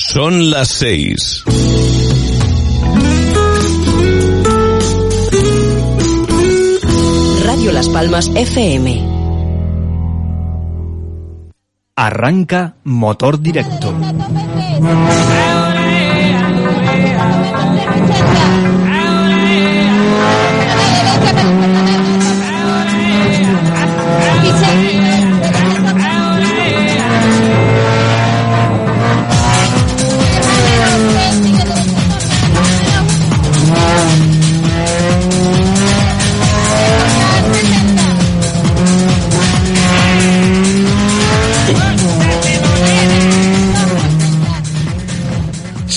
Son 0.00 0.48
las 0.48 0.68
seis. 0.68 1.42
Radio 7.44 7.72
Las 7.72 7.88
Palmas 7.88 8.30
FM. 8.32 9.04
Arranca 11.96 12.76
motor 12.84 13.40
directo. 13.40 13.92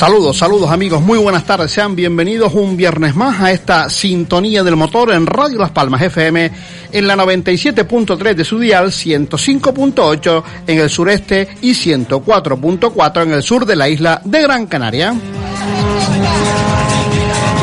Saludos, 0.01 0.35
saludos 0.35 0.71
amigos, 0.71 0.99
muy 0.99 1.19
buenas 1.19 1.45
tardes, 1.45 1.69
sean 1.69 1.95
bienvenidos 1.95 2.55
un 2.55 2.75
viernes 2.75 3.15
más 3.15 3.39
a 3.39 3.51
esta 3.51 3.87
sintonía 3.87 4.63
del 4.63 4.75
motor 4.75 5.11
en 5.11 5.27
Radio 5.27 5.59
Las 5.59 5.69
Palmas 5.69 6.01
FM 6.01 6.51
en 6.91 7.05
la 7.05 7.15
97.3 7.15 8.33
de 8.33 8.43
su 8.43 8.57
dial, 8.57 8.87
105.8 8.87 10.43
en 10.65 10.79
el 10.79 10.89
sureste 10.89 11.49
y 11.61 11.73
104.4 11.73 13.21
en 13.21 13.31
el 13.31 13.43
sur 13.43 13.63
de 13.67 13.75
la 13.75 13.89
isla 13.89 14.19
de 14.25 14.41
Gran 14.41 14.65
Canaria. 14.65 15.13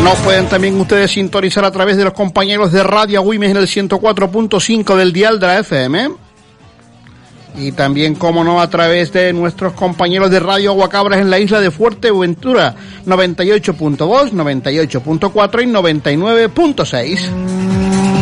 Nos 0.05 0.19
pueden 0.19 0.47
también 0.47 0.81
ustedes 0.81 1.11
sintonizar 1.11 1.65
a 1.65 1.73
través 1.73 1.97
de 1.97 2.05
los 2.05 2.13
compañeros 2.13 2.71
de 2.71 2.85
Radio 2.85 3.23
Wimes 3.23 3.51
en 3.51 3.57
el 3.57 3.67
104.5 3.67 4.95
del 4.95 5.13
dial 5.13 5.41
de 5.41 5.47
la 5.49 5.59
FM 5.59 6.28
y 7.59 7.73
también, 7.73 8.15
como 8.15 8.45
no, 8.45 8.61
a 8.61 8.71
través 8.71 9.13
de 9.13 9.33
nuestros 9.33 9.73
compañeros 9.73 10.31
de 10.31 10.39
Radio 10.41 10.71
Aguacabras 10.71 11.21
en 11.21 11.31
la 11.31 11.39
isla 11.39 11.61
de 11.61 11.71
Fuerteventura, 11.71 12.75
98.2, 13.07 14.33
98.4 14.33 15.63
y 15.63 15.67
99.6. 15.67 18.18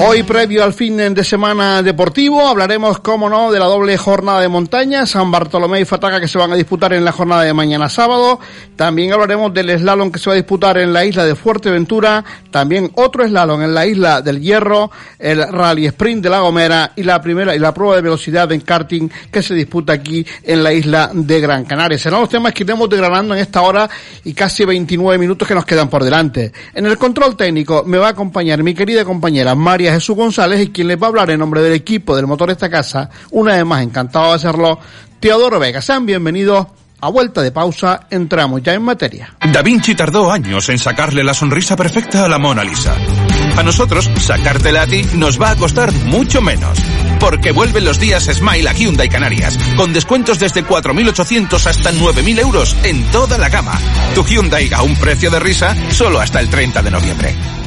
Hoy, 0.00 0.22
previo 0.22 0.62
al 0.62 0.74
fin 0.74 0.96
de 0.96 1.24
semana 1.24 1.82
deportivo, 1.82 2.46
hablaremos, 2.46 3.00
como 3.00 3.28
no, 3.28 3.50
de 3.50 3.58
la 3.58 3.64
doble 3.64 3.96
jornada 3.96 4.40
de 4.40 4.46
montaña, 4.46 5.04
San 5.06 5.28
Bartolomé 5.32 5.80
y 5.80 5.84
Fataca 5.84 6.20
que 6.20 6.28
se 6.28 6.38
van 6.38 6.52
a 6.52 6.54
disputar 6.54 6.92
en 6.92 7.04
la 7.04 7.10
jornada 7.10 7.42
de 7.42 7.52
mañana 7.52 7.88
sábado. 7.88 8.38
También 8.76 9.12
hablaremos 9.12 9.52
del 9.52 9.76
slalom 9.76 10.12
que 10.12 10.20
se 10.20 10.30
va 10.30 10.34
a 10.34 10.36
disputar 10.36 10.78
en 10.78 10.92
la 10.92 11.04
isla 11.04 11.24
de 11.24 11.34
Fuerteventura. 11.34 12.24
También 12.52 12.92
otro 12.94 13.26
slalom 13.26 13.60
en 13.62 13.74
la 13.74 13.86
isla 13.86 14.22
del 14.22 14.40
Hierro, 14.40 14.92
el 15.18 15.42
Rally 15.48 15.86
Sprint 15.86 16.22
de 16.22 16.30
La 16.30 16.40
Gomera 16.40 16.92
y 16.94 17.02
la 17.02 17.20
primera 17.20 17.56
y 17.56 17.58
la 17.58 17.74
prueba 17.74 17.96
de 17.96 18.02
velocidad 18.02 18.52
en 18.52 18.60
karting 18.60 19.08
que 19.32 19.42
se 19.42 19.52
disputa 19.54 19.94
aquí 19.94 20.24
en 20.44 20.62
la 20.62 20.72
isla 20.72 21.10
de 21.12 21.40
Gran 21.40 21.64
Canaria. 21.64 21.98
Serán 21.98 22.20
los 22.20 22.30
temas 22.30 22.54
que 22.54 22.62
iremos 22.62 22.88
desgranando 22.88 23.34
en 23.34 23.40
esta 23.40 23.62
hora 23.62 23.90
y 24.22 24.32
casi 24.32 24.64
29 24.64 25.18
minutos 25.18 25.48
que 25.48 25.56
nos 25.56 25.66
quedan 25.66 25.90
por 25.90 26.04
delante. 26.04 26.52
En 26.72 26.86
el 26.86 26.96
control 26.96 27.36
técnico 27.36 27.82
me 27.84 27.98
va 27.98 28.06
a 28.06 28.10
acompañar 28.10 28.62
mi 28.62 28.74
querida 28.74 29.04
compañera 29.04 29.56
María 29.56 29.87
Jesús 29.92 30.16
González 30.16 30.60
y 30.60 30.70
quien 30.70 30.88
les 30.88 31.00
va 31.00 31.06
a 31.06 31.08
hablar 31.08 31.30
en 31.30 31.40
nombre 31.40 31.62
del 31.62 31.72
equipo 31.72 32.16
del 32.16 32.26
motor 32.26 32.48
de 32.48 32.54
esta 32.54 32.70
casa, 32.70 33.10
una 33.30 33.54
vez 33.54 33.64
más 33.64 33.82
encantado 33.82 34.28
de 34.28 34.34
hacerlo, 34.34 34.78
Teodoro 35.20 35.58
Vega. 35.58 35.80
Sean 35.80 36.06
bienvenidos. 36.06 36.66
A 37.00 37.10
vuelta 37.10 37.42
de 37.42 37.52
pausa, 37.52 38.08
entramos 38.10 38.60
ya 38.60 38.74
en 38.74 38.82
materia. 38.82 39.32
Da 39.52 39.62
Vinci 39.62 39.94
tardó 39.94 40.32
años 40.32 40.68
en 40.68 40.80
sacarle 40.80 41.22
la 41.22 41.32
sonrisa 41.32 41.76
perfecta 41.76 42.24
a 42.24 42.28
la 42.28 42.38
Mona 42.38 42.64
Lisa. 42.64 42.96
A 43.56 43.62
nosotros, 43.62 44.10
sacártela 44.18 44.82
a 44.82 44.86
ti 44.86 45.04
nos 45.14 45.40
va 45.40 45.50
a 45.50 45.56
costar 45.56 45.92
mucho 45.92 46.42
menos. 46.42 46.76
Porque 47.20 47.52
vuelven 47.52 47.84
los 47.84 48.00
días 48.00 48.24
Smile 48.24 48.68
a 48.68 48.72
Hyundai 48.72 49.08
Canarias, 49.08 49.56
con 49.76 49.92
descuentos 49.92 50.40
desde 50.40 50.64
4.800 50.64 51.66
hasta 51.66 51.92
9.000 51.92 52.40
euros 52.40 52.76
en 52.82 53.08
toda 53.12 53.38
la 53.38 53.48
gama. 53.48 53.78
Tu 54.16 54.24
Hyundai 54.24 54.72
a 54.72 54.82
un 54.82 54.96
precio 54.96 55.30
de 55.30 55.38
risa 55.38 55.76
solo 55.90 56.18
hasta 56.18 56.40
el 56.40 56.50
30 56.50 56.82
de 56.82 56.90
noviembre. 56.90 57.57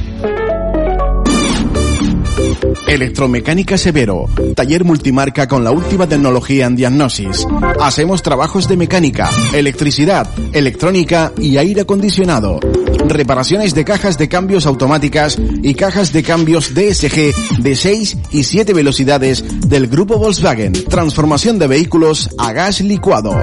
Electromecánica 2.92 3.78
Severo, 3.78 4.28
taller 4.54 4.84
multimarca 4.84 5.48
con 5.48 5.64
la 5.64 5.72
última 5.72 6.08
tecnología 6.08 6.66
en 6.66 6.76
diagnosis. 6.76 7.48
Hacemos 7.80 8.22
trabajos 8.22 8.68
de 8.68 8.76
mecánica, 8.76 9.30
electricidad, 9.54 10.28
electrónica 10.52 11.32
y 11.38 11.56
aire 11.56 11.84
acondicionado. 11.84 12.60
Reparaciones 13.08 13.74
de 13.74 13.86
cajas 13.86 14.18
de 14.18 14.28
cambios 14.28 14.66
automáticas 14.66 15.40
y 15.64 15.74
cajas 15.74 16.12
de 16.12 16.22
cambios 16.22 16.74
DSG 16.74 17.62
de 17.62 17.76
6 17.78 18.18
y 18.32 18.44
7 18.44 18.74
velocidades 18.74 19.42
del 19.70 19.88
grupo 19.88 20.18
Volkswagen. 20.18 20.74
Transformación 20.74 21.60
de 21.60 21.68
vehículos 21.68 22.30
a 22.38 22.52
gas 22.52 22.82
licuado. 22.82 23.40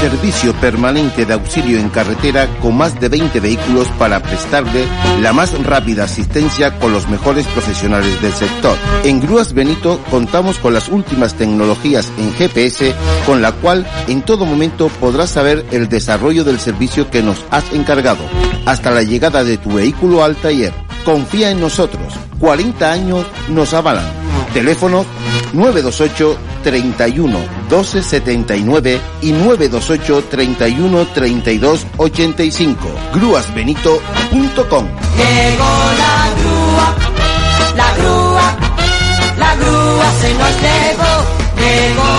Servicio 0.00 0.54
permanente 0.54 1.26
de 1.26 1.34
auxilio 1.34 1.76
en 1.78 1.88
carretera 1.88 2.46
con 2.62 2.76
más 2.76 3.00
de 3.00 3.08
20 3.08 3.40
vehículos 3.40 3.88
para 3.98 4.22
prestarle 4.22 4.86
la 5.20 5.32
más 5.32 5.60
rápida 5.64 6.04
asistencia 6.04 6.78
con 6.78 6.92
los 6.92 7.08
mejores 7.08 7.46
profesionales 7.48 8.22
del 8.22 8.32
sector. 8.32 8.76
En 9.02 9.20
Grúas 9.20 9.54
Benito 9.54 10.00
contamos 10.08 10.58
con 10.58 10.72
las 10.72 10.88
últimas 10.88 11.34
tecnologías 11.34 12.12
en 12.16 12.32
GPS 12.32 12.94
con 13.26 13.42
la 13.42 13.50
cual 13.50 13.86
en 14.06 14.22
todo 14.22 14.46
momento 14.46 14.88
podrás 15.00 15.30
saber 15.30 15.66
el 15.72 15.88
desarrollo 15.88 16.44
del 16.44 16.60
servicio 16.60 17.10
que 17.10 17.22
nos 17.22 17.44
has 17.50 17.72
encargado 17.72 18.22
hasta 18.66 18.92
la 18.92 19.02
llegada 19.02 19.42
de 19.42 19.58
tu 19.58 19.72
vehículo 19.72 20.22
al 20.22 20.36
taller. 20.36 20.72
Confía 21.04 21.50
en 21.50 21.60
nosotros. 21.60 22.14
40 22.38 22.92
años 22.92 23.26
nos 23.48 23.74
avalan. 23.74 24.27
Teléfono 24.58 25.06
928 25.52 26.36
31 26.64 27.38
12 27.68 28.02
79 28.02 29.00
y 29.22 29.30
928 29.30 30.24
31 30.28 31.06
32 31.14 31.86
85. 31.96 32.88
Grúasbenito.com. 33.14 34.88
Llegó 35.16 35.70
la 36.02 36.28
grúa, 36.40 36.96
la 37.76 37.94
grúa, 37.98 38.56
la 39.38 39.54
grúa 39.54 40.12
se 40.20 40.34
nos 40.34 40.60
llevó. 40.60 41.12
Llegó 41.56 42.17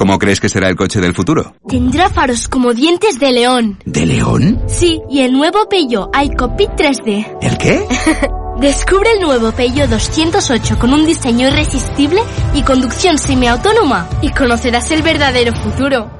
¿Cómo 0.00 0.18
crees 0.18 0.40
que 0.40 0.48
será 0.48 0.70
el 0.70 0.76
coche 0.76 0.98
del 0.98 1.12
futuro? 1.12 1.56
Tendrá 1.68 2.08
faros 2.08 2.48
como 2.48 2.72
dientes 2.72 3.20
de 3.20 3.32
león. 3.32 3.78
¿De 3.84 4.06
león? 4.06 4.62
Sí, 4.66 5.02
y 5.10 5.20
el 5.20 5.30
nuevo 5.34 5.68
Peugeot 5.68 6.08
iCopit 6.24 6.70
3D. 6.70 7.36
¿El 7.42 7.58
qué? 7.58 7.86
Descubre 8.60 9.12
el 9.12 9.20
nuevo 9.20 9.52
Peugeot 9.52 9.90
208 9.90 10.78
con 10.78 10.94
un 10.94 11.04
diseño 11.04 11.48
irresistible 11.48 12.22
y 12.54 12.62
conducción 12.62 13.18
semiautónoma 13.18 14.08
y 14.22 14.30
conocerás 14.30 14.90
el 14.90 15.02
verdadero 15.02 15.52
futuro. 15.54 16.10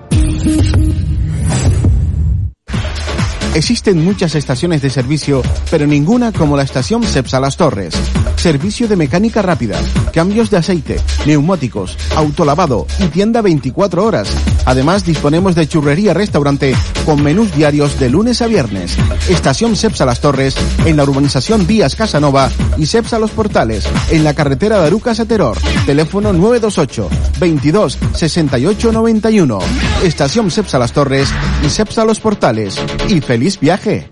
Existen 3.54 4.04
muchas 4.04 4.36
estaciones 4.36 4.80
de 4.80 4.90
servicio, 4.90 5.42
pero 5.72 5.84
ninguna 5.84 6.30
como 6.30 6.56
la 6.56 6.62
estación 6.62 7.02
Cepsa 7.02 7.40
Las 7.40 7.56
Torres. 7.56 7.94
Servicio 8.36 8.86
de 8.86 8.94
mecánica 8.94 9.42
rápida, 9.42 9.76
cambios 10.12 10.50
de 10.50 10.58
aceite, 10.58 11.00
neumáticos, 11.26 11.98
autolavado 12.14 12.86
y 13.00 13.08
tienda 13.08 13.42
24 13.42 14.04
horas. 14.04 14.28
Además, 14.66 15.04
disponemos 15.04 15.56
de 15.56 15.66
churrería 15.66 16.14
restaurante 16.14 16.76
con 17.04 17.24
menús 17.24 17.52
diarios 17.52 17.98
de 17.98 18.08
lunes 18.08 18.40
a 18.40 18.46
viernes. 18.46 18.96
Estación 19.28 19.74
Cepsa 19.74 20.06
Las 20.06 20.20
Torres 20.20 20.54
en 20.86 20.96
la 20.96 21.02
urbanización 21.02 21.66
Vías 21.66 21.96
Casanova 21.96 22.50
y 22.78 22.86
Cepsa 22.86 23.18
Los 23.18 23.32
Portales 23.32 23.84
en 24.12 24.22
la 24.22 24.32
carretera 24.32 24.78
de. 24.78 25.58
Teléfono 25.86 26.32
928 26.32 27.08
22 27.40 27.98
68 28.14 28.92
91. 28.92 29.58
Estación 30.04 30.52
Cepsa 30.52 30.78
Las 30.78 30.92
Torres 30.92 31.28
y 31.66 31.68
Cepsa 31.68 32.04
Los 32.04 32.20
Portales. 32.20 32.80
Y 33.08 33.20
feliz 33.20 33.39
viaje. 33.60 34.08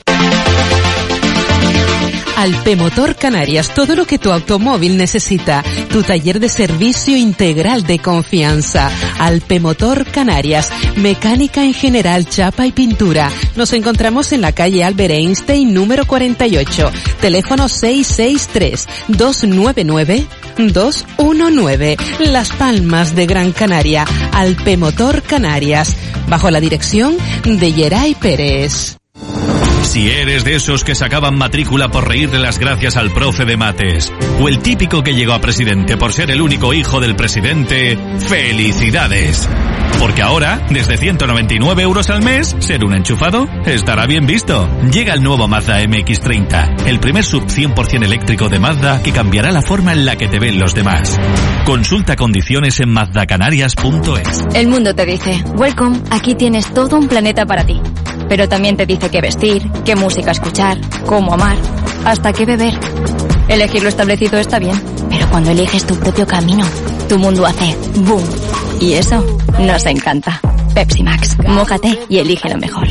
Alpemotor 2.39 3.17
Canarias, 3.17 3.75
todo 3.75 3.97
lo 3.97 4.07
que 4.07 4.17
tu 4.17 4.31
automóvil 4.31 4.97
necesita. 4.97 5.65
Tu 5.91 6.05
taller 6.05 6.39
de 6.39 6.49
servicio 6.49 7.17
integral 7.17 7.83
de 7.83 7.99
confianza. 7.99 8.93
Alpemotor 9.19 10.05
Canarias, 10.07 10.71
mecánica 10.95 11.65
en 11.65 11.75
general, 11.75 12.29
chapa 12.29 12.65
y 12.65 12.71
pintura. 12.71 13.29
Nos 13.57 13.73
encontramos 13.73 14.31
en 14.31 14.41
la 14.41 14.53
calle 14.53 14.85
Albert 14.85 15.15
Einstein 15.15 15.75
número 15.75 16.07
48. 16.07 16.93
Teléfono 17.21 17.69
663 17.69 18.87
299 19.09 20.27
219. 20.59 21.97
Las 22.21 22.51
Palmas 22.51 23.17
de 23.17 23.27
Gran 23.27 23.51
Canaria. 23.51 24.05
Alpemotor 24.31 25.23
Canarias. 25.23 25.97
Bajo 26.29 26.53
la 26.53 26.61
dirección 26.61 27.17
de 27.43 27.73
Yeray 27.73 28.15
Pérez. 28.15 28.99
Si 29.89 30.11
eres 30.11 30.45
de 30.45 30.55
esos 30.55 30.85
que 30.85 30.95
sacaban 30.95 31.39
matrícula 31.39 31.89
por 31.89 32.07
reírle 32.07 32.39
las 32.39 32.59
gracias 32.59 32.99
al 32.99 33.11
profe 33.11 33.47
de 33.47 33.57
mates, 33.57 34.13
o 34.39 34.47
el 34.47 34.59
típico 34.59 35.03
que 35.03 35.15
llegó 35.15 35.33
a 35.33 35.41
presidente 35.41 35.97
por 35.97 36.13
ser 36.13 36.31
el 36.31 36.43
único 36.43 36.75
hijo 36.75 37.01
del 37.01 37.17
presidente, 37.17 37.99
¡felicidades! 38.29 39.49
Porque 39.99 40.21
ahora, 40.21 40.61
desde 40.69 40.99
199 40.99 41.83
euros 41.83 42.11
al 42.11 42.23
mes, 42.23 42.55
ser 42.59 42.85
un 42.85 42.95
enchufado 42.95 43.49
estará 43.65 44.05
bien 44.05 44.27
visto. 44.27 44.69
Llega 44.93 45.15
el 45.15 45.23
nuevo 45.23 45.49
Mazda 45.49 45.81
MX30, 45.81 46.87
el 46.87 47.01
primer 47.01 47.25
sub 47.25 47.47
100% 47.47 48.05
eléctrico 48.05 48.51
de 48.51 48.59
Mazda 48.59 49.03
que 49.03 49.13
cambiará 49.13 49.51
la 49.53 49.63
forma 49.63 49.95
en 49.95 50.05
la 50.05 50.17
que 50.17 50.29
te 50.29 50.39
ven 50.39 50.59
los 50.59 50.75
demás. 50.75 51.19
Consulta 51.65 52.15
condiciones 52.15 52.79
en 52.81 52.91
mazdacanarias.es. 52.91 54.45
El 54.55 54.69
mundo 54.69 54.95
te 54.95 55.07
dice, 55.07 55.43
welcome, 55.55 55.99
aquí 56.11 56.35
tienes 56.35 56.73
todo 56.75 56.99
un 56.99 57.09
planeta 57.09 57.47
para 57.47 57.65
ti. 57.65 57.81
Pero 58.29 58.49
también 58.49 58.77
te 58.77 58.87
dice 58.87 59.11
qué 59.11 59.21
vestir, 59.21 59.71
qué 59.85 59.97
música 59.97 60.31
escuchar, 60.31 60.79
cómo 61.07 61.35
amar, 61.35 61.57
hasta 62.05 62.33
qué 62.33 62.45
beber. 62.45 62.75
Elegir 63.49 63.83
lo 63.83 63.89
establecido 63.89 64.39
está 64.39 64.59
bien, 64.59 64.81
pero 65.09 65.29
cuando 65.31 65.51
eliges 65.51 65.85
tu 65.87 65.95
propio 65.97 66.27
camino, 66.27 66.65
tu 67.09 67.19
mundo 67.19 67.47
hace 67.47 67.75
boom. 67.97 68.23
Y 68.81 68.93
eso 68.93 69.25
nos 69.59 69.87
encanta. 69.87 70.41
Pepsi 70.75 71.03
Max, 71.03 71.37
mójate 71.47 71.99
y 72.09 72.19
elige 72.19 72.49
lo 72.49 72.59
mejor. 72.59 72.87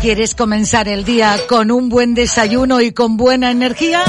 ¿Quieres 0.00 0.34
comenzar 0.34 0.88
el 0.88 1.04
día 1.04 1.36
con 1.48 1.70
un 1.70 1.88
buen 1.88 2.14
desayuno 2.14 2.80
y 2.80 2.92
con 2.92 3.16
buena 3.16 3.50
energía? 3.50 4.02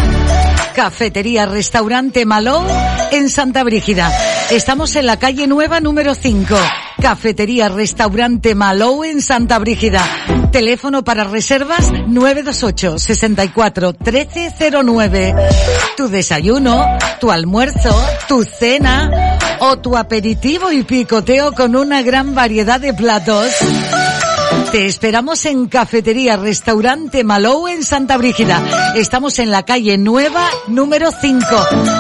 Cafetería 0.74 1.46
Restaurante 1.46 2.26
Malou 2.26 2.64
en 3.12 3.30
Santa 3.30 3.64
Brígida. 3.64 4.12
Estamos 4.50 4.96
en 4.96 5.06
la 5.06 5.20
calle 5.20 5.46
Nueva 5.46 5.80
número 5.80 6.16
5. 6.16 6.56
Cafetería 7.02 7.70
Restaurante 7.70 8.56
Malou 8.56 9.04
en 9.04 9.22
Santa 9.22 9.60
Brígida. 9.60 10.04
Teléfono 10.52 11.04
para 11.04 11.26
reservas 11.26 11.92
928 11.92 12.98
64 12.98 13.94
1309. 14.00 15.36
Tu 15.96 16.08
desayuno, 16.08 16.86
tu 17.20 17.32
almuerzo, 17.32 17.96
tu 18.28 18.44
cena 18.44 19.38
o 19.60 19.78
tu 19.78 19.96
aperitivo 19.96 20.72
y 20.72 20.84
picoteo 20.84 21.54
con 21.54 21.76
una 21.76 22.02
gran 22.02 22.34
variedad 22.34 22.80
de 22.80 22.94
platos. 22.94 23.52
Te 24.72 24.86
esperamos 24.86 25.46
en 25.46 25.68
Cafetería 25.68 26.38
Restaurante 26.38 27.24
Malou 27.24 27.68
en 27.68 27.84
Santa 27.84 28.18
Brígida. 28.18 28.94
Estamos 28.96 29.40
en 29.40 29.52
la 29.52 29.64
calle 29.64 29.98
Nueva 29.98 30.48
número 30.68 31.12
5. 31.12 31.46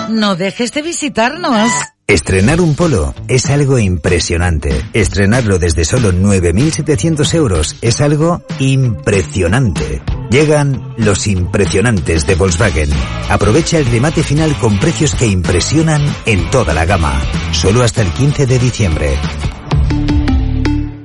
No 0.10 0.36
dejes 0.36 0.74
de 0.74 0.81
visitarnos. 0.81 1.72
Estrenar 2.10 2.60
un 2.60 2.74
polo 2.74 3.14
es 3.28 3.52
algo 3.52 3.78
impresionante. 3.78 4.84
Estrenarlo 4.94 5.60
desde 5.60 5.86
solo 5.86 6.12
9.700 6.12 7.36
euros 7.36 7.76
es 7.84 8.02
algo 8.02 8.42
impresionante. 8.58 10.02
Llegan 10.32 10.96
los 10.98 11.28
impresionantes 11.28 12.26
de 12.26 12.34
Volkswagen. 12.34 12.90
Aprovecha 13.30 13.78
el 13.78 13.86
remate 13.86 14.24
final 14.24 14.58
con 14.58 14.80
precios 14.80 15.14
que 15.14 15.28
impresionan 15.28 16.02
en 16.26 16.50
toda 16.50 16.74
la 16.74 16.86
gama. 16.86 17.14
Solo 17.52 17.84
hasta 17.84 18.02
el 18.02 18.12
15 18.12 18.48
de 18.48 18.58
diciembre. 18.58 19.16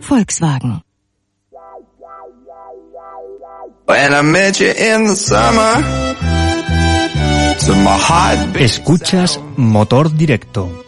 Volkswagen. 0.08 0.82
Escuchas 8.54 9.38
Motor 9.56 10.14
Directo. 10.14 10.83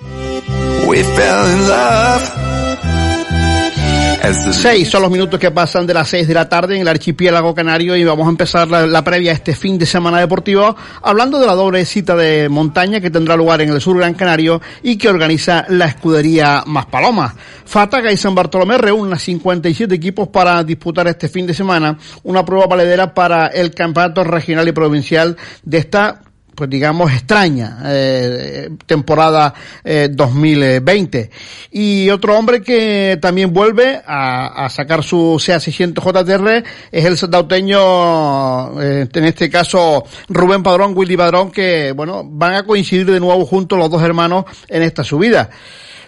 Seis 4.53 4.88
son 4.88 5.03
los 5.03 5.11
minutos 5.11 5.38
que 5.38 5.50
pasan 5.50 5.87
de 5.87 5.94
las 5.94 6.09
seis 6.09 6.27
de 6.27 6.35
la 6.35 6.49
tarde 6.49 6.75
en 6.77 6.83
el 6.83 6.88
archipiélago 6.88 7.55
canario 7.55 7.97
y 7.97 8.05
vamos 8.05 8.27
a 8.27 8.31
empezar 8.31 8.69
la, 8.69 8.87
la, 8.87 9.05
previa 9.05 9.31
a 9.31 9.35
este 9.35 9.55
fin 9.55 9.79
de 9.79 9.87
semana 9.87 10.19
deportivo 10.19 10.77
hablando 11.03 11.38
de 11.38 11.47
la 11.47 11.55
doble 11.55 11.85
cita 11.85 12.17
de 12.17 12.49
montaña 12.49 13.00
que 13.00 13.11
tendrá 13.11 13.37
lugar 13.37 13.61
en 13.61 13.71
el 13.71 13.81
sur 13.81 13.97
Gran 13.97 14.15
Canario 14.15 14.61
y 14.83 14.97
que 14.99 15.09
organiza 15.09 15.65
la 15.69 15.87
escudería 15.87 16.65
Maspalomas. 16.67 17.35
Fataga 17.65 18.12
y 18.12 18.17
San 18.17 18.35
Bartolomé 18.35 18.79
reúnen 18.79 19.15
a 19.15 19.19
57 19.19 19.94
equipos 19.94 20.29
para 20.29 20.62
disputar 20.65 21.06
este 21.09 21.29
fin 21.29 21.47
de 21.47 21.55
semana 21.55 21.99
una 22.25 22.44
prueba 22.44 22.67
valedera 22.67 23.15
para 23.15 23.49
el 23.49 23.73
campeonato 23.73 24.25
regional 24.25 24.67
y 24.69 24.73
provincial 24.73 25.37
de 25.62 25.79
esta 25.79 26.23
pues 26.56 26.70
digamos 26.70 27.12
extraña 27.12 27.79
eh, 27.85 28.70
temporada 28.87 29.55
eh, 29.85 30.08
2020 30.11 31.31
y 31.70 32.11
otro 32.11 32.37
hombre 32.37 32.62
que 32.62 33.19
también 33.20 33.53
vuelve 33.53 34.00
a, 34.05 34.64
a 34.64 34.69
sacar 34.70 35.05
su 35.05 35.37
CA600 35.38 36.03
JTR 36.03 36.64
es 36.91 37.05
el 37.05 37.17
sandauteño 37.17 38.81
eh, 38.81 39.08
en 39.12 39.25
este 39.25 39.50
caso 39.50 40.05
Rubén 40.29 40.62
Padrón 40.62 40.94
Willy 40.97 41.17
Padrón 41.17 41.53
que 41.53 41.93
bueno 41.93 42.23
van 42.25 42.55
a 42.55 42.64
coincidir 42.64 43.06
de 43.06 43.20
nuevo 43.20 43.44
juntos 43.44 43.79
los 43.79 43.91
dos 43.91 44.03
hermanos 44.03 44.47
en 44.69 44.82
esta 44.82 45.05
subida 45.05 45.50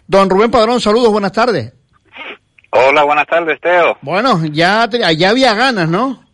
don 0.06 0.31
Rubén 0.31 0.50
Padrón 0.50 0.81
saludos 0.81 1.12
buenas 1.12 1.33
tardes 1.33 1.73
Hola, 2.71 3.03
buenas 3.03 3.27
tardes, 3.27 3.59
Teo. 3.62 3.97
Bueno, 4.03 4.45
ya, 4.53 4.87
ya 4.91 5.31
había 5.31 5.55
ganas, 5.55 5.89
¿no? 5.89 6.28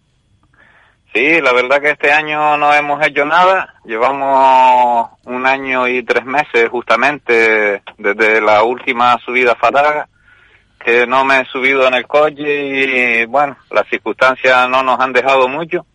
Sí, 1.14 1.40
la 1.40 1.52
verdad 1.52 1.80
que 1.80 1.90
este 1.90 2.10
año 2.10 2.56
no 2.56 2.74
hemos 2.74 3.00
hecho 3.06 3.24
nada. 3.24 3.74
Llevamos 3.84 5.10
un 5.26 5.46
año 5.46 5.86
y 5.86 6.02
tres 6.02 6.24
meses 6.24 6.68
justamente 6.68 7.82
desde 7.96 8.40
la 8.40 8.64
última 8.64 9.16
subida 9.24 9.54
Fataga, 9.54 10.08
que 10.84 11.06
no 11.06 11.24
me 11.24 11.38
he 11.38 11.44
subido 11.44 11.86
en 11.86 11.94
el 11.94 12.08
coche 12.08 13.20
y 13.22 13.26
bueno, 13.26 13.56
las 13.70 13.88
circunstancias 13.88 14.68
no 14.68 14.82
nos 14.82 14.98
han 14.98 15.12
dejado 15.12 15.46
mucho. 15.46 15.86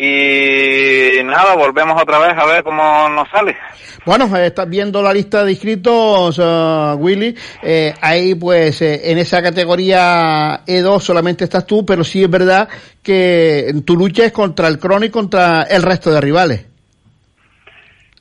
Y 0.00 1.24
nada, 1.24 1.56
volvemos 1.56 2.00
otra 2.00 2.20
vez 2.20 2.38
a 2.38 2.46
ver 2.46 2.62
cómo 2.62 3.08
nos 3.08 3.28
sale. 3.30 3.56
Bueno, 4.04 4.34
eh, 4.36 4.46
estás 4.46 4.68
viendo 4.68 5.02
la 5.02 5.12
lista 5.12 5.44
de 5.44 5.50
inscritos, 5.50 6.38
uh, 6.38 6.94
Willy. 6.96 7.34
Eh, 7.60 7.92
ahí, 8.00 8.36
pues, 8.36 8.80
eh, 8.80 9.10
en 9.10 9.18
esa 9.18 9.42
categoría 9.42 10.64
E2 10.64 11.00
solamente 11.00 11.42
estás 11.44 11.66
tú, 11.66 11.84
pero 11.84 12.04
sí 12.04 12.22
es 12.22 12.30
verdad 12.30 12.68
que 13.02 13.74
tu 13.84 13.96
lucha 13.96 14.24
es 14.24 14.32
contra 14.32 14.68
el 14.68 14.78
Crono 14.78 15.04
y 15.04 15.10
contra 15.10 15.64
el 15.64 15.82
resto 15.82 16.12
de 16.12 16.20
rivales. 16.20 16.64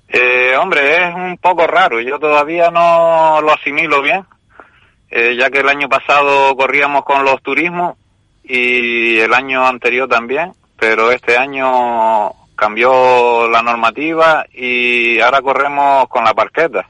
Eh, 0.10 0.56
hombre, 0.60 1.10
es 1.10 1.14
un 1.14 1.38
poco 1.38 1.68
raro. 1.68 2.02
Yo 2.02 2.18
todavía 2.18 2.72
no 2.72 3.40
lo 3.40 3.54
asimilo 3.54 4.02
bien, 4.02 4.26
ya 5.12 5.50
que 5.52 5.60
el 5.60 5.70
año 5.70 5.88
pasado 5.88 6.56
corríamos 6.58 7.06
con 7.06 7.24
los 7.24 7.40
turismos 7.44 7.98
y 8.44 9.20
el 9.20 9.32
año 9.32 9.66
anterior 9.68 10.10
también 10.10 10.54
pero 10.80 11.12
este 11.12 11.38
año 11.38 12.32
cambió 12.56 13.48
la 13.50 13.62
normativa 13.62 14.46
y 14.54 15.20
ahora 15.20 15.42
corremos 15.42 16.08
con 16.10 16.24
la 16.24 16.34
parqueta. 16.34 16.88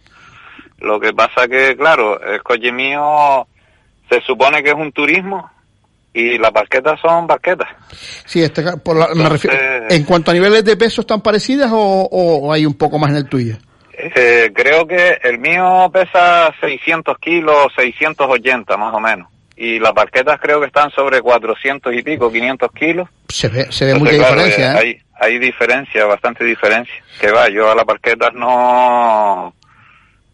Lo 0.80 1.00
que 1.00 1.14
pasa 1.14 1.48
que, 1.48 1.76
claro, 1.76 2.22
el 2.22 2.42
coche 2.44 2.72
mío 2.72 3.48
se 4.10 4.22
supone 4.22 4.64
que 4.64 4.70
es 4.70 4.76
un 4.76 4.92
turismo 4.92 5.50
y 6.14 6.38
las 6.38 6.52
parquetas 6.52 7.00
son 7.02 7.28
parquetas. 7.28 7.68
Sí, 8.26 8.42
este, 8.42 8.64
por 8.78 8.96
la, 8.96 9.10
me 9.14 9.28
refiero, 9.28 9.58
en 9.90 10.04
cuanto 10.04 10.32
a 10.32 10.34
niveles 10.34 10.64
de 10.64 10.78
peso, 10.78 11.02
¿están 11.02 11.22
parecidas 11.22 11.72
o, 11.72 12.08
o 12.12 12.54
hay 12.54 12.66
un 12.66 12.76
poco 12.76 12.98
más 13.00 13.10
en 13.10 13.18
el 13.18 13.30
tuyo? 13.30 13.56
Eh, 13.94 14.52
creo 14.54 14.86
que 14.86 15.18
el 15.24 15.40
mío 15.40 15.90
pesa 15.92 16.54
600 16.62 17.18
kilos, 17.18 17.68
680 17.76 18.78
más 18.78 18.94
o 18.94 19.00
menos 19.00 19.28
y 19.58 19.80
las 19.80 19.94
parquetas 19.94 20.40
creo 20.40 20.60
que 20.60 20.68
están 20.68 20.92
sobre 20.92 21.20
400 21.20 21.92
y 21.94 22.04
pico, 22.04 22.32
500 22.32 22.72
kilos. 22.74 23.10
Se 23.28 23.48
ve, 23.50 23.72
se 23.72 23.86
ve 23.86 23.92
Entonces, 23.92 24.20
mucha 24.20 24.28
claro, 24.28 24.44
diferencia, 24.46 24.74
¿eh? 24.74 24.78
Hay, 24.80 25.02
hay 25.20 25.40
diferencia, 25.40 26.06
bastante 26.06 26.46
diferencia. 26.46 26.94
Que 27.20 27.32
va, 27.32 27.50
yo 27.50 27.72
a 27.72 27.76
las 27.76 27.86
parquetas 27.86 28.34
no... 28.36 29.54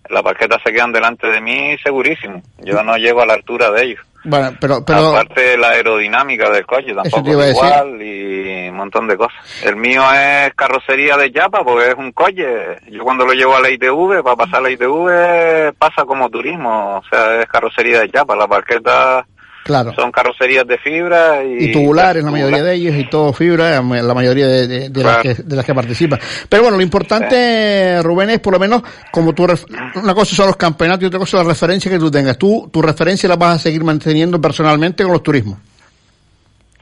Las 0.10 0.22
parquetas 0.22 0.62
se 0.62 0.74
quedan 0.74 0.92
delante 0.92 1.28
de 1.28 1.40
mí 1.40 1.78
segurísimo. 1.82 2.44
Yo 2.60 2.84
no 2.84 2.98
llego 2.98 3.22
a 3.22 3.26
la 3.26 3.36
altura 3.36 3.72
de 3.72 3.84
ellos. 3.84 4.06
Bueno, 4.24 4.56
pero, 4.60 4.84
pero... 4.86 5.10
Aparte 5.10 5.42
de 5.42 5.58
la 5.58 5.70
aerodinámica 5.70 6.50
del 6.50 6.66
coche, 6.66 6.94
tampoco 6.94 7.44
es 7.44 7.52
igual 7.52 8.02
y 8.02 8.70
un 8.70 8.76
montón 8.76 9.08
de 9.08 9.18
cosas. 9.18 9.64
El 9.64 9.76
mío 9.76 10.02
es 10.14 10.54
carrocería 10.56 11.18
de 11.18 11.32
chapa 11.32 11.64
porque 11.64 11.90
es 11.90 11.96
un 11.96 12.12
coche. 12.12 12.46
Yo 12.90 13.04
cuando 13.04 13.26
lo 13.26 13.34
llevo 13.34 13.56
a 13.56 13.62
la 13.62 13.70
ITV, 13.70 14.24
para 14.24 14.36
pasar 14.36 14.60
a 14.60 14.62
la 14.62 14.72
ITV, 14.72 15.74
pasa 15.78 16.06
como 16.06 16.30
turismo. 16.30 16.98
O 16.98 17.04
sea, 17.10 17.42
es 17.42 17.48
carrocería 17.48 18.00
de 18.00 18.10
chapa. 18.10 18.36
La 18.36 18.48
parqueta 18.48 19.26
Claro. 19.64 19.94
Son 19.94 20.12
carrocerías 20.12 20.68
de 20.68 20.78
fibra 20.78 21.42
y, 21.44 21.66
y 21.66 21.72
tubulares, 21.72 22.22
la 22.22 22.32
mayoría 22.32 22.62
de 22.62 22.76
ellos, 22.76 22.96
y 22.98 23.10
todo 23.10 23.32
fibra, 23.32 23.82
la 23.82 24.14
mayoría 24.14 24.46
de, 24.46 24.68
de, 24.68 24.90
de, 24.90 25.04
las, 25.04 25.18
que, 25.20 25.36
de 25.36 25.56
las 25.56 25.66
que 25.66 25.74
participan. 25.74 26.20
Pero 26.50 26.64
bueno, 26.64 26.78
lo 26.78 26.84
importante, 26.84 27.96
sí. 27.98 28.04
Rubén, 28.04 28.30
es 28.32 28.40
por 28.40 28.54
lo 28.54 28.60
menos, 28.60 28.84
como 29.10 29.34
tú, 29.34 29.48
una 29.96 30.14
cosa 30.14 30.36
son 30.36 30.48
los 30.48 30.58
campeonatos 30.58 31.04
y 31.04 31.06
otra 31.06 31.20
cosa 31.20 31.38
la 31.38 31.44
referencia 31.44 31.90
que 31.90 31.98
tú 31.98 32.12
tengas. 32.12 32.38
Tú, 32.38 32.70
tu 32.74 32.82
referencia 32.82 33.30
la 33.30 33.38
vas 33.38 33.56
a 33.56 33.60
seguir 33.60 33.86
manteniendo 33.86 34.42
personalmente 34.42 35.04
con 35.04 35.14
los 35.14 35.24
turismos. 35.24 35.58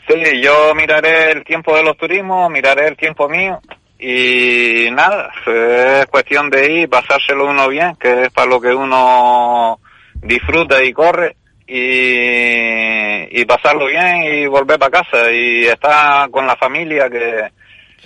Sí, 0.07 0.41
yo 0.41 0.73
miraré 0.75 1.31
el 1.31 1.43
tiempo 1.43 1.75
de 1.75 1.83
los 1.83 1.95
turismos, 1.97 2.50
miraré 2.50 2.88
el 2.88 2.97
tiempo 2.97 3.29
mío 3.29 3.59
y 4.00 4.89
nada, 4.91 5.29
es 5.45 6.07
cuestión 6.07 6.50
de 6.50 6.81
ir, 6.81 6.89
pasárselo 6.89 7.47
uno 7.47 7.69
bien, 7.69 7.95
que 7.97 8.23
es 8.23 8.31
para 8.31 8.50
lo 8.50 8.59
que 8.59 8.73
uno 8.73 9.79
disfruta 10.15 10.83
y 10.83 10.91
corre 10.91 11.35
y, 11.74 13.46
pasarlo 13.46 13.86
bien 13.88 14.24
y 14.24 14.46
volver 14.48 14.78
para 14.78 15.01
casa 15.01 15.32
y 15.32 15.66
estar 15.66 16.30
con 16.30 16.46
la 16.46 16.56
familia 16.56 17.10
que 17.10 17.50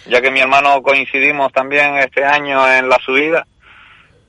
ya 0.08 0.22
que 0.22 0.32
mi 0.32 0.40
hermano 0.40 0.82
coincidimos 0.82 1.52
también 1.52 1.98
este 1.98 2.24
año 2.24 2.68
en 2.72 2.90
la 2.90 2.98
subida 3.04 3.46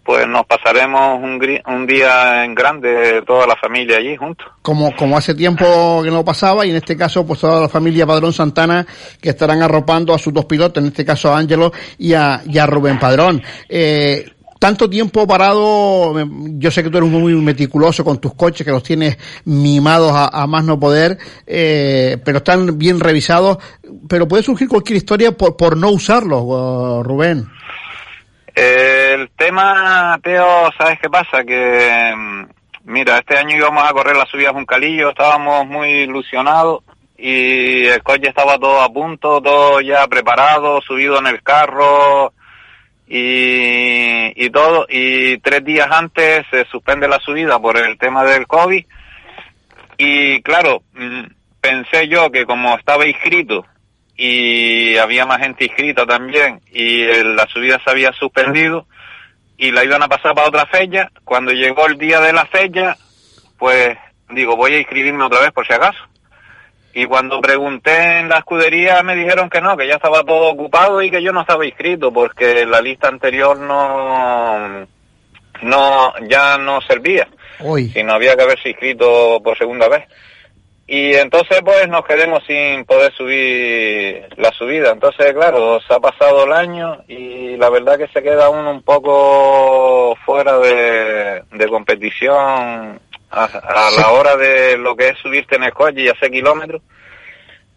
pues 0.06 0.26
nos 0.28 0.46
pasaremos 0.46 1.18
un, 1.20 1.40
un 1.66 1.86
día 1.86 2.44
en 2.44 2.54
grande 2.54 3.22
toda 3.26 3.44
la 3.46 3.56
familia 3.56 3.96
allí 3.96 4.16
juntos. 4.16 4.46
Como, 4.62 4.94
como 4.94 5.18
hace 5.18 5.34
tiempo 5.34 6.00
que 6.04 6.10
no 6.12 6.24
pasaba 6.24 6.64
y 6.64 6.70
en 6.70 6.76
este 6.76 6.96
caso 6.96 7.26
pues 7.26 7.40
toda 7.40 7.60
la 7.60 7.68
familia 7.68 8.06
Padrón 8.06 8.32
Santana 8.32 8.86
que 9.20 9.30
estarán 9.30 9.62
arropando 9.62 10.14
a 10.14 10.18
sus 10.18 10.32
dos 10.32 10.44
pilotos, 10.44 10.80
en 10.80 10.88
este 10.88 11.04
caso 11.04 11.34
a 11.34 11.38
Ángelo 11.38 11.72
y 11.98 12.14
a, 12.14 12.40
y 12.46 12.56
a 12.56 12.66
Rubén 12.66 13.00
Padrón. 13.00 13.42
Eh, 13.68 14.35
tanto 14.58 14.88
tiempo 14.88 15.26
parado, 15.26 16.14
yo 16.58 16.70
sé 16.70 16.82
que 16.82 16.90
tú 16.90 16.98
eres 16.98 17.10
muy 17.10 17.34
meticuloso 17.34 18.04
con 18.04 18.20
tus 18.20 18.34
coches, 18.34 18.64
que 18.64 18.72
los 18.72 18.82
tienes 18.82 19.18
mimados 19.44 20.12
a, 20.12 20.28
a 20.28 20.46
más 20.46 20.64
no 20.64 20.78
poder, 20.78 21.18
eh, 21.46 22.18
pero 22.24 22.38
están 22.38 22.78
bien 22.78 23.00
revisados, 23.00 23.58
pero 24.08 24.26
puede 24.28 24.42
surgir 24.42 24.68
cualquier 24.68 24.98
historia 24.98 25.32
por, 25.32 25.56
por 25.56 25.76
no 25.76 25.90
usarlos, 25.90 26.42
uh, 26.42 27.02
Rubén. 27.02 27.46
El 28.54 29.30
tema, 29.36 30.18
Teo, 30.22 30.70
¿sabes 30.78 30.98
qué 31.00 31.10
pasa? 31.10 31.44
Que, 31.44 32.14
mira, 32.84 33.18
este 33.18 33.36
año 33.36 33.56
íbamos 33.56 33.84
a 33.84 33.92
correr 33.92 34.16
la 34.16 34.24
subida 34.24 34.52
Juncalillo, 34.52 35.10
estábamos 35.10 35.66
muy 35.66 35.88
ilusionados 35.88 36.82
y 37.18 37.86
el 37.86 38.02
coche 38.02 38.28
estaba 38.28 38.58
todo 38.58 38.80
a 38.80 38.88
punto, 38.88 39.42
todo 39.42 39.80
ya 39.80 40.06
preparado, 40.06 40.80
subido 40.80 41.18
en 41.18 41.26
el 41.26 41.42
carro 41.42 42.32
y, 43.06 44.44
y 44.44 44.50
todo. 44.50 44.86
Y 44.88 45.38
tres 45.38 45.64
días 45.64 45.88
antes 45.90 46.44
se 46.50 46.64
suspende 46.66 47.08
la 47.08 47.20
subida 47.20 47.58
por 47.58 47.76
el 47.76 47.98
tema 47.98 48.24
del 48.24 48.46
COVID. 48.46 48.84
Y 49.98 50.42
claro, 50.42 50.82
pensé 51.60 52.08
yo 52.08 52.30
que 52.30 52.44
como 52.44 52.76
estaba 52.76 53.06
inscrito 53.06 53.64
y 54.16 54.96
había 54.96 55.26
más 55.26 55.40
gente 55.40 55.64
inscrita 55.64 56.06
también 56.06 56.60
y 56.72 57.04
la 57.04 57.46
subida 57.46 57.80
se 57.84 57.90
había 57.90 58.12
suspendido 58.12 58.86
y 59.58 59.70
la 59.70 59.84
iban 59.84 60.02
a 60.02 60.08
pasar 60.08 60.34
para 60.34 60.48
otra 60.48 60.66
fecha. 60.66 61.10
Cuando 61.24 61.52
llegó 61.52 61.86
el 61.86 61.98
día 61.98 62.20
de 62.20 62.32
la 62.32 62.46
fecha, 62.46 62.96
pues 63.58 63.96
digo, 64.30 64.56
voy 64.56 64.74
a 64.74 64.78
inscribirme 64.78 65.24
otra 65.24 65.40
vez 65.40 65.52
por 65.52 65.66
si 65.66 65.72
acaso. 65.72 65.98
Y 66.98 67.04
cuando 67.04 67.42
pregunté 67.42 68.20
en 68.20 68.30
la 68.30 68.38
escudería 68.38 69.02
me 69.02 69.14
dijeron 69.14 69.50
que 69.50 69.60
no, 69.60 69.76
que 69.76 69.86
ya 69.86 69.96
estaba 69.96 70.22
todo 70.22 70.48
ocupado 70.48 71.02
y 71.02 71.10
que 71.10 71.22
yo 71.22 71.30
no 71.30 71.42
estaba 71.42 71.66
inscrito 71.66 72.10
porque 72.10 72.64
la 72.64 72.80
lista 72.80 73.08
anterior 73.08 73.58
no, 73.58 74.86
no, 75.60 76.14
ya 76.26 76.56
no 76.56 76.80
servía. 76.80 77.28
Uy. 77.60 77.90
Sino 77.90 78.14
había 78.14 78.34
que 78.34 78.44
haberse 78.44 78.70
inscrito 78.70 79.42
por 79.44 79.58
segunda 79.58 79.90
vez. 79.90 80.04
Y 80.86 81.12
entonces 81.12 81.60
pues 81.62 81.86
nos 81.86 82.06
quedemos 82.06 82.42
sin 82.46 82.86
poder 82.86 83.12
subir 83.12 84.28
la 84.38 84.50
subida. 84.52 84.92
Entonces, 84.92 85.34
claro, 85.34 85.78
se 85.86 85.92
ha 85.92 86.00
pasado 86.00 86.44
el 86.44 86.54
año 86.54 87.02
y 87.08 87.58
la 87.58 87.68
verdad 87.68 87.98
que 87.98 88.08
se 88.08 88.22
queda 88.22 88.48
uno 88.48 88.70
un 88.70 88.82
poco 88.82 90.16
fuera 90.24 90.58
de, 90.60 91.42
de 91.52 91.68
competición 91.68 93.00
a, 93.30 93.44
a 93.44 93.90
la 93.90 94.10
hora 94.10 94.36
de 94.36 94.76
lo 94.78 94.96
que 94.96 95.08
es 95.08 95.18
subirte 95.18 95.56
en 95.56 95.64
el 95.64 95.72
coche 95.72 96.02
y 96.02 96.08
hacer 96.08 96.30
kilómetros. 96.30 96.82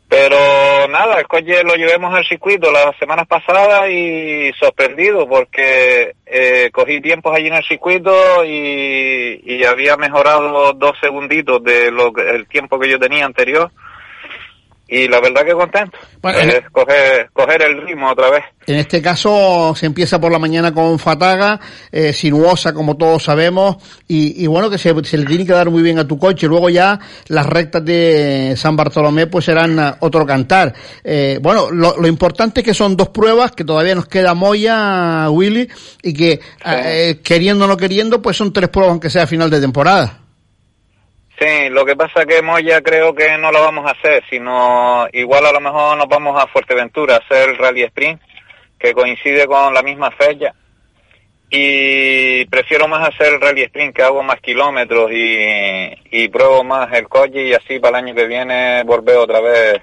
Pero 0.10 0.88
nada, 0.88 1.20
el 1.20 1.28
coche 1.28 1.64
lo 1.64 1.76
llevemos 1.76 2.12
al 2.16 2.26
circuito 2.26 2.72
las 2.72 2.98
semanas 2.98 3.28
pasadas 3.28 3.90
y 3.92 4.52
sorprendido 4.60 5.30
porque 5.30 6.16
eh, 6.26 6.72
cogí 6.74 7.00
tiempos 7.00 7.36
allí 7.36 7.48
en 7.48 7.54
el 7.54 7.64
circuito 7.64 8.44
y, 8.44 9.40
y 9.46 9.64
había 9.66 9.98
mejorado 9.98 10.74
dos 10.74 10.98
segunditos 11.00 11.64
de 11.64 11.92
lo 11.92 12.12
que, 12.12 12.28
el 12.28 12.48
tiempo 12.48 12.80
que 12.80 12.90
yo 12.90 12.98
tenía 12.98 13.24
anterior 13.24 13.72
y 14.90 15.08
la 15.08 15.20
verdad 15.20 15.46
que 15.46 15.54
contento. 15.54 15.98
Bueno, 16.22 16.40
es 16.40 16.62
coger, 16.72 17.30
coger 17.32 17.62
el 17.62 17.82
ritmo 17.86 18.10
otra 18.12 18.30
vez. 18.32 18.44
En 18.66 18.76
este 18.76 19.02
caso 19.02 19.74
se 19.76 19.86
empieza 19.86 20.20
por 20.20 20.32
la 20.32 20.40
mañana 20.40 20.74
con 20.74 20.98
Fataga, 21.00 21.60
eh, 21.92 22.12
sinuosa 22.12 22.74
como 22.74 22.98
todos 22.98 23.24
sabemos, 23.24 23.78
y, 24.08 24.44
y 24.44 24.48
bueno 24.48 24.70
que 24.70 24.78
se, 24.78 24.94
se, 25.04 25.18
le 25.18 25.26
tiene 25.26 25.46
que 25.46 25.54
dar 25.54 25.70
muy 25.70 25.82
bien 25.82 26.00
a 26.00 26.08
tu 26.08 26.18
coche. 26.18 26.48
Luego 26.48 26.70
ya 26.70 27.00
las 27.28 27.46
rectas 27.46 27.86
de 27.86 28.56
San 28.58 28.76
Bartolomé 28.76 29.28
pues 29.28 29.46
serán 29.46 29.98
otro 30.00 30.26
cantar. 30.26 30.74
Eh, 31.04 31.40
bueno, 31.42 31.72
lo, 31.72 31.98
lo, 31.98 32.08
importante 32.08 32.62
es 32.62 32.66
que 32.66 32.74
son 32.74 32.98
dos 32.98 33.10
pruebas, 33.10 33.52
que 33.52 33.64
todavía 33.64 33.96
nos 33.96 34.08
queda 34.08 34.34
Moya, 34.34 35.30
Willy, 35.30 35.70
y 36.02 36.14
que 36.14 36.40
sí. 36.42 36.64
eh, 36.66 37.20
queriendo 37.24 37.66
o 37.66 37.68
no 37.68 37.78
queriendo 37.78 38.22
pues 38.22 38.38
son 38.38 38.52
tres 38.52 38.70
pruebas 38.70 38.92
aunque 38.92 39.10
sea 39.10 39.24
a 39.24 39.28
final 39.28 39.50
de 39.50 39.62
temporada. 39.62 40.29
Sí, 41.40 41.70
lo 41.70 41.86
que 41.86 41.96
pasa 41.96 42.26
que 42.26 42.42
Moya 42.42 42.82
creo 42.82 43.16
que 43.16 43.38
no 43.38 43.50
lo 43.50 43.62
vamos 43.62 43.86
a 43.86 43.92
hacer, 43.92 44.22
sino 44.30 45.08
igual 45.14 45.46
a 45.46 45.54
lo 45.54 45.62
mejor 45.62 45.98
nos 45.98 46.08
vamos 46.10 46.42
a 46.42 46.48
Fuerteventura 46.48 47.16
a 47.16 47.20
hacer 47.20 47.52
el 47.52 47.58
Rally 47.58 47.84
Sprint, 47.84 48.22
que 48.78 48.94
coincide 48.94 49.48
con 49.48 49.74
la 49.74 49.82
misma 49.82 50.12
fecha. 50.12 50.54
Y 51.50 52.44
prefiero 52.46 52.90
más 52.90 53.08
hacer 53.08 53.34
el 53.34 53.42
Rally 53.42 53.64
Sprint, 53.64 53.96
que 53.96 54.04
hago 54.04 54.22
más 54.22 54.42
kilómetros 54.42 55.10
y, 55.14 55.94
y 56.12 56.28
pruebo 56.28 56.66
más 56.66 56.92
el 56.92 57.08
coche 57.08 57.48
y 57.48 57.54
así 57.54 57.80
para 57.80 58.00
el 58.00 58.06
año 58.06 58.16
que 58.16 58.28
viene 58.28 58.84
volver 58.84 59.16
otra 59.16 59.40
vez 59.40 59.82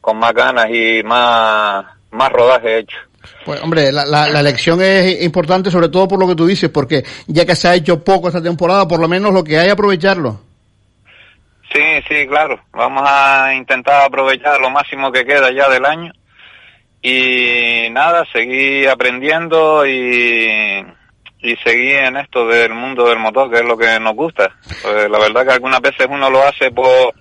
con 0.00 0.18
más 0.18 0.34
ganas 0.34 0.68
y 0.68 1.00
más, 1.04 1.86
más 2.10 2.32
rodaje 2.32 2.78
hecho. 2.78 2.96
Pues 3.44 3.62
hombre, 3.62 3.92
la, 3.92 4.04
la, 4.04 4.28
la, 4.28 4.40
elección 4.40 4.82
es 4.82 5.22
importante 5.22 5.70
sobre 5.70 5.90
todo 5.90 6.08
por 6.08 6.18
lo 6.18 6.26
que 6.26 6.34
tú 6.34 6.44
dices, 6.44 6.70
porque 6.70 7.04
ya 7.28 7.46
que 7.46 7.54
se 7.54 7.68
ha 7.68 7.74
hecho 7.76 8.02
poco 8.02 8.26
esta 8.26 8.42
temporada, 8.42 8.88
por 8.88 8.98
lo 8.98 9.06
menos 9.06 9.32
lo 9.32 9.44
que 9.44 9.58
hay 9.58 9.68
aprovecharlo. 9.68 10.51
Sí, 11.72 11.80
sí, 12.08 12.26
claro. 12.26 12.60
Vamos 12.72 13.02
a 13.06 13.54
intentar 13.54 14.04
aprovechar 14.04 14.60
lo 14.60 14.70
máximo 14.70 15.10
que 15.10 15.24
queda 15.24 15.50
ya 15.52 15.68
del 15.68 15.84
año. 15.86 16.12
Y 17.00 17.88
nada, 17.90 18.24
seguir 18.32 18.88
aprendiendo 18.88 19.86
y, 19.86 20.84
y 21.40 21.56
seguir 21.56 21.96
en 21.96 22.16
esto 22.16 22.46
del 22.46 22.74
mundo 22.74 23.08
del 23.08 23.18
motor, 23.18 23.50
que 23.50 23.56
es 23.56 23.64
lo 23.64 23.76
que 23.76 23.98
nos 23.98 24.14
gusta. 24.14 24.54
Pues 24.82 25.10
la 25.10 25.18
verdad 25.18 25.44
que 25.44 25.52
algunas 25.52 25.80
veces 25.80 26.06
uno 26.08 26.30
lo 26.30 26.42
hace 26.46 26.70
por 26.70 27.14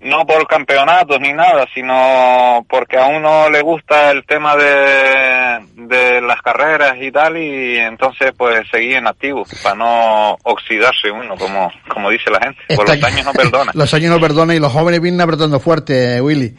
no 0.00 0.26
por 0.26 0.46
campeonatos 0.46 1.20
ni 1.20 1.32
nada, 1.32 1.66
sino 1.74 2.64
porque 2.68 2.96
a 2.96 3.06
uno 3.06 3.50
le 3.50 3.60
gusta 3.60 4.10
el 4.10 4.24
tema 4.24 4.56
de, 4.56 5.60
de 5.74 6.22
las 6.22 6.40
carreras 6.40 6.96
y 7.00 7.12
tal, 7.12 7.36
y 7.36 7.76
entonces 7.76 8.32
pues 8.36 8.66
seguir 8.70 8.96
en 8.96 9.06
activo, 9.06 9.44
para 9.62 9.74
no 9.74 10.38
oxidarse 10.42 11.10
uno, 11.10 11.36
como, 11.36 11.70
como 11.88 12.10
dice 12.10 12.30
la 12.30 12.40
gente, 12.40 12.60
pues 12.68 12.78
los 12.88 13.04
años 13.04 13.24
no 13.26 13.32
perdonan. 13.32 13.74
los 13.74 13.94
años 13.94 14.10
no 14.10 14.20
perdonan 14.20 14.56
y 14.56 14.60
los 14.60 14.72
jóvenes 14.72 15.00
vienen 15.00 15.20
apretando 15.20 15.60
fuerte, 15.60 16.20
Willy. 16.20 16.56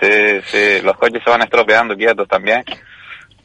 Sí, 0.00 0.40
sí, 0.46 0.80
los 0.82 0.96
coches 0.96 1.22
se 1.24 1.30
van 1.30 1.42
estropeando 1.42 1.96
quietos 1.96 2.26
también. 2.26 2.64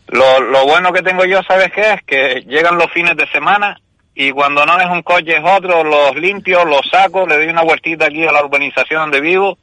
Lo, 0.07 0.41
lo 0.41 0.65
bueno 0.65 0.91
que 0.91 1.03
tengo 1.03 1.25
yo, 1.25 1.41
¿sabes 1.43 1.71
qué? 1.71 1.93
Es 1.93 2.03
que 2.03 2.43
llegan 2.47 2.77
los 2.77 2.91
fines 2.91 3.15
de 3.15 3.27
semana 3.27 3.77
y 4.19 4.31
cuando 4.31 4.65
no 4.65 4.79
es 4.79 4.87
un 4.89 5.03
coche 5.03 5.37
es 5.37 5.43
otro, 5.45 5.83
los 5.83 6.15
limpio, 6.15 6.65
los 6.65 6.81
saco, 6.89 7.27
le 7.27 7.35
doy 7.35 7.47
una 7.49 7.61
vueltita 7.61 8.05
aquí 8.05 8.25
a 8.25 8.31
la 8.31 8.43
urbanización 8.43 9.01
donde 9.01 9.21
vivo, 9.21 9.59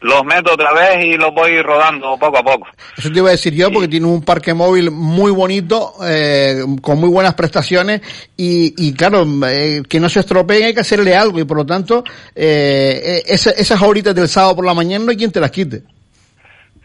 los 0.00 0.24
meto 0.24 0.54
otra 0.54 0.72
vez 0.72 1.04
y 1.04 1.16
los 1.16 1.32
voy 1.32 1.62
rodando 1.62 2.18
poco 2.18 2.38
a 2.38 2.42
poco. 2.42 2.66
Eso 2.96 3.12
te 3.12 3.18
iba 3.18 3.28
a 3.28 3.32
decir 3.32 3.54
yo, 3.54 3.70
porque 3.70 3.86
tiene 3.86 4.06
un 4.06 4.22
parque 4.22 4.52
móvil 4.52 4.90
muy 4.90 5.30
bonito, 5.30 5.94
eh, 6.04 6.64
con 6.82 6.98
muy 6.98 7.08
buenas 7.08 7.34
prestaciones, 7.34 8.00
y, 8.36 8.74
y 8.76 8.92
claro, 8.94 9.24
eh, 9.46 9.82
que 9.88 10.00
no 10.00 10.08
se 10.08 10.20
estropeen 10.20 10.64
hay 10.64 10.74
que 10.74 10.80
hacerle 10.80 11.14
algo, 11.14 11.38
y 11.38 11.44
por 11.44 11.58
lo 11.58 11.64
tanto, 11.64 12.02
eh, 12.34 13.22
esa, 13.26 13.50
esas 13.52 13.80
horitas 13.80 14.12
del 14.12 14.28
sábado 14.28 14.56
por 14.56 14.66
la 14.66 14.74
mañana 14.74 15.04
no 15.04 15.12
hay 15.12 15.16
quien 15.16 15.30
te 15.30 15.38
las 15.38 15.52
quite. 15.52 15.82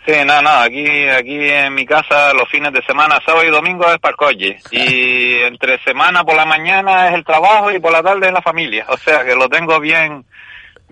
Sí, 0.06 0.14
no, 0.26 0.42
no, 0.42 0.50
aquí, 0.50 1.08
aquí 1.08 1.50
en 1.50 1.74
mi 1.74 1.86
casa 1.86 2.34
los 2.34 2.50
fines 2.50 2.74
de 2.74 2.82
semana, 2.84 3.20
sábado 3.26 3.46
y 3.46 3.50
domingo 3.50 3.86
es 3.90 4.00
coche. 4.18 4.58
Y 4.72 5.36
entre 5.44 5.82
semana 5.84 6.26
por 6.26 6.36
la 6.36 6.46
mañana 6.46 7.08
es 7.08 7.16
el 7.16 7.24
trabajo 7.24 7.72
y 7.72 7.80
por 7.80 7.94
la 7.94 8.04
tarde 8.04 8.28
es 8.28 8.34
la 8.34 8.42
familia. 8.42 8.86
O 8.90 8.98
sea 8.98 9.24
que 9.24 9.34
lo 9.34 9.48
tengo 9.48 9.80
bien, 9.80 10.26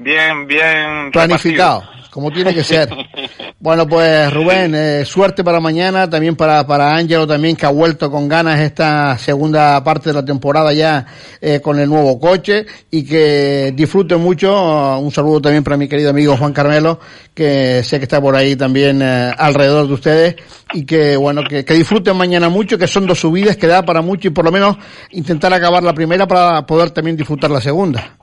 bien, 0.04 0.48
bien 0.48 1.12
planificado, 1.12 1.84
como 2.10 2.32
tiene 2.32 2.54
que 2.54 2.64
ser. 2.64 2.90
Bueno, 3.64 3.88
pues 3.88 4.34
Rubén, 4.34 4.74
eh, 4.74 5.06
suerte 5.06 5.44
para 5.44 5.60
mañana, 5.60 6.10
también 6.10 6.36
para, 6.36 6.66
para 6.66 6.96
Ángelo, 6.96 7.28
también 7.28 7.56
que 7.56 7.68
ha 7.68 7.70
vuelto 7.70 8.10
con 8.10 8.28
ganas 8.28 8.60
esta 8.60 9.16
segunda 9.20 9.84
parte 9.84 10.10
de 10.10 10.16
la 10.16 10.26
temporada 10.26 10.74
ya 10.74 11.06
eh, 11.40 11.62
con 11.62 11.80
el 11.80 11.88
nuevo 11.88 12.20
coche 12.20 12.66
y 12.90 13.06
que 13.06 13.72
disfruten 13.76 14.20
mucho. 14.20 14.98
Un 14.98 15.12
saludo 15.12 15.42
también 15.42 15.64
para 15.64 15.78
mi 15.78 15.88
querido 15.88 16.10
amigo 16.10 16.36
Juan 16.36 16.54
Carmelo, 16.54 17.00
que 17.36 17.84
sé 17.84 18.00
que 18.00 18.06
está 18.06 18.20
por 18.20 18.36
ahí 18.36 18.56
también 18.56 19.00
eh, 19.04 19.32
alrededor 19.38 19.86
de 19.86 19.94
ustedes 19.94 20.36
y 20.74 20.84
que 20.84 21.16
bueno, 21.18 21.44
que, 21.48 21.64
que 21.64 21.76
disfruten 21.76 22.18
mañana 22.18 22.50
mucho, 22.50 22.80
que 22.80 22.88
son 22.88 23.06
dos 23.06 23.20
subidas 23.20 23.58
que 23.58 23.68
da 23.68 23.86
para 23.86 24.02
mucho 24.02 24.30
y 24.30 24.32
por 24.32 24.46
lo 24.46 24.52
menos 24.52 24.76
intentar 25.12 25.54
acabar 25.54 25.84
la 25.84 25.94
primera 25.94 26.26
para 26.26 26.66
poder 26.66 26.90
también 26.90 27.16
disfrutar 27.16 27.52
la 27.52 27.62
segunda. 27.62 28.18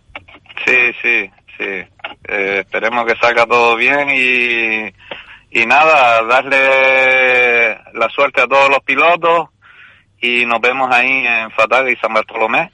Sí, 0.66 0.74
sí, 1.00 1.30
sí. 1.58 1.64
Eh, 1.64 2.60
esperemos 2.60 3.04
que 3.04 3.16
salga 3.20 3.46
todo 3.46 3.76
bien 3.76 4.08
y 4.10 4.92
y 5.50 5.64
nada, 5.64 6.22
darle 6.24 7.80
la 7.94 8.08
suerte 8.14 8.42
a 8.42 8.46
todos 8.46 8.68
los 8.68 8.80
pilotos 8.80 9.48
y 10.20 10.44
nos 10.44 10.60
vemos 10.60 10.88
ahí 10.92 11.26
en 11.26 11.50
Fataga 11.52 11.90
y 11.90 11.96
San 11.96 12.12
Bartolomé. 12.12 12.70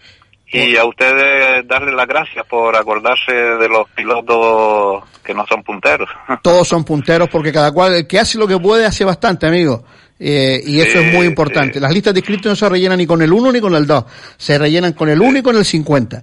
Y 0.46 0.76
a 0.76 0.84
ustedes 0.84 1.66
darle 1.66 1.92
las 1.92 2.06
gracias 2.06 2.46
por 2.46 2.76
acordarse 2.76 3.32
de 3.32 3.68
los 3.68 3.88
pilotos 3.90 5.02
que 5.24 5.34
no 5.34 5.44
son 5.46 5.64
punteros. 5.64 6.08
Todos 6.42 6.68
son 6.68 6.84
punteros 6.84 7.28
porque 7.28 7.52
cada 7.52 7.72
cual, 7.72 7.94
el 7.94 8.06
que 8.06 8.20
hace 8.20 8.38
lo 8.38 8.46
que 8.46 8.58
puede, 8.58 8.86
hace 8.86 9.04
bastante, 9.04 9.46
amigo. 9.46 9.84
Eh, 10.18 10.62
y 10.64 10.80
eso 10.80 11.00
es 11.00 11.12
muy 11.12 11.26
importante. 11.26 11.80
Las 11.80 11.92
listas 11.92 12.14
de 12.14 12.20
inscritos 12.20 12.50
no 12.50 12.56
se 12.56 12.68
rellenan 12.68 12.98
ni 12.98 13.06
con 13.06 13.20
el 13.20 13.32
1 13.32 13.50
ni 13.50 13.60
con 13.60 13.74
el 13.74 13.84
2. 13.84 14.04
Se 14.36 14.56
rellenan 14.56 14.92
con 14.92 15.08
el 15.08 15.20
1 15.20 15.38
y 15.38 15.42
con 15.42 15.56
el 15.56 15.64
50. 15.64 16.22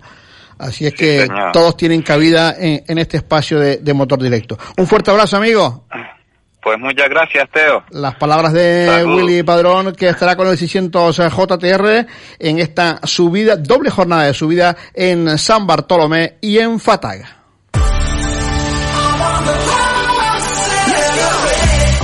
Así 0.58 0.86
es 0.86 0.94
que 0.94 1.28
todos 1.54 1.76
tienen 1.78 2.02
cabida 2.02 2.56
en, 2.58 2.84
en 2.88 2.98
este 2.98 3.18
espacio 3.18 3.60
de, 3.60 3.78
de 3.78 3.94
motor 3.94 4.22
directo. 4.22 4.58
Un 4.78 4.88
fuerte 4.88 5.12
abrazo, 5.12 5.38
amigo. 5.38 5.86
Pues 6.62 6.78
muchas 6.78 7.10
gracias, 7.10 7.50
Teo. 7.52 7.84
Las 7.90 8.16
palabras 8.16 8.54
de 8.54 8.86
Salud. 8.86 9.24
Willy 9.24 9.42
Padrón, 9.42 9.96
que 9.96 10.10
estará 10.10 10.36
con 10.36 10.48
el 10.48 10.58
600 10.58 11.18
JTR 11.18 12.06
en 12.38 12.60
esta 12.60 13.00
subida, 13.04 13.56
doble 13.56 13.90
jornada 13.90 14.26
de 14.26 14.34
subida 14.36 14.78
en 14.94 15.40
San 15.40 15.66
Bartolomé 15.66 16.38
y 16.40 16.60
en 16.60 16.80
Fataga. 16.80 17.38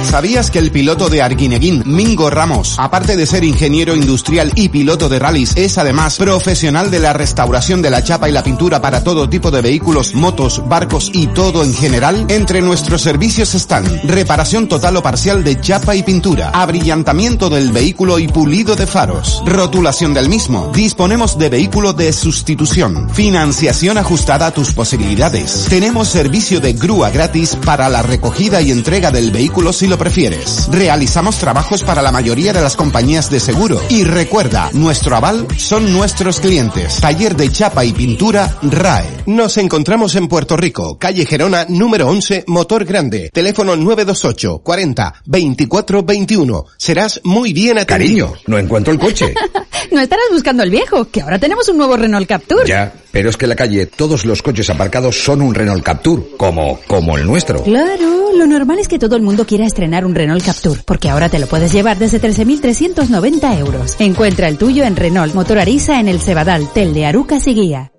¿Sabías 0.08 0.50
que 0.52 0.60
el 0.60 0.72
piloto 0.72 1.10
de 1.10 1.22
Arguineguín, 1.22 1.84
Mingo 1.86 2.30
Ramos, 2.30 2.76
aparte 2.80 3.18
de 3.18 3.26
ser 3.26 3.44
ingeniero 3.44 3.94
industrial 3.94 4.54
y 4.56 4.70
piloto 4.70 5.10
de 5.10 5.20
rallies, 5.20 5.52
es 5.58 5.78
además 5.78 6.16
profesional 6.16 6.90
de 6.90 7.02
la 7.02 7.12
restauración 7.12 7.82
de 7.82 7.90
la 7.90 8.02
chapa 8.02 8.30
y 8.30 8.32
la 8.32 8.42
pintura 8.42 8.82
para 8.82 9.04
todo 9.04 9.28
tipo 9.30 9.52
de 9.52 9.62
vehículos, 9.62 10.16
motos, 10.16 10.64
barcos 10.70 11.12
y 11.14 11.28
todo 11.28 11.62
en 11.62 11.74
general? 11.74 12.26
Entre 12.30 12.62
nuestros 12.62 13.02
servicios 13.02 13.54
están 13.54 13.84
reparación 14.08 14.70
total 14.70 14.96
o 14.96 15.04
parcial 15.04 15.44
de 15.44 15.60
chapa 15.60 15.94
y 15.94 16.04
pintura, 16.04 16.52
abrillantamiento 16.52 17.50
del 17.50 17.74
vehículo 17.74 18.18
y 18.18 18.30
pulido 18.30 18.78
de 18.78 18.88
faros, 18.88 19.44
rotulación 19.46 20.14
del 20.14 20.30
mismo. 20.30 20.72
Disponemos 20.74 21.38
de 21.38 21.50
vehículo 21.50 21.92
de 21.92 22.14
sustitución, 22.14 23.10
financiación 23.10 23.98
ajustada 23.98 24.48
a 24.48 24.52
tus 24.52 24.72
posibilidades. 24.72 25.66
Tenemos 25.70 26.08
servicio 26.08 26.62
de 26.62 26.72
grúa 26.72 27.10
gratis 27.10 27.58
para 27.66 27.90
la 27.90 28.04
recogida 28.04 28.62
y 28.62 28.72
entrega 28.72 29.12
del 29.12 29.32
vehículo 29.32 29.74
si 29.74 29.86
lo 29.86 29.97
prefieres. 29.98 30.68
Realizamos 30.72 31.38
trabajos 31.38 31.84
para 31.84 32.02
la 32.02 32.12
mayoría 32.12 32.54
de 32.54 32.62
las 32.62 32.76
compañías 32.76 33.30
de 33.30 33.40
seguro. 33.40 33.82
Y 33.90 34.04
recuerda, 34.04 34.70
nuestro 34.74 35.16
aval 35.16 35.48
son 35.58 35.92
nuestros 35.92 36.40
clientes. 36.40 37.00
Taller 37.02 37.36
de 37.36 37.52
chapa 37.52 37.84
y 37.84 37.94
pintura 37.94 38.58
RAE. 38.62 39.24
Nos 39.26 39.58
encontramos 39.58 40.16
en 40.16 40.28
Puerto 40.28 40.56
Rico, 40.56 40.98
calle 40.98 41.26
Gerona 41.26 41.66
número 41.68 42.08
11, 42.08 42.46
Motor 42.48 42.86
Grande. 42.86 43.32
Teléfono 43.34 43.76
928 43.76 44.60
40 44.60 45.14
24 45.26 46.04
21. 46.04 46.66
Serás 46.78 47.20
muy 47.24 47.54
bien 47.54 47.80
atendido. 47.80 47.88
Cariño, 47.88 48.34
no 48.46 48.58
encuentro 48.58 48.94
el 48.94 49.00
coche. 49.00 49.34
no 49.92 50.02
estarás 50.02 50.26
buscando 50.32 50.62
el 50.64 50.70
viejo, 50.70 51.06
que 51.10 51.22
ahora 51.22 51.40
tenemos 51.40 51.68
un 51.70 51.78
nuevo 51.78 51.98
Renault 51.98 52.28
Captur. 52.28 52.68
Ya, 52.68 52.94
pero 53.12 53.30
es 53.30 53.38
que 53.38 53.46
en 53.46 53.50
la 53.50 53.56
calle 53.56 53.86
todos 53.88 54.26
los 54.26 54.42
coches 54.42 54.70
aparcados 54.70 55.16
son 55.24 55.42
un 55.42 55.56
Renault 55.56 55.84
Captur, 55.84 56.38
como, 56.38 56.80
como 56.86 57.18
el 57.18 57.26
nuestro. 57.26 57.64
Claro, 57.64 58.34
lo 58.36 58.46
normal 58.46 58.80
es 58.80 58.88
que 58.88 59.00
todo 59.00 59.16
el 59.16 59.22
mundo 59.22 59.46
quiera 59.46 59.66
estrenar 59.66 59.87
un 60.06 60.16
Renault 60.16 60.44
Captur, 60.44 60.84
porque 60.86 61.10
ahora 61.10 61.30
te 61.30 61.40
lo 61.40 61.48
puedes 61.48 61.74
llevar 61.74 61.98
desde 61.98 62.22
13.390 62.22 63.60
euros. 63.60 63.96
Encuentra 64.00 64.48
el 64.48 64.58
tuyo 64.58 64.84
en 64.84 64.96
Renault 64.96 65.34
Motor 65.34 65.60
Arisa 65.60 66.00
en 66.00 66.08
el 66.08 66.20
Cebadal, 66.20 66.72
Tel 66.74 66.94
de 66.94 67.06
Arucas 67.06 67.48
y 67.48 67.54
Guía. 67.54 67.92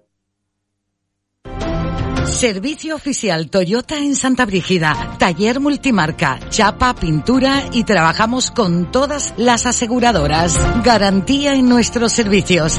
Servicio 2.39 2.95
oficial 2.95 3.51
Toyota 3.51 3.99
en 3.99 4.15
Santa 4.15 4.47
Brígida. 4.47 5.17
Taller 5.19 5.59
multimarca, 5.59 6.39
chapa, 6.51 6.95
pintura 6.95 7.65
y 7.73 7.83
trabajamos 7.83 8.53
con 8.53 8.93
todas 8.93 9.35
las 9.37 9.67
aseguradoras. 9.67 10.57
Garantía 10.85 11.55
en 11.55 11.69
nuestros 11.69 12.13
servicios. 12.13 12.77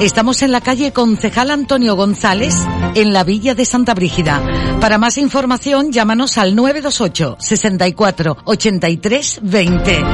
Estamos 0.00 0.42
en 0.42 0.52
la 0.52 0.60
calle 0.60 0.92
Concejal 0.92 1.50
Antonio 1.50 1.96
González, 1.96 2.54
en 2.94 3.12
la 3.12 3.24
Villa 3.24 3.56
de 3.56 3.64
Santa 3.64 3.94
Brígida. 3.94 4.78
Para 4.80 4.96
más 4.96 5.18
información, 5.18 5.90
llámanos 5.90 6.38
al 6.38 6.54
928 6.54 7.36
64 7.40 8.36
83 8.44 9.40
20. 9.42 10.04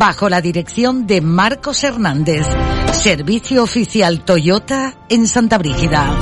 Bajo 0.00 0.28
la 0.28 0.40
dirección 0.40 1.06
de 1.06 1.20
Marcos 1.20 1.84
Hernández. 1.84 2.44
Servicio 2.92 3.62
oficial 3.62 4.24
Toyota 4.24 4.96
en 5.08 5.28
Santa 5.28 5.58
Brígida. 5.58 6.18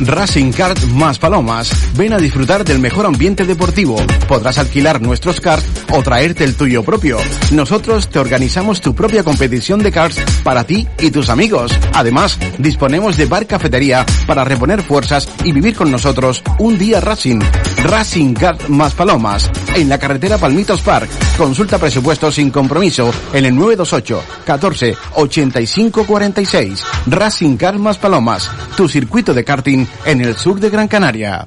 Racing 0.00 0.52
Kart 0.52 0.82
más 0.86 1.18
Palomas. 1.18 1.70
Ven 1.96 2.12
a 2.12 2.18
disfrutar 2.18 2.64
del 2.64 2.78
mejor 2.78 3.06
ambiente 3.06 3.44
deportivo. 3.44 3.96
Podrás 4.26 4.58
alquilar 4.58 5.00
nuestros 5.00 5.40
karts 5.40 5.66
o 5.92 6.02
traerte 6.02 6.44
el 6.44 6.56
tuyo 6.56 6.82
propio. 6.82 7.18
Nosotros 7.52 8.08
te 8.08 8.18
organizamos 8.18 8.80
tu 8.80 8.94
propia 8.94 9.22
competición 9.22 9.80
de 9.80 9.92
karts 9.92 10.20
para 10.42 10.64
ti 10.64 10.88
y 10.98 11.10
tus 11.10 11.28
amigos. 11.28 11.72
Además, 11.92 12.38
disponemos 12.58 13.16
de 13.16 13.26
bar 13.26 13.46
cafetería 13.46 14.04
para 14.26 14.44
reponer 14.44 14.82
fuerzas 14.82 15.28
y 15.44 15.52
vivir 15.52 15.76
con 15.76 15.90
nosotros 15.90 16.42
un 16.58 16.76
día 16.78 17.00
Racing. 17.00 17.40
Racing 17.84 18.34
Kart 18.34 18.68
más 18.68 18.94
Palomas. 18.94 19.50
En 19.74 19.88
la 19.88 19.98
carretera 19.98 20.38
Palmitos 20.38 20.82
Park. 20.82 21.08
Consulta 21.36 21.78
presupuestos 21.78 22.34
sin 22.34 22.50
compromiso 22.50 23.12
en 23.32 23.44
el 23.44 23.54
928 23.54 24.22
14 24.44 24.94
85 25.14 26.04
46. 26.04 26.84
Racing 27.06 27.56
Kart 27.56 27.78
más 27.78 27.98
Palomas. 27.98 28.50
Tu 28.76 28.88
circuito 28.88 29.32
de 29.32 29.44
karting 29.44 29.83
en 30.04 30.20
el 30.20 30.36
sur 30.36 30.60
de 30.60 30.70
Gran 30.70 30.88
Canaria. 30.88 31.46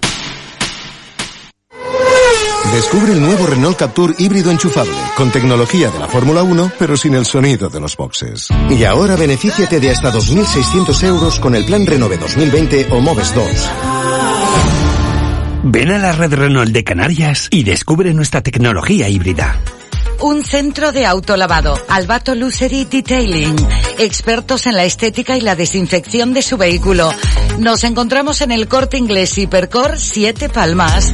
Descubre 2.73 3.13
el 3.13 3.21
nuevo 3.21 3.47
Renault 3.47 3.77
Captur 3.77 4.13
híbrido 4.19 4.51
enchufable, 4.51 4.93
con 5.15 5.31
tecnología 5.31 5.89
de 5.89 5.99
la 5.99 6.07
Fórmula 6.07 6.43
1, 6.43 6.73
pero 6.77 6.97
sin 6.97 7.15
el 7.15 7.25
sonido 7.25 7.69
de 7.69 7.79
los 7.79 7.95
boxes. 7.95 8.49
Y 8.69 8.83
ahora 8.83 9.15
benefíciate 9.15 9.79
de 9.79 9.91
hasta 9.91 10.11
2.600 10.11 11.03
euros 11.03 11.39
con 11.39 11.55
el 11.55 11.65
plan 11.65 11.85
Renove 11.85 12.17
2020 12.17 12.87
o 12.91 12.99
Moves 12.99 13.33
2. 13.33 13.45
Ven 15.63 15.91
a 15.91 15.97
la 15.97 16.11
red 16.11 16.33
Renault 16.33 16.71
de 16.71 16.83
Canarias 16.83 17.47
y 17.51 17.63
descubre 17.63 18.13
nuestra 18.13 18.41
tecnología 18.41 19.09
híbrida. 19.09 19.59
Un 20.19 20.43
centro 20.43 20.91
de 20.91 21.05
autolavado, 21.05 21.75
Albato 21.87 22.33
Lucery 22.33 22.85
Detailing, 22.85 23.55
expertos 23.99 24.65
en 24.65 24.75
la 24.75 24.83
estética 24.83 25.37
y 25.37 25.41
la 25.41 25.55
desinfección 25.55 26.33
de 26.33 26.41
su 26.41 26.57
vehículo. 26.57 27.11
Nos 27.59 27.83
encontramos 27.83 28.41
en 28.41 28.51
el 28.51 28.67
Corte 28.67 28.97
Inglés 28.97 29.37
Hipercor 29.37 29.99
7 29.99 30.49
Palmas. 30.49 31.11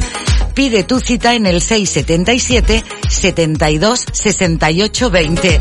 Pide 0.54 0.84
tu 0.84 1.00
cita 1.00 1.34
en 1.34 1.46
el 1.46 1.60
677 1.60 2.82
72 3.08 4.04
68 4.12 5.10
20. 5.10 5.60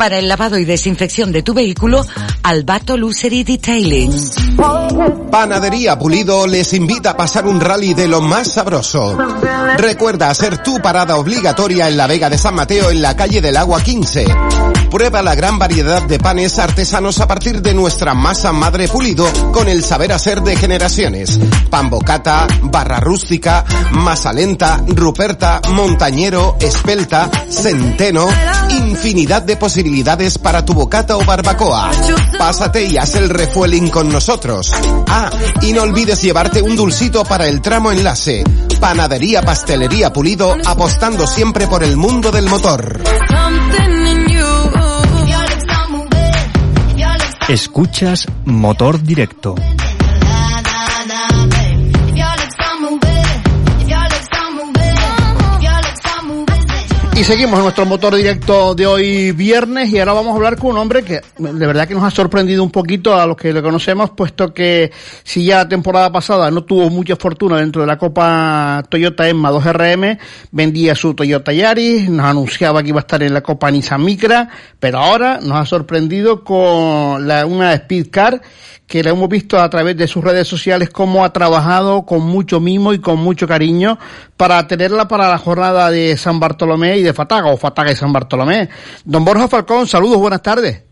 Para 0.00 0.18
el 0.18 0.28
lavado 0.28 0.56
y 0.56 0.64
desinfección 0.64 1.30
de 1.30 1.42
tu 1.42 1.52
vehículo, 1.52 2.06
Albato 2.42 2.96
Lucery 2.96 3.44
Detailing. 3.44 4.10
Panadería 5.30 5.98
Pulido 5.98 6.46
les 6.46 6.72
invita 6.72 7.10
a 7.10 7.16
pasar 7.18 7.46
un 7.46 7.60
rally 7.60 7.92
de 7.92 8.08
lo 8.08 8.22
más 8.22 8.50
sabroso. 8.52 9.18
Recuerda 9.76 10.30
hacer 10.30 10.62
tu 10.62 10.80
parada 10.80 11.16
obligatoria 11.16 11.86
en 11.86 11.98
la 11.98 12.06
Vega 12.06 12.30
de 12.30 12.38
San 12.38 12.54
Mateo 12.54 12.90
en 12.90 13.02
la 13.02 13.14
calle 13.14 13.42
del 13.42 13.58
Agua 13.58 13.82
15. 13.82 14.24
Prueba 14.90 15.22
la 15.22 15.34
gran 15.34 15.58
variedad 15.58 16.02
de 16.02 16.18
panes 16.18 16.58
artesanos 16.58 17.20
a 17.20 17.28
partir 17.28 17.62
de 17.62 17.74
nuestra 17.74 18.12
masa 18.12 18.52
madre 18.52 18.88
pulido 18.88 19.24
con 19.52 19.68
el 19.68 19.84
saber 19.84 20.12
hacer 20.12 20.40
de 20.42 20.56
generaciones. 20.56 21.38
Pan 21.70 21.90
bocata, 21.90 22.48
barra 22.62 22.98
rústica, 22.98 23.64
masa 23.92 24.32
lenta, 24.32 24.82
ruperta, 24.88 25.60
montañero, 25.72 26.56
espelta, 26.58 27.30
centeno, 27.48 28.26
infinidad 28.70 29.42
de 29.42 29.56
para 30.42 30.64
tu 30.64 30.72
bocata 30.72 31.16
o 31.16 31.24
barbacoa. 31.24 31.90
Pásate 32.38 32.86
y 32.86 32.96
haz 32.96 33.16
el 33.16 33.28
refueling 33.28 33.88
con 33.88 34.08
nosotros. 34.08 34.72
Ah, 35.08 35.30
y 35.62 35.72
no 35.72 35.82
olvides 35.82 36.22
llevarte 36.22 36.62
un 36.62 36.76
dulcito 36.76 37.24
para 37.24 37.48
el 37.48 37.60
tramo 37.60 37.90
enlace. 37.90 38.44
Panadería 38.78 39.42
Pastelería 39.42 40.12
Pulido 40.12 40.56
apostando 40.64 41.26
siempre 41.26 41.66
por 41.66 41.82
el 41.82 41.96
mundo 41.96 42.30
del 42.30 42.48
motor. 42.48 43.00
Escuchas 47.48 48.26
Motor 48.44 49.02
Directo. 49.02 49.56
Y 57.20 57.24
seguimos 57.24 57.58
en 57.58 57.64
nuestro 57.64 57.84
motor 57.84 58.16
directo 58.16 58.74
de 58.74 58.86
hoy 58.86 59.32
viernes 59.32 59.90
y 59.90 59.98
ahora 59.98 60.14
vamos 60.14 60.32
a 60.32 60.36
hablar 60.36 60.56
con 60.56 60.70
un 60.70 60.78
hombre 60.78 61.02
que 61.02 61.20
de 61.36 61.66
verdad 61.66 61.86
que 61.86 61.92
nos 61.92 62.02
ha 62.02 62.10
sorprendido 62.10 62.62
un 62.62 62.70
poquito 62.70 63.14
a 63.14 63.26
los 63.26 63.36
que 63.36 63.52
le 63.52 63.60
conocemos, 63.60 64.08
puesto 64.12 64.54
que 64.54 64.90
si 65.22 65.44
ya 65.44 65.58
la 65.58 65.68
temporada 65.68 66.10
pasada 66.10 66.50
no 66.50 66.64
tuvo 66.64 66.88
mucha 66.88 67.16
fortuna 67.16 67.58
dentro 67.58 67.82
de 67.82 67.88
la 67.88 67.98
Copa 67.98 68.82
Toyota 68.88 69.28
Emma 69.28 69.52
2RM, 69.52 70.18
vendía 70.50 70.94
su 70.94 71.12
Toyota 71.12 71.52
Yaris, 71.52 72.08
nos 72.08 72.24
anunciaba 72.24 72.82
que 72.82 72.88
iba 72.88 73.00
a 73.00 73.02
estar 73.02 73.22
en 73.22 73.34
la 73.34 73.42
Copa 73.42 73.70
Nissan 73.70 74.02
Micra, 74.02 74.48
pero 74.78 75.00
ahora 75.00 75.40
nos 75.42 75.58
ha 75.58 75.66
sorprendido 75.66 76.42
con 76.42 77.28
la, 77.28 77.44
una 77.44 77.74
Speed 77.74 78.06
Car 78.10 78.40
que 78.90 79.04
le 79.04 79.10
hemos 79.10 79.28
visto 79.28 79.60
a 79.60 79.70
través 79.70 79.96
de 79.96 80.08
sus 80.08 80.24
redes 80.24 80.48
sociales 80.48 80.90
cómo 80.90 81.24
ha 81.24 81.32
trabajado 81.32 82.04
con 82.04 82.22
mucho 82.22 82.58
mimo 82.58 82.92
y 82.92 82.98
con 82.98 83.20
mucho 83.20 83.46
cariño 83.46 83.96
para 84.36 84.66
tenerla 84.66 85.06
para 85.06 85.28
la 85.28 85.38
jornada 85.38 85.92
de 85.92 86.16
San 86.16 86.40
Bartolomé 86.40 86.98
y 86.98 87.04
de 87.04 87.14
Fataga, 87.14 87.52
o 87.52 87.56
Fataga 87.56 87.92
y 87.92 87.94
San 87.94 88.12
Bartolomé. 88.12 88.68
Don 89.04 89.24
Borja 89.24 89.46
Falcón, 89.46 89.86
saludos, 89.86 90.18
buenas 90.18 90.42
tardes. 90.42 90.82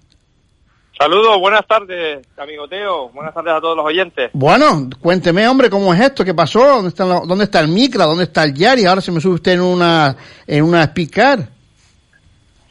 Saludos, 0.96 1.40
buenas 1.40 1.66
tardes, 1.66 2.24
amigo 2.36 2.68
Teo. 2.68 3.08
Buenas 3.08 3.34
tardes 3.34 3.54
a 3.54 3.60
todos 3.60 3.76
los 3.76 3.84
oyentes. 3.84 4.30
Bueno, 4.32 4.88
cuénteme, 5.00 5.48
hombre, 5.48 5.68
cómo 5.68 5.92
es 5.92 5.98
esto, 5.98 6.24
qué 6.24 6.34
pasó, 6.34 6.60
dónde 6.60 6.90
está, 6.90 7.02
dónde 7.04 7.44
está 7.44 7.58
el 7.58 7.66
Micra, 7.66 8.04
dónde 8.04 8.24
está 8.24 8.44
el 8.44 8.54
Yari, 8.54 8.86
ahora 8.86 9.00
se 9.00 9.10
me 9.10 9.20
sube 9.20 9.34
usted 9.34 9.54
en 9.54 9.62
una, 9.62 10.16
en 10.46 10.62
una 10.62 10.84
Spicar. 10.84 11.48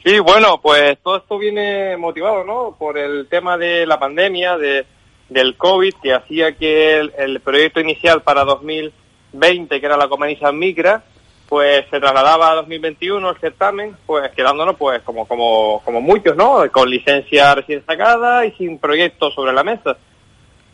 Sí, 0.02 0.20
bueno, 0.20 0.58
pues 0.62 0.96
todo 1.02 1.18
esto 1.18 1.36
viene 1.36 1.98
motivado, 1.98 2.44
¿no? 2.44 2.74
Por 2.78 2.96
el 2.96 3.26
tema 3.28 3.58
de 3.58 3.84
la 3.84 3.98
pandemia, 3.98 4.56
de 4.56 4.86
del 5.28 5.56
COVID 5.56 5.94
que 6.02 6.14
hacía 6.14 6.56
que 6.56 6.98
el, 6.98 7.40
proyecto 7.40 7.80
inicial 7.80 8.22
para 8.22 8.44
2020, 8.44 9.80
que 9.80 9.86
era 9.86 9.96
la 9.96 10.08
Comunidad 10.08 10.52
Micra, 10.52 11.04
pues 11.48 11.84
se 11.90 12.00
trasladaba 12.00 12.50
a 12.50 12.54
2021 12.56 13.30
el 13.30 13.36
certamen, 13.38 13.96
pues 14.06 14.30
quedándonos 14.32 14.76
pues 14.76 15.02
como, 15.02 15.26
como, 15.26 15.80
como 15.84 16.00
muchos, 16.00 16.36
¿no? 16.36 16.70
Con 16.70 16.90
licencia 16.90 17.54
recién 17.54 17.84
sacada 17.86 18.44
y 18.44 18.52
sin 18.52 18.78
proyecto 18.78 19.30
sobre 19.30 19.52
la 19.52 19.64
mesa. 19.64 19.96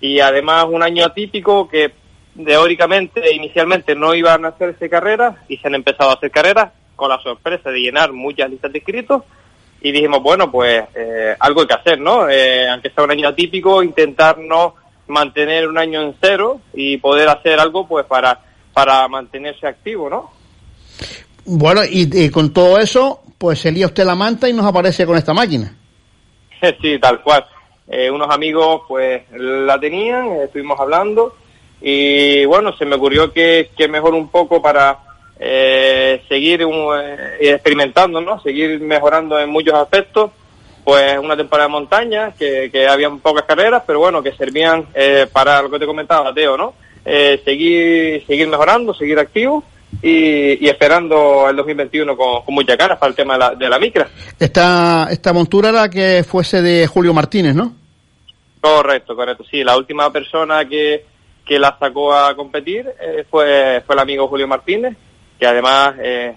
Y 0.00 0.20
además 0.20 0.66
un 0.68 0.82
año 0.82 1.04
atípico 1.04 1.68
que 1.68 1.92
teóricamente 2.44 3.32
inicialmente 3.32 3.94
no 3.94 4.14
iban 4.14 4.44
a 4.44 4.48
hacerse 4.48 4.90
carreras 4.90 5.36
y 5.48 5.56
se 5.58 5.68
han 5.68 5.76
empezado 5.76 6.10
a 6.10 6.14
hacer 6.14 6.32
carreras 6.32 6.72
con 6.96 7.08
la 7.08 7.20
sorpresa 7.20 7.70
de 7.70 7.80
llenar 7.80 8.12
muchas 8.12 8.50
listas 8.50 8.72
de 8.72 8.78
inscritos 8.78 9.22
y 9.84 9.92
dijimos, 9.92 10.22
bueno, 10.22 10.50
pues 10.50 10.82
eh, 10.94 11.36
algo 11.38 11.60
hay 11.60 11.66
que 11.66 11.74
hacer, 11.74 12.00
¿no? 12.00 12.26
Eh, 12.26 12.66
aunque 12.70 12.88
sea 12.88 13.04
un 13.04 13.10
año 13.10 13.28
atípico, 13.28 13.82
intentar 13.82 14.38
no 14.38 14.76
mantener 15.08 15.68
un 15.68 15.76
año 15.76 16.00
en 16.00 16.14
cero 16.22 16.62
y 16.72 16.96
poder 16.96 17.28
hacer 17.28 17.60
algo 17.60 17.86
pues 17.86 18.06
para, 18.06 18.40
para 18.72 19.06
mantenerse 19.08 19.66
activo, 19.66 20.08
¿no? 20.08 20.30
Bueno, 21.44 21.82
y, 21.86 22.30
con 22.30 22.54
todo 22.54 22.78
eso, 22.78 23.20
pues 23.36 23.58
se 23.58 23.72
lía 23.72 23.84
usted 23.84 24.06
la 24.06 24.14
manta 24.14 24.48
y 24.48 24.54
nos 24.54 24.64
aparece 24.64 25.04
con 25.04 25.18
esta 25.18 25.34
máquina. 25.34 25.76
sí, 26.80 26.98
tal 26.98 27.20
cual. 27.20 27.44
Eh, 27.86 28.10
unos 28.10 28.30
amigos 28.30 28.84
pues 28.88 29.24
la 29.32 29.78
tenían, 29.78 30.28
estuvimos 30.44 30.80
hablando 30.80 31.36
y 31.82 32.46
bueno, 32.46 32.74
se 32.78 32.86
me 32.86 32.96
ocurrió 32.96 33.30
que, 33.34 33.68
que 33.76 33.86
mejor 33.86 34.14
un 34.14 34.28
poco 34.28 34.62
para 34.62 34.98
eh, 35.38 36.22
seguir 36.28 36.62
eh, 36.62 37.36
experimentando, 37.40 38.20
¿no? 38.20 38.40
Seguir 38.40 38.80
mejorando 38.80 39.38
en 39.38 39.50
muchos 39.50 39.74
aspectos. 39.74 40.30
Pues 40.84 41.18
una 41.18 41.34
temporada 41.34 41.66
de 41.68 41.72
montaña, 41.72 42.34
que, 42.38 42.68
que 42.70 42.86
había 42.86 43.08
pocas 43.10 43.44
carreras, 43.44 43.82
pero 43.86 44.00
bueno, 44.00 44.22
que 44.22 44.32
servían 44.32 44.86
eh, 44.94 45.26
para 45.32 45.62
lo 45.62 45.70
que 45.70 45.78
te 45.78 45.86
comentaba, 45.86 46.34
Teo, 46.34 46.58
¿no? 46.58 46.74
Eh, 47.06 47.40
seguir, 47.42 48.26
seguir 48.26 48.48
mejorando, 48.48 48.92
seguir 48.92 49.18
activo 49.18 49.64
y, 50.02 50.68
esperando 50.68 51.48
el 51.48 51.56
2021 51.56 52.14
con, 52.14 52.42
con 52.42 52.54
mucha 52.54 52.76
cara 52.76 52.98
para 52.98 53.08
el 53.08 53.16
tema 53.16 53.32
de 53.32 53.38
la, 53.38 53.54
de 53.54 53.68
la 53.70 53.78
micra. 53.78 54.08
Esta, 54.38 55.08
esta 55.10 55.32
montura 55.32 55.70
era 55.70 55.88
que 55.88 56.22
fuese 56.22 56.60
de 56.60 56.86
Julio 56.86 57.14
Martínez, 57.14 57.54
¿no? 57.54 57.74
Correcto, 58.60 59.16
correcto. 59.16 59.42
Sí, 59.50 59.64
la 59.64 59.78
última 59.78 60.12
persona 60.12 60.68
que, 60.68 61.06
que 61.46 61.58
la 61.58 61.78
sacó 61.78 62.12
a 62.12 62.36
competir 62.36 62.90
fue, 63.30 63.82
fue 63.86 63.94
el 63.94 63.98
amigo 63.98 64.28
Julio 64.28 64.46
Martínez 64.46 64.94
que 65.38 65.46
además, 65.46 65.94
eh, 66.02 66.36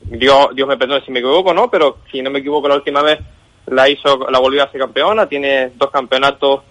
Dios, 0.00 0.48
Dios 0.54 0.68
me 0.68 0.76
perdone 0.76 1.04
si 1.04 1.10
me 1.10 1.20
equivoco, 1.20 1.52
¿no? 1.52 1.70
Pero 1.70 1.98
si 2.10 2.22
no 2.22 2.30
me 2.30 2.38
equivoco, 2.40 2.68
la 2.68 2.76
última 2.76 3.02
vez 3.02 3.18
la 3.66 3.88
hizo, 3.88 4.30
la 4.30 4.38
volvió 4.38 4.62
a 4.62 4.70
ser 4.70 4.80
campeona, 4.80 5.28
tiene 5.28 5.72
dos 5.76 5.90
campeonatos 5.90 6.62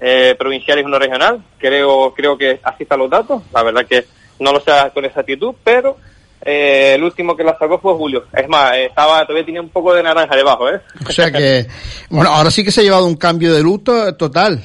eh, 0.00 0.34
provinciales 0.38 0.84
y 0.84 0.86
uno 0.86 0.98
regional, 0.98 1.42
creo, 1.58 2.12
creo 2.14 2.36
que 2.36 2.60
así 2.62 2.82
están 2.82 2.98
los 2.98 3.10
datos, 3.10 3.42
la 3.52 3.62
verdad 3.62 3.86
que 3.86 4.04
no 4.40 4.52
lo 4.52 4.60
sé 4.60 4.72
con 4.92 5.04
exactitud, 5.04 5.54
pero 5.62 5.96
eh, 6.44 6.94
el 6.96 7.04
último 7.04 7.36
que 7.36 7.44
la 7.44 7.56
sacó 7.56 7.78
fue 7.78 7.94
Julio. 7.94 8.24
Es 8.32 8.48
más, 8.48 8.76
estaba 8.76 9.24
todavía 9.24 9.46
tenía 9.46 9.60
un 9.60 9.68
poco 9.68 9.94
de 9.94 10.02
naranja 10.02 10.34
debajo, 10.34 10.68
¿eh? 10.68 10.80
O 11.06 11.12
sea 11.12 11.30
que, 11.30 11.66
bueno, 12.10 12.30
ahora 12.30 12.50
sí 12.50 12.64
que 12.64 12.72
se 12.72 12.80
ha 12.80 12.84
llevado 12.84 13.06
un 13.06 13.16
cambio 13.16 13.54
de 13.54 13.62
luto 13.62 14.14
total. 14.16 14.60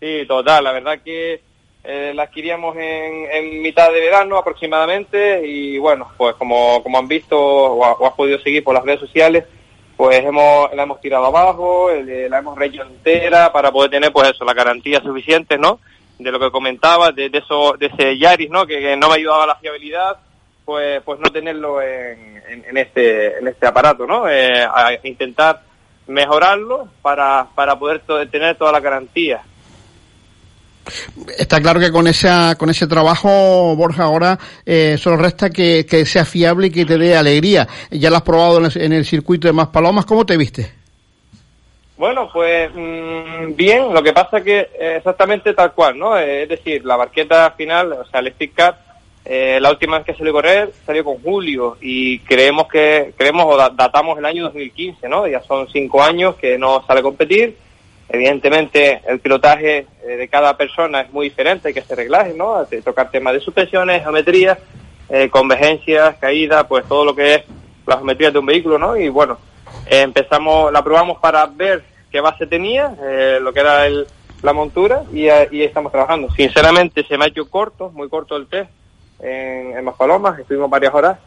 Sí, 0.00 0.24
total. 0.26 0.64
La 0.64 0.72
verdad 0.72 0.98
que 1.04 1.42
eh, 1.82 2.12
la 2.14 2.24
adquiríamos 2.24 2.76
en, 2.76 3.62
mitad 3.62 3.90
de 3.90 4.00
verano 4.00 4.36
aproximadamente 4.36 5.46
y 5.46 5.78
bueno, 5.78 6.08
pues 6.16 6.34
como, 6.34 6.82
como 6.82 6.98
han 6.98 7.08
visto 7.08 7.38
o, 7.38 8.06
has 8.06 8.12
podido 8.12 8.38
seguir 8.40 8.62
por 8.62 8.74
las 8.74 8.84
redes 8.84 9.00
sociales, 9.00 9.44
pues 9.96 10.22
hemos, 10.22 10.72
la 10.74 10.82
hemos 10.82 11.00
tirado 11.00 11.26
abajo, 11.26 11.90
eh, 11.90 12.28
la 12.28 12.38
hemos 12.38 12.58
rehecho 12.58 12.82
entera 12.82 13.50
para 13.52 13.72
poder 13.72 13.90
tener 13.90 14.12
pues 14.12 14.30
eso, 14.30 14.44
la 14.44 14.54
garantía 14.54 15.00
suficiente, 15.00 15.56
¿no? 15.56 15.80
De 16.18 16.30
lo 16.30 16.38
que 16.38 16.50
comentaba, 16.50 17.12
de, 17.12 17.30
eso, 17.32 17.74
de 17.78 17.86
ese 17.86 18.18
Yaris, 18.18 18.50
¿no? 18.50 18.66
Que, 18.66 18.94
no 18.96 19.08
me 19.08 19.14
ayudaba 19.14 19.46
la 19.46 19.56
fiabilidad, 19.56 20.18
pues, 20.66 21.02
pues 21.02 21.18
no 21.18 21.30
tenerlo 21.30 21.80
en, 21.80 22.42
en, 22.68 22.76
este, 22.76 23.38
en 23.38 23.48
este 23.48 23.66
aparato, 23.66 24.06
¿no? 24.06 24.28
Eh, 24.28 24.62
a 24.62 24.98
intentar 25.04 25.62
mejorarlo 26.06 26.88
para, 27.00 27.46
para 27.54 27.78
poder 27.78 28.00
tener 28.30 28.56
toda 28.56 28.72
la 28.72 28.80
garantía 28.80 29.42
Está 31.38 31.60
claro 31.60 31.80
que 31.80 31.90
con 31.90 32.06
esa, 32.06 32.56
con 32.56 32.70
ese 32.70 32.86
trabajo, 32.86 33.74
Borja, 33.76 34.04
ahora 34.04 34.38
eh, 34.64 34.96
solo 34.98 35.16
resta 35.16 35.50
que, 35.50 35.84
sea 36.06 36.24
fiable 36.24 36.68
y 36.68 36.70
que 36.70 36.84
te 36.84 36.98
dé 36.98 37.16
alegría. 37.16 37.66
Ya 37.90 38.10
lo 38.10 38.16
has 38.16 38.22
probado 38.22 38.60
en 38.74 38.92
el, 38.92 39.04
circuito 39.04 39.48
de 39.48 39.52
Maspalomas, 39.52 40.04
¿cómo 40.04 40.24
te 40.24 40.36
viste? 40.36 40.72
Bueno, 41.96 42.30
pues 42.32 42.70
mm, 42.74 43.54
bien, 43.54 43.92
lo 43.92 44.02
que 44.02 44.12
pasa 44.12 44.40
que 44.40 44.60
eh, 44.60 44.96
exactamente 44.96 45.52
tal 45.52 45.72
cual, 45.72 45.98
¿no? 45.98 46.18
Eh, 46.18 46.44
es 46.44 46.48
decir, 46.48 46.84
la 46.84 46.96
barqueta 46.96 47.50
final, 47.52 47.92
o 47.92 48.04
sea, 48.06 48.20
el 48.20 48.32
Stick 48.32 48.58
la 49.24 49.70
última 49.70 49.98
vez 49.98 50.06
que 50.06 50.14
salió 50.14 50.30
a 50.30 50.34
correr 50.34 50.72
salió 50.86 51.04
con 51.04 51.22
Julio 51.22 51.76
y 51.80 52.20
creemos 52.20 52.68
que, 52.68 53.12
creemos 53.16 53.44
o 53.46 53.56
datamos 53.56 54.18
el 54.18 54.24
año 54.24 54.44
2015, 54.44 55.08
¿no? 55.08 55.26
Ya 55.28 55.42
son 55.42 55.68
cinco 55.68 56.02
años 56.02 56.36
que 56.36 56.58
no 56.58 56.84
sale 56.86 57.00
a 57.00 57.02
competir 57.04 57.56
Evidentemente, 58.12 59.00
el 59.06 59.20
pilotaje 59.20 59.86
eh, 60.02 60.16
de 60.16 60.28
cada 60.28 60.56
persona 60.56 61.02
es 61.02 61.12
muy 61.12 61.28
diferente, 61.28 61.68
hay 61.68 61.74
que 61.74 61.80
hacer 61.80 61.96
reglaje, 61.96 62.34
¿no? 62.34 62.66
tocar 62.84 63.08
temas 63.10 63.34
de 63.34 63.40
suspensiones, 63.40 64.02
geometría, 64.02 64.58
eh, 65.08 65.30
convergencias, 65.30 66.16
caídas, 66.16 66.64
pues 66.66 66.84
todo 66.86 67.04
lo 67.04 67.14
que 67.14 67.36
es 67.36 67.42
la 67.86 67.96
geometría 67.96 68.32
de 68.32 68.38
un 68.40 68.46
vehículo, 68.46 68.78
¿no? 68.78 68.96
Y 68.96 69.08
bueno, 69.08 69.38
empezamos, 69.86 70.72
la 70.72 70.82
probamos 70.82 71.18
para 71.18 71.46
ver 71.46 71.84
qué 72.10 72.20
base 72.20 72.48
tenía, 72.48 72.96
eh, 73.00 73.38
lo 73.40 73.52
que 73.52 73.60
era 73.60 73.86
el, 73.86 74.06
la 74.42 74.52
montura, 74.52 75.04
y, 75.12 75.26
y, 75.52 75.62
estamos 75.62 75.92
trabajando. 75.92 76.28
Sinceramente, 76.32 77.04
se 77.04 77.16
me 77.16 77.26
ha 77.26 77.28
hecho 77.28 77.48
corto, 77.48 77.90
muy 77.90 78.08
corto 78.08 78.36
el 78.36 78.48
test 78.48 78.70
en, 79.20 79.76
en 79.76 79.84
Palomas, 79.96 80.38
estuvimos 80.38 80.68
varias 80.68 80.92
horas, 80.94 81.18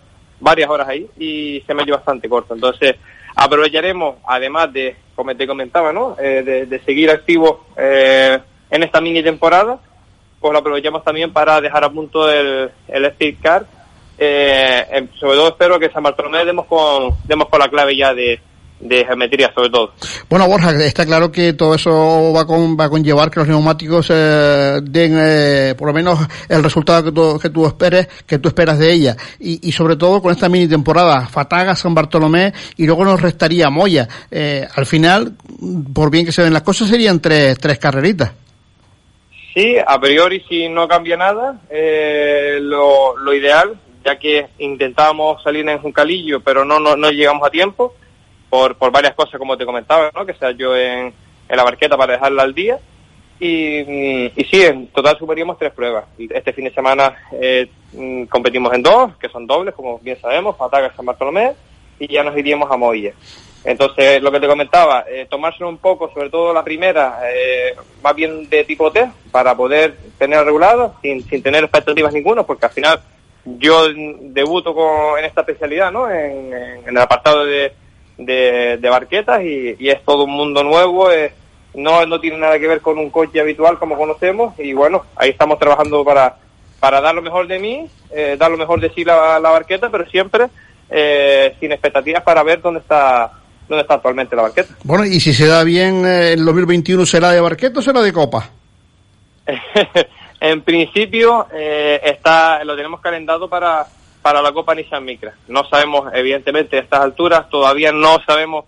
varias 0.42 0.70
horas 0.70 0.90
ahí, 0.90 1.10
y 1.18 1.64
se 1.66 1.74
me 1.74 1.82
ha 1.82 1.84
hecho 1.84 1.96
bastante 1.96 2.28
corto. 2.28 2.54
Entonces, 2.54 2.98
aprovecharemos, 3.36 4.16
además 4.26 4.72
de, 4.74 4.98
como 5.16 5.36
te 5.36 5.48
comentaba, 5.48 5.94
¿no? 5.94 6.16
Eh, 6.20 6.66
de, 6.68 6.80
seguir 6.82 7.10
activos 7.10 7.58
eh, 7.78 8.40
en 8.70 8.84
esta 8.84 9.02
mini 9.02 9.22
temporada, 9.22 9.80
pues 10.40 10.54
lo 10.54 10.60
aprovechamos 10.60 11.04
también 11.04 11.32
para 11.32 11.62
dejar 11.62 11.84
a 11.84 11.90
punto 11.90 12.30
el, 12.30 12.72
el 12.88 13.06
Speed 13.06 13.36
Car. 13.42 13.66
Eh, 14.18 15.08
sobre 15.20 15.38
todo 15.38 15.50
espero 15.50 15.80
que 15.80 15.90
San 15.90 16.04
Bartolomé 16.04 16.46
demos 16.46 16.66
con, 16.66 17.16
demos 17.26 17.50
con 17.50 17.60
la 17.60 17.70
clave 17.70 17.96
ya 17.96 18.14
de, 18.14 18.40
de 18.84 19.06
geometría 19.06 19.52
sobre 19.54 19.70
todo. 19.70 19.94
Bueno, 20.30 20.48
Borja, 20.48 20.72
está 20.84 21.06
claro 21.06 21.32
que 21.32 21.54
todo 21.54 21.76
eso 21.76 22.34
va, 22.36 22.46
con, 22.46 22.78
va 22.78 22.86
a 22.86 22.90
conllevar 22.90 23.32
que 23.32 23.40
los 23.40 23.48
neumáticos 23.48 24.08
eh, 24.10 24.80
den 24.84 25.18
eh, 25.18 25.76
por 25.78 25.88
lo 25.88 25.94
menos 25.94 26.20
el 26.50 26.64
resultado 26.64 27.04
que 27.06 27.12
tú, 27.12 27.40
que 27.40 27.50
tú 27.50 27.66
esperes, 27.66 28.08
que 28.26 28.40
tú 28.40 28.50
esperas 28.50 28.80
de 28.80 28.92
ella. 28.92 29.16
Y, 29.40 29.68
y 29.68 29.72
sobre 29.72 29.96
todo 29.96 30.22
con 30.22 30.32
esta 30.32 30.50
mini 30.50 30.68
temporada, 30.68 31.28
Fataga, 31.28 31.76
San 31.76 31.96
Bartolomé 31.96 32.54
y 32.78 32.86
luego 32.86 33.06
nos 33.06 33.22
restaría 33.22 33.70
Moya. 33.70 34.08
Eh, 34.30 34.68
al 34.76 34.86
final, 34.86 35.34
por 35.94 36.12
bien 36.12 36.26
que 36.26 36.32
se 36.32 36.44
ven 36.44 36.54
las 36.54 36.64
cosas, 36.64 36.90
serían 36.90 37.20
tres, 37.20 37.58
tres 37.60 37.80
carreritas. 37.80 38.32
Sí, 39.54 39.76
a 39.86 40.00
priori 40.00 40.44
si 40.50 40.68
no 40.68 40.88
cambia 40.88 41.16
nada, 41.16 41.62
eh, 41.70 42.58
lo, 42.60 43.16
lo 43.18 43.34
ideal, 43.36 43.80
ya 44.04 44.18
que 44.18 44.48
intentábamos 44.58 45.44
salir 45.44 45.68
en 45.70 45.78
Juncalillo, 45.78 46.42
pero 46.42 46.66
no, 46.66 46.80
no, 46.80 46.96
no 46.96 47.12
llegamos 47.12 47.48
a 47.48 47.52
tiempo, 47.52 47.94
por, 48.54 48.76
por 48.76 48.92
varias 48.92 49.16
cosas, 49.16 49.40
como 49.40 49.58
te 49.58 49.66
comentaba, 49.66 50.12
¿no? 50.14 50.28
que 50.28 50.36
sea 50.36 50.52
yo 50.52 50.78
en, 50.78 51.12
la 51.50 51.64
barqueta 51.64 51.98
para 51.98 52.14
dejarla 52.14 52.44
al 52.44 52.54
día. 52.54 52.78
Y, 53.40 53.84
mm, 53.84 54.40
y 54.40 54.44
sí, 54.46 54.62
en 54.62 54.88
total 54.90 55.18
sumaríamos 55.18 55.58
tres 55.58 55.74
pruebas. 55.74 56.06
Este 56.20 56.54
fin 56.54 56.66
de 56.66 56.72
semana 56.72 57.18
eh, 57.32 57.68
mm, 57.94 58.26
competimos 58.26 58.72
en 58.76 58.84
dos, 58.84 59.18
que 59.18 59.28
son 59.30 59.48
dobles, 59.48 59.74
como 59.74 59.98
bien 59.98 60.22
sabemos, 60.22 60.56
Pataga 60.56 60.94
San 60.96 61.04
Bartolomé, 61.04 61.54
y 61.98 62.08
ya 62.14 62.24
nos 62.24 62.38
iríamos 62.38 62.70
a 62.70 62.78
Moille. 62.78 63.16
Entonces, 63.64 64.22
lo 64.22 64.32
que 64.32 64.40
te 64.40 64.48
comentaba, 64.48 65.04
eh, 65.10 65.26
tomárselo 65.28 65.68
un 65.68 65.80
poco, 65.80 66.12
sobre 66.14 66.30
todo 66.30 66.54
la 66.54 66.64
primera, 66.64 67.22
eh, 67.34 67.74
más 68.04 68.16
bien 68.16 68.48
de 68.52 68.66
tipo 68.66 68.92
T, 68.92 69.10
para 69.32 69.58
poder 69.58 69.98
tener 70.20 70.46
regulado, 70.46 70.94
sin, 71.02 71.24
sin 71.28 71.42
tener 71.42 71.64
expectativas 71.64 72.14
ninguna, 72.14 72.44
porque 72.44 72.68
al 72.68 72.72
final 72.72 73.02
yo 73.46 73.88
debuto 73.92 74.76
con, 74.76 75.18
en 75.18 75.26
esta 75.26 75.42
especialidad, 75.42 75.92
¿no? 75.92 76.08
En 76.08 76.54
el 76.86 76.98
apartado 77.00 77.46
de, 77.46 77.74
de, 78.18 78.78
de 78.78 78.90
barquetas 78.90 79.42
y, 79.44 79.76
y, 79.80 79.90
es 79.90 80.04
todo 80.04 80.26
un 80.26 80.32
mundo 80.32 80.64
nuevo, 80.64 81.10
es, 81.12 81.32
no, 81.74 82.06
no 82.06 82.20
tiene 82.20 82.38
nada 82.38 82.60
que 82.60 82.68
ver 82.68 82.82
con 82.82 82.98
un 82.98 83.10
coche 83.10 83.40
habitual 83.40 83.80
como 83.80 83.98
conocemos 83.98 84.54
y 84.60 84.74
bueno, 84.74 85.06
ahí 85.16 85.32
estamos 85.32 85.60
trabajando 85.60 86.04
para, 86.06 86.38
para 86.80 87.02
dar 87.02 87.16
lo 87.16 87.22
mejor 87.22 87.48
de 87.48 87.60
mí, 87.60 87.88
eh, 88.12 88.36
dar 88.38 88.52
lo 88.52 88.58
mejor 88.58 88.80
de 88.80 88.92
sí 88.92 89.04
la, 89.04 89.40
la 89.40 89.50
barqueta, 89.50 89.90
pero 89.90 90.06
siempre 90.10 90.48
eh, 90.90 91.56
sin 91.60 91.72
expectativas 91.72 92.24
para 92.24 92.44
ver 92.44 92.62
dónde 92.62 92.80
está 92.80 93.32
dónde 93.68 93.82
está 93.82 93.96
actualmente 93.96 94.36
la 94.36 94.44
barqueta. 94.44 94.76
Bueno, 94.84 95.06
y 95.06 95.20
si 95.20 95.34
se 95.34 95.48
da 95.48 95.64
bien 95.64 96.06
eh, 96.06 96.34
el 96.34 96.46
2021, 96.46 97.06
¿será 97.06 97.32
de 97.32 97.42
barqueta 97.42 97.80
o 97.80 97.82
será 97.82 98.02
de 98.02 98.14
copa? 98.14 98.50
en 100.40 100.62
principio 100.62 101.48
eh, 101.54 102.00
está 102.04 102.64
lo 102.64 102.76
tenemos 102.76 103.02
calendado 103.02 103.50
para 103.50 103.88
para 104.24 104.42
la 104.42 104.54
Copa 104.54 104.74
Nissan 104.74 105.06
Micra. 105.06 105.36
No 105.48 105.66
sabemos, 105.66 106.12
evidentemente, 106.14 106.78
a 106.78 106.80
estas 106.80 107.02
alturas, 107.02 107.50
todavía 107.50 107.92
no 107.92 108.20
sabemos 108.26 108.66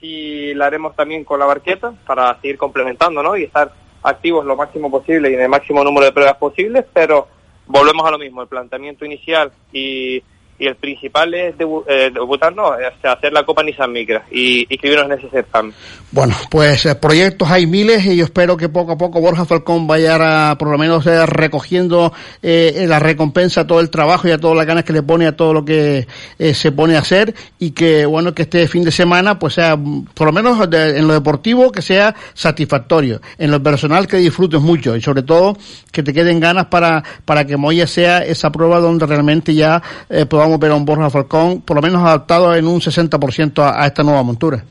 si 0.00 0.52
la 0.52 0.66
haremos 0.66 0.94
también 0.94 1.24
con 1.24 1.38
la 1.38 1.46
barqueta 1.46 1.94
para 2.06 2.38
seguir 2.40 2.58
complementando, 2.58 3.22
¿no? 3.22 3.36
Y 3.36 3.44
estar 3.44 3.72
activos 4.02 4.44
lo 4.44 4.56
máximo 4.56 4.90
posible 4.90 5.30
y 5.30 5.34
en 5.34 5.40
el 5.40 5.48
máximo 5.48 5.82
número 5.82 6.06
de 6.06 6.12
pruebas 6.12 6.36
posibles, 6.36 6.84
pero 6.92 7.28
volvemos 7.66 8.06
a 8.06 8.10
lo 8.10 8.18
mismo, 8.18 8.42
el 8.42 8.48
planteamiento 8.48 9.04
inicial 9.04 9.52
y 9.72 10.22
y 10.58 10.66
el 10.66 10.76
principal 10.76 11.32
es 11.34 11.56
debu 11.58 11.84
eh, 11.86 12.12
es 12.12 13.04
hacer 13.04 13.32
la 13.32 13.44
Copa 13.44 13.62
Nissan 13.62 13.92
Micra 13.92 14.24
y 14.30 14.66
inscribirnos 14.72 15.06
en 15.06 15.18
ese 15.18 15.30
certamen. 15.30 15.72
Bueno, 16.10 16.34
pues 16.50 16.86
eh, 16.86 16.94
proyectos 16.94 17.50
hay 17.50 17.66
miles 17.66 18.04
y 18.06 18.16
yo 18.16 18.24
espero 18.24 18.56
que 18.56 18.68
poco 18.68 18.92
a 18.92 18.98
poco 18.98 19.20
Borja 19.20 19.44
Falcón 19.44 19.86
vaya 19.86 20.50
a, 20.50 20.58
por 20.58 20.68
lo 20.68 20.78
menos 20.78 21.06
eh, 21.06 21.26
recogiendo 21.26 22.12
eh, 22.42 22.84
la 22.88 22.98
recompensa 22.98 23.62
a 23.62 23.66
todo 23.66 23.80
el 23.80 23.90
trabajo 23.90 24.28
y 24.28 24.30
a 24.30 24.38
todas 24.38 24.56
las 24.56 24.66
ganas 24.66 24.84
que 24.84 24.92
le 24.92 25.02
pone 25.02 25.26
a 25.26 25.36
todo 25.36 25.52
lo 25.52 25.64
que 25.64 26.06
eh, 26.38 26.54
se 26.54 26.72
pone 26.72 26.96
a 26.96 27.00
hacer 27.00 27.34
y 27.58 27.72
que 27.72 28.06
bueno 28.06 28.34
que 28.34 28.42
este 28.42 28.66
fin 28.68 28.84
de 28.84 28.90
semana 28.90 29.38
pues 29.38 29.54
sea 29.54 29.76
por 29.76 30.26
lo 30.26 30.32
menos 30.32 30.68
en 30.72 31.06
lo 31.06 31.14
deportivo 31.14 31.70
que 31.72 31.82
sea 31.82 32.14
satisfactorio, 32.34 33.20
en 33.38 33.50
lo 33.50 33.62
personal 33.62 34.06
que 34.06 34.16
disfrutes 34.18 34.60
mucho 34.60 34.96
y 34.96 35.00
sobre 35.00 35.22
todo 35.22 35.56
que 35.92 36.02
te 36.02 36.12
queden 36.12 36.40
ganas 36.40 36.66
para 36.66 37.02
para 37.24 37.44
que 37.44 37.56
Moya 37.56 37.86
sea 37.86 38.24
esa 38.24 38.50
prueba 38.50 38.80
donde 38.80 39.06
realmente 39.06 39.54
ya 39.54 39.82
eh, 40.08 40.26
podamos 40.46 40.60
ver 40.60 40.70
a 40.70 40.74
un 40.76 40.84
Borja 40.84 41.10
Falcón 41.10 41.60
por 41.62 41.76
lo 41.76 41.82
menos 41.82 42.02
adaptado 42.02 42.54
en 42.54 42.66
un 42.66 42.80
60% 42.80 43.62
a, 43.62 43.82
a 43.82 43.86
esta 43.86 44.02
nueva 44.02 44.22
montura. 44.22 44.64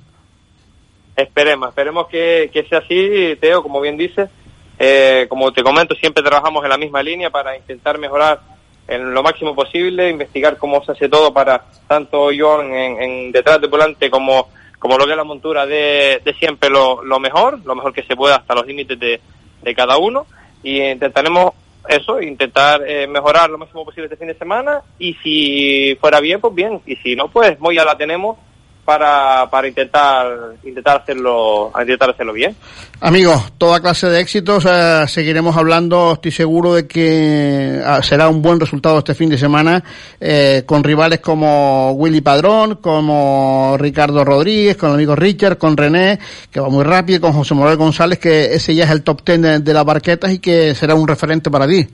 Esperemos, 1.16 1.70
esperemos 1.70 2.08
que, 2.08 2.50
que 2.52 2.64
sea 2.64 2.80
así, 2.80 3.38
Teo, 3.40 3.62
como 3.62 3.82
bien 3.82 3.98
dices. 3.98 4.30
Eh, 4.78 5.26
como 5.30 5.52
te 5.52 5.64
comento, 5.64 5.96
siempre 5.96 6.24
trabajamos 6.24 6.64
en 6.64 6.70
la 6.70 6.78
misma 6.78 7.02
línea 7.02 7.30
para 7.30 7.56
intentar 7.56 7.98
mejorar 7.98 8.42
en 8.88 9.14
lo 9.14 9.24
máximo 9.24 9.56
posible, 9.56 10.10
investigar 10.10 10.58
cómo 10.58 10.84
se 10.84 10.92
hace 10.92 11.10
todo 11.10 11.34
para 11.34 11.64
tanto 11.88 12.32
yo 12.32 12.62
en, 12.62 13.02
en 13.02 13.32
detrás 13.32 13.60
de 13.60 13.68
volante 13.68 14.10
como, 14.10 14.50
como 14.80 14.98
lo 14.98 15.06
que 15.06 15.12
es 15.12 15.18
la 15.18 15.24
montura 15.24 15.66
de, 15.66 16.22
de 16.24 16.34
siempre 16.36 16.70
lo, 16.70 17.04
lo, 17.04 17.20
mejor, 17.20 17.60
lo 17.66 17.76
mejor 17.76 17.94
que 17.94 18.04
se 18.04 18.16
pueda 18.16 18.36
hasta 18.36 18.56
los 18.56 18.68
límites 18.68 19.00
de, 19.00 19.20
de 19.62 19.76
cada 19.76 19.98
uno 19.98 20.28
y 20.62 20.82
intentaremos 20.82 21.54
eso, 21.88 22.22
intentar 22.22 22.82
eh, 22.88 23.08
mejorar 23.08 23.50
lo 23.50 23.58
máximo 23.58 23.86
posible 23.86 24.06
este 24.06 24.18
fin 24.18 24.28
de 24.28 24.38
semana 24.38 24.82
y 25.00 25.14
si 25.16 25.98
fuera 26.00 26.20
bien, 26.20 26.42
pues 26.42 26.54
bien, 26.54 26.82
y 26.86 26.96
si 26.98 27.16
no, 27.16 27.30
pues 27.30 27.60
muy 27.60 27.76
ya 27.76 27.86
la 27.86 27.98
tenemos 27.98 28.38
para, 28.86 29.50
para 29.50 29.68
intentar 29.68 30.54
intentar 30.64 31.02
hacerlo 31.02 31.72
intentar 31.82 32.12
hacerlo 32.12 32.34
bien. 32.34 32.56
Amigos, 33.02 33.52
toda 33.58 33.82
clase 33.82 34.08
de 34.08 34.22
éxitos, 34.22 34.66
eh, 34.70 35.06
seguiremos 35.08 35.58
hablando, 35.58 36.14
estoy 36.14 36.32
seguro 36.32 36.76
de 36.76 36.88
que 36.88 37.80
eh, 37.80 37.84
será 38.04 38.30
un 38.30 38.42
buen 38.42 38.60
resultado 38.60 39.00
este 39.00 39.16
fin 39.16 39.30
de 39.30 39.38
semana 39.38 39.84
eh, 40.20 40.64
con 40.66 40.84
rivales 40.84 41.20
como 41.20 41.92
Willy 41.94 42.22
Padrón, 42.22 42.76
como 42.76 43.76
Ricardo 43.78 44.24
Rodríguez, 44.24 44.78
con 44.78 44.90
el 44.90 44.96
amigo 44.96 45.16
Richard, 45.16 45.58
con 45.58 45.76
René, 45.76 46.20
que 46.52 46.60
va 46.60 46.70
muy 46.70 46.84
rápido, 46.84 47.22
con 47.22 47.34
José 47.34 47.56
Manuel 47.56 47.78
González, 47.78 48.20
que 48.20 48.54
ese 48.54 48.76
ya 48.76 48.86
es 48.86 48.92
el 48.92 49.04
top 49.04 49.24
ten 49.24 49.42
de, 49.42 49.60
de 49.60 49.74
las 49.74 49.84
barquetas 49.84 50.32
y 50.32 50.40
que 50.40 50.76
será 50.76 50.94
un 50.94 51.08
referente 51.08 51.50
para 51.50 51.68
ti. 51.68 51.88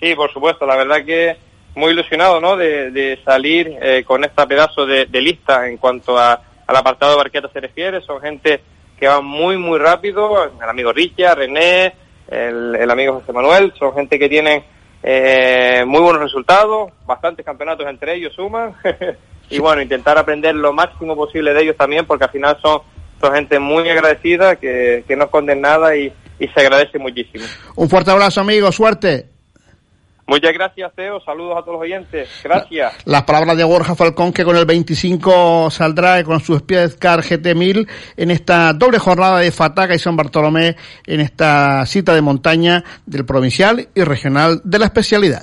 Sí, 0.00 0.14
por 0.14 0.32
supuesto, 0.32 0.66
la 0.66 0.76
verdad 0.76 1.04
que 1.04 1.36
muy 1.74 1.92
ilusionado 1.92 2.40
¿no? 2.40 2.56
de, 2.56 3.18
salir 3.24 3.76
eh, 3.80 4.04
con 4.06 4.24
este 4.24 4.46
pedazo 4.46 4.86
de, 4.86 5.06
lista 5.12 5.68
en 5.68 5.78
cuanto 5.78 6.18
al 6.18 6.38
apartado 6.66 7.12
de 7.12 7.18
barqueta 7.18 7.48
se 7.52 7.60
refiere. 7.60 8.00
Son 8.02 8.20
gente 8.20 8.60
que 8.98 9.08
va 9.08 9.20
muy, 9.20 9.56
muy 9.56 9.78
rápido. 9.78 10.44
El 10.44 10.68
amigo 10.68 10.92
Richard, 10.92 11.38
René, 11.38 11.94
el, 12.28 12.90
amigo 12.90 13.14
José 13.14 13.32
Manuel, 13.32 13.72
son 13.78 13.94
gente 13.94 14.18
que 14.18 14.28
tienen 14.28 14.62
eh, 15.02 15.84
muy 15.86 16.00
buenos 16.00 16.22
resultados, 16.22 16.92
bastantes 17.06 17.44
campeonatos 17.44 17.86
entre 17.86 18.14
ellos 18.14 18.34
suman. 18.34 18.74
y 19.50 19.58
bueno, 19.58 19.82
intentar 19.82 20.18
aprender 20.18 20.54
lo 20.54 20.72
máximo 20.72 21.16
posible 21.16 21.52
de 21.52 21.62
ellos 21.62 21.76
también, 21.76 22.06
porque 22.06 22.24
al 22.24 22.30
final 22.30 22.58
son, 22.62 22.82
son 23.20 23.34
gente 23.34 23.58
muy 23.58 23.88
agradecida, 23.88 24.56
que, 24.56 25.04
que 25.08 25.16
no 25.16 25.24
esconden 25.24 25.60
nada 25.60 25.96
y, 25.96 26.12
y 26.38 26.48
se 26.48 26.60
agradece 26.60 26.98
muchísimo. 26.98 27.44
Un 27.76 27.88
fuerte 27.88 28.10
abrazo, 28.10 28.40
amigo. 28.40 28.70
Suerte. 28.72 29.32
Muchas 30.32 30.54
gracias, 30.54 30.90
Teo. 30.94 31.20
Saludos 31.20 31.58
a 31.58 31.60
todos 31.60 31.74
los 31.74 31.82
oyentes. 31.82 32.26
Gracias. 32.42 32.94
Las 33.04 33.24
palabras 33.24 33.54
de 33.54 33.64
Borja 33.64 33.94
Falcón, 33.94 34.32
que 34.32 34.44
con 34.44 34.56
el 34.56 34.64
25 34.64 35.70
saldrá 35.70 36.24
con 36.24 36.40
su 36.40 36.58
Speedcar 36.58 37.20
GT1000 37.20 37.86
en 38.16 38.30
esta 38.30 38.72
doble 38.72 38.98
jornada 38.98 39.40
de 39.40 39.52
Fataga 39.52 39.94
y 39.94 39.98
San 39.98 40.16
Bartolomé 40.16 40.74
en 41.06 41.20
esta 41.20 41.84
cita 41.84 42.14
de 42.14 42.22
montaña 42.22 42.82
del 43.04 43.26
provincial 43.26 43.90
y 43.94 44.04
regional 44.04 44.62
de 44.64 44.78
la 44.78 44.86
especialidad. 44.86 45.42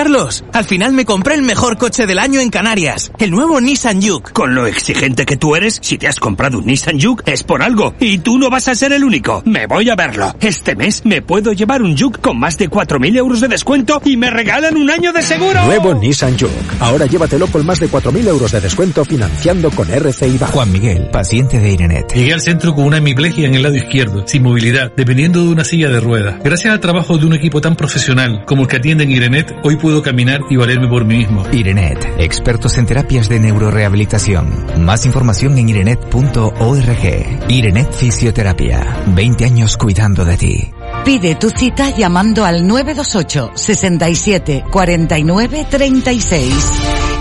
Carlos, 0.00 0.44
al 0.54 0.64
final 0.64 0.94
me 0.94 1.04
compré 1.04 1.34
el 1.34 1.42
mejor 1.42 1.76
coche 1.76 2.06
del 2.06 2.18
año 2.20 2.40
en 2.40 2.48
Canarias, 2.48 3.12
el 3.18 3.30
nuevo 3.30 3.60
Nissan 3.60 4.00
Juke. 4.00 4.32
Con 4.32 4.54
lo 4.54 4.66
exigente 4.66 5.26
que 5.26 5.36
tú 5.36 5.56
eres, 5.56 5.78
si 5.82 5.98
te 5.98 6.08
has 6.08 6.18
comprado 6.18 6.56
un 6.56 6.64
Nissan 6.64 6.98
Juke 6.98 7.30
es 7.30 7.42
por 7.42 7.62
algo, 7.62 7.92
y 8.00 8.16
tú 8.16 8.38
no 8.38 8.48
vas 8.48 8.66
a 8.68 8.74
ser 8.74 8.94
el 8.94 9.04
único. 9.04 9.42
Me 9.44 9.66
voy 9.66 9.90
a 9.90 9.96
verlo. 9.96 10.34
Este 10.40 10.74
mes 10.74 11.04
me 11.04 11.20
puedo 11.20 11.52
llevar 11.52 11.82
un 11.82 11.98
Juke 11.98 12.18
con 12.18 12.38
más 12.38 12.56
de 12.56 12.70
4.000 12.70 13.18
euros 13.18 13.42
de 13.42 13.48
descuento 13.48 14.00
y 14.02 14.16
me 14.16 14.30
regalan 14.30 14.78
un 14.78 14.88
año 14.88 15.12
de 15.12 15.20
seguro. 15.20 15.66
Nuevo 15.66 15.92
Nissan 15.92 16.32
Juke. 16.38 16.50
Ahora 16.80 17.04
llévatelo 17.04 17.46
con 17.48 17.66
más 17.66 17.78
de 17.78 17.90
4.000 17.90 18.26
euros 18.26 18.52
de 18.52 18.60
descuento 18.62 19.04
financiando 19.04 19.70
con 19.70 19.86
RCI 19.90 20.38
Bank. 20.38 20.52
Juan 20.52 20.72
Miguel, 20.72 21.10
paciente 21.10 21.58
de 21.58 21.72
Irenet. 21.72 22.10
Llegué 22.14 22.32
al 22.32 22.40
centro 22.40 22.74
con 22.74 22.86
una 22.86 22.96
hemiplegia 22.96 23.46
en 23.46 23.54
el 23.54 23.62
lado 23.62 23.76
izquierdo, 23.76 24.26
sin 24.26 24.44
movilidad, 24.44 24.94
dependiendo 24.96 25.42
de 25.42 25.48
una 25.50 25.64
silla 25.64 25.90
de 25.90 26.00
ruedas. 26.00 26.36
Gracias 26.42 26.72
al 26.72 26.80
trabajo 26.80 27.18
de 27.18 27.26
un 27.26 27.34
equipo 27.34 27.60
tan 27.60 27.76
profesional 27.76 28.46
como 28.46 28.62
el 28.62 28.68
que 28.68 28.76
atiende 28.76 29.04
en 29.04 29.10
Irenet, 29.10 29.54
hoy 29.62 29.76
puedo 29.76 29.89
caminar 30.02 30.40
y 30.48 30.56
valerme 30.56 30.88
por 30.88 31.04
mí 31.04 31.18
mismo. 31.18 31.44
Irenet, 31.50 31.98
expertos 32.18 32.78
en 32.78 32.86
terapias 32.86 33.28
de 33.28 33.40
neurorehabilitación. 33.40 34.84
Más 34.84 35.04
información 35.06 35.58
en 35.58 35.68
irenet.org. 35.68 37.48
Irenet 37.48 37.92
Fisioterapia. 37.92 39.04
20 39.08 39.44
años 39.44 39.76
cuidando 39.76 40.24
de 40.24 40.36
ti. 40.36 40.70
Pide 41.04 41.34
tu 41.34 41.50
cita 41.50 41.90
llamando 41.90 42.44
al 42.44 42.66
928 42.66 43.52
67 43.54 44.64
49 44.70 45.66
36. 45.68 46.54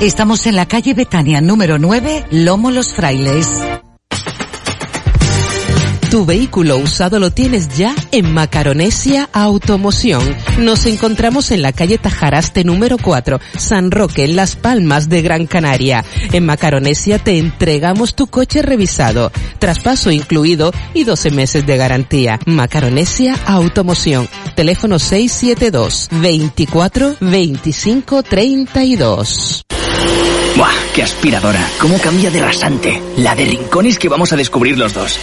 Estamos 0.02 0.46
en 0.48 0.56
la 0.56 0.66
calle 0.68 0.94
Betania 0.94 1.42
número 1.42 1.80
9, 1.80 2.28
Lomo 2.32 2.72
Los 2.72 2.94
Frailes. 2.94 3.50
Tu 6.10 6.26
vehículo 6.26 6.80
usado 6.80 7.20
lo 7.20 7.30
tienes 7.30 7.78
ya 7.78 7.94
en 8.12 8.34
Macaronesia 8.34 9.30
Automoción. 9.32 10.24
Nos 10.58 10.88
encontramos 10.88 11.52
en 11.52 11.62
la 11.62 11.72
calle 11.72 12.00
Tajaraste 12.00 12.64
número 12.64 12.98
4, 12.98 13.40
San 13.58 13.92
Roque, 13.92 14.24
en 14.24 14.36
Las 14.36 14.56
Palmas 14.56 15.08
de 15.08 15.22
Gran 15.22 15.46
Canaria. 15.46 16.04
En 16.32 16.48
Macaronesia 16.48 17.20
te 17.20 17.38
entregamos 17.38 18.16
tu 18.16 18.26
coche 18.26 18.64
revisado, 18.64 19.32
traspaso 19.60 20.10
incluido 20.10 20.74
y 20.96 21.04
12 21.04 21.30
meses 21.30 21.68
de 21.68 21.78
garantía. 21.78 22.40
Macaronesia 22.48 23.36
Automoción. 23.46 24.28
Teléfono 24.56 24.98
672 24.98 26.10
24 26.12 27.18
25 27.20 28.24
32. 28.24 29.69
¡Buah! 30.56 30.72
¡Qué 30.94 31.04
aspiradora! 31.04 31.66
¿Cómo 31.80 31.98
cambia 32.00 32.30
de 32.30 32.42
rasante? 32.42 33.02
La 33.18 33.36
de 33.36 33.46
rincones 33.46 33.98
que 33.98 34.10
vamos 34.10 34.34
a 34.34 34.36
descubrir 34.36 34.78
los 34.78 34.94
dos. 34.94 35.20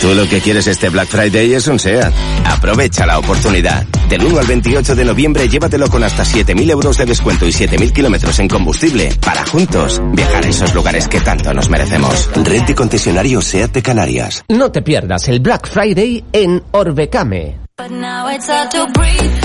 Tú 0.00 0.14
lo 0.14 0.28
que 0.28 0.40
quieres 0.40 0.66
este 0.66 0.88
Black 0.88 1.08
Friday 1.08 1.54
es 1.54 1.66
un 1.68 1.78
SEAT. 1.78 2.12
Aprovecha 2.44 3.06
la 3.06 3.18
oportunidad. 3.18 3.86
Del 4.08 4.24
1 4.24 4.38
al 4.38 4.46
28 4.46 4.94
de 4.96 5.04
noviembre 5.04 5.48
llévatelo 5.48 5.88
con 5.88 6.02
hasta 6.02 6.24
7.000 6.24 6.70
euros 6.70 6.98
de 6.98 7.06
descuento 7.06 7.46
y 7.46 7.50
7.000 7.50 7.92
kilómetros 7.92 8.38
en 8.40 8.48
combustible 8.48 9.10
para 9.24 9.46
juntos 9.46 10.02
viajar 10.12 10.44
a 10.44 10.48
esos 10.48 10.74
lugares 10.74 11.06
que 11.06 11.20
tanto 11.20 11.54
nos 11.54 11.68
merecemos. 11.68 12.28
Red 12.34 12.62
de 12.62 12.74
concesionarios 12.74 13.44
SEAT 13.44 13.72
de 13.72 13.82
Canarias. 13.82 14.44
No 14.48 14.72
te 14.72 14.82
pierdas 14.82 15.28
el 15.28 15.40
Black 15.40 15.68
Friday 15.68 16.24
en 16.32 16.62
Orbecame. 16.72 17.61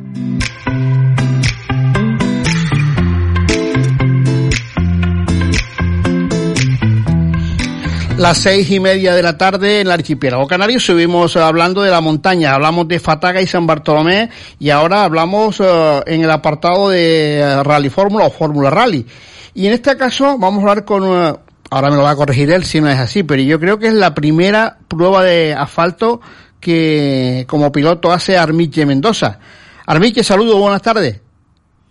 Las 8.17 8.39
seis 8.39 8.71
y 8.71 8.79
media 8.79 9.13
de 9.17 9.23
la 9.25 9.37
tarde 9.37 9.81
en 9.81 9.89
el 9.89 9.93
archipiélago 9.93 10.47
canario 10.47 10.79
subimos 10.79 11.37
hablando 11.37 11.83
de 11.83 11.91
la 11.91 12.01
montaña, 12.01 12.55
hablamos 12.55 12.87
de 12.87 13.01
Fataga 13.01 13.43
y 13.43 13.49
San 13.49 13.67
Bartolomé 13.67 14.31
y 14.61 14.71
ahora 14.71 15.03
hablamos 15.03 15.59
uh, 15.59 16.01
en 16.07 16.23
el 16.23 16.31
apartado 16.31 16.91
de 16.91 17.61
Rally 17.65 17.91
Fórmula 17.91 18.27
o 18.27 18.31
Fórmula 18.31 18.71
Rally. 18.71 19.05
Y 19.53 19.67
en 19.67 19.73
este 19.73 19.97
caso 19.97 20.39
vamos 20.39 20.61
a 20.61 20.71
hablar 20.71 20.85
con, 20.85 21.03
ahora 21.03 21.91
me 21.91 21.97
lo 21.97 22.05
va 22.05 22.11
a 22.11 22.17
corregir 22.17 22.53
él 22.53 22.65
si 22.65 22.81
no 22.81 22.89
es 22.89 23.01
así, 23.01 23.25
pero 23.25 23.43
yo 23.43 23.59
creo 23.59 23.81
que 23.81 23.89
es 23.89 23.95
la 23.95 24.15
primera 24.15 24.79
prueba 24.87 25.25
de 25.25 25.55
asfalto 25.55 26.21
que 26.65 27.45
como 27.47 27.71
piloto 27.71 28.11
hace 28.11 28.37
Armiche 28.39 28.87
Mendoza. 28.87 29.39
Armiche, 29.87 30.25
saludos, 30.25 30.59
buenas 30.59 30.81
tardes. 30.81 31.21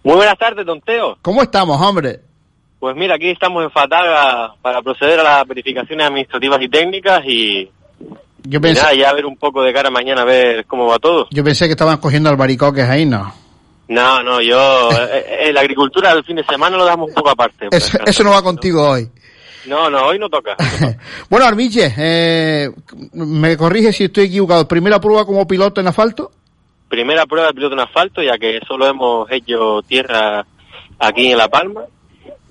Muy 0.04 0.16
buenas 0.16 0.38
tardes, 0.38 0.66
don 0.66 0.82
Teo. 0.82 1.18
¿Cómo 1.22 1.44
estamos, 1.44 1.80
hombre? 1.80 2.22
Pues 2.80 2.96
mira, 2.96 3.16
aquí 3.16 3.30
estamos 3.30 3.64
en 3.64 3.72
Fataga 3.72 4.56
para 4.62 4.82
proceder 4.82 5.20
a 5.20 5.24
las 5.24 5.48
verificaciones 5.48 6.08
administrativas 6.08 6.60
y 6.62 6.70
técnicas 6.70 7.22
y, 7.26 7.72
yo 8.42 8.60
pensé, 8.60 8.82
nada, 8.82 8.96
ya 8.96 9.14
ver 9.14 9.26
un 9.26 9.38
poco 9.38 9.62
de 9.62 9.72
cara 9.72 9.90
mañana 9.90 10.24
a 10.24 10.26
ver 10.26 10.66
cómo 10.66 10.88
va 10.88 10.98
todo. 10.98 11.28
Yo 11.30 11.44
pensé 11.44 11.68
que 11.68 11.74
estaban 11.74 11.98
cogiendo 11.98 12.30
albaricoques 12.30 12.90
ahí, 12.90 13.06
¿no? 13.06 13.32
No, 13.88 14.24
no, 14.24 14.42
yo... 14.42 14.90
eh, 15.14 15.52
la 15.54 15.62
agricultura 15.62 16.14
del 16.16 16.24
fin 16.26 16.36
de 16.36 16.44
semana 16.44 16.76
lo 16.76 16.84
damos 16.84 17.10
un 17.10 17.14
poco 17.14 17.30
aparte. 17.30 17.68
Eso, 17.72 18.00
eso 18.06 18.24
no 18.24 18.32
va 18.32 18.42
contigo 18.42 18.90
hoy. 18.90 19.10
No, 19.66 19.90
no, 19.90 20.08
hoy 20.08 20.20
no 20.20 20.30
toca. 20.30 20.56
bueno, 21.30 21.46
Armiche, 21.46 21.94
eh, 21.98 22.70
me 23.14 23.58
corrige 23.58 23.94
si 23.94 24.06
estoy 24.06 24.26
equivocado. 24.26 24.68
¿Primera 24.68 25.00
prueba 25.00 25.26
como 25.26 25.48
piloto 25.48 25.82
en 25.82 25.88
asfalto? 25.88 26.32
Primera 26.90 27.26
prueba 27.26 27.48
de 27.48 27.54
piloto 27.54 27.74
en 27.74 27.82
asfalto, 27.82 28.22
ya 28.22 28.38
que 28.38 28.60
solo 28.68 28.88
hemos 28.88 29.32
hecho 29.32 29.82
tierra 29.88 30.46
aquí 31.00 31.32
en 31.32 31.38
La 31.38 31.48
Palma. 31.48 31.82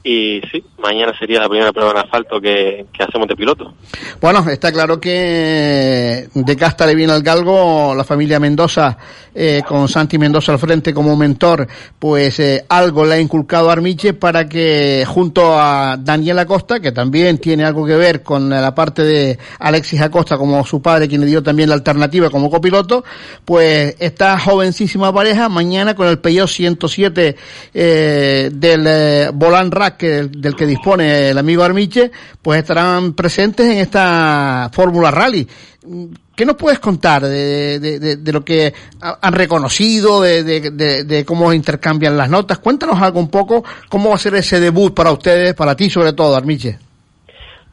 Y 0.04 0.40
sí, 0.50 0.64
mañana 0.78 1.16
sería 1.16 1.40
la 1.40 1.48
primera 1.48 1.72
prueba 1.72 1.92
en 1.92 1.98
asfalto 1.98 2.40
que, 2.40 2.86
que 2.92 3.04
hacemos 3.04 3.28
de 3.28 3.36
piloto. 3.36 3.72
Bueno, 4.20 4.44
está 4.50 4.72
claro 4.72 4.98
que 5.00 6.28
de 6.34 6.56
casta 6.56 6.86
le 6.86 6.94
viene 6.94 7.12
al 7.12 7.22
galgo 7.22 7.94
la 7.94 8.02
familia 8.02 8.40
Mendoza, 8.40 8.98
eh, 9.34 9.62
con 9.66 9.88
Santi 9.88 10.18
Mendoza 10.18 10.52
al 10.52 10.58
frente 10.58 10.92
como 10.92 11.16
mentor, 11.16 11.66
pues 11.98 12.38
eh, 12.40 12.64
algo 12.68 13.04
le 13.04 13.14
ha 13.14 13.20
inculcado 13.20 13.70
a 13.70 13.72
Armiche 13.72 14.12
para 14.12 14.48
que 14.48 15.04
junto 15.06 15.58
a 15.58 15.96
Daniel 15.98 16.40
Acosta, 16.40 16.80
que 16.80 16.92
también 16.92 17.38
tiene 17.38 17.64
algo 17.64 17.86
que 17.86 17.96
ver 17.96 18.22
con 18.22 18.50
la 18.50 18.74
parte 18.74 19.02
de 19.02 19.38
Alexis 19.58 20.00
Acosta 20.00 20.36
como 20.36 20.64
su 20.66 20.82
padre, 20.82 21.08
quien 21.08 21.20
le 21.20 21.28
dio 21.28 21.42
también 21.42 21.68
la 21.68 21.76
alternativa 21.76 22.28
como 22.28 22.50
copiloto, 22.50 23.04
pues 23.44 23.96
esta 23.98 24.38
jovencísima 24.38 25.12
pareja 25.14 25.48
mañana 25.48 25.94
con 25.94 26.08
el 26.08 26.18
Peugeot 26.18 26.48
107 26.48 27.36
eh, 27.72 28.50
del 28.52 28.84
eh, 28.86 29.30
Volant 29.32 29.72
Que, 29.96 30.24
del 30.24 30.54
que 30.54 30.66
dispone 30.66 31.30
el 31.30 31.38
amigo 31.38 31.62
Armiche, 31.62 32.10
pues 32.40 32.60
estarán 32.60 33.14
presentes 33.14 33.66
en 33.66 33.78
esta 33.78 34.70
Fórmula 34.72 35.10
Rally. 35.10 35.46
¿Qué 36.34 36.46
nos 36.46 36.56
puedes 36.56 36.78
contar 36.78 37.22
de, 37.22 37.78
de, 37.78 37.98
de, 37.98 38.16
de 38.16 38.32
lo 38.32 38.44
que 38.44 38.72
han 39.00 39.32
reconocido, 39.32 40.22
de, 40.22 41.24
cómo 41.26 41.52
intercambian 41.52 42.16
las 42.16 42.30
notas? 42.30 42.58
Cuéntanos 42.58 43.00
algo 43.00 43.20
un 43.20 43.30
poco, 43.30 43.64
cómo 43.88 44.10
va 44.10 44.14
a 44.16 44.18
ser 44.18 44.34
ese 44.34 44.58
debut 44.58 44.94
para 44.94 45.12
ustedes, 45.12 45.54
para 45.54 45.76
ti 45.76 45.90
sobre 45.90 46.12
todo, 46.12 46.34
Armiche. 46.34 46.78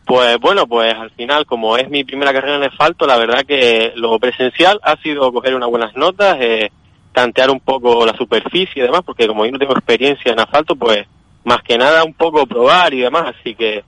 Pues 0.05 0.37
bueno, 0.39 0.65
pues 0.67 0.93
al 0.93 1.11
final, 1.11 1.45
como 1.45 1.77
es 1.77 1.89
mi 1.89 2.03
primera 2.03 2.33
carrera 2.33 2.57
en 2.57 2.63
asfalto, 2.63 3.05
la 3.05 3.17
verdad 3.17 3.45
que 3.47 3.93
lo 3.95 4.19
presencial 4.19 4.79
ha 4.83 4.97
sido 5.01 5.31
coger 5.31 5.53
unas 5.55 5.69
buenas 5.69 5.95
notas, 5.95 6.37
eh, 6.41 6.71
tantear 7.13 7.51
un 7.51 7.59
poco 7.59 8.05
la 8.05 8.17
superficie 8.17 8.73
y 8.75 8.81
demás, 8.81 9.01
porque 9.05 9.27
como 9.27 9.45
yo 9.45 9.51
no 9.51 9.59
tengo 9.59 9.73
experiencia 9.73 10.31
en 10.31 10.39
asfalto, 10.39 10.75
pues 10.75 11.05
más 11.49 11.63
que 11.63 11.79
nada 11.79 12.03
un 12.03 12.13
poco 12.13 12.45
probar 12.45 12.93
y 12.93 13.01
demás, 13.01 13.33
así 13.35 13.55
que 13.55 13.83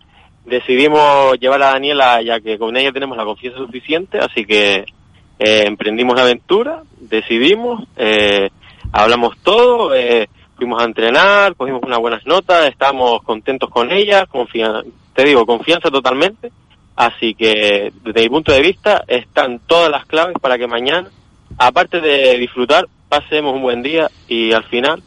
decidimos 0.46 1.40
llevar 1.40 1.62
a 1.62 1.74
Daniela 1.74 2.20
ya 2.24 2.40
que 2.40 2.58
con 2.58 2.76
ella 2.76 2.92
tenemos 2.92 3.16
la 3.16 3.24
confianza 3.24 3.60
suficiente, 3.60 4.18
así 4.18 4.46
que 4.46 4.84
eh, 5.38 5.64
emprendimos 5.68 6.16
la 6.16 6.24
aventura, 6.24 6.82
decidimos, 7.00 7.88
eh, 7.98 8.50
hablamos 8.92 9.38
todo, 9.44 9.94
eh, 9.94 10.28
fuimos 10.56 10.82
a 10.82 10.86
entrenar, 10.86 11.56
cogimos 11.56 11.84
unas 11.84 12.00
buenas 12.00 12.26
notas, 12.26 12.66
estamos 12.68 13.22
contentos 13.22 13.70
con 13.70 13.92
ella, 13.92 14.26
confia 14.26 14.82
te 15.14 15.24
digo, 15.24 15.46
confianza 15.46 15.92
totalmente, 15.92 16.52
así 16.96 17.36
que 17.36 17.94
desde 18.04 18.22
mi 18.22 18.30
punto 18.30 18.52
de 18.52 18.62
vista 18.62 19.04
están 19.08 19.60
todas 19.68 19.92
las 19.92 20.08
claves 20.08 20.36
para 20.42 20.58
que 20.58 20.66
mañana, 20.66 21.12
aparte 21.60 22.02
de 22.02 22.40
disfrutar, 22.40 22.88
pasemos 23.08 23.54
un 23.54 23.62
buen 23.62 23.84
día 23.84 24.10
y 24.28 24.52
al 24.52 24.64
final 24.64 25.04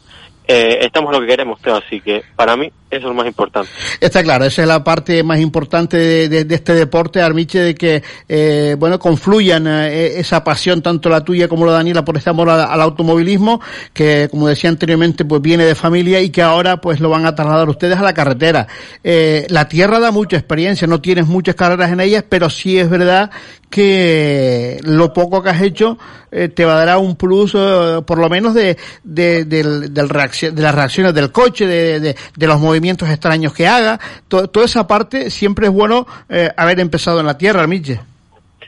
eh, 0.47 0.79
estamos 0.81 1.11
lo 1.11 1.21
que 1.21 1.27
queremos, 1.27 1.61
Teo, 1.61 1.75
así 1.75 2.01
que 2.01 2.23
para 2.35 2.55
mí 2.55 2.71
eso 2.97 3.07
es 3.07 3.09
lo 3.09 3.13
más 3.13 3.27
importante. 3.27 3.69
Está 3.99 4.23
claro, 4.23 4.45
esa 4.45 4.61
es 4.61 4.67
la 4.67 4.83
parte 4.83 5.23
más 5.23 5.39
importante 5.39 5.97
de, 5.97 6.29
de, 6.29 6.45
de 6.45 6.55
este 6.55 6.73
deporte, 6.73 7.21
Armiche, 7.21 7.59
de 7.59 7.75
que, 7.75 8.03
eh, 8.27 8.75
bueno, 8.77 8.99
confluyan 8.99 9.67
eh, 9.67 10.19
esa 10.19 10.43
pasión, 10.43 10.81
tanto 10.81 11.09
la 11.09 11.23
tuya 11.23 11.47
como 11.47 11.65
la 11.65 11.73
de 11.73 11.77
Daniela, 11.79 12.05
por 12.05 12.17
este 12.17 12.29
amor 12.29 12.49
al, 12.49 12.61
al, 12.61 12.81
automovilismo, 12.81 13.61
que, 13.93 14.27
como 14.29 14.47
decía 14.47 14.69
anteriormente, 14.69 15.25
pues 15.25 15.41
viene 15.41 15.65
de 15.65 15.75
familia 15.75 16.21
y 16.21 16.29
que 16.29 16.41
ahora, 16.41 16.81
pues 16.81 16.99
lo 16.99 17.09
van 17.09 17.25
a 17.25 17.35
trasladar 17.35 17.69
ustedes 17.69 17.97
a 17.97 18.03
la 18.03 18.13
carretera. 18.13 18.67
Eh, 19.03 19.45
la 19.49 19.67
tierra 19.67 19.99
da 19.99 20.11
mucha 20.11 20.37
experiencia, 20.37 20.87
no 20.87 21.01
tienes 21.01 21.27
muchas 21.27 21.55
carreras 21.55 21.91
en 21.91 21.99
ellas, 21.99 22.23
pero 22.27 22.49
sí 22.49 22.77
es 22.77 22.89
verdad 22.89 23.31
que 23.69 24.79
lo 24.83 25.11
poco 25.11 25.43
que 25.43 25.49
has 25.49 25.61
hecho 25.61 25.97
eh, 26.31 26.49
te 26.49 26.65
va 26.65 26.81
a 26.81 26.85
dar 26.85 26.97
un 26.97 27.15
plus, 27.15 27.53
eh, 27.55 28.01
por 28.05 28.17
lo 28.17 28.29
menos 28.29 28.53
de, 28.53 28.77
de, 29.03 29.45
de, 29.45 29.89
del 29.89 30.09
reacción, 30.09 30.55
de 30.55 30.61
las 30.61 30.75
reacciones 30.75 31.13
del 31.13 31.31
coche, 31.31 31.65
de, 31.65 31.99
de, 31.99 32.15
de 32.35 32.47
los 32.47 32.59
movimientos 32.59 32.84
extraños 32.89 33.53
que 33.53 33.67
haga. 33.67 33.99
To, 34.27 34.47
toda 34.49 34.65
esa 34.65 34.87
parte 34.87 35.29
siempre 35.29 35.67
es 35.67 35.73
bueno 35.73 36.05
eh, 36.29 36.49
haber 36.55 36.79
empezado 36.79 37.19
en 37.19 37.25
la 37.25 37.37
tierra, 37.37 37.67
Miche. 37.67 37.99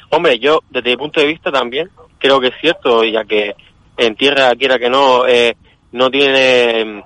Hombre, 0.10 0.40
yo 0.40 0.62
desde 0.70 0.92
mi 0.92 0.98
punto 0.98 1.20
de 1.20 1.28
vista 1.28 1.52
también, 1.52 1.90
creo 2.18 2.40
que 2.40 2.48
es 2.48 2.56
cierto, 2.62 3.04
ya 3.04 3.26
que 3.26 3.56
en 3.98 4.16
tierra, 4.16 4.52
quiera 4.56 4.78
que 4.78 4.90
no, 4.90 5.28
eh, 5.28 5.56
no 5.92 6.10
tiene 6.10 7.04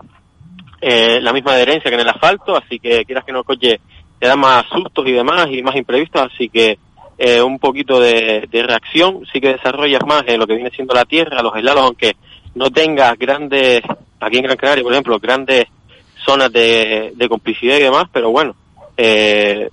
eh, 0.81 1.19
la 1.21 1.33
misma 1.33 1.53
adherencia 1.53 1.89
que 1.89 1.95
en 1.95 2.01
el 2.01 2.09
asfalto, 2.09 2.55
así 2.55 2.79
que 2.79 3.05
quieras 3.05 3.23
que 3.25 3.31
no 3.31 3.43
coche 3.43 3.79
te 4.19 4.27
da 4.27 4.35
más 4.35 4.65
sustos 4.67 5.07
y 5.07 5.13
demás 5.13 5.47
y 5.49 5.63
más 5.63 5.75
imprevistos, 5.75 6.29
así 6.31 6.49
que 6.49 6.77
eh, 7.17 7.41
un 7.41 7.57
poquito 7.57 7.99
de, 7.99 8.47
de, 8.51 8.63
reacción 8.63 9.25
sí 9.31 9.39
que 9.39 9.53
desarrollas 9.53 10.01
más 10.05 10.23
en 10.27 10.39
lo 10.39 10.45
que 10.45 10.55
viene 10.55 10.69
siendo 10.71 10.93
la 10.93 11.05
tierra, 11.05 11.41
los 11.41 11.55
helados, 11.55 11.83
aunque 11.83 12.15
no 12.53 12.69
tengas 12.69 13.17
grandes, 13.17 13.81
aquí 14.19 14.37
en 14.37 14.43
Gran 14.43 14.57
Canaria, 14.57 14.83
por 14.83 14.91
ejemplo, 14.91 15.19
grandes 15.19 15.65
zonas 16.25 16.51
de, 16.51 17.13
de 17.15 17.29
complicidad 17.29 17.77
y 17.77 17.83
demás, 17.83 18.05
pero 18.11 18.31
bueno, 18.31 18.55
eh, 18.97 19.69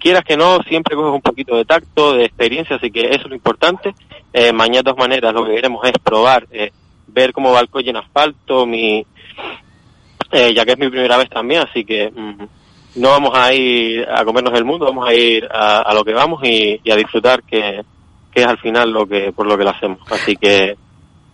quieras 0.00 0.24
que 0.24 0.36
no, 0.36 0.60
siempre 0.62 0.96
coges 0.96 1.14
un 1.14 1.20
poquito 1.20 1.56
de 1.56 1.64
tacto, 1.64 2.14
de 2.14 2.24
experiencia, 2.24 2.76
así 2.76 2.90
que 2.90 3.02
eso 3.08 3.22
es 3.24 3.28
lo 3.28 3.34
importante. 3.34 3.94
Eh, 4.32 4.52
mañana 4.52 4.78
de 4.78 4.84
todas 4.84 4.98
maneras 4.98 5.34
lo 5.34 5.44
que 5.44 5.54
queremos 5.54 5.84
es 5.84 5.92
probar, 6.02 6.46
eh, 6.50 6.72
ver 7.06 7.32
cómo 7.32 7.52
va 7.52 7.60
el 7.60 7.68
coche 7.68 7.90
en 7.90 7.98
asfalto, 7.98 8.66
mi, 8.66 9.04
eh, 10.32 10.54
ya 10.54 10.64
que 10.64 10.72
es 10.72 10.78
mi 10.78 10.88
primera 10.88 11.16
vez 11.16 11.28
también, 11.28 11.62
así 11.62 11.84
que 11.84 12.10
mm, 12.10 13.00
no 13.00 13.08
vamos 13.10 13.36
a 13.36 13.52
ir 13.52 14.06
a 14.08 14.24
comernos 14.24 14.54
el 14.54 14.64
mundo, 14.64 14.86
vamos 14.86 15.08
a 15.08 15.14
ir 15.14 15.46
a, 15.50 15.82
a 15.82 15.94
lo 15.94 16.02
que 16.02 16.14
vamos 16.14 16.42
y, 16.44 16.80
a 16.90 16.96
disfrutar, 16.96 17.42
que, 17.42 17.82
que, 18.32 18.40
es 18.40 18.46
al 18.46 18.58
final 18.58 18.90
lo 18.90 19.06
que 19.06 19.32
por 19.32 19.46
lo 19.46 19.58
que 19.58 19.64
lo 19.64 19.70
hacemos. 19.70 20.00
Así 20.10 20.36
que 20.36 20.76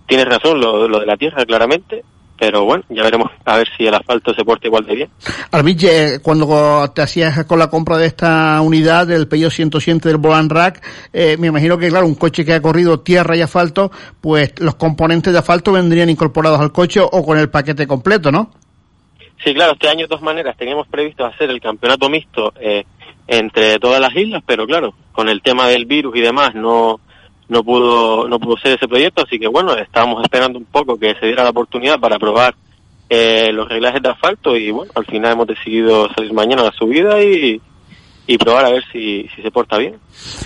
tienes 0.07 0.27
razón, 0.27 0.61
lo, 0.61 0.89
lo 0.89 0.99
de 0.99 1.07
la 1.07 1.17
tierra, 1.17 1.45
claramente, 1.47 2.05
pero 2.39 2.65
bueno, 2.65 2.85
ya 2.89 3.03
veremos 3.03 3.31
a 3.45 3.57
ver 3.57 3.69
si 3.77 3.87
el 3.87 3.95
asfalto 3.95 4.35
se 4.35 4.45
porta 4.45 4.67
igual 4.67 4.85
de 4.87 4.95
bien. 4.95 5.11
Armille, 5.51 6.21
cuando 6.23 6.91
te 6.95 7.03
hacías 7.03 7.45
con 7.47 7.59
la 7.59 7.69
compra 7.69 7.97
de 7.97 8.07
esta 8.07 8.61
unidad 8.61 9.07
del 9.07 9.29
Peugeot 9.29 9.53
107 9.53 10.09
del 10.09 10.19
Volan 10.19 10.51
Rack, 10.51 10.85
eh, 11.13 11.37
me 11.39 11.49
imagino 11.49 11.79
que 11.79 11.89
claro, 11.89 12.07
un 12.07 12.15
coche 12.15 12.45
que 12.45 12.55
ha 12.55 12.63
corrido 12.63 13.01
tierra 13.01 13.37
y 13.37 13.43
asfalto, 13.43 13.91
pues 14.21 14.59
los 14.61 14.75
componentes 14.77 15.33
de 15.33 15.39
asfalto 15.39 15.73
vendrían 15.73 16.11
incorporados 16.11 16.61
al 16.61 16.73
coche 16.73 17.01
o 17.01 17.25
con 17.25 17.39
el 17.39 17.49
paquete 17.49 17.87
completo, 17.87 18.31
¿no? 18.31 18.51
Sí, 19.45 19.55
claro, 19.55 19.73
este 19.73 19.89
año 19.89 20.03
de 20.03 20.09
todas 20.09 20.23
maneras 20.23 20.57
teníamos 20.57 20.89
previsto 20.89 21.25
hacer 21.25 21.51
el 21.51 21.61
campeonato 21.61 22.09
mixto 22.09 22.53
eh, 22.61 22.85
entre 23.29 23.79
todas 23.79 24.01
las 24.01 24.15
islas, 24.17 24.43
pero 24.47 24.67
claro, 24.67 24.95
con 25.13 25.29
el 25.29 25.43
tema 25.43 25.69
del 25.69 25.85
virus 25.85 26.17
y 26.17 26.21
demás 26.21 26.55
no 26.55 27.01
no 27.49 27.63
pudo 27.63 28.29
no 28.29 28.39
pudo 28.39 28.57
ser 28.57 28.77
ese 28.77 28.89
proyecto, 28.89 29.23
así 29.23 29.39
que 29.39 29.49
bueno, 29.49 29.75
estábamos 29.77 30.23
esperando 30.23 30.59
un 30.59 30.65
poco 30.65 30.99
que 30.99 31.15
se 31.21 31.27
diera 31.27 31.45
la 31.45 31.51
oportunidad 31.51 31.99
para 32.01 32.19
probar 32.19 32.55
eh, 33.09 33.53
los 33.53 33.69
reglajes 33.69 34.03
de 34.03 34.09
asfalto 34.09 34.57
y 34.57 34.71
bueno, 34.71 34.91
al 34.95 35.07
final 35.07 35.33
hemos 35.33 35.47
decidido 35.47 36.09
salir 36.15 36.33
mañana 36.33 36.63
a 36.63 36.67
la 36.67 36.73
subida 36.73 37.23
y, 37.23 37.61
y 38.27 38.39
probar 38.39 38.65
a 38.65 38.71
ver 38.71 38.83
si, 38.93 39.29
si 39.35 39.43
se 39.43 39.51
porta 39.51 39.79
bien. 39.79 39.97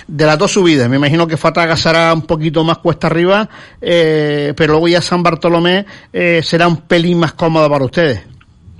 De 0.07 0.25
las 0.25 0.37
dos 0.37 0.51
subidas, 0.51 0.87
me 0.87 0.97
imagino 0.97 1.25
que 1.25 1.37
Fataga 1.37 1.75
será 1.75 2.13
un 2.13 2.21
poquito 2.23 2.63
más 2.63 2.77
cuesta 2.77 3.07
arriba, 3.07 3.49
eh, 3.81 4.53
pero 4.55 4.73
luego 4.73 4.87
ya 4.87 5.01
San 5.01 5.23
Bartolomé 5.23 5.85
eh, 6.13 6.41
será 6.43 6.67
un 6.67 6.77
pelín 6.81 7.19
más 7.19 7.33
cómodo 7.33 7.67
para 7.69 7.85
ustedes. 7.85 8.27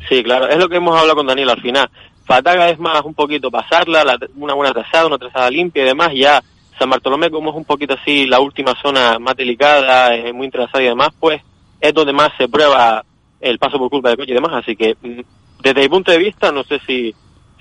Sí, 0.08 0.22
claro, 0.24 0.48
es 0.48 0.58
lo 0.58 0.70
que 0.70 0.76
hemos 0.76 0.96
hablado 0.96 1.16
con 1.16 1.28
Daniel 1.28 1.50
al 1.50 1.62
final. 1.62 1.90
Fataga 2.26 2.70
es 2.70 2.78
más 2.78 3.02
un 3.04 3.14
poquito 3.14 3.50
pasarla, 3.50 4.04
la, 4.04 4.18
una 4.36 4.54
buena 4.54 4.74
trazada, 4.74 5.08
una 5.08 5.18
trazada 5.18 5.50
limpia 5.50 5.84
y 5.84 5.88
demás, 5.88 6.12
ya 6.14 6.42
San 6.82 6.90
Bartolomé 6.90 7.30
como 7.30 7.52
es 7.52 7.56
un 7.56 7.66
poquito 7.66 7.94
así 7.94 8.26
la 8.26 8.40
última 8.40 8.74
zona 8.82 9.20
más 9.20 9.36
delicada, 9.36 10.16
es 10.16 10.34
muy 10.34 10.46
interesada 10.46 10.84
y 10.84 10.88
demás, 10.88 11.10
pues 11.20 11.40
es 11.80 11.94
donde 11.94 12.12
más 12.12 12.32
se 12.40 12.48
prueba 12.48 13.06
el 13.40 13.60
paso 13.60 13.78
por 13.78 13.92
culpa 13.92 14.10
del 14.10 14.18
coche 14.18 14.32
y 14.32 14.34
demás, 14.34 14.54
así 14.54 14.76
que 14.76 14.98
mm, 15.00 15.22
desde 15.62 15.82
mi 15.82 15.90
punto 15.90 16.12
de 16.12 16.18
vista, 16.18 16.52
no 16.52 16.64
sé 16.64 16.80
si, 16.88 17.14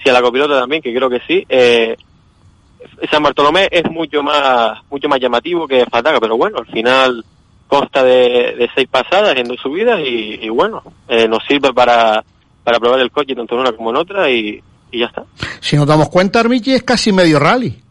si 0.02 0.08
a 0.08 0.14
la 0.14 0.22
copilota 0.22 0.58
también, 0.58 0.80
que 0.80 0.94
creo 0.94 1.10
que 1.10 1.20
sí, 1.28 1.44
eh, 1.50 1.98
San 3.10 3.22
Bartolomé 3.22 3.68
es 3.70 3.84
mucho 3.90 4.22
más, 4.22 4.78
mucho 4.90 5.06
más 5.06 5.20
llamativo 5.20 5.68
que 5.68 5.84
Fataga, 5.84 6.18
pero 6.18 6.38
bueno, 6.38 6.56
al 6.60 6.66
final 6.68 7.22
consta 7.68 8.02
de, 8.02 8.54
de 8.56 8.70
seis 8.74 8.88
pasadas 8.90 9.36
en 9.36 9.48
dos 9.48 9.60
subidas 9.60 10.00
y, 10.00 10.38
y 10.40 10.48
bueno, 10.48 10.82
eh, 11.08 11.28
nos 11.28 11.44
sirve 11.46 11.74
para, 11.74 12.24
para 12.64 12.78
probar 12.78 13.00
el 13.00 13.10
coche 13.10 13.34
tanto 13.34 13.54
en 13.54 13.60
una 13.60 13.72
como 13.72 13.90
en 13.90 13.96
otra 13.96 14.30
y, 14.30 14.62
y 14.90 15.00
ya 15.00 15.06
está. 15.08 15.26
Si 15.60 15.76
nos 15.76 15.86
damos 15.86 16.08
cuenta, 16.08 16.40
Armichi 16.40 16.72
es 16.72 16.82
casi 16.84 17.12
medio 17.12 17.38
rally. 17.38 17.82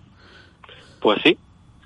Pues 1.00 1.20
sí, 1.24 1.38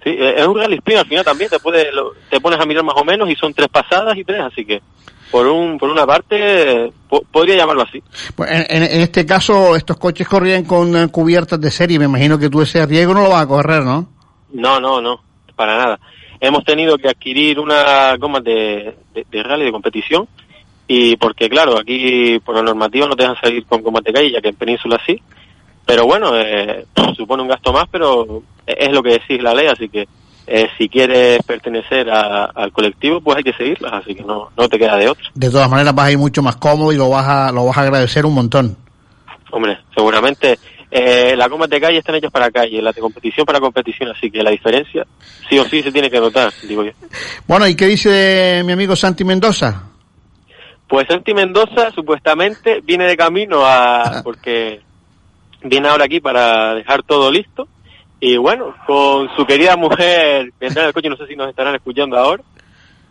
sí, 0.04 0.10
eh, 0.10 0.36
es 0.38 0.48
un 0.48 0.58
rally 0.58 0.76
sprint 0.76 1.02
al 1.02 1.08
final 1.08 1.26
también, 1.26 1.50
te, 1.50 1.60
puede, 1.60 1.92
lo, 1.92 2.14
te 2.30 2.40
pones 2.40 2.60
a 2.60 2.66
mirar 2.66 2.84
más 2.84 2.96
o 2.98 3.06
menos 3.06 3.30
y 3.30 3.36
son 3.36 3.54
tres 3.54 3.70
pasadas 3.70 4.18
y 4.18 4.24
tres, 4.24 4.42
así 4.42 4.66
que 4.66 4.82
por 5.32 5.48
un 5.48 5.80
por 5.80 5.90
una 5.90 6.06
parte 6.06 6.92
po 7.10 7.24
podría 7.32 7.58
llamarlo 7.58 7.84
así. 7.84 8.02
Pues 8.36 8.52
en, 8.52 8.84
en, 8.84 9.02
este 9.02 9.26
caso 9.26 9.76
estos 9.76 9.98
coches 9.98 10.28
corrían 10.28 10.64
con 10.64 10.96
uh, 10.96 11.10
cubiertas 11.10 11.60
de 11.60 11.72
serie, 11.72 12.00
me 12.00 12.06
imagino 12.06 12.38
que 12.38 12.50
tú 12.50 12.62
ese 12.62 12.86
riesgo 12.86 13.14
no 13.14 13.24
lo 13.24 13.30
vas 13.30 13.44
a 13.44 13.48
correr, 13.48 13.84
¿no? 13.84 14.08
No, 14.52 14.80
no, 14.80 15.02
no, 15.02 15.22
para 15.56 15.78
nada. 15.78 16.00
Hemos 16.40 16.64
tenido 16.66 16.98
que 16.98 17.08
adquirir 17.08 17.60
una 17.60 18.16
goma 18.18 18.42
de, 18.42 18.96
de, 19.14 19.26
de 19.32 19.44
rally 19.44 19.66
de 19.66 19.72
competición 19.72 20.28
y 20.88 21.16
porque 21.16 21.50
claro, 21.50 21.80
aquí 21.80 22.40
por 22.40 22.56
la 22.56 22.62
normativa 22.62 23.08
no 23.08 23.16
te 23.16 23.24
dejan 23.24 23.42
salir 23.42 23.66
con 23.66 23.82
gomas 23.82 24.04
de 24.04 24.14
calle, 24.14 24.32
ya 24.32 24.42
que 24.42 24.50
en 24.50 24.56
Península 24.56 25.00
sí, 25.06 25.20
pero 25.86 26.06
bueno, 26.06 26.38
eh, 26.38 26.86
supone 27.18 27.44
un 27.44 27.50
gasto 27.50 27.74
más, 27.74 27.86
pero 27.92 28.44
es 28.66 28.92
lo 28.92 29.04
que 29.04 29.12
decís 29.12 29.42
la 29.42 29.54
ley, 29.54 29.68
así 29.68 29.90
que 29.90 30.08
eh, 30.46 30.68
si 30.78 30.90
quieres 30.90 31.42
pertenecer 31.44 32.10
a, 32.10 32.46
al 32.46 32.72
colectivo, 32.72 33.22
pues 33.22 33.38
hay 33.38 33.44
que 33.44 33.54
seguirlas, 33.54 33.94
así 33.94 34.14
que 34.14 34.24
no, 34.24 34.50
no 34.58 34.68
te 34.68 34.78
queda 34.78 34.98
de 34.98 35.10
otra. 35.10 35.24
De 35.34 35.50
todas 35.50 35.70
maneras 35.70 35.96
vas 35.96 36.08
a 36.08 36.12
ir 36.12 36.18
mucho 36.18 36.42
más 36.42 36.58
cómodo 36.58 36.92
y 36.92 36.98
lo 36.98 37.10
vas 37.10 37.28
a, 37.28 37.52
lo 37.52 37.66
vas 37.66 37.78
a 37.78 37.82
agradecer 37.82 38.26
un 38.26 38.34
montón. 38.34 38.76
Hombre, 39.52 39.80
seguramente 39.96 40.58
eh, 40.92 41.36
las 41.38 41.50
gomas 41.50 41.70
de 41.70 41.80
calle 41.80 41.98
están 41.98 42.16
hechas 42.16 42.32
para 42.32 42.52
calle, 42.52 42.82
las 42.82 42.94
de 42.94 43.02
competición 43.02 43.46
para 43.46 43.60
competición, 43.60 44.12
así 44.12 44.30
que 44.30 44.44
la 44.44 44.52
diferencia 44.52 45.06
sí 45.50 45.58
o 45.58 45.66
sí 45.66 45.82
se 45.82 45.92
tiene 45.92 46.10
que 46.10 46.20
notar, 46.20 46.52
digo 46.68 46.84
yo. 46.84 46.92
Bueno, 47.48 47.68
¿y 47.68 47.76
qué 47.76 47.88
dice 47.88 48.62
mi 48.66 48.74
amigo 48.74 48.96
Santi 48.96 49.24
Mendoza? 49.24 49.90
Pues 50.88 51.08
Santi 51.08 51.34
Mendoza 51.34 51.90
supuestamente 51.96 52.82
viene 52.84 53.06
de 53.06 53.16
camino 53.16 53.66
a... 53.66 54.22
porque 54.24 54.82
viene 55.64 55.88
ahora 55.88 56.06
aquí 56.06 56.20
para 56.20 56.76
dejar 56.76 57.04
todo 57.04 57.32
listo 57.32 57.68
y 58.26 58.38
bueno, 58.38 58.74
con 58.88 59.28
su 59.36 59.46
querida 59.46 59.76
mujer 59.76 60.54
vendrá 60.60 60.84
en 60.84 60.88
el 60.88 60.94
coche, 60.94 61.10
no 61.10 61.18
sé 61.18 61.28
si 61.28 61.36
nos 61.36 61.50
estarán 61.50 61.76
escuchando 61.76 62.18
ahora. 62.18 62.42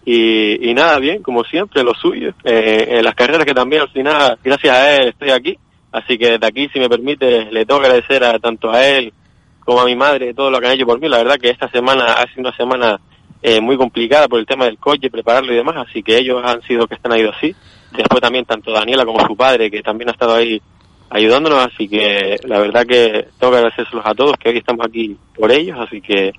Y, 0.06 0.70
y 0.70 0.72
nada, 0.72 0.98
bien, 0.98 1.22
como 1.22 1.44
siempre, 1.44 1.84
lo 1.84 1.92
suyo. 1.92 2.32
Eh, 2.42 2.86
en 2.88 3.04
las 3.04 3.14
carreras 3.14 3.44
que 3.44 3.52
también 3.52 3.82
al 3.82 3.90
final, 3.90 4.38
gracias 4.42 4.74
a 4.74 4.96
él, 4.96 5.08
estoy 5.08 5.28
aquí. 5.28 5.58
Así 5.92 6.16
que 6.16 6.30
desde 6.30 6.46
aquí, 6.46 6.66
si 6.72 6.80
me 6.80 6.88
permite, 6.88 7.44
le 7.50 7.66
tengo 7.66 7.78
que 7.82 7.88
agradecer 7.88 8.24
a, 8.24 8.38
tanto 8.38 8.70
a 8.70 8.88
él 8.88 9.12
como 9.60 9.82
a 9.82 9.84
mi 9.84 9.94
madre 9.94 10.32
todo 10.32 10.50
lo 10.50 10.58
que 10.58 10.68
han 10.68 10.72
hecho 10.72 10.86
por 10.86 10.98
mí. 10.98 11.10
La 11.10 11.18
verdad 11.18 11.36
que 11.36 11.50
esta 11.50 11.68
semana 11.68 12.14
ha 12.14 12.26
sido 12.28 12.40
una 12.40 12.56
semana 12.56 12.98
eh, 13.42 13.60
muy 13.60 13.76
complicada 13.76 14.28
por 14.28 14.40
el 14.40 14.46
tema 14.46 14.64
del 14.64 14.78
coche, 14.78 15.10
prepararlo 15.10 15.52
y 15.52 15.56
demás. 15.56 15.76
Así 15.76 16.02
que 16.02 16.16
ellos 16.16 16.42
han 16.42 16.62
sido 16.62 16.86
que 16.86 16.94
están 16.94 17.18
ido 17.18 17.32
así. 17.32 17.54
Después 17.94 18.22
también 18.22 18.46
tanto 18.46 18.72
Daniela 18.72 19.04
como 19.04 19.20
su 19.26 19.36
padre, 19.36 19.70
que 19.70 19.82
también 19.82 20.08
ha 20.08 20.12
estado 20.12 20.36
ahí 20.36 20.62
ayudándonos, 21.12 21.66
así 21.66 21.88
que 21.88 22.36
la 22.44 22.58
verdad 22.58 22.84
que 22.86 23.28
tengo 23.38 23.52
que 23.52 23.58
agradecérselos 23.58 24.04
a 24.06 24.14
todos, 24.14 24.34
que 24.38 24.48
hoy 24.48 24.58
estamos 24.58 24.86
aquí 24.86 25.16
por 25.38 25.52
ellos, 25.52 25.78
así 25.78 26.00
que 26.00 26.32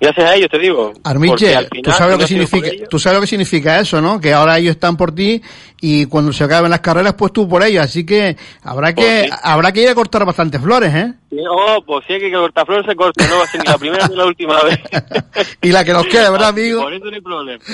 gracias 0.00 0.30
a 0.30 0.34
ellos 0.34 0.48
te 0.50 0.58
digo. 0.58 0.92
Armiche, 1.04 1.54
tú 1.82 1.90
sabes 1.90 2.12
lo 2.14 2.18
que 2.18 2.26
significa, 2.26 2.68
tú 2.90 2.98
sabes 2.98 3.16
lo 3.16 3.20
que 3.22 3.26
significa 3.26 3.80
eso, 3.80 4.00
¿no? 4.00 4.20
Que 4.20 4.32
ahora 4.32 4.58
ellos 4.58 4.72
están 4.72 4.96
por 4.96 5.14
ti 5.14 5.40
y 5.80 6.06
cuando 6.06 6.32
se 6.32 6.44
acaben 6.44 6.70
las 6.70 6.80
carreras, 6.80 7.14
pues 7.14 7.32
tú 7.32 7.48
por 7.48 7.62
ellos, 7.62 7.82
así 7.84 8.04
que 8.04 8.36
habrá 8.62 8.94
que, 8.94 9.02
Pues 9.02 9.24
sí. 9.24 9.30
habrá 9.42 9.72
que 9.72 9.82
ir 9.82 9.88
a 9.88 9.94
cortar 9.94 10.24
bastantes 10.24 10.60
flores, 10.60 10.94
¿eh? 10.94 11.14
Oh, 11.48 11.82
pues 11.84 12.04
si 12.06 12.14
hay 12.14 12.20
que 12.20 12.32
cortar 12.32 12.66
flores 12.66 12.86
se 12.86 12.96
corta, 12.96 13.26
no 13.26 13.38
va 13.38 13.44
a 13.44 13.46
ser 13.46 13.60
ni 13.60 13.66
la 13.66 13.78
primera 13.78 14.08
ni 14.08 14.16
la 14.16 14.26
última 14.26 14.62
vez. 14.62 14.78
Y 15.60 15.70
la 15.70 15.84
que 15.84 15.92
nos 15.92 16.06
quede, 16.06 16.30
¿verdad, 16.30 16.48
amigo? 16.48 16.82
Por 16.82 16.94
eso 16.94 17.04
no 17.04 17.14
hay 17.14 17.20
problema. 17.20 17.64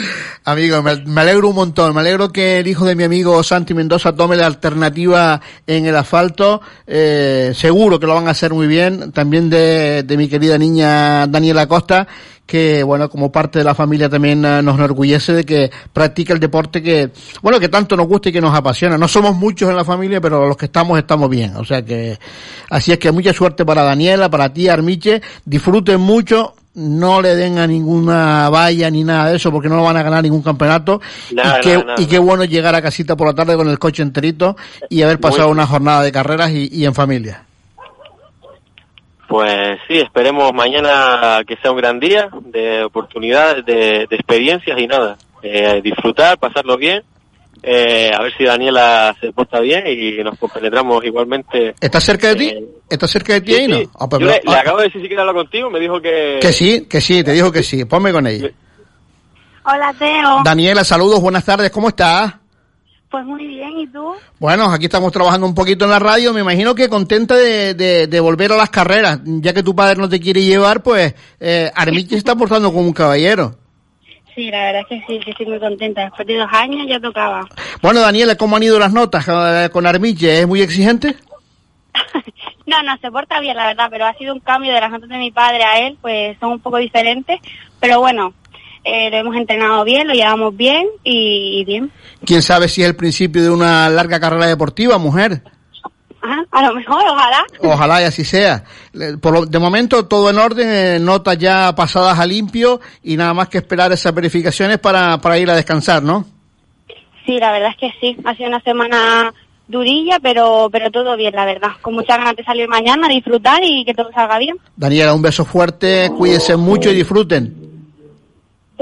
Amigo, 0.45 0.83
me, 0.83 0.97
me, 0.97 1.21
alegro 1.21 1.49
un 1.49 1.55
montón. 1.55 1.95
Me 1.95 2.01
alegro 2.01 2.33
que 2.33 2.59
el 2.59 2.67
hijo 2.67 2.85
de 2.85 2.97
mi 2.97 3.05
amigo 3.05 3.43
Santi 3.43 3.75
Mendoza 3.75 4.17
tome 4.17 4.37
la 4.37 4.47
alternativa 4.47 5.41
en 5.67 5.87
el 5.87 5.95
asfalto. 5.95 6.61
Eh, 6.87 7.53
seguro 7.55 8.01
que 8.01 8.07
lo 8.07 8.15
van 8.15 8.29
a 8.29 8.33
hacer 8.33 8.53
muy 8.53 8.67
bien. 8.67 9.13
También 9.13 9.51
de, 9.51 10.03
de 10.03 10.17
mi 10.17 10.29
querida 10.29 10.59
niña 10.59 11.27
Daniela 11.27 11.67
Costa, 11.69 12.09
que 12.47 12.83
bueno, 12.83 13.09
como 13.09 13.31
parte 13.31 13.59
de 13.59 13.65
la 13.65 13.75
familia 13.75 14.09
también 14.09 14.45
uh, 14.45 14.63
nos 14.63 14.77
enorgullece 14.77 15.33
de 15.33 15.45
que 15.45 15.71
practica 15.93 16.33
el 16.33 16.41
deporte 16.41 16.83
que, 16.83 17.11
bueno, 17.41 17.59
que 17.59 17.69
tanto 17.69 17.97
nos 17.97 18.07
gusta 18.07 18.29
y 18.29 18.33
que 18.33 18.41
nos 18.41 18.55
apasiona. 18.55 18.99
No 18.99 19.09
somos 19.09 19.35
muchos 19.35 19.71
en 19.71 19.77
la 19.77 19.85
familia, 19.85 20.21
pero 20.21 20.47
los 20.47 20.57
que 20.57 20.67
estamos 20.67 20.99
estamos 20.99 21.31
bien. 21.31 21.57
O 21.57 21.65
sea 21.65 21.83
que, 21.83 22.19
así 22.71 22.93
es 22.93 22.99
que 22.99 23.13
mucha 23.13 23.33
suerte 23.33 23.65
para 23.65 23.83
Daniela, 23.83 24.29
para 24.29 24.53
ti, 24.53 24.69
Armiche. 24.69 25.23
Disfruten 25.45 26.01
mucho 26.01 26.55
no 26.75 27.21
le 27.21 27.35
den 27.35 27.59
a 27.59 27.67
ninguna 27.67 28.49
valla 28.49 28.91
ni 28.91 29.05
nada 29.05 29.29
de 29.31 29.37
eso 29.37 29.53
porque 29.53 29.69
no 29.69 29.83
van 29.83 29.97
a 29.99 30.03
ganar 30.03 30.23
ningún 30.23 30.41
campeonato 30.41 31.03
Nada, 31.31 31.59
y, 31.59 31.61
qué, 31.61 31.73
nada, 31.73 31.85
nada. 31.85 32.01
y 32.01 32.07
qué 32.07 32.19
bueno 32.19 32.45
llegar 32.45 32.75
a 32.75 32.81
casita 32.81 33.15
por 33.15 33.27
la 33.27 33.35
tarde 33.35 33.57
con 33.57 33.69
el 33.69 33.79
coche 33.79 34.03
enterito 34.03 34.57
y 34.89 35.03
haber 35.03 35.21
pasado 35.21 35.49
Muy 35.49 35.53
una 35.53 35.67
jornada 35.67 36.03
de 36.03 36.13
carreras 36.13 36.51
y, 36.51 36.71
y 36.73 36.87
en 36.87 36.95
familia. 36.95 37.45
Pues 39.33 39.79
sí, 39.89 39.97
esperemos 39.97 40.53
mañana 40.53 41.41
que 41.47 41.57
sea 41.57 41.71
un 41.71 41.79
gran 41.79 41.99
día 41.99 42.29
de 42.45 42.85
oportunidades, 42.85 43.65
de, 43.65 44.07
de 44.07 44.17
experiencias 44.17 44.79
y 44.79 44.87
nada. 44.87 45.17
Eh, 45.43 45.81
disfrutar, 45.83 46.39
pasarlo 46.39 46.77
bien. 46.77 47.03
Eh, 47.63 48.11
a 48.15 48.21
ver 48.23 48.35
si 48.37 48.45
Daniela 48.45 49.17
se 49.23 49.33
porta 49.33 49.61
bien 49.61 49.85
y 49.87 50.23
nos 50.23 50.39
compenetramos 50.39 51.03
igualmente. 51.07 51.75
¿Estás 51.81 52.05
cerca 52.05 52.29
de 52.29 52.37
ti? 52.37 52.55
¿Estás 52.91 53.11
cerca 53.11 53.33
de 53.33 53.41
ti 53.41 53.55
ahí, 53.55 53.69
no? 53.69 53.79
Ah, 53.99 54.07
pues 54.07 54.21
Yo 54.21 54.27
le, 54.27 54.35
le 54.35 54.55
Ah, 54.55 54.61
acabo 54.61 54.77
de 54.81 54.85
decir 54.85 55.01
si 55.01 55.07
quiere 55.09 55.23
hablar 55.23 55.37
contigo, 55.37 55.71
me 55.71 55.81
dijo 55.81 55.99
que... 56.03 56.39
que 56.39 56.53
sí, 56.53 56.87
que 56.87 57.01
sí, 57.01 57.25
te 57.25 57.33
dijo 57.33 57.51
que 57.51 57.63
sí. 57.63 57.87
Ponme 57.87 58.13
con 58.13 58.27
ella. 58.27 58.51
Hola, 59.65 59.95
Teo. 59.99 60.43
Daniela, 60.45 60.85
saludos, 60.85 61.23
buenas 61.23 61.47
tardes, 61.47 61.71
¿cómo 61.71 61.89
estás? 61.89 62.35
Pues 63.13 63.27
muy 63.27 63.47
bien, 63.47 63.79
¿y 63.79 63.87
tú? 63.89 64.15
Bueno, 64.39 64.73
aquí 64.73 64.87
estamos 64.87 65.13
trabajando 65.13 65.47
un 65.47 65.55
poquito 65.55 65.85
en 65.85 65.91
la 65.91 65.99
radio. 65.99 66.33
Me 66.33 66.41
imagino 66.41 66.75
que 66.75 66.89
contenta 66.89 67.37
de, 67.37 67.75
de, 67.75 68.07
de 68.07 68.21
volver 68.21 68.53
a 68.53 68.57
las 68.57 68.71
carreras. 68.71 69.21
Ya 69.23 69.53
que 69.53 69.63
tu 69.63 69.77
padre 69.77 70.01
no 70.01 70.09
te 70.09 70.19
quiere 70.19 70.43
llevar, 70.43 70.83
pues 70.83 71.15
eh, 71.39 71.71
Armiche 71.75 72.13
se 72.13 72.17
está 72.17 72.35
portando 72.35 72.73
como 72.73 72.87
un 72.87 72.95
caballero. 72.95 73.55
Sí, 74.35 74.51
la 74.51 74.65
verdad 74.65 74.81
es 74.81 74.87
que 74.89 75.05
sí, 75.07 75.21
que 75.23 75.33
estoy 75.33 75.45
muy 75.45 75.61
contenta. 75.61 76.05
Después 76.05 76.27
de 76.27 76.39
dos 76.39 76.49
años 76.53 76.87
ya 76.89 76.99
tocaba. 76.99 77.47
Bueno, 77.83 78.01
Daniela, 78.01 78.35
¿cómo 78.37 78.57
han 78.57 78.63
ido 78.63 78.79
las 78.79 78.95
notas 78.95 79.29
eh, 79.29 79.69
con 79.71 79.87
Armiche? 79.87 80.41
¿Es 80.41 80.49
muy 80.49 80.63
exigente? 80.63 81.15
No, 82.65 82.81
no, 82.85 82.97
se 82.99 83.11
porta 83.11 83.41
bien, 83.41 83.57
la 83.57 83.67
verdad, 83.67 83.89
pero 83.91 84.07
ha 84.07 84.15
sido 84.15 84.33
un 84.33 84.41
cambio 84.41 84.73
de 84.73 84.81
las 84.81 84.91
notas 84.91 85.09
de 85.09 85.19
mi 85.19 85.33
padre 85.33 85.65
a 85.65 85.81
él, 85.81 85.99
pues 86.01 86.39
son 86.39 86.53
un 86.53 86.61
poco 86.61 86.79
diferentes. 86.79 87.41
Pero 87.81 87.99
bueno, 87.99 88.33
eh, 88.85 89.11
lo 89.11 89.17
hemos 89.19 89.37
entrenado 89.37 89.85
bien, 89.85 90.07
lo 90.09 90.15
llevamos 90.15 90.57
bien 90.57 90.87
y, 91.05 91.61
y 91.61 91.65
bien. 91.65 91.91
¿Quién 92.25 92.43
sabe 92.43 92.69
si 92.69 92.83
es 92.83 92.89
el 92.89 92.97
principio 92.97 93.43
de 93.43 93.51
una 93.51 93.89
larga 93.89 94.19
carrera 94.21 94.47
deportiva, 94.47 94.99
mujer? 94.99 95.43
Ajá, 96.25 96.45
a 96.53 96.63
lo 96.69 96.75
mejor, 96.75 97.03
ojalá. 97.09 97.45
Ojalá 97.61 98.01
y 98.01 98.05
así 98.05 98.25
sea. 98.25 98.63
Por 99.21 99.33
lo- 99.35 99.47
de 99.47 99.59
momento 99.59 100.07
todo 100.07 100.31
en 100.31 100.39
orden, 100.39 100.69
eh, 100.71 100.99
notas 101.01 101.37
ya 101.37 101.75
pasadas 101.75 102.17
a 102.19 102.27
limpio 102.27 102.81
y 103.03 103.17
nada 103.17 103.35
más 103.35 103.49
que 103.49 103.59
esperar 103.59 103.91
esas 103.91 104.15
verificaciones 104.15 104.79
para, 104.79 105.19
para 105.19 105.37
ir 105.39 105.51
a 105.51 105.57
descansar, 105.57 106.01
¿no? 106.03 106.25
Sí, 107.27 107.39
la 107.39 107.51
verdad 107.53 107.71
es 107.71 107.77
que 107.77 107.93
sí. 108.01 108.17
Ha 108.25 108.35
sido 108.37 108.49
una 108.49 108.61
semana 108.61 109.33
durilla, 109.67 110.19
pero 110.21 110.69
pero 110.71 110.91
todo 110.91 111.17
bien, 111.17 111.35
la 111.35 111.45
verdad. 111.45 111.71
Con 111.81 111.95
muchas 111.95 112.19
ganas 112.19 112.37
de 112.37 112.45
salir 112.45 112.69
mañana, 112.69 113.09
disfrutar 113.09 113.61
y 113.65 113.85
que 113.85 113.95
todo 113.95 114.11
salga 114.13 114.39
bien. 114.39 114.57
Daniela, 114.77 115.15
un 115.15 115.23
beso 115.23 115.45
fuerte, 115.45 116.11
cuídense 116.17 116.57
mucho 116.57 116.91
y 116.91 116.95
disfruten. 116.95 117.62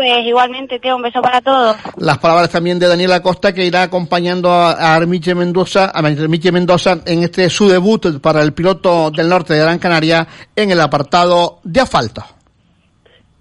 Pues 0.00 0.26
igualmente, 0.26 0.78
Teo, 0.80 0.96
un 0.96 1.02
beso 1.02 1.20
para 1.20 1.42
todos. 1.42 1.76
Las 1.98 2.16
palabras 2.16 2.48
también 2.48 2.78
de 2.78 2.88
Daniela 2.88 3.20
Costa 3.20 3.52
que 3.52 3.66
irá 3.66 3.82
acompañando 3.82 4.50
a, 4.50 4.72
a 4.72 4.94
Armiche 4.94 5.34
Mendoza, 5.34 5.92
a 5.94 5.98
Armiche 5.98 6.50
Mendoza 6.50 7.00
en 7.04 7.22
este 7.22 7.50
su 7.50 7.68
debut 7.68 8.18
para 8.18 8.40
el 8.40 8.54
piloto 8.54 9.10
del 9.10 9.28
norte 9.28 9.52
de 9.52 9.60
Gran 9.60 9.78
Canaria 9.78 10.26
en 10.56 10.70
el 10.70 10.80
apartado 10.80 11.60
de 11.64 11.82
asfalto. 11.82 12.24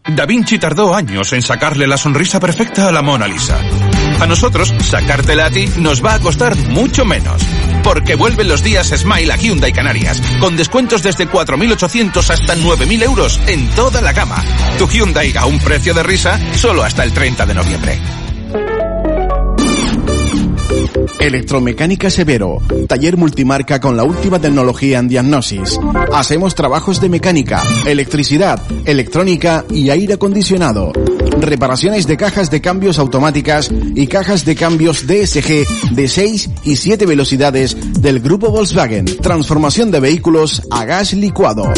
Da 0.06 0.26
Vinci 0.26 0.60
tardó 0.60 0.94
años 0.94 1.32
en 1.32 1.42
sacarle 1.42 1.88
la 1.88 1.96
sonrisa 1.96 2.42
perfecta 2.42 2.90
a 2.90 2.92
la 2.92 3.02
Mona 3.02 3.26
Lisa. 3.26 3.58
A 4.20 4.26
nosotros, 4.26 4.74
sacártela 4.80 5.46
a 5.46 5.50
ti 5.52 5.66
nos 5.78 6.04
va 6.04 6.16
a 6.16 6.20
costar 6.20 6.58
mucho 6.58 7.06
menos. 7.06 7.42
Porque 7.90 8.14
vuelven 8.14 8.48
los 8.48 8.62
días 8.62 8.94
Smile 8.96 9.34
a 9.34 9.36
Hyundai 9.36 9.74
Canarias, 9.74 10.22
con 10.40 10.56
descuentos 10.56 11.02
desde 11.02 11.28
4.800 11.28 12.30
hasta 12.30 12.56
9.000 12.56 13.02
euros 13.02 13.42
en 13.48 13.68
toda 13.72 14.00
la 14.00 14.14
gama. 14.14 14.46
Tu 14.78 14.88
Hyundai 14.88 15.36
a 15.36 15.48
un 15.48 15.58
precio 15.58 15.96
de 15.96 16.04
risa 16.04 16.40
solo 16.54 16.84
hasta 16.84 17.04
el 17.04 17.12
30 17.12 17.48
de 17.48 17.54
noviembre. 17.56 18.29
Electromecánica 21.20 22.10
Severo, 22.10 22.60
taller 22.88 23.18
multimarca 23.18 23.80
con 23.80 23.98
la 23.98 24.04
última 24.04 24.40
tecnología 24.40 25.00
en 25.00 25.08
diagnosis. 25.08 25.80
Hacemos 26.14 26.56
trabajos 26.56 27.02
de 27.02 27.10
mecánica, 27.10 27.62
electricidad, 27.86 28.62
electrónica 28.86 29.66
y 29.70 29.90
aire 29.90 30.14
acondicionado. 30.14 30.92
Reparaciones 31.40 32.08
de 32.08 32.18
cajas 32.18 32.52
de 32.52 32.62
cambios 32.62 33.00
automáticas 33.00 33.70
y 33.72 34.08
cajas 34.08 34.46
de 34.46 34.56
cambios 34.56 35.08
DSG 35.08 35.96
de 35.96 36.08
6 36.08 36.50
y 36.64 36.76
7 36.76 37.06
velocidades 37.06 37.78
del 38.02 38.20
grupo 38.20 38.50
Volkswagen. 38.52 39.06
Transformación 39.06 39.92
de 39.92 40.00
vehículos 40.00 40.62
a 40.70 40.86
gas 40.86 41.14
licuado. 41.14 41.72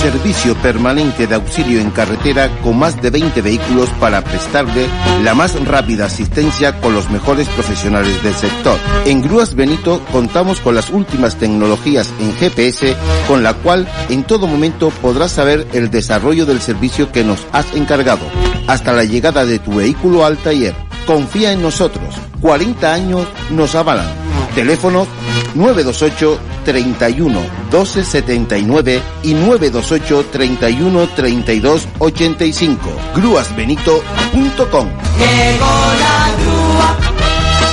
Servicio 0.00 0.54
permanente 0.62 1.26
de 1.26 1.34
auxilio 1.34 1.78
en 1.78 1.90
carretera 1.90 2.48
con 2.62 2.78
más 2.78 3.02
de 3.02 3.10
20 3.10 3.42
vehículos 3.42 3.90
para 4.00 4.24
prestarle 4.24 4.86
la 5.22 5.34
más 5.34 5.62
rápida 5.66 6.06
asistencia 6.06 6.80
con 6.80 6.94
los 6.94 7.10
mejores 7.10 7.46
profesionales 7.48 8.22
del 8.22 8.32
sector. 8.34 8.78
En 9.04 9.20
Grúas 9.20 9.54
Benito 9.54 10.00
contamos 10.10 10.60
con 10.60 10.74
las 10.74 10.88
últimas 10.88 11.36
tecnologías 11.36 12.10
en 12.18 12.34
GPS 12.34 12.96
con 13.28 13.42
la 13.42 13.52
cual 13.52 13.86
en 14.08 14.24
todo 14.24 14.46
momento 14.46 14.88
podrás 14.88 15.32
saber 15.32 15.66
el 15.74 15.90
desarrollo 15.90 16.46
del 16.46 16.62
servicio 16.62 17.12
que 17.12 17.22
nos 17.22 17.46
has 17.52 17.74
encargado 17.74 18.24
hasta 18.68 18.94
la 18.94 19.04
llegada 19.04 19.44
de 19.44 19.58
tu 19.58 19.74
vehículo 19.74 20.24
al 20.24 20.38
taller. 20.38 20.89
Confía 21.06 21.52
en 21.52 21.62
nosotros. 21.62 22.14
40 22.40 22.92
años 22.92 23.26
nos 23.50 23.74
avalan. 23.74 24.06
Teléfonos 24.54 25.06
928 25.54 26.38
31 26.64 27.40
12 27.70 28.04
79 28.04 29.02
y 29.22 29.34
928 29.34 30.26
31 30.30 31.08
32 31.08 31.88
85. 31.98 32.90
Grúasbenito.com. 33.16 34.88
Llegó 35.18 35.74
la 36.00 36.30
grúa, 36.40 36.96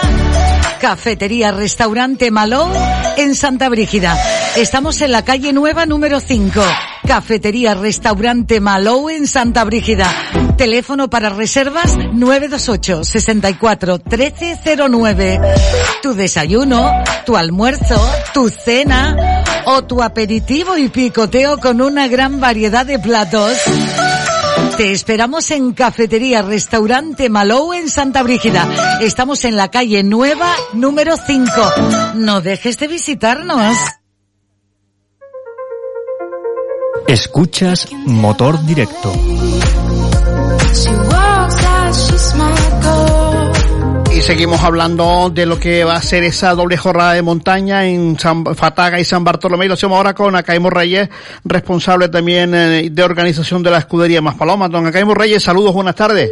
Cafetería 0.81 1.51
Restaurante 1.51 2.31
Malou 2.31 2.67
en 3.15 3.35
Santa 3.35 3.69
Brígida. 3.69 4.17
Estamos 4.55 5.01
en 5.01 5.11
la 5.11 5.23
calle 5.23 5.53
Nueva 5.53 5.85
número 5.85 6.19
5. 6.19 6.59
Cafetería 7.05 7.75
Restaurante 7.75 8.59
Malou 8.59 9.11
en 9.11 9.27
Santa 9.27 9.63
Brígida. 9.65 10.09
Teléfono 10.59 11.09
para 11.09 11.29
reservas 11.29 11.95
928 11.95 13.05
64 13.05 14.01
1309. 14.05 15.39
Tu 16.03 16.13
desayuno, 16.13 16.91
tu 17.25 17.37
almuerzo, 17.37 17.95
tu 18.33 18.49
cena 18.49 19.41
o 19.67 19.85
tu 19.85 20.03
aperitivo 20.03 20.77
y 20.77 20.89
picoteo 20.89 21.59
con 21.59 21.79
una 21.79 22.09
gran 22.09 22.41
variedad 22.41 22.85
de 22.85 22.99
platos. 22.99 23.53
Te 24.75 24.91
esperamos 24.91 25.49
en 25.51 25.71
Cafetería 25.71 26.41
Restaurante 26.41 27.29
Malou 27.29 27.71
en 27.71 27.89
Santa 27.89 28.21
Brígida. 28.21 28.67
Estamos 28.99 29.45
en 29.45 29.55
la 29.55 29.71
calle 29.71 30.03
Nueva 30.03 30.53
número 30.73 31.15
5. 31.15 31.51
No 32.15 32.41
dejes 32.41 32.77
de 32.79 32.89
visitarnos. 32.89 33.77
Escuchas 37.07 37.87
Motor 38.05 38.65
Directo. 38.65 39.13
Y 44.13 44.21
seguimos 44.21 44.61
hablando 44.63 45.29
de 45.29 45.45
lo 45.45 45.59
que 45.59 45.83
va 45.83 45.95
a 45.95 46.01
ser 46.01 46.23
esa 46.25 46.53
doble 46.53 46.75
jornada 46.75 47.13
de 47.13 47.21
montaña 47.21 47.85
en 47.85 48.19
San 48.19 48.43
Fataga 48.55 48.99
y 48.99 49.05
San 49.05 49.23
Bartolomé. 49.23 49.65
Y 49.65 49.67
lo 49.69 49.75
hacemos 49.75 49.95
ahora 49.95 50.13
con 50.13 50.35
Acaimo 50.35 50.69
Reyes, 50.69 51.09
responsable 51.45 52.09
también 52.09 52.53
eh, 52.53 52.89
de 52.91 53.03
organización 53.03 53.63
de 53.63 53.71
la 53.71 53.77
escudería 53.77 54.21
Más 54.21 54.35
Paloma. 54.35 54.67
Don 54.67 54.85
Acaimo 54.85 55.13
Reyes, 55.13 55.41
saludos, 55.41 55.73
buenas 55.73 55.95
tardes. 55.95 56.31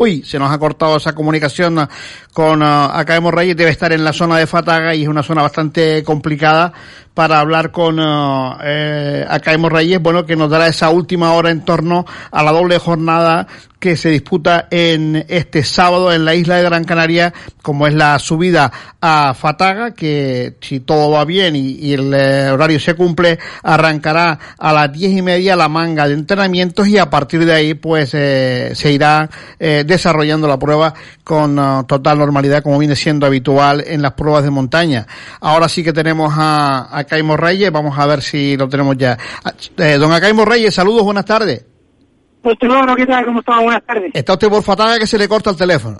Uy, 0.00 0.22
se 0.22 0.38
nos 0.38 0.50
ha 0.50 0.58
cortado 0.58 0.96
esa 0.96 1.14
comunicación 1.14 1.88
con 2.32 2.62
uh, 2.62 3.30
Reyes, 3.30 3.56
debe 3.56 3.72
estar 3.72 3.92
en 3.92 4.04
la 4.04 4.12
zona 4.12 4.38
de 4.38 4.46
Fataga 4.46 4.94
y 4.94 5.02
es 5.02 5.08
una 5.08 5.22
zona 5.24 5.42
bastante 5.42 6.04
complicada 6.04 6.72
para 7.18 7.40
hablar 7.40 7.72
con 7.72 7.98
uh, 7.98 8.58
eh, 8.62 9.26
Acaemo 9.28 9.68
Reyes, 9.68 10.00
bueno, 10.00 10.24
que 10.24 10.36
nos 10.36 10.48
dará 10.48 10.68
esa 10.68 10.90
última 10.90 11.32
hora 11.32 11.50
en 11.50 11.64
torno 11.64 12.06
a 12.30 12.44
la 12.44 12.52
doble 12.52 12.78
jornada 12.78 13.48
que 13.78 13.96
se 13.96 14.10
disputa 14.10 14.66
en 14.70 15.24
este 15.28 15.62
sábado 15.62 16.12
en 16.12 16.24
la 16.24 16.34
isla 16.34 16.56
de 16.56 16.64
Gran 16.64 16.84
Canaria, 16.84 17.32
como 17.62 17.86
es 17.86 17.94
la 17.94 18.18
subida 18.18 18.72
a 19.00 19.34
Fataga, 19.34 19.92
que 19.92 20.56
si 20.60 20.80
todo 20.80 21.12
va 21.12 21.24
bien 21.24 21.54
y, 21.54 21.92
el 21.92 22.12
eh, 22.12 22.50
horario 22.50 22.80
se 22.80 22.94
cumple, 22.94 23.38
arrancará 23.62 24.38
a 24.58 24.72
las 24.72 24.92
diez 24.92 25.12
y 25.12 25.22
media 25.22 25.54
la 25.54 25.68
manga 25.68 26.08
de 26.08 26.14
entrenamientos 26.14 26.88
y 26.88 26.98
a 26.98 27.08
partir 27.08 27.44
de 27.44 27.52
ahí 27.52 27.74
pues 27.74 28.10
eh, 28.14 28.72
se 28.74 28.92
irá 28.92 29.30
eh, 29.60 29.84
desarrollando 29.86 30.48
la 30.48 30.58
prueba 30.58 30.92
con 31.22 31.56
total 31.86 32.18
normalidad 32.18 32.62
como 32.62 32.78
viene 32.78 32.96
siendo 32.96 33.26
habitual 33.26 33.84
en 33.86 34.02
las 34.02 34.12
pruebas 34.12 34.44
de 34.44 34.50
montaña. 34.50 35.06
Ahora 35.40 35.68
sí 35.68 35.84
que 35.84 35.92
tenemos 35.92 36.32
a 36.36 37.04
Caimo 37.08 37.36
Reyes, 37.36 37.72
vamos 37.72 37.98
a 37.98 38.06
ver 38.06 38.22
si 38.22 38.56
lo 38.56 38.68
tenemos 38.68 38.96
ya. 38.96 39.16
Eh, 39.76 39.96
don 39.98 40.12
Acaimo 40.12 40.44
Reyes, 40.44 40.74
saludos, 40.74 41.02
buenas 41.02 41.24
tardes. 41.24 41.64
Pues 42.42 42.56
bueno, 42.60 42.94
¿qué 42.94 43.06
tal? 43.06 43.24
¿Cómo 43.24 43.40
estamos? 43.40 43.64
Buenas 43.64 43.84
tardes. 43.84 44.10
Está 44.14 44.34
usted 44.34 44.48
por 44.48 44.62
Fataga 44.62 44.98
que 44.98 45.06
se 45.06 45.18
le 45.18 45.28
corta 45.28 45.50
el 45.50 45.56
teléfono. 45.56 45.98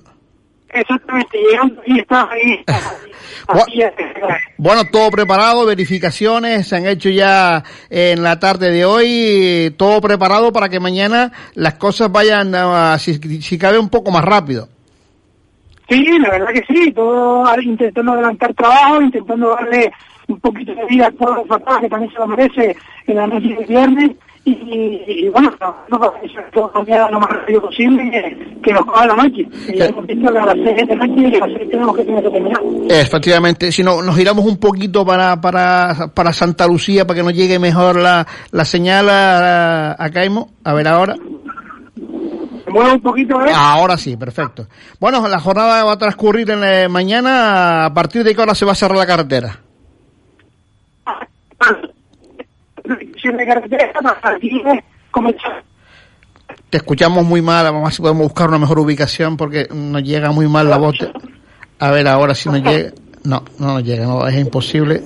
Exactamente, 0.71 1.39
llegando 1.39 1.83
y 1.87 1.99
está 2.01 2.29
ahí. 2.31 2.65
Así 3.49 3.81
es. 3.81 3.93
Bueno, 4.59 4.83
todo 4.93 5.11
preparado, 5.11 5.65
verificaciones 5.65 6.69
se 6.69 6.77
han 6.77 6.87
hecho 6.87 7.09
ya 7.09 7.65
en 7.89 8.23
la 8.23 8.39
tarde 8.39 8.71
de 8.71 8.85
hoy, 8.85 9.75
todo 9.79 10.01
preparado 10.01 10.53
para 10.53 10.69
que 10.69 10.79
mañana 10.79 11.33
las 11.55 11.75
cosas 11.75 12.13
vayan, 12.13 12.55
uh, 12.55 12.99
si, 12.99 13.15
si 13.41 13.59
cabe, 13.59 13.79
un 13.79 13.89
poco 13.89 14.11
más 14.11 14.25
rápido. 14.25 14.69
Sí, 15.89 16.05
la 16.19 16.31
verdad 16.31 16.53
que 16.53 16.65
sí, 16.69 16.93
todo 16.93 17.45
intentando 17.63 18.13
adelantar 18.13 18.53
trabajo, 18.53 19.01
intentando 19.01 19.55
darle 19.55 19.91
un 20.29 20.41
poquito 20.41 20.75
de 20.75 20.87
vida 20.87 21.07
al 21.07 21.15
pueblo 21.15 21.43
de 21.43 21.81
que 21.81 21.89
también 21.89 22.13
se 22.13 22.19
lo 22.19 22.27
merece 22.27 22.77
en 23.07 23.17
la 23.17 23.27
noche 23.27 23.49
de 23.49 23.65
viernes. 23.65 24.11
Y, 24.45 24.53
y, 24.53 25.27
y 25.27 25.29
bueno, 25.29 25.53
no, 25.91 25.99
para 25.99 26.13
mañana 26.75 27.11
lo 27.11 27.21
más 27.21 27.29
rápido 27.29 27.61
posible 27.61 28.11
que, 28.11 28.61
que 28.63 28.73
nos 28.73 28.87
coja 28.87 29.07
la 29.07 29.17
noche. 29.17 29.47
Y 29.69 29.77
ya 29.77 29.87
hemos 29.87 30.07
visto 30.07 30.33
que 30.33 30.39
a 30.39 30.47
las 30.47 30.55
seis 30.55 30.89
de 30.89 30.97
la 30.97 31.07
noche 31.07 31.21
y 31.21 31.31
las 31.33 31.71
tenemos 31.71 31.97
que 31.97 32.05
tener 32.05 32.23
que 32.23 32.31
terminar. 32.31 32.63
Efectivamente, 32.89 33.73
si 33.73 33.83
no, 33.83 34.01
nos 34.01 34.17
giramos 34.17 34.47
un 34.47 34.57
poquito 34.59 35.05
para, 35.05 35.39
para, 35.39 36.13
para 36.15 36.33
Santa 36.33 36.67
Lucía, 36.67 37.07
para 37.07 37.19
que 37.19 37.25
nos 37.25 37.35
llegue 37.35 37.59
mejor 37.59 37.97
la, 37.97 38.27
la 38.51 38.65
señal 38.65 39.11
a, 39.11 40.03
a 40.03 40.11
Caimo, 40.11 40.53
a 40.65 40.73
ver 40.73 40.89
ahora. 40.89 41.17
¿Me 41.97 42.73
muevo 42.73 42.93
un 42.95 43.01
poquito, 43.03 43.45
eh? 43.45 43.53
Ahora 43.55 43.99
sí, 43.99 44.17
perfecto. 44.17 44.67
Bueno, 44.99 45.29
la 45.29 45.41
jornada 45.41 45.85
va 45.85 45.93
a 45.93 45.99
transcurrir 45.99 46.51
en 46.51 46.61
la 46.63 46.89
mañana, 46.89 47.85
a 47.85 47.93
partir 47.93 48.25
de 48.25 48.35
qué 48.35 48.41
hora 48.41 48.55
se 48.55 48.65
va 48.65 48.73
a 48.73 48.77
cerrar 48.77 48.97
la 48.97 49.07
carretera. 49.07 49.49
Si 49.51 49.57
de 49.57 49.57
carretera, 49.57 49.65
para 51.05 51.15
aquí 51.15 51.15
es 51.15 51.17
comenzar. 51.17 51.48
Te 56.71 56.79
escuchamos 56.79 57.25
muy 57.25 57.43
mal, 57.43 57.65
vamos 57.65 57.83
a 57.83 57.85
ver 57.85 57.93
si 57.95 58.03
podemos 58.03 58.25
buscar 58.25 58.49
una 58.49 58.59
mejor 58.59 58.79
ubicación 58.79 59.37
porque 59.37 59.69
nos 59.73 60.03
llega 60.03 60.31
muy 60.33 60.49
mal 60.49 60.69
la 60.69 60.77
voz. 60.77 60.97
A 61.79 61.91
ver 61.91 62.09
ahora 62.09 62.35
si 62.35 62.49
nos 62.49 62.63
llega. 62.63 62.93
No, 63.25 63.43
no 63.59 63.75
nos 63.75 63.85
llega, 63.85 64.07
no, 64.07 64.27
es 64.27 64.39
imposible. 64.39 65.03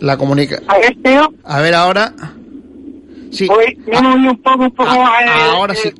La 0.00 0.16
comunica. 0.16 0.60
A 0.68 0.78
ver, 0.78 0.96
Teo. 1.02 1.32
A 1.44 1.60
ver 1.60 1.74
ahora. 1.74 2.12
Sí. 3.30 3.48
Hoy 3.50 3.78
un 3.88 4.40
poco, 4.42 4.64
un 4.64 4.70
poco 4.70 4.90
Ah, 4.90 5.20
eh, 5.24 5.28
ahora 5.54 5.72
el 5.72 5.78
sí. 5.78 5.92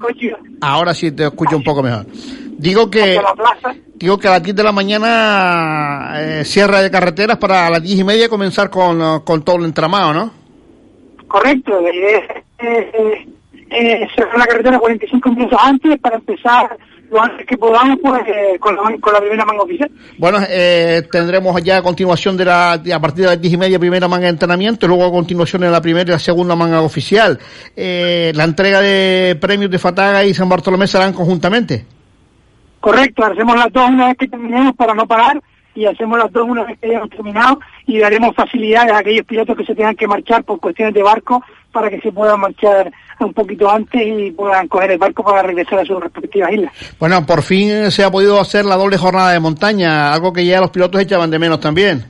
Ahora 0.60 0.94
sí 0.94 1.12
te 1.12 1.24
escucho 1.24 1.56
un 1.56 1.64
poco 1.64 1.82
mejor. 1.82 2.06
Digo 2.58 2.90
que 2.90 3.02
hacia 3.02 3.22
la 3.22 3.34
plaza. 3.34 3.74
digo 3.94 4.18
que 4.18 4.28
a 4.28 4.32
las 4.32 4.42
10 4.42 4.56
de 4.56 4.62
la 4.62 4.72
mañana 4.72 6.12
eh, 6.16 6.44
cierre 6.44 6.82
de 6.82 6.90
carreteras 6.90 7.36
para 7.38 7.66
a 7.66 7.70
las 7.70 7.82
10 7.82 7.98
y 8.00 8.04
media 8.04 8.28
comenzar 8.28 8.70
con, 8.70 9.00
eh, 9.00 9.20
con 9.24 9.42
todo 9.42 9.56
el 9.56 9.64
entramado, 9.64 10.12
¿no? 10.12 10.30
Correcto, 11.28 11.78
es 11.88 12.22
eh, 12.60 13.26
eh, 13.70 14.08
cerrar 14.14 14.38
la 14.38 14.46
carretera 14.46 14.78
45 14.78 15.28
minutos 15.30 15.58
antes 15.62 15.98
para 15.98 16.16
empezar 16.16 16.76
lo 17.10 17.22
antes 17.22 17.46
que 17.46 17.56
podamos 17.56 17.98
pues 18.02 18.22
eh, 18.26 18.58
con, 18.58 18.74
la, 18.74 18.82
con 19.00 19.12
la 19.12 19.20
primera 19.20 19.44
manga 19.44 19.62
oficial. 19.62 19.90
Bueno, 20.18 20.38
eh, 20.48 21.02
tendremos 21.10 21.62
ya 21.62 21.76
a 21.78 21.82
continuación 21.82 22.36
de 22.36 22.44
la, 22.44 22.78
de- 22.78 22.92
a 22.94 23.00
partir 23.00 23.24
de 23.24 23.30
las 23.32 23.40
10 23.40 23.54
y 23.54 23.56
media 23.56 23.78
primera 23.78 24.08
manga 24.08 24.24
de 24.24 24.30
entrenamiento 24.30 24.86
y 24.86 24.88
luego 24.88 25.04
a 25.06 25.10
continuación 25.10 25.62
en 25.64 25.72
la 25.72 25.80
primera 25.80 26.08
y 26.08 26.12
la 26.12 26.18
segunda 26.18 26.56
manga 26.56 26.80
oficial. 26.80 27.38
Eh, 27.76 28.32
la 28.34 28.44
entrega 28.44 28.80
de 28.80 29.36
premios 29.40 29.70
de 29.70 29.78
Fataga 29.78 30.24
y 30.24 30.32
San 30.34 30.48
Bartolomé 30.48 30.86
serán 30.86 31.12
conjuntamente. 31.12 31.84
Correcto, 32.86 33.24
hacemos 33.24 33.56
las 33.56 33.72
dos 33.72 33.88
una 33.88 34.06
vez 34.06 34.16
que 34.16 34.28
terminemos 34.28 34.76
para 34.76 34.94
no 34.94 35.08
parar 35.08 35.42
y 35.74 35.86
hacemos 35.86 36.20
las 36.20 36.30
dos 36.30 36.48
una 36.48 36.62
vez 36.62 36.78
que 36.78 36.86
hayamos 36.86 37.10
terminado 37.10 37.58
y 37.84 37.98
daremos 37.98 38.32
facilidades 38.36 38.92
a 38.92 38.98
aquellos 38.98 39.26
pilotos 39.26 39.56
que 39.56 39.64
se 39.64 39.74
tengan 39.74 39.96
que 39.96 40.06
marchar 40.06 40.44
por 40.44 40.60
cuestiones 40.60 40.94
de 40.94 41.02
barco 41.02 41.42
para 41.72 41.90
que 41.90 42.00
se 42.00 42.12
puedan 42.12 42.38
marchar 42.38 42.92
un 43.18 43.34
poquito 43.34 43.68
antes 43.68 44.00
y 44.00 44.30
puedan 44.30 44.68
coger 44.68 44.92
el 44.92 44.98
barco 44.98 45.24
para 45.24 45.42
regresar 45.42 45.80
a 45.80 45.84
sus 45.84 46.00
respectivas 46.00 46.52
islas. 46.52 46.72
Bueno, 47.00 47.26
por 47.26 47.42
fin 47.42 47.90
se 47.90 48.04
ha 48.04 48.10
podido 48.12 48.40
hacer 48.40 48.64
la 48.64 48.76
doble 48.76 48.98
jornada 48.98 49.32
de 49.32 49.40
montaña, 49.40 50.14
algo 50.14 50.32
que 50.32 50.46
ya 50.46 50.60
los 50.60 50.70
pilotos 50.70 51.00
echaban 51.00 51.28
de 51.28 51.40
menos 51.40 51.58
también. 51.58 52.04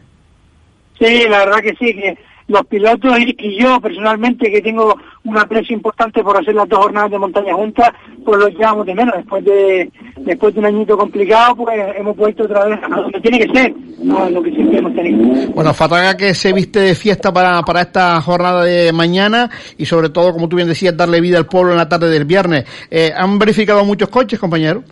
Sí, 0.99 1.25
la 1.27 1.39
verdad 1.39 1.61
que 1.63 1.75
sí, 1.77 1.95
que 1.95 2.19
los 2.49 2.67
pilotos 2.67 3.19
y, 3.19 3.35
y 3.39 3.61
yo 3.61 3.81
personalmente 3.81 4.51
que 4.51 4.63
tengo 4.63 4.97
un 5.25 5.37
aprecio 5.37 5.75
importante 5.75 6.23
por 6.23 6.37
hacer 6.37 6.55
las 6.55 6.69
dos 6.69 6.79
jornadas 6.79 7.11
de 7.11 7.19
montaña 7.19 7.55
juntas, 7.55 7.91
pues 8.25 8.39
los 8.39 8.51
llevamos 8.51 8.87
de 8.87 8.95
menos. 8.95 9.15
Después 9.17 9.45
de 9.45 9.91
después 10.19 10.55
de 10.55 10.61
un 10.61 10.67
añito 10.67 10.97
complicado, 10.97 11.57
pues 11.57 11.79
hemos 11.97 12.17
vuelto 12.17 12.45
otra 12.45 12.67
vez 12.67 12.79
a 12.83 12.89
donde 12.89 13.21
tiene 13.21 13.39
que 13.39 13.53
ser, 13.53 13.75
no 14.03 14.25
a 14.25 14.31
lo 14.31 14.43
que 14.43 14.51
siempre 14.53 14.79
hemos 14.79 14.95
tenido. 14.95 15.53
Bueno, 15.53 15.75
Fataga 15.75 16.17
que 16.17 16.35
se 16.35 16.53
viste 16.53 16.81
de 16.81 16.95
fiesta 16.95 17.33
para, 17.33 17.63
para 17.63 17.83
esta 17.83 18.21
jornada 18.21 18.65
de 18.65 18.93
mañana 18.93 19.51
y 19.77 19.87
sobre 19.87 20.11
todo, 20.11 20.33
como 20.33 20.49
tú 20.49 20.57
bien 20.57 20.69
decías, 20.69 20.97
darle 20.97 21.21
vida 21.21 21.39
al 21.39 21.47
pueblo 21.47 21.73
en 21.73 21.79
la 21.79 21.89
tarde 21.89 22.11
del 22.11 22.25
viernes. 22.25 22.65
Eh, 22.91 23.13
¿Han 23.17 23.39
verificado 23.39 23.85
muchos 23.85 24.09
coches, 24.09 24.39
compañero? 24.39 24.83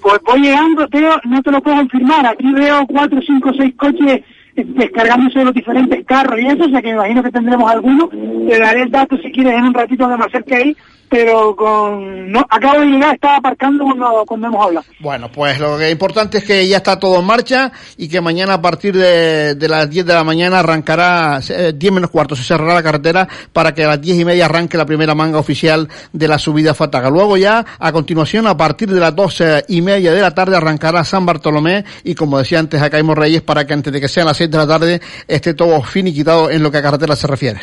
Pues 0.00 0.20
voy 0.24 0.40
llegando, 0.40 0.86
Teo, 0.88 1.20
no 1.24 1.42
te 1.42 1.50
lo 1.50 1.60
puedo 1.60 1.76
confirmar. 1.76 2.26
Aquí 2.26 2.52
veo 2.52 2.86
cuatro, 2.86 3.20
cinco, 3.26 3.50
seis 3.56 3.74
coches 3.76 4.22
descargándose 4.64 5.38
de 5.38 5.44
los 5.46 5.54
diferentes 5.54 6.04
carros 6.04 6.40
y 6.40 6.46
eso, 6.46 6.64
o 6.64 6.68
sea 6.68 6.82
que 6.82 6.88
me 6.88 6.94
imagino 6.94 7.22
que 7.22 7.30
tendremos 7.30 7.70
algunos. 7.70 8.10
Te 8.10 8.58
daré 8.58 8.82
el 8.82 8.90
dato 8.90 9.16
si 9.18 9.30
quieres 9.30 9.54
en 9.54 9.64
un 9.64 9.74
ratito 9.74 10.08
que 10.08 10.16
me 10.16 10.24
acerque 10.24 10.54
ahí, 10.54 10.76
pero 11.08 11.56
con... 11.56 12.30
no 12.30 12.46
Acabo 12.50 12.80
de 12.80 12.86
llegar, 12.86 13.14
estaba 13.14 13.36
aparcando 13.36 13.84
cuando, 13.84 14.24
cuando 14.26 14.46
hemos 14.46 14.66
hablado. 14.66 14.86
Bueno, 15.00 15.30
pues 15.30 15.58
lo 15.58 15.78
que 15.78 15.86
es 15.86 15.92
importante 15.92 16.38
es 16.38 16.44
que 16.44 16.66
ya 16.66 16.78
está 16.78 16.98
todo 16.98 17.20
en 17.20 17.24
marcha 17.24 17.72
y 17.96 18.08
que 18.08 18.20
mañana 18.20 18.54
a 18.54 18.62
partir 18.62 18.96
de, 18.96 19.54
de 19.54 19.68
las 19.68 19.88
10 19.88 20.06
de 20.06 20.14
la 20.14 20.24
mañana 20.24 20.60
arrancará, 20.60 21.40
eh, 21.48 21.72
10 21.74 21.92
menos 21.92 22.10
cuarto, 22.10 22.36
se 22.36 22.42
cerrará 22.42 22.74
la 22.74 22.82
carretera 22.82 23.28
para 23.52 23.74
que 23.74 23.84
a 23.84 23.88
las 23.88 24.00
10 24.00 24.20
y 24.20 24.24
media 24.24 24.46
arranque 24.46 24.76
la 24.76 24.86
primera 24.86 25.14
manga 25.14 25.38
oficial 25.38 25.88
de 26.12 26.28
la 26.28 26.38
subida 26.38 26.72
a 26.72 26.74
Fataga. 26.74 27.10
Luego 27.10 27.36
ya, 27.36 27.64
a 27.78 27.92
continuación, 27.92 28.46
a 28.46 28.56
partir 28.56 28.90
de 28.90 29.00
las 29.00 29.14
12 29.14 29.64
y 29.68 29.82
media 29.82 30.12
de 30.12 30.20
la 30.20 30.34
tarde 30.34 30.56
arrancará 30.56 31.04
San 31.04 31.26
Bartolomé 31.26 31.84
y 32.04 32.14
como 32.14 32.38
decía 32.38 32.58
antes, 32.58 32.80
acá 32.80 32.98
Caimo 32.98 33.14
Reyes 33.14 33.42
para 33.42 33.66
que 33.66 33.74
antes 33.74 33.92
de 33.92 34.00
que 34.00 34.08
sean 34.08 34.26
las 34.26 34.36
6 34.36 34.50
de 34.50 34.58
la 34.58 34.66
tarde 34.66 35.00
esté 35.26 35.54
todo 35.54 35.80
finiquitado 35.82 36.50
en 36.50 36.62
lo 36.62 36.70
que 36.70 36.78
a 36.78 36.82
carretera 36.82 37.14
se 37.14 37.26
refiere. 37.26 37.60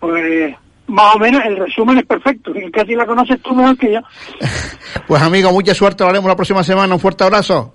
Pues 0.00 0.56
más 0.92 1.16
o 1.16 1.18
menos 1.18 1.42
el 1.44 1.56
resumen 1.56 1.98
es 1.98 2.06
perfecto, 2.06 2.52
y 2.54 2.70
casi 2.70 2.94
la 2.94 3.06
conoces 3.06 3.40
tú 3.42 3.54
mejor 3.54 3.76
que 3.76 3.94
yo. 3.94 4.00
Pues 5.06 5.22
amigo, 5.22 5.50
mucha 5.52 5.74
suerte, 5.74 6.04
lo 6.04 6.10
haremos 6.10 6.28
la 6.28 6.36
próxima 6.36 6.62
semana. 6.62 6.94
Un 6.94 7.00
fuerte 7.00 7.24
abrazo. 7.24 7.74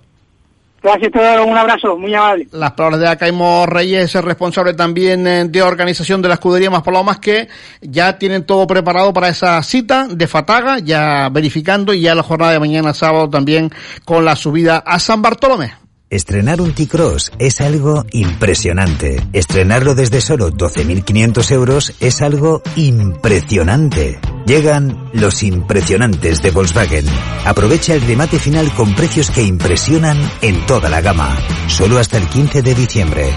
Gracias 0.82 1.08
a 1.08 1.18
todos, 1.18 1.48
un 1.48 1.58
abrazo, 1.58 1.98
muy 1.98 2.14
amable. 2.14 2.48
Las 2.52 2.72
palabras 2.74 3.00
de 3.02 3.08
Acaimo 3.08 3.66
Reyes, 3.66 4.14
el 4.14 4.24
responsable 4.24 4.76
también 4.76 5.26
eh, 5.26 5.46
de 5.46 5.62
organización 5.64 6.22
de 6.22 6.28
la 6.28 6.36
escudería 6.36 6.70
Más 6.70 6.84
Palomas, 6.84 7.20
que 7.20 7.48
ya 7.82 8.18
tienen 8.20 8.46
todo 8.46 8.68
preparado 8.68 9.12
para 9.12 9.30
esa 9.30 9.62
cita 9.64 10.08
de 10.08 10.28
Fataga, 10.28 10.78
ya 10.80 11.30
verificando 11.30 11.94
y 11.94 12.02
ya 12.02 12.14
la 12.14 12.24
jornada 12.24 12.52
de 12.52 12.60
mañana 12.60 12.94
sábado 12.94 13.30
también 13.30 13.72
con 14.06 14.24
la 14.24 14.36
subida 14.36 14.78
a 14.78 15.00
San 15.00 15.22
Bartolomé. 15.24 15.87
Estrenar 16.10 16.62
un 16.62 16.74
T-Cross 16.74 17.34
es 17.38 17.60
algo 17.60 18.06
impresionante. 18.12 19.22
Estrenarlo 19.34 19.94
desde 19.94 20.22
solo 20.22 20.52
12.500 20.52 21.52
euros 21.52 21.94
es 22.00 22.22
algo 22.22 22.62
impresionante. 22.78 24.18
Llegan 24.46 25.10
los 25.12 25.44
impresionantes 25.44 26.42
de 26.42 26.52
Volkswagen. 26.52 27.06
Aprovecha 27.44 27.94
el 27.94 28.02
remate 28.02 28.40
final 28.40 28.74
con 28.74 28.96
precios 28.96 29.30
que 29.32 29.44
impresionan 29.44 30.18
en 30.42 30.66
toda 30.66 30.90
la 30.90 31.02
gama. 31.02 31.38
Solo 31.68 32.00
hasta 32.00 32.18
el 32.18 32.28
15 32.30 32.62
de 32.62 32.74
diciembre. 32.74 33.30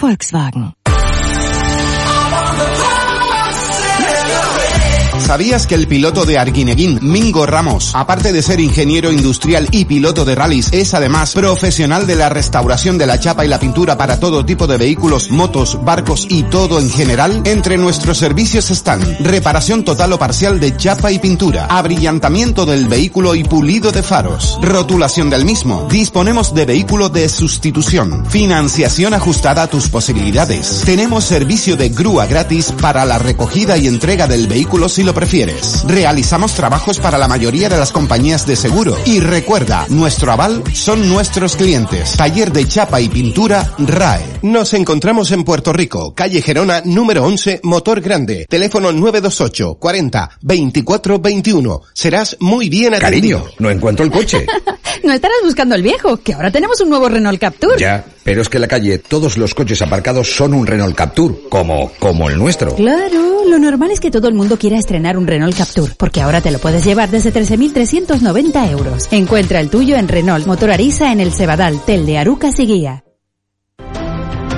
Volkswagen. 0.00 0.77
¿Sabías 5.28 5.66
que 5.66 5.74
el 5.74 5.88
piloto 5.88 6.24
de 6.24 6.38
Arguineguín, 6.38 7.00
Mingo 7.02 7.44
Ramos, 7.44 7.90
aparte 7.94 8.32
de 8.32 8.40
ser 8.40 8.60
ingeniero 8.60 9.12
industrial 9.12 9.68
y 9.72 9.84
piloto 9.84 10.24
de 10.24 10.34
rallies, 10.34 10.70
es 10.72 10.94
además 10.94 11.34
profesional 11.34 12.06
de 12.06 12.16
la 12.16 12.30
restauración 12.30 12.96
de 12.96 13.04
la 13.04 13.20
chapa 13.20 13.44
y 13.44 13.48
la 13.48 13.60
pintura 13.60 13.98
para 13.98 14.18
todo 14.18 14.46
tipo 14.46 14.66
de 14.66 14.78
vehículos, 14.78 15.30
motos, 15.30 15.84
barcos 15.84 16.26
y 16.30 16.44
todo 16.44 16.80
en 16.80 16.88
general? 16.88 17.42
Entre 17.44 17.76
nuestros 17.76 18.16
servicios 18.16 18.70
están 18.70 19.02
reparación 19.20 19.84
total 19.84 20.14
o 20.14 20.18
parcial 20.18 20.60
de 20.60 20.74
chapa 20.78 21.12
y 21.12 21.18
pintura, 21.18 21.66
abrillantamiento 21.66 22.64
del 22.64 22.88
vehículo 22.88 23.34
y 23.34 23.44
pulido 23.44 23.92
de 23.92 24.02
faros, 24.02 24.58
rotulación 24.62 25.28
del 25.28 25.44
mismo. 25.44 25.88
Disponemos 25.90 26.54
de 26.54 26.64
vehículo 26.64 27.10
de 27.10 27.28
sustitución, 27.28 28.24
financiación 28.30 29.12
ajustada 29.12 29.64
a 29.64 29.66
tus 29.66 29.90
posibilidades. 29.90 30.84
Tenemos 30.86 31.24
servicio 31.24 31.76
de 31.76 31.90
grúa 31.90 32.24
gratis 32.24 32.72
para 32.80 33.04
la 33.04 33.18
recogida 33.18 33.76
y 33.76 33.88
entrega 33.88 34.26
del 34.26 34.46
vehículo 34.46 34.88
si 34.88 35.02
lo 35.02 35.17
prefieres. 35.18 35.82
Realizamos 35.84 36.54
trabajos 36.54 37.00
para 37.00 37.18
la 37.18 37.26
mayoría 37.26 37.68
de 37.68 37.76
las 37.76 37.90
compañías 37.90 38.46
de 38.46 38.54
seguro. 38.54 38.96
Y 39.04 39.18
recuerda, 39.18 39.84
nuestro 39.88 40.30
aval 40.30 40.62
son 40.72 41.08
nuestros 41.08 41.56
clientes. 41.56 42.16
Taller 42.16 42.52
de 42.52 42.68
chapa 42.68 43.00
y 43.00 43.08
pintura 43.08 43.68
RAE. 43.78 44.38
Nos 44.42 44.74
encontramos 44.74 45.32
en 45.32 45.42
Puerto 45.42 45.72
Rico, 45.72 46.14
calle 46.14 46.40
Gerona, 46.40 46.82
número 46.84 47.24
11, 47.24 47.62
Motor 47.64 48.00
Grande. 48.00 48.46
Teléfono 48.48 48.92
928 48.92 49.74
40 49.74 50.30
24 50.40 51.18
21. 51.18 51.82
Serás 51.92 52.36
muy 52.38 52.68
bien 52.68 52.94
atendido. 52.94 53.38
Cariño, 53.40 53.56
no 53.58 53.70
encuentro 53.70 54.04
el 54.04 54.12
coche. 54.12 54.46
no 55.02 55.12
estarás 55.12 55.38
buscando 55.42 55.74
el 55.74 55.82
viejo, 55.82 56.18
que 56.18 56.34
ahora 56.34 56.52
tenemos 56.52 56.80
un 56.80 56.90
nuevo 56.90 57.08
Renault 57.08 57.40
Captur. 57.40 57.76
Ya, 57.76 58.04
pero 58.22 58.42
es 58.42 58.48
que 58.48 58.58
en 58.58 58.62
la 58.62 58.68
calle 58.68 58.98
todos 58.98 59.36
los 59.36 59.54
coches 59.54 59.82
aparcados 59.82 60.30
son 60.30 60.54
un 60.54 60.66
Renault 60.66 60.94
Captur, 60.94 61.48
como, 61.48 61.90
como 61.98 62.28
el 62.28 62.38
nuestro. 62.38 62.76
Claro, 62.76 63.44
lo 63.48 63.58
normal 63.58 63.90
es 63.90 64.00
que 64.00 64.10
todo 64.10 64.28
el 64.28 64.34
mundo 64.34 64.58
quiera 64.58 64.78
estrenar 64.78 65.07
un 65.16 65.26
Renault 65.26 65.56
Captur, 65.56 65.96
porque 65.96 66.20
ahora 66.20 66.40
te 66.40 66.50
lo 66.50 66.58
puedes 66.58 66.84
llevar 66.84 67.10
desde 67.10 67.32
13.390 67.32 68.70
euros. 68.70 69.08
Encuentra 69.10 69.60
el 69.60 69.70
tuyo 69.70 69.96
en 69.96 70.08
Renault 70.08 70.46
Motor 70.46 70.72
Arisa 70.72 71.12
en 71.12 71.20
el 71.20 71.32
Cebadal, 71.32 71.80
Tel 71.84 72.04
de 72.04 72.18
Arucas 72.18 72.58
y 72.60 72.66
Guía. 72.66 73.04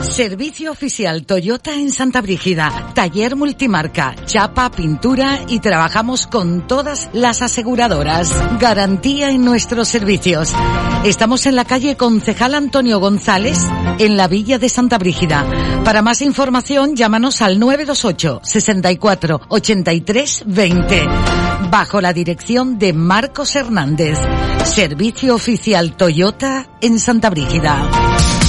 Servicio 0.03 0.73
oficial 0.73 1.27
Toyota 1.27 1.75
en 1.75 1.93
Santa 1.93 2.23
Brígida. 2.23 2.93
Taller 2.95 3.37
multimarca, 3.37 4.15
chapa, 4.25 4.71
pintura 4.71 5.41
y 5.47 5.61
trabajamos 5.61 6.27
con 6.27 6.67
todas 6.67 7.11
las 7.13 7.43
aseguradoras. 7.43 8.35
Garantía 8.59 9.31
en 9.31 9.45
nuestros 9.45 9.89
servicios. 9.89 10.53
Estamos 11.05 11.45
en 11.47 11.55
la 11.55 11.67
calle 11.67 11.97
Concejal 11.97 12.55
Antonio 12.55 12.99
González, 12.99 13.59
en 13.99 14.17
la 14.17 14.27
Villa 14.27 14.59
de 14.59 14.71
Santa 14.71 14.97
Brígida. 14.97 15.45
Para 15.85 16.01
más 16.01 16.23
información, 16.23 16.97
llámanos 16.97 17.43
al 17.43 17.59
928 17.59 18.41
64 18.43 19.41
83 19.49 20.45
20. 20.47 21.03
Bajo 21.71 22.01
la 22.01 22.15
dirección 22.15 22.79
de 22.79 22.95
Marcos 22.95 23.55
Hernández. 23.55 24.19
Servicio 24.65 25.35
oficial 25.35 25.95
Toyota 25.97 26.67
en 26.81 26.99
Santa 26.99 27.29
Brígida. 27.29 28.40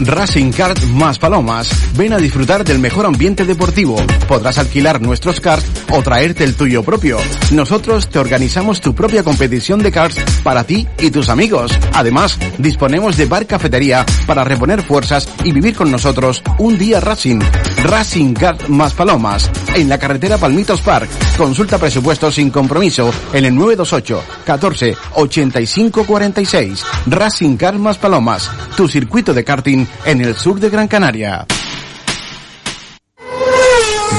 Racing 0.00 0.52
Kart 0.52 0.80
más 0.84 1.18
Palomas. 1.18 1.68
Ven 1.96 2.12
a 2.12 2.18
disfrutar 2.18 2.64
del 2.64 2.78
mejor 2.78 3.06
ambiente 3.06 3.44
deportivo. 3.44 3.96
Podrás 4.28 4.58
alquilar 4.58 5.00
nuestros 5.00 5.40
karts 5.40 5.66
o 5.90 6.02
traerte 6.02 6.44
el 6.44 6.54
tuyo 6.54 6.82
propio. 6.82 7.18
Nosotros 7.50 8.08
te 8.08 8.18
organizamos 8.18 8.80
tu 8.80 8.94
propia 8.94 9.24
competición 9.24 9.80
de 9.82 9.90
karts 9.90 10.18
para 10.42 10.64
ti 10.64 10.86
y 10.98 11.10
tus 11.10 11.28
amigos. 11.28 11.72
Además, 11.94 12.38
disponemos 12.58 13.16
de 13.16 13.26
bar 13.26 13.46
cafetería 13.46 14.06
para 14.26 14.44
reponer 14.44 14.82
fuerzas 14.82 15.28
y 15.44 15.52
vivir 15.52 15.74
con 15.74 15.90
nosotros 15.90 16.42
un 16.58 16.78
día 16.78 17.00
Racing. 17.00 17.40
Racing 17.84 18.34
Kart 18.34 18.68
más 18.68 18.94
Palomas. 18.94 19.50
En 19.74 19.88
la 19.88 19.98
carretera 19.98 20.38
Palmitos 20.38 20.80
Park. 20.80 21.08
Consulta 21.36 21.78
presupuestos 21.78 22.36
sin 22.36 22.50
compromiso 22.50 23.10
en 23.32 23.44
el 23.44 23.54
928 23.54 24.22
14 24.44 24.96
85 25.14 26.04
46. 26.04 26.84
Racing 27.06 27.56
Kart 27.56 27.78
más 27.78 27.98
Palomas. 27.98 28.50
Tu 28.76 28.88
circuito 28.88 29.34
de 29.34 29.44
karting 29.44 29.87
en 30.04 30.20
el 30.20 30.36
sur 30.36 30.60
de 30.60 30.70
Gran 30.70 30.88
Canaria. 30.88 31.46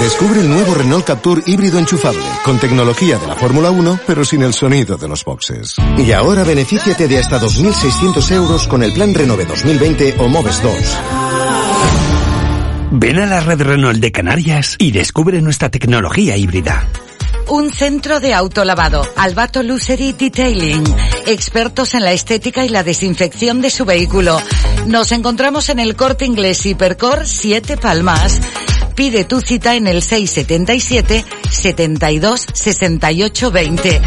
Descubre 0.01 0.39
el 0.39 0.49
nuevo 0.49 0.73
Renault 0.75 1.05
Captur 1.05 1.43
híbrido 1.45 1.77
enchufable, 1.77 2.23
con 2.45 2.57
tecnología 2.57 3.17
de 3.17 3.27
la 3.27 3.35
Fórmula 3.35 3.69
1, 3.69 3.99
pero 4.07 4.23
sin 4.23 4.43
el 4.43 4.53
sonido 4.53 4.95
de 4.95 5.09
los 5.09 5.25
boxes. 5.25 5.75
Y 5.97 6.13
ahora 6.13 6.43
benefíciate 6.43 7.07
de 7.07 7.19
hasta 7.19 7.39
2.600 7.39 8.31
euros 8.31 8.67
con 8.67 8.81
el 8.81 8.93
plan 8.93 9.13
Renove 9.13 9.43
2020 9.43 10.15
o 10.19 10.29
Moves 10.29 10.63
2. 10.63 10.73
Ven 12.91 13.19
a 13.19 13.25
la 13.25 13.41
red 13.41 13.61
Renault 13.61 13.99
de 13.99 14.11
Canarias 14.11 14.77
y 14.79 14.91
descubre 14.91 15.41
nuestra 15.41 15.69
tecnología 15.69 16.37
híbrida. 16.37 16.87
Un 17.49 17.73
centro 17.73 18.19
de 18.19 18.35
autolavado, 18.35 19.01
Albato 19.15 19.63
Lucery 19.63 20.13
Detailing, 20.13 20.83
expertos 21.25 21.95
en 21.95 22.03
la 22.03 22.11
estética 22.11 22.63
y 22.63 22.69
la 22.69 22.83
desinfección 22.83 23.59
de 23.59 23.71
su 23.71 23.85
vehículo. 23.85 24.39
Nos 24.85 25.11
encontramos 25.11 25.69
en 25.69 25.79
el 25.79 25.95
Corte 25.95 26.25
Inglés 26.25 26.63
Hipercor 26.65 27.25
7 27.25 27.77
Palmas. 27.77 28.39
Pide 28.93 29.23
tu 29.23 29.41
cita 29.41 29.75
en 29.75 29.87
el 29.87 30.03
677 30.03 31.25
72 31.49 32.45
68 32.53 33.51
20. 33.51 34.01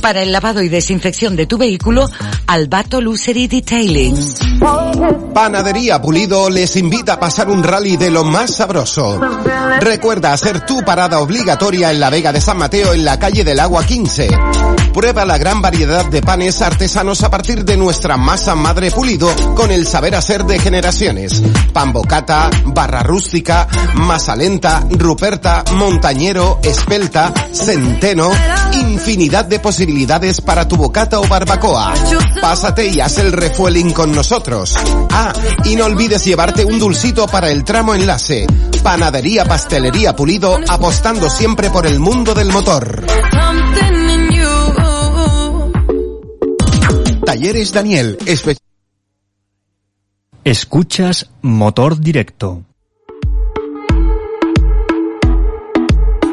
Para 0.00 0.22
el 0.22 0.32
lavado 0.32 0.62
y 0.62 0.68
desinfección 0.68 1.36
de 1.36 1.46
tu 1.46 1.58
vehículo, 1.58 2.08
Albato 2.46 3.00
Lucery 3.00 3.48
Detailing. 3.48 4.16
Panadería 5.34 6.00
Pulido 6.00 6.48
les 6.50 6.76
invita 6.76 7.14
a 7.14 7.20
pasar 7.20 7.48
un 7.48 7.62
rally 7.62 7.96
de 7.96 8.10
lo 8.10 8.24
más 8.24 8.54
sabroso. 8.54 9.20
Recuerda 9.80 10.32
hacer 10.32 10.64
tu 10.64 10.82
parada 10.82 11.20
obligatoria 11.20 11.90
en 11.90 12.00
la 12.00 12.10
Vega 12.10 12.32
de 12.32 12.40
San 12.40 12.58
Mateo 12.58 12.92
en 12.92 13.04
la 13.04 13.18
calle 13.18 13.44
del 13.44 13.60
Agua 13.60 13.84
15. 13.84 14.28
Prueba 14.94 15.24
la 15.24 15.38
gran 15.38 15.60
variedad 15.62 16.04
de 16.06 16.22
panes 16.22 16.62
artesanos 16.62 17.22
a 17.22 17.30
partir 17.30 17.64
de 17.64 17.76
nuestra 17.76 18.16
masa 18.16 18.54
madre 18.54 18.90
pulido 18.90 19.28
con 19.54 19.70
el 19.70 19.86
saber 19.86 20.14
hacer 20.14 20.44
de 20.44 20.58
generaciones. 20.58 21.42
Pan 21.72 21.92
bocata, 21.92 22.50
barra 22.66 23.02
rústica, 23.02 23.68
masa 23.94 24.34
lenta, 24.34 24.84
ruperta, 24.90 25.62
montañero, 25.74 26.58
espelta, 26.62 27.32
centeno, 27.52 28.30
infinidad 28.72 29.44
de 29.44 29.60
posibilidades 29.60 29.87
para 30.44 30.68
tu 30.68 30.76
bocata 30.76 31.18
o 31.18 31.26
barbacoa. 31.26 31.94
Pásate 32.40 32.88
y 32.88 33.00
haz 33.00 33.18
el 33.18 33.32
refueling 33.32 33.92
con 33.92 34.14
nosotros. 34.14 34.74
Ah, 35.10 35.32
y 35.64 35.76
no 35.76 35.86
olvides 35.86 36.24
llevarte 36.24 36.64
un 36.64 36.78
dulcito 36.78 37.26
para 37.26 37.50
el 37.50 37.64
tramo 37.64 37.94
enlace. 37.94 38.46
Panadería 38.82 39.46
Pastelería 39.46 40.14
Pulido 40.14 40.58
apostando 40.68 41.30
siempre 41.30 41.70
por 41.70 41.86
el 41.86 42.00
mundo 42.00 42.34
del 42.34 42.48
motor. 42.48 43.06
Talleres 47.24 47.72
Daniel, 47.72 48.18
Escuchas 50.44 51.30
Motor 51.42 51.98
Directo. 51.98 52.62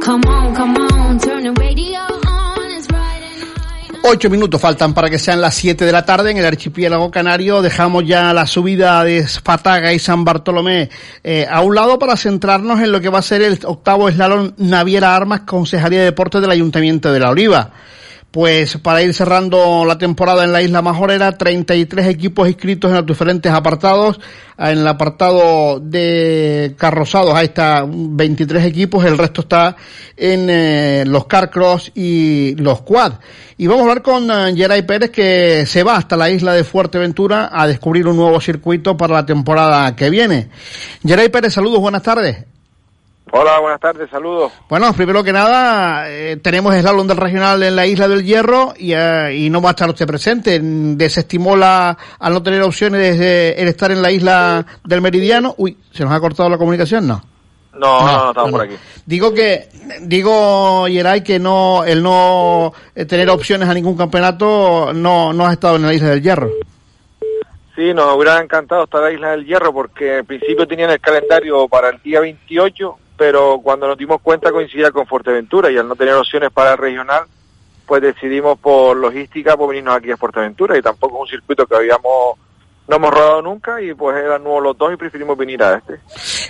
Come 0.03 0.23
on, 0.27 0.53
come 0.53 0.77
on, 0.77 1.19
turn 1.19 1.43
the 1.43 1.53
radio 1.59 1.94
Ocho 4.07 4.29
minutos 4.29 4.61
faltan 4.61 4.93
para 4.93 5.09
que 5.09 5.17
sean 5.17 5.41
las 5.41 5.55
siete 5.55 5.83
de 5.83 5.91
la 5.91 6.05
tarde 6.05 6.29
en 6.29 6.37
el 6.37 6.45
archipiélago 6.45 7.09
canario. 7.09 7.63
Dejamos 7.63 8.05
ya 8.05 8.35
la 8.35 8.45
subida 8.45 9.03
de 9.03 9.27
Fataga 9.27 9.91
y 9.93 9.97
San 9.97 10.23
Bartolomé 10.23 10.91
eh, 11.23 11.47
a 11.49 11.61
un 11.61 11.73
lado 11.73 11.97
para 11.97 12.15
centrarnos 12.15 12.81
en 12.81 12.91
lo 12.91 13.01
que 13.01 13.09
va 13.09 13.17
a 13.17 13.23
ser 13.23 13.41
el 13.41 13.57
octavo 13.63 14.07
eslalon 14.07 14.53
Naviera 14.59 15.15
Armas, 15.15 15.41
Concejalía 15.41 16.01
de 16.01 16.05
Deportes 16.05 16.39
del 16.39 16.51
Ayuntamiento 16.51 17.11
de 17.11 17.19
La 17.19 17.31
Oliva. 17.31 17.71
Pues 18.35 18.75
para 18.79 19.01
ir 19.01 19.13
cerrando 19.13 19.85
la 19.85 19.97
temporada 19.97 20.43
en 20.43 20.51
la 20.51 20.61
isla 20.61 20.81
Majorera, 20.81 21.37
33 21.37 22.07
equipos 22.07 22.49
inscritos 22.49 22.91
en 22.91 22.97
los 22.97 23.05
diferentes 23.05 23.49
apartados. 23.49 24.19
En 24.57 24.79
el 24.79 24.87
apartado 24.89 25.79
de 25.79 26.75
carrozados, 26.77 27.33
ahí 27.33 27.45
está 27.45 27.85
23 27.87 28.65
equipos, 28.65 29.05
el 29.05 29.17
resto 29.17 29.39
está 29.39 29.77
en 30.17 30.49
eh, 30.49 31.05
los 31.07 31.27
carcross 31.27 31.93
y 31.95 32.55
los 32.57 32.81
quad. 32.81 33.13
Y 33.57 33.67
vamos 33.67 33.83
a 33.83 33.89
hablar 33.89 34.01
con 34.01 34.29
eh, 34.29 34.53
Geray 34.53 34.81
Pérez 34.81 35.11
que 35.11 35.65
se 35.65 35.83
va 35.83 35.95
hasta 35.95 36.17
la 36.17 36.29
isla 36.29 36.51
de 36.51 36.65
Fuerteventura 36.65 37.51
a 37.53 37.65
descubrir 37.67 38.05
un 38.05 38.17
nuevo 38.17 38.41
circuito 38.41 38.97
para 38.97 39.13
la 39.13 39.25
temporada 39.25 39.95
que 39.95 40.09
viene. 40.09 40.49
Geray 41.07 41.29
Pérez, 41.29 41.53
saludos, 41.53 41.79
buenas 41.79 42.03
tardes. 42.03 42.54
Hola, 43.31 43.59
buenas 43.59 43.79
tardes, 43.79 44.09
saludos. 44.09 44.51
Bueno, 44.69 44.93
primero 44.93 45.23
que 45.23 45.33
nada, 45.33 46.09
eh, 46.09 46.37
tenemos 46.37 46.73
el 46.75 46.81
slalom 46.81 47.07
del 47.07 47.17
regional 47.17 47.61
en 47.63 47.75
la 47.75 47.85
isla 47.85 48.07
del 48.07 48.23
Hierro 48.23 48.73
y, 48.77 48.93
eh, 48.93 49.35
y 49.35 49.49
no 49.49 49.61
va 49.61 49.69
a 49.69 49.71
estar 49.71 49.89
usted 49.89 50.05
presente. 50.05 50.59
Desestimó 50.61 51.55
la, 51.55 51.97
al 52.19 52.33
no 52.33 52.43
tener 52.43 52.61
opciones 52.61 53.17
de 53.17 53.53
el 53.53 53.67
estar 53.67 53.91
en 53.91 54.01
la 54.01 54.11
isla 54.11 54.65
del 54.83 55.01
Meridiano. 55.01 55.55
Uy, 55.57 55.77
¿se 55.91 56.03
nos 56.03 56.13
ha 56.13 56.19
cortado 56.19 56.49
la 56.49 56.57
comunicación? 56.57 57.07
No. 57.07 57.21
No, 57.73 57.99
no, 57.99 58.17
no, 58.17 58.29
estamos 58.29 58.51
por 58.51 58.61
aquí. 58.61 58.75
Digo 59.05 59.33
que, 59.33 59.67
digo, 60.01 60.87
Yeray, 60.87 61.21
que 61.23 61.39
no, 61.39 61.83
el 61.83 62.01
no 62.01 62.73
eh, 62.95 63.05
tener 63.05 63.29
opciones 63.29 63.67
a 63.67 63.73
ningún 63.73 63.97
campeonato 63.97 64.93
no, 64.93 65.33
no 65.33 65.45
has 65.45 65.53
estado 65.53 65.75
en 65.75 65.81
la 65.81 65.93
isla 65.93 66.09
del 66.09 66.21
Hierro. 66.21 66.51
Sí, 67.75 67.93
nos 67.93 68.15
hubiera 68.15 68.39
encantado 68.41 68.85
estar 68.85 69.01
en 69.01 69.05
la 69.07 69.13
Isla 69.13 69.31
del 69.31 69.45
Hierro 69.45 69.73
porque 69.73 70.19
al 70.19 70.25
principio 70.25 70.65
tenían 70.65 70.91
el 70.91 71.01
calendario 71.01 71.67
para 71.67 71.89
el 71.89 72.01
día 72.01 72.21
28, 72.21 72.97
pero 73.17 73.59
cuando 73.63 73.87
nos 73.87 73.97
dimos 73.97 74.21
cuenta 74.21 74.51
coincidía 74.51 74.91
con 74.91 75.07
Fuerteventura 75.07 75.71
y 75.71 75.77
al 75.77 75.87
no 75.87 75.95
tener 75.95 76.13
opciones 76.15 76.51
para 76.51 76.73
el 76.73 76.77
regional, 76.77 77.23
pues 77.85 78.01
decidimos 78.01 78.59
por 78.59 78.97
logística 78.97 79.55
pues 79.55 79.69
venirnos 79.69 79.97
aquí 79.97 80.11
a 80.11 80.17
Fuerteventura 80.17 80.77
y 80.77 80.81
tampoco 80.81 81.17
es 81.17 81.21
un 81.21 81.27
circuito 81.27 81.65
que 81.65 81.75
habíamos 81.75 82.37
no 82.87 82.97
hemos 82.97 83.11
rodado 83.11 83.41
nunca 83.41 83.81
y 83.81 83.93
pues 83.93 84.15
eran 84.15 84.43
nuevos 84.43 84.61
los 84.61 84.77
dos 84.77 84.93
y 84.93 84.97
preferimos 84.97 85.37
venir 85.37 85.63
a 85.63 85.77
este. 85.77 85.99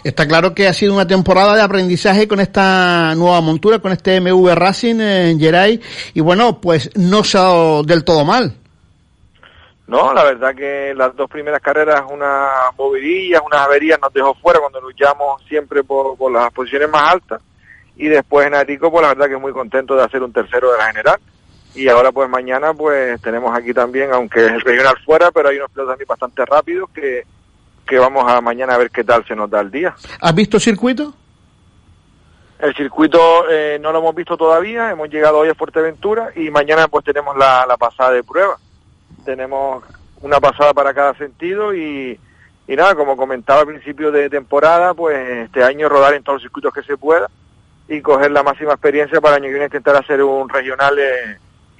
Está 0.03 0.27
claro 0.27 0.53
que 0.53 0.67
ha 0.67 0.73
sido 0.73 0.93
una 0.93 1.07
temporada 1.07 1.55
de 1.55 1.61
aprendizaje 1.61 2.27
con 2.27 2.39
esta 2.39 3.15
nueva 3.15 3.39
montura, 3.41 3.79
con 3.79 3.93
este 3.93 4.19
MV 4.19 4.53
Racing 4.53 4.99
en 4.99 5.39
Geray 5.39 5.79
y 6.13 6.19
bueno, 6.19 6.59
pues 6.59 6.89
no 6.95 7.23
se 7.23 7.37
ha 7.37 7.41
dado 7.41 7.83
del 7.83 8.03
todo 8.03 8.25
mal. 8.25 8.53
No, 9.87 10.13
la 10.13 10.23
verdad 10.23 10.55
que 10.55 10.93
las 10.95 11.15
dos 11.15 11.29
primeras 11.29 11.61
carreras, 11.61 12.03
unas 12.09 12.75
movidillas, 12.75 13.41
unas 13.45 13.61
averías 13.61 13.99
nos 14.01 14.11
dejó 14.11 14.33
fuera 14.35 14.59
cuando 14.59 14.81
luchamos 14.81 15.43
siempre 15.47 15.83
por, 15.83 16.17
por 16.17 16.31
las 16.31 16.51
posiciones 16.51 16.89
más 16.89 17.13
altas. 17.13 17.41
Y 17.95 18.07
después 18.07 18.47
en 18.47 18.55
Arico, 18.55 18.89
pues 18.91 19.03
la 19.03 19.09
verdad 19.09 19.29
que 19.29 19.37
muy 19.37 19.53
contento 19.53 19.95
de 19.95 20.03
hacer 20.03 20.23
un 20.23 20.33
tercero 20.33 20.71
de 20.71 20.77
la 20.79 20.87
general. 20.87 21.19
Y 21.75 21.87
ahora 21.87 22.11
pues 22.11 22.27
mañana 22.29 22.73
pues 22.73 23.21
tenemos 23.21 23.55
aquí 23.55 23.73
también, 23.73 24.11
aunque 24.11 24.45
es 24.45 24.51
el 24.53 24.61
regional 24.61 24.95
fuera, 25.05 25.29
pero 25.31 25.49
hay 25.49 25.57
unos 25.57 25.69
pilotos 25.69 25.91
también 25.91 26.07
bastante 26.07 26.45
rápidos 26.45 26.89
que, 26.89 27.23
que 27.85 27.99
vamos 27.99 28.23
a 28.27 28.41
mañana 28.41 28.75
a 28.75 28.77
ver 28.79 28.89
qué 28.89 29.03
tal 29.03 29.25
se 29.27 29.35
nos 29.35 29.49
da 29.49 29.59
el 29.59 29.69
día. 29.69 29.93
¿Has 30.19 30.33
visto 30.33 30.59
circuito? 30.59 31.13
El 32.57 32.73
circuito 32.75 33.19
eh, 33.49 33.77
no 33.79 33.91
lo 33.91 33.99
hemos 33.99 34.15
visto 34.15 34.35
todavía, 34.35 34.89
hemos 34.89 35.09
llegado 35.09 35.39
hoy 35.39 35.49
a 35.49 35.55
Fuerteventura 35.55 36.31
y 36.35 36.49
mañana 36.49 36.87
pues 36.87 37.03
tenemos 37.05 37.37
la, 37.37 37.65
la 37.67 37.75
pasada 37.77 38.11
de 38.11 38.23
prueba 38.23 38.57
tenemos 39.23 39.83
una 40.21 40.39
pasada 40.39 40.73
para 40.73 40.93
cada 40.93 41.13
sentido 41.15 41.73
y, 41.73 42.19
y 42.67 42.75
nada, 42.75 42.95
como 42.95 43.17
comentaba 43.17 43.61
al 43.61 43.67
principio 43.67 44.11
de 44.11 44.29
temporada, 44.29 44.93
pues 44.93 45.17
este 45.45 45.63
año 45.63 45.89
rodar 45.89 46.13
en 46.13 46.23
todos 46.23 46.37
los 46.37 46.43
circuitos 46.43 46.73
que 46.73 46.83
se 46.83 46.97
pueda 46.97 47.29
y 47.87 48.01
coger 48.01 48.31
la 48.31 48.43
máxima 48.43 48.73
experiencia 48.73 49.21
para 49.21 49.37
el 49.37 49.43
año 49.43 49.49
que 49.49 49.53
viene 49.53 49.65
intentar 49.65 49.95
hacer 49.95 50.23
un 50.23 50.49
regional 50.49 50.97
eh, 50.97 51.37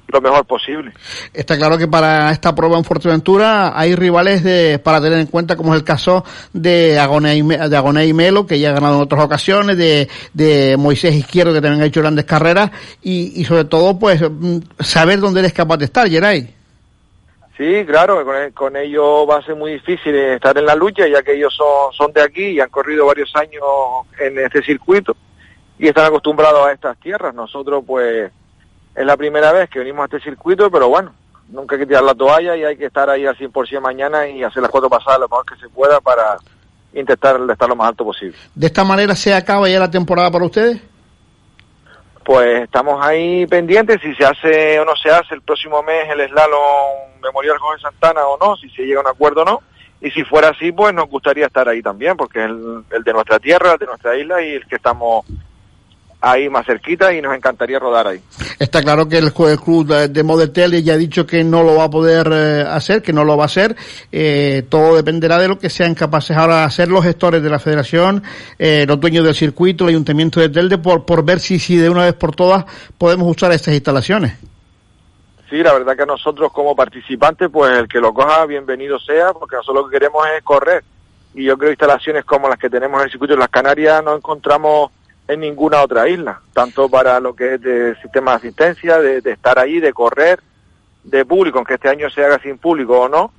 lo 0.08 0.22
mejor 0.22 0.46
posible. 0.46 0.94
Está 1.34 1.58
claro 1.58 1.78
que 1.78 1.88
para 1.88 2.32
esta 2.32 2.54
prueba 2.54 2.78
en 2.78 2.84
Fuerteventura 2.84 3.78
hay 3.78 3.96
rivales 3.96 4.44
de, 4.44 4.80
para 4.80 5.02
tener 5.02 5.20
en 5.20 5.28
cuenta, 5.28 5.56
como 5.56 5.74
es 5.74 5.80
el 5.80 5.86
caso 5.86 6.24
de 6.54 7.00
Agoné 7.00 7.36
y, 7.36 8.14
Melo, 8.14 8.46
que 8.46 8.60
ya 8.60 8.70
ha 8.70 8.74
ganado 8.74 8.96
en 8.96 9.02
otras 9.02 9.24
ocasiones, 9.24 9.78
de, 9.78 10.08
de 10.34 10.78
Moisés 10.78 11.16
Izquierdo, 11.16 11.54
que 11.54 11.62
también 11.62 11.82
ha 11.82 11.88
hecho 11.88 12.02
grandes 12.02 12.26
carreras, 12.26 12.72
y, 13.02 13.40
y 13.40 13.46
sobre 13.46 13.66
todo, 13.66 13.98
pues, 13.98 14.22
mm, 14.22 14.58
saber 14.80 15.20
dónde 15.20 15.40
eres 15.40 15.54
capaz 15.54 15.78
de 15.78 15.86
estar, 15.86 16.08
Geray. 16.08 16.54
Sí, 17.58 17.86
claro, 17.86 18.26
con, 18.26 18.52
con, 18.52 18.76
ellos 18.76 19.26
va 19.30 19.38
a 19.38 19.42
ser 19.42 19.56
muy 19.56 19.74
difícil 19.74 20.14
estar 20.14 20.58
en 20.58 20.66
la 20.66 20.76
lucha, 20.76 21.08
ya 21.08 21.24
que 21.24 21.36
ellos 21.36 21.56
son, 21.56 21.94
son 21.94 22.12
de 22.12 22.22
aquí 22.22 22.48
y 22.48 22.60
han 22.60 22.70
corrido 22.70 23.06
varios 23.06 23.34
años 23.36 23.64
en 24.20 24.38
este 24.40 24.62
circuito 24.62 25.16
y 25.80 25.88
están 25.88 26.06
acostumbrados 26.06 26.68
a 26.68 26.74
estas 26.74 26.98
tierras. 26.98 27.34
Nosotros, 27.34 27.84
pues, 27.88 28.32
es 28.94 29.06
la 29.06 29.16
primera 29.16 29.54
vez 29.54 29.70
que 29.70 29.80
venimos 29.80 30.02
a 30.02 30.06
este 30.06 30.30
circuito, 30.30 30.70
pero 30.70 30.90
bueno, 30.90 31.14
nunca 31.50 31.76
hay 31.76 31.82
que 31.82 31.88
tirar 31.88 32.04
la 32.04 32.16
toalla 32.16 32.58
y 32.58 32.64
hay 32.64 32.78
que 32.78 32.86
estar 32.86 33.10
ahí 33.10 33.26
al 33.26 33.38
100% 33.38 33.80
mañana 33.80 34.28
y 34.28 34.44
hacer 34.44 34.62
las 34.62 34.72
cuatro 34.72 34.90
pasadas 34.90 35.20
lo 35.20 35.30
mejor 35.30 35.46
que 35.46 35.56
se 35.56 35.70
pueda 35.70 36.02
para 36.02 36.38
intentar 36.94 37.40
estar 37.50 37.70
lo 37.70 37.76
más 37.76 37.90
alto 37.90 38.06
posible. 38.06 38.38
¿De 38.54 38.68
esta 38.68 38.84
manera 38.84 39.16
se 39.16 39.34
acaba 39.34 39.70
ya 39.70 39.80
la 39.80 39.92
temporada 39.92 40.32
para 40.32 40.46
ustedes? 40.46 40.82
Pues 42.26 42.64
estamos 42.64 43.06
ahí 43.06 43.46
pendientes 43.46 44.02
si 44.02 44.16
se 44.16 44.26
hace 44.26 44.80
o 44.80 44.86
no 44.86 44.96
se 44.96 45.12
hace 45.12 45.36
el 45.36 45.44
próximo 45.44 45.84
mes 45.84 46.10
el 46.10 46.28
slalom 46.28 47.22
Memorial 47.22 47.60
Jorge 47.60 47.84
Santana 47.84 48.26
o 48.26 48.38
no, 48.38 48.56
si 48.58 48.68
se 48.72 48.82
llega 48.82 49.00
a 49.00 49.04
un 49.04 49.08
acuerdo 49.08 49.44
o 49.44 49.46
no. 49.46 49.62
Y 50.02 50.12
si 50.12 50.24
fuera 50.24 50.50
así, 50.50 50.72
pues 50.72 50.94
nos 50.94 51.08
gustaría 51.08 51.46
estar 51.46 51.70
ahí 51.70 51.82
también, 51.82 52.18
porque 52.18 52.40
es 52.40 52.46
el, 52.46 52.84
el 52.92 53.04
de 53.04 53.14
nuestra 53.14 53.40
tierra, 53.40 53.74
el 53.74 53.78
de 53.78 53.86
nuestra 53.86 54.18
isla 54.18 54.42
y 54.42 54.54
el 54.54 54.68
que 54.68 54.76
estamos 54.76 55.26
ahí 56.26 56.50
más 56.50 56.66
cerquita 56.66 57.14
y 57.14 57.22
nos 57.22 57.36
encantaría 57.36 57.78
rodar 57.78 58.08
ahí. 58.08 58.20
Está 58.58 58.82
claro 58.82 59.08
que 59.08 59.20
el, 59.20 59.32
club 59.32 59.86
de, 59.86 60.08
de 60.08 60.24
Modetel 60.24 60.84
ya 60.84 60.94
ha 60.94 60.98
dicho 60.98 61.26
que 61.28 61.44
no 61.44 61.64
lo 61.64 61.76
va 61.76 61.84
a 61.84 61.90
poder 61.90 62.28
eh, 62.34 62.66
hacer, 62.68 63.04
que 63.04 63.14
no 63.14 63.24
lo 63.24 63.38
va 63.38 63.44
a 63.44 63.46
hacer. 63.46 63.76
Eh, 64.12 64.64
todo 64.68 64.96
dependerá 64.96 65.38
de 65.38 65.48
lo 65.48 65.60
que 65.60 65.70
sean 65.70 65.94
capaces 65.94 66.36
ahora 66.36 66.58
de 66.58 66.64
hacer 66.64 66.88
los 66.88 67.04
gestores 67.04 67.44
de 67.44 67.50
la 67.50 67.60
federación, 67.60 68.24
eh, 68.58 68.86
los 68.88 69.00
dueños 69.00 69.24
del 69.24 69.36
circuito, 69.36 69.84
el 69.84 69.92
ayuntamiento 69.92 70.40
de 70.40 70.50
Telde, 70.50 70.80
por, 70.80 71.06
por 71.06 71.24
ver 71.24 71.40
si, 71.40 71.60
si 71.60 71.78
de 71.78 71.90
una 71.90 72.06
vez 72.06 72.16
por 72.16 72.36
todas 72.36 72.66
podemos 72.98 73.30
usar 73.30 73.52
estas 73.52 73.76
instalaciones. 73.76 74.34
Sí, 75.48 75.58
la 75.58 75.74
verdad 75.74 75.96
que 75.96 76.08
nosotros 76.08 76.52
como 76.52 76.76
participantes, 76.76 77.50
pues 77.54 77.72
el 77.78 77.88
que 77.88 78.00
lo 78.00 78.16
coja, 78.16 78.48
bienvenido 78.48 78.98
sea, 79.00 79.32
porque 79.34 79.58
nosotros 79.58 79.84
lo 79.84 79.90
que 79.90 80.00
queremos 80.00 80.26
es 80.36 80.44
correr. 80.44 80.84
Y 81.36 81.44
yo 81.44 81.56
creo 81.56 81.68
que 81.68 81.74
instalaciones 81.74 82.26
como 82.26 82.50
las 82.50 82.58
que 82.58 82.70
tenemos 82.70 83.00
en 83.00 83.06
el 83.06 83.12
circuito 83.12 83.36
de 83.36 83.42
las 83.42 83.50
Canarias 83.50 84.04
no 84.04 84.16
encontramos 84.16 84.90
en 85.28 85.40
ninguna 85.40 85.82
otra 85.82 86.08
isla, 86.08 86.42
tanto 86.54 86.90
para 86.90 87.20
lo 87.20 87.36
que 87.36 87.56
es 87.56 87.62
de 87.62 87.96
sistema 88.02 88.32
de 88.32 88.38
asistencia, 88.38 89.00
de, 89.00 89.22
de, 89.22 89.32
estar 89.32 89.58
ahí, 89.58 89.80
de 89.80 89.94
correr, 89.94 90.40
de 91.04 91.26
público, 91.26 91.58
aunque 91.58 91.76
este 91.76 91.90
año 91.90 92.10
se 92.10 92.24
haga 92.24 92.40
sin 92.40 92.58
público 92.58 93.00
o 93.00 93.10
no, 93.10 93.32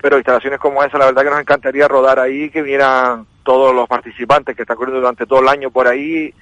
pero 0.00 0.16
instalaciones 0.16 0.58
como 0.58 0.82
esa, 0.82 0.98
la 0.98 1.06
verdad 1.06 1.22
que 1.22 1.30
nos 1.30 1.40
encantaría 1.40 1.88
rodar 1.88 2.18
ahí, 2.18 2.50
que 2.50 2.62
vieran 2.62 3.26
todos 3.42 3.74
los 3.74 3.88
participantes 3.88 4.56
que 4.56 4.62
están 4.62 4.76
corriendo 4.76 5.00
durante 5.00 5.26
todo 5.26 5.40
el 5.40 5.48
año 5.48 5.70
por 5.70 5.86
ahí 5.86 6.32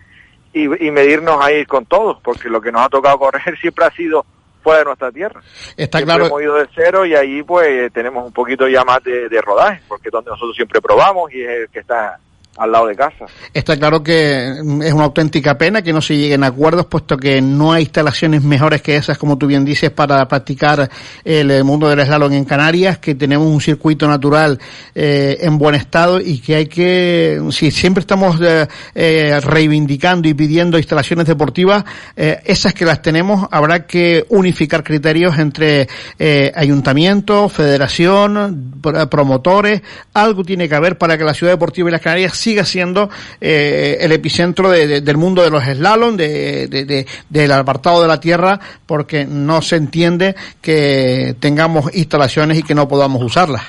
y, 0.53 0.87
y 0.87 0.91
medirnos 0.91 1.37
ahí 1.41 1.65
con 1.67 1.87
todos, 1.87 2.19
porque 2.23 2.49
lo 2.49 2.61
que 2.61 2.73
nos 2.73 2.83
ha 2.83 2.89
tocado 2.89 3.19
correr 3.21 3.59
siempre 3.59 3.85
ha 3.85 3.91
sido 3.91 4.25
fuera 4.63 4.81
de 4.81 4.85
nuestra 4.85 5.11
tierra. 5.11 5.41
Está 5.77 5.99
siempre 5.99 6.17
claro. 6.17 6.27
hemos 6.27 6.43
ido 6.43 6.55
de 6.55 6.69
cero 6.75 7.05
y 7.05 7.15
ahí 7.17 7.43
pues 7.43 7.93
tenemos 7.93 8.25
un 8.25 8.33
poquito 8.33 8.69
ya 8.69 8.85
más 8.85 9.03
de, 9.03 9.29
de 9.29 9.41
rodaje, 9.41 9.83
porque 9.89 10.09
es 10.09 10.13
donde 10.13 10.31
nosotros 10.31 10.55
siempre 10.55 10.81
probamos 10.81 11.33
y 11.33 11.43
es 11.43 11.49
el 11.49 11.69
que 11.69 11.81
está 11.81 12.19
al 12.57 12.73
lado 12.73 12.87
de 12.87 12.97
casa. 12.97 13.27
Está 13.55 13.77
claro 13.77 14.03
que 14.03 14.49
es 14.49 14.93
una 14.93 15.05
auténtica 15.05 15.57
pena 15.57 15.83
que 15.83 15.93
no 15.93 16.03
se 16.03 16.17
lleguen 16.17 16.45
a 16.45 16.49
acuerdos, 16.49 16.87
puesto 16.87 17.17
que 17.17 17.41
no 17.41 17.73
hay 17.73 17.85
instalaciones 17.85 18.43
mejores 18.43 18.83
que 18.83 18.97
esas, 18.97 19.19
como 19.19 19.39
tú 19.39 19.47
bien 19.47 19.65
dices, 19.65 19.91
para 19.91 20.27
practicar 20.29 20.89
el 21.25 21.65
mundo 21.65 21.89
del 21.89 22.05
slalom 22.05 22.33
en 22.33 22.45
Canarias, 22.45 22.99
que 22.99 23.15
tenemos 23.15 23.47
un 23.47 23.61
circuito 23.61 24.07
natural 24.07 24.59
eh, 24.95 25.39
en 25.41 25.59
buen 25.59 25.75
estado 25.75 26.21
y 26.21 26.41
que 26.41 26.57
hay 26.57 26.67
que, 26.67 27.41
si 27.51 27.71
siempre 27.71 28.01
estamos 28.01 28.39
eh, 28.41 28.67
eh, 28.95 29.41
reivindicando 29.41 30.29
y 30.29 30.35
pidiendo 30.35 30.77
instalaciones 30.77 31.27
deportivas, 31.27 31.85
eh, 32.17 32.41
esas 32.45 32.75
que 32.75 32.85
las 32.85 33.03
tenemos, 33.03 33.49
habrá 33.51 33.87
que 33.87 34.27
unificar 34.29 34.83
criterios 34.83 35.39
entre 35.39 35.89
eh, 36.19 36.53
ayuntamiento, 36.55 37.49
federación, 37.49 38.73
promotores, 39.11 39.83
algo 40.13 40.45
tiene 40.45 40.69
que 40.69 40.75
haber 40.75 40.99
para 40.99 41.17
que 41.17 41.25
la 41.25 41.35
ciudad 41.35 41.53
deportiva 41.53 41.89
y 41.89 41.93
las 41.93 42.01
Canarias 42.01 42.42
siga 42.43 42.65
siendo 42.65 43.09
eh, 43.41 43.99
el 44.01 44.13
epicentro 44.13 44.69
de, 44.69 44.87
de, 44.87 45.01
del 45.01 45.17
mundo 45.17 45.43
de 45.43 45.51
los 45.51 45.63
slalom, 45.63 46.17
de, 46.17 46.67
de, 46.67 47.07
del 47.29 47.53
apartado 47.53 48.03
de 48.03 48.09
la 48.09 48.19
tierra, 48.19 48.59
porque 48.85 49.25
no 49.25 49.63
se 49.63 49.77
entiende 49.77 50.35
que 50.61 51.37
tengamos 51.39 51.95
instalaciones 51.95 52.59
y 52.59 52.63
que 52.63 52.75
no 52.75 52.89
podamos 52.89 53.23
usarlas. 53.23 53.63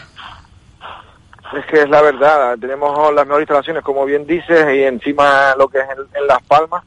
Es 1.56 1.66
que 1.68 1.82
es 1.84 1.90
la 1.90 2.02
verdad, 2.02 2.58
tenemos 2.60 3.14
las 3.14 3.28
mejores 3.28 3.44
instalaciones, 3.44 3.84
como 3.84 4.06
bien 4.06 4.26
dices, 4.26 4.66
y 4.74 4.84
encima 4.84 5.54
lo 5.56 5.68
que 5.68 5.78
es 5.78 5.86
en, 5.86 6.20
en 6.20 6.28
Las 6.28 6.42
Palmas, 6.44 6.84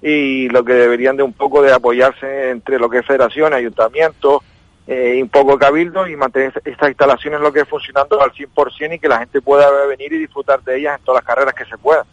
y 0.00 0.48
lo 0.50 0.62
que 0.64 0.74
deberían 0.74 1.16
de 1.16 1.24
un 1.24 1.32
poco 1.32 1.62
de 1.62 1.72
apoyarse 1.72 2.50
entre 2.50 2.78
lo 2.78 2.88
que 2.88 2.98
es 2.98 3.06
federación, 3.06 3.52
ayuntamientos, 3.54 4.42
eh, 4.86 5.14
y 5.16 5.22
un 5.22 5.30
poco 5.30 5.58
cabildo 5.58 6.06
y 6.06 6.14
mantener 6.14 6.52
estas 6.62 6.88
instalaciones 6.88 7.40
lo 7.40 7.50
que 7.52 7.60
es 7.60 7.68
funcionando 7.68 8.20
al 8.20 8.32
100% 8.32 8.94
y 8.94 8.98
que 8.98 9.08
la 9.08 9.18
gente 9.18 9.40
pueda 9.40 9.70
venir 9.86 10.12
y 10.12 10.18
disfrutar 10.18 10.62
de 10.62 10.78
ellas 10.78 10.98
en 10.98 11.04
todas 11.04 11.22
las 11.22 11.26
carreras 11.26 11.54
que 11.54 11.64
se 11.64 11.78
pueda. 11.78 12.04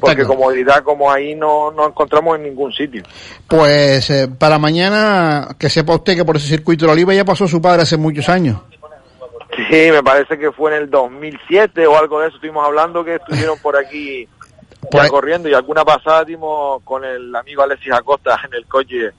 Porque 0.00 0.24
comodidad 0.24 0.82
como 0.82 1.10
ahí 1.10 1.34
no, 1.34 1.70
no 1.70 1.86
encontramos 1.86 2.36
en 2.36 2.42
ningún 2.44 2.72
sitio. 2.72 3.02
Pues 3.48 4.10
eh, 4.10 4.28
para 4.28 4.58
mañana, 4.58 5.48
que 5.58 5.70
sepa 5.70 5.94
usted 5.94 6.14
que 6.14 6.24
por 6.24 6.36
ese 6.36 6.48
circuito 6.48 6.84
de 6.84 6.88
la 6.88 6.92
Oliva 6.92 7.14
ya 7.14 7.24
pasó 7.24 7.48
su 7.48 7.62
padre 7.62 7.82
hace 7.82 7.96
muchos 7.96 8.28
años. 8.28 8.58
Sí, 9.70 9.90
me 9.90 10.02
parece 10.02 10.38
que 10.38 10.52
fue 10.52 10.76
en 10.76 10.82
el 10.82 10.90
2007 10.90 11.86
o 11.86 11.96
algo 11.96 12.20
de 12.20 12.28
eso 12.28 12.36
estuvimos 12.36 12.64
hablando 12.64 13.04
que 13.04 13.16
estuvieron 13.16 13.58
por 13.58 13.76
aquí 13.76 14.28
ya 14.92 15.08
corriendo 15.08 15.48
y 15.48 15.54
alguna 15.54 15.84
pasada 15.84 16.24
dimos 16.24 16.82
con 16.82 17.04
el 17.04 17.34
amigo 17.34 17.62
Alexis 17.62 17.92
Acosta 17.92 18.38
en 18.44 18.54
el 18.54 18.66
coche 18.66 19.10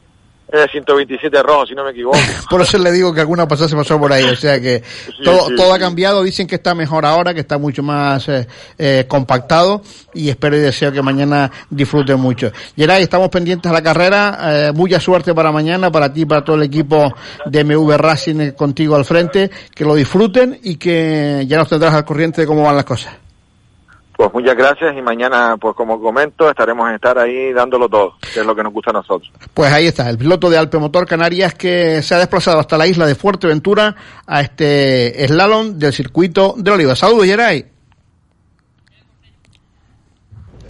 es 0.52 0.72
127 0.72 1.44
rojo, 1.44 1.66
si 1.66 1.74
no 1.74 1.84
me 1.84 1.92
equivoco. 1.92 2.18
por 2.50 2.62
eso 2.62 2.78
le 2.78 2.92
digo 2.92 3.14
que 3.14 3.22
alguna 3.22 3.48
pasada 3.48 3.70
se 3.70 3.76
pasó 3.76 4.00
por 4.00 4.12
ahí. 4.12 4.26
O 4.26 4.36
sea 4.36 4.60
que 4.60 4.84
todo, 5.24 5.50
todo 5.56 5.74
ha 5.74 5.80
cambiado. 5.80 6.24
Dicen 6.24 6.48
que 6.48 6.56
está 6.56 6.76
mejor 6.76 7.06
ahora, 7.06 7.34
que 7.34 7.40
está 7.40 7.58
mucho 7.58 7.84
más 7.84 8.28
eh, 8.28 8.48
eh, 8.78 9.06
compactado. 9.08 9.82
Y 10.14 10.30
espero 10.30 10.58
y 10.58 10.60
deseo 10.60 10.92
que 10.92 11.02
mañana 11.02 11.50
disfruten 11.70 12.20
mucho. 12.20 12.52
Geray, 12.76 13.04
estamos 13.04 13.30
pendientes 13.30 13.72
a 13.72 13.74
la 13.74 13.82
carrera. 13.82 14.38
Eh, 14.42 14.72
mucha 14.74 15.00
suerte 15.00 15.34
para 15.34 15.52
mañana, 15.52 15.92
para 15.92 16.12
ti, 16.12 16.26
para 16.26 16.44
todo 16.44 16.58
el 16.58 16.64
equipo 16.64 17.14
de 17.46 17.64
MV 17.64 17.98
Racing 17.98 18.52
contigo 18.52 18.96
al 18.96 19.06
frente. 19.06 19.50
Que 19.74 19.86
lo 19.86 19.96
disfruten 19.96 20.60
y 20.64 20.76
que 20.76 21.46
ya 21.48 21.58
nos 21.58 21.70
tendrás 21.70 21.94
al 21.94 22.06
corriente 22.06 22.42
de 22.42 22.48
cómo 22.48 22.64
van 22.64 22.76
las 22.76 22.86
cosas. 22.86 23.14
Pues 24.22 24.36
muchas 24.36 24.56
gracias 24.56 24.96
y 24.96 25.02
mañana, 25.02 25.58
pues 25.60 25.76
como 25.76 26.00
comento, 26.00 26.48
estaremos 26.48 26.88
en 26.88 26.94
estar 26.94 27.18
ahí 27.18 27.52
dándolo 27.54 27.90
todo, 27.90 28.14
que 28.32 28.42
es 28.42 28.46
lo 28.46 28.56
que 28.56 28.62
nos 28.62 28.72
gusta 28.72 28.92
a 28.92 28.94
nosotros. 28.94 29.32
Pues 29.52 29.74
ahí 29.74 29.88
está, 29.88 30.08
el 30.12 30.20
piloto 30.20 30.48
de 30.48 30.60
Alpe 30.60 30.78
Motor 30.78 31.08
Canarias 31.08 31.56
que 31.56 32.04
se 32.04 32.14
ha 32.14 32.20
desplazado 32.20 32.60
hasta 32.60 32.78
la 32.78 32.86
isla 32.86 33.08
de 33.08 33.16
Fuerteventura 33.16 33.96
a 34.28 34.42
este 34.42 35.26
slalom 35.28 35.80
del 35.80 35.92
circuito 35.92 36.54
de 36.56 36.70
Oliva. 36.70 36.96
Saludos, 36.96 37.26
Geray. 37.26 37.66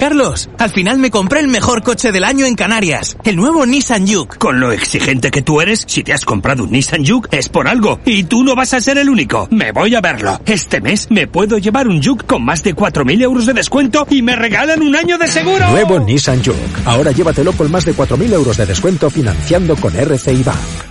Carlos, 0.01 0.49
al 0.57 0.71
final 0.71 0.97
me 0.97 1.11
compré 1.11 1.41
el 1.41 1.47
mejor 1.47 1.83
coche 1.83 2.11
del 2.11 2.23
año 2.23 2.47
en 2.47 2.55
Canarias, 2.55 3.15
el 3.23 3.35
nuevo 3.35 3.67
Nissan 3.67 4.07
Juke. 4.07 4.39
Con 4.39 4.59
lo 4.59 4.71
exigente 4.71 5.29
que 5.29 5.43
tú 5.43 5.61
eres, 5.61 5.83
si 5.87 6.01
te 6.01 6.11
has 6.11 6.25
comprado 6.25 6.63
un 6.63 6.71
Nissan 6.71 7.05
Juke 7.05 7.29
es 7.37 7.49
por 7.49 7.67
algo, 7.67 7.99
y 8.03 8.23
tú 8.23 8.43
no 8.43 8.55
vas 8.55 8.73
a 8.73 8.81
ser 8.81 8.97
el 8.97 9.11
único. 9.11 9.47
Me 9.51 9.71
voy 9.71 9.93
a 9.93 10.01
verlo. 10.01 10.41
Este 10.47 10.81
mes 10.81 11.05
me 11.11 11.27
puedo 11.27 11.59
llevar 11.59 11.87
un 11.87 12.01
Juke 12.01 12.25
con 12.25 12.43
más 12.43 12.63
de 12.63 12.75
4.000 12.75 13.21
euros 13.21 13.45
de 13.45 13.53
descuento 13.53 14.07
y 14.09 14.23
me 14.23 14.35
regalan 14.35 14.81
un 14.81 14.95
año 14.95 15.19
de 15.19 15.27
seguro. 15.27 15.69
Nuevo 15.69 15.99
Nissan 15.99 16.43
Juke. 16.43 16.57
Ahora 16.85 17.11
llévatelo 17.11 17.53
con 17.53 17.69
más 17.69 17.85
de 17.85 17.93
4.000 17.93 18.33
euros 18.33 18.57
de 18.57 18.65
descuento 18.65 19.07
financiando 19.11 19.75
con 19.75 19.93
RCI 19.95 20.41
Bank. 20.41 20.90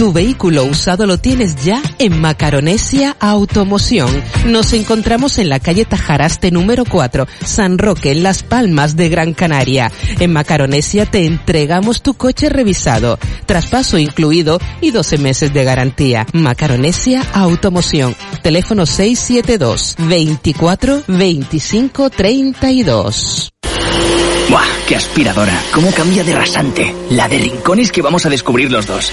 Tu 0.04 0.12
vehículo 0.12 0.66
usado 0.66 1.06
lo 1.06 1.16
tienes 1.16 1.64
ya 1.64 1.82
en 1.98 2.20
Macaronesia 2.20 3.16
Automoción. 3.20 4.10
Nos 4.44 4.74
encontramos 4.74 5.38
en 5.38 5.48
la 5.48 5.60
calle 5.60 5.86
Tajaraste 5.86 6.50
número 6.50 6.84
4, 6.84 7.26
San 7.42 7.78
Roque, 7.78 8.14
Las 8.14 8.42
Palmas 8.42 8.96
de 8.96 9.08
Gran 9.08 9.32
Canaria. 9.32 9.90
En 10.20 10.30
Macaronesia 10.30 11.06
te 11.06 11.24
entregamos 11.24 12.02
tu 12.02 12.12
coche 12.12 12.50
revisado, 12.50 13.18
traspaso 13.46 13.96
incluido 13.96 14.58
y 14.82 14.90
12 14.90 15.16
meses 15.16 15.54
de 15.54 15.64
garantía. 15.64 16.26
Macaronesia 16.34 17.22
Automoción. 17.32 18.14
Teléfono 18.42 18.84
672 18.84 19.96
24 20.06 21.04
25 21.08 22.10
32. 22.10 23.53
¡Buah! 24.50 24.62
¡Qué 24.86 24.96
aspiradora! 24.96 25.58
¿Cómo 25.72 25.90
cambia 25.92 26.22
de 26.22 26.34
rasante? 26.34 26.94
La 27.10 27.28
de 27.28 27.38
rincones 27.38 27.90
que 27.90 28.02
vamos 28.02 28.26
a 28.26 28.28
descubrir 28.28 28.70
los 28.70 28.86
dos. 28.86 29.10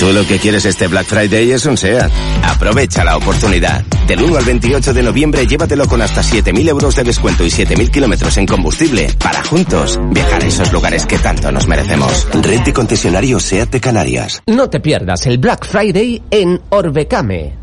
Tú 0.00 0.12
lo 0.12 0.26
que 0.26 0.38
quieres 0.38 0.64
este 0.64 0.88
Black 0.88 1.06
Friday 1.06 1.50
es 1.52 1.66
un 1.66 1.76
SEAT. 1.76 2.10
Aprovecha 2.42 3.04
la 3.04 3.16
oportunidad. 3.16 3.84
Del 4.06 4.22
1 4.22 4.36
al 4.36 4.44
28 4.44 4.94
de 4.94 5.02
noviembre 5.02 5.46
llévatelo 5.46 5.86
con 5.86 6.00
hasta 6.00 6.22
7.000 6.22 6.68
euros 6.68 6.96
de 6.96 7.04
descuento 7.04 7.44
y 7.44 7.48
7.000 7.48 7.90
kilómetros 7.90 8.36
en 8.38 8.46
combustible 8.46 9.08
para 9.18 9.44
juntos 9.44 10.00
viajar 10.10 10.42
a 10.42 10.46
esos 10.46 10.72
lugares 10.72 11.06
que 11.06 11.18
tanto 11.18 11.52
nos 11.52 11.66
merecemos. 11.66 12.26
Red 12.32 12.62
de 12.62 12.72
concesionario 12.72 13.38
SEAT 13.38 13.70
de 13.70 13.80
Canarias. 13.80 14.42
No 14.46 14.70
te 14.70 14.80
pierdas 14.80 15.26
el 15.26 15.38
Black 15.38 15.66
Friday 15.66 16.22
en 16.30 16.60
Orbecame. 16.70 17.61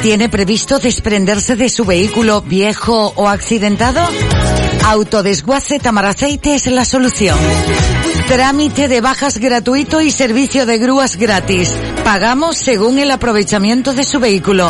¿Tiene 0.03 0.27
previsto 0.27 0.79
desprenderse 0.79 1.55
de 1.55 1.69
su 1.69 1.85
vehículo 1.85 2.41
viejo 2.41 3.13
o 3.15 3.29
accidentado? 3.29 4.01
Autodesguace 4.85 5.79
Tamaraceite 5.79 6.55
es 6.55 6.67
la 6.67 6.83
solución. 6.83 7.39
Trámite 8.27 8.89
de 8.89 8.99
bajas 8.99 9.37
gratuito 9.37 10.01
y 10.01 10.11
servicio 10.11 10.65
de 10.65 10.77
grúas 10.77 11.15
gratis. 11.15 11.71
Pagamos 12.03 12.57
según 12.57 12.99
el 12.99 13.11
aprovechamiento 13.11 13.93
de 13.93 14.03
su 14.03 14.19
vehículo. 14.19 14.69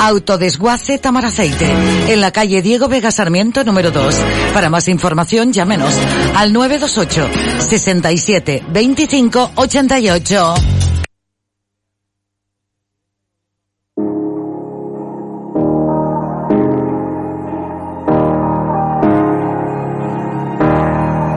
Autodesguace 0.00 0.98
Tamaraceite. 0.98 1.70
En 2.08 2.20
la 2.20 2.32
calle 2.32 2.60
Diego 2.60 2.88
Vega 2.88 3.12
Sarmiento 3.12 3.62
número 3.62 3.92
2. 3.92 4.16
Para 4.52 4.70
más 4.70 4.88
información 4.88 5.52
llámenos 5.52 5.94
al 6.34 6.52
928 6.52 7.60
67 7.68 8.64
25 8.70 9.52
88. 9.54 10.83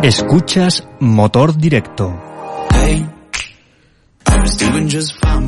Escuchas 0.07 0.87
Motor 1.01 1.57
Directo. 1.57 2.13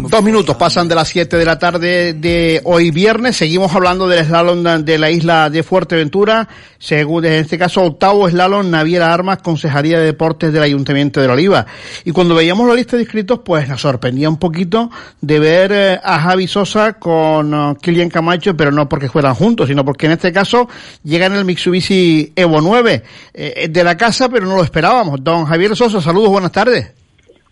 Dos 0.09 0.23
minutos 0.23 0.57
pasan 0.57 0.89
de 0.89 0.95
las 0.95 1.07
7 1.07 1.37
de 1.37 1.45
la 1.45 1.57
tarde 1.57 2.13
de 2.13 2.59
hoy 2.65 2.91
viernes. 2.91 3.37
Seguimos 3.37 3.73
hablando 3.73 4.09
del 4.09 4.25
slalom 4.25 4.83
de 4.83 4.97
la 4.97 5.09
isla 5.09 5.49
de 5.49 5.63
Fuerteventura. 5.63 6.49
Según, 6.79 7.23
en 7.23 7.33
este 7.33 7.57
caso, 7.57 7.81
octavo 7.83 8.29
slalom 8.29 8.69
Naviera 8.69 9.13
Armas, 9.13 9.41
Consejería 9.41 9.99
de 9.99 10.05
Deportes 10.05 10.51
del 10.51 10.63
Ayuntamiento 10.63 11.21
de 11.21 11.27
la 11.27 11.33
Oliva. 11.33 11.65
Y 12.03 12.11
cuando 12.11 12.35
veíamos 12.35 12.67
la 12.67 12.75
lista 12.75 12.97
de 12.97 13.03
inscritos, 13.03 13.39
pues 13.45 13.69
nos 13.69 13.79
sorprendía 13.79 14.27
un 14.27 14.37
poquito 14.37 14.89
de 15.21 15.39
ver 15.39 15.71
eh, 15.71 15.99
a 16.03 16.19
Javi 16.19 16.47
Sosa 16.47 16.93
con 16.93 17.53
uh, 17.53 17.75
Kilian 17.75 18.09
Camacho, 18.09 18.57
pero 18.57 18.71
no 18.71 18.89
porque 18.89 19.07
fueran 19.07 19.33
juntos, 19.33 19.69
sino 19.69 19.85
porque 19.85 20.07
en 20.07 20.13
este 20.13 20.33
caso 20.33 20.67
llega 21.03 21.27
en 21.27 21.35
el 21.35 21.45
Mitsubishi 21.45 22.33
Evo 22.35 22.59
9. 22.59 23.03
Eh, 23.33 23.67
de 23.69 23.83
la 23.83 23.95
casa, 23.95 24.27
pero 24.27 24.45
no 24.45 24.57
lo 24.57 24.63
esperábamos. 24.63 25.23
Don 25.23 25.45
Javier 25.45 25.73
Sosa, 25.75 26.01
saludos, 26.01 26.29
buenas 26.29 26.51
tardes. 26.51 26.99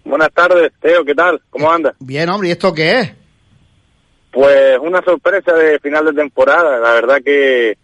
Buenas 0.08 0.32
tardes, 0.34 0.72
Teo, 0.82 1.04
¿qué 1.04 1.14
tal? 1.14 1.42
¿Cómo 1.50 1.70
andas? 1.70 1.94
Bien, 2.00 2.30
hombre, 2.30 2.48
¿y 2.48 2.52
esto 2.52 2.74
qué 2.74 3.00
es? 3.02 3.12
Pues 4.32 4.80
una 4.80 5.02
sorpresa 5.02 5.54
de 5.54 5.80
final 5.80 6.06
de 6.06 6.14
temporada. 6.14 6.80
La 6.80 6.94
verdad 6.94 7.18
que 7.24 7.78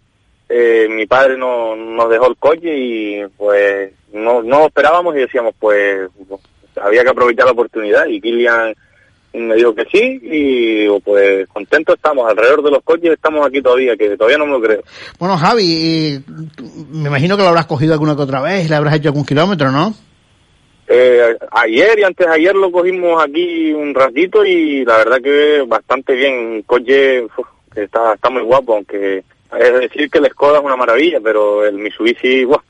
eh, 0.47 0.87
mi 0.89 1.05
padre 1.05 1.37
no, 1.37 1.75
nos 1.75 2.09
dejó 2.09 2.27
el 2.27 2.37
coche 2.37 2.77
y 2.77 3.25
pues 3.35 3.91
no, 4.13 4.41
no 4.41 4.59
lo 4.59 4.65
esperábamos 4.67 5.15
y 5.15 5.19
decíamos 5.19 5.53
pues 5.59 6.09
había 6.81 7.03
que 7.03 7.09
aprovechar 7.09 7.45
la 7.45 7.51
oportunidad 7.51 8.05
y 8.07 8.21
Kilian 8.21 8.73
me 9.33 9.55
dijo 9.55 9.73
que 9.73 9.85
sí 9.91 10.19
y 10.21 10.99
pues 11.01 11.47
contentos 11.47 11.95
estamos 11.95 12.29
alrededor 12.29 12.63
de 12.63 12.71
los 12.71 12.83
coches 12.83 13.11
estamos 13.13 13.45
aquí 13.45 13.61
todavía 13.61 13.97
que 13.97 14.15
todavía 14.15 14.37
no 14.37 14.45
me 14.45 14.51
lo 14.51 14.61
creo 14.61 14.83
Bueno, 15.17 15.37
Javi, 15.37 15.63
y 15.63 16.23
me 16.91 17.09
imagino 17.09 17.35
que 17.35 17.43
lo 17.43 17.49
habrás 17.49 17.65
cogido 17.65 17.93
alguna 17.93 18.15
que 18.15 18.21
otra 18.21 18.41
vez, 18.41 18.69
le 18.69 18.75
habrás 18.75 18.95
hecho 18.95 19.09
algún 19.09 19.25
kilómetro, 19.25 19.71
¿no? 19.71 19.93
Eh, 20.87 21.37
ayer 21.51 21.99
y 21.99 22.03
antes 22.03 22.27
de 22.27 22.33
ayer 22.33 22.55
lo 22.55 22.71
cogimos 22.71 23.23
aquí 23.23 23.71
un 23.71 23.93
ratito 23.93 24.45
y 24.45 24.83
la 24.85 24.97
verdad 24.97 25.21
que 25.21 25.63
bastante 25.67 26.13
bien. 26.13 26.33
Un 26.33 26.61
coche 26.63 27.25
está, 27.75 28.13
está 28.13 28.29
muy 28.29 28.41
guapo, 28.41 28.75
aunque 28.75 29.23
es 29.59 29.73
decir 29.79 30.09
que 30.09 30.19
el 30.19 30.29
Skoda 30.29 30.59
es 30.59 30.63
una 30.63 30.75
maravilla, 30.75 31.19
pero 31.21 31.65
el 31.65 31.77
Mitsubishi 31.77 32.45
buah, 32.45 32.61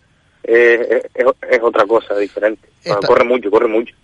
eh, 0.44 1.04
es, 1.14 1.26
es 1.50 1.62
otra 1.62 1.86
cosa 1.86 2.16
diferente. 2.18 2.68
Corre 3.08 3.24
mucho, 3.24 3.50
corre 3.50 3.70
mucho. 3.70 3.96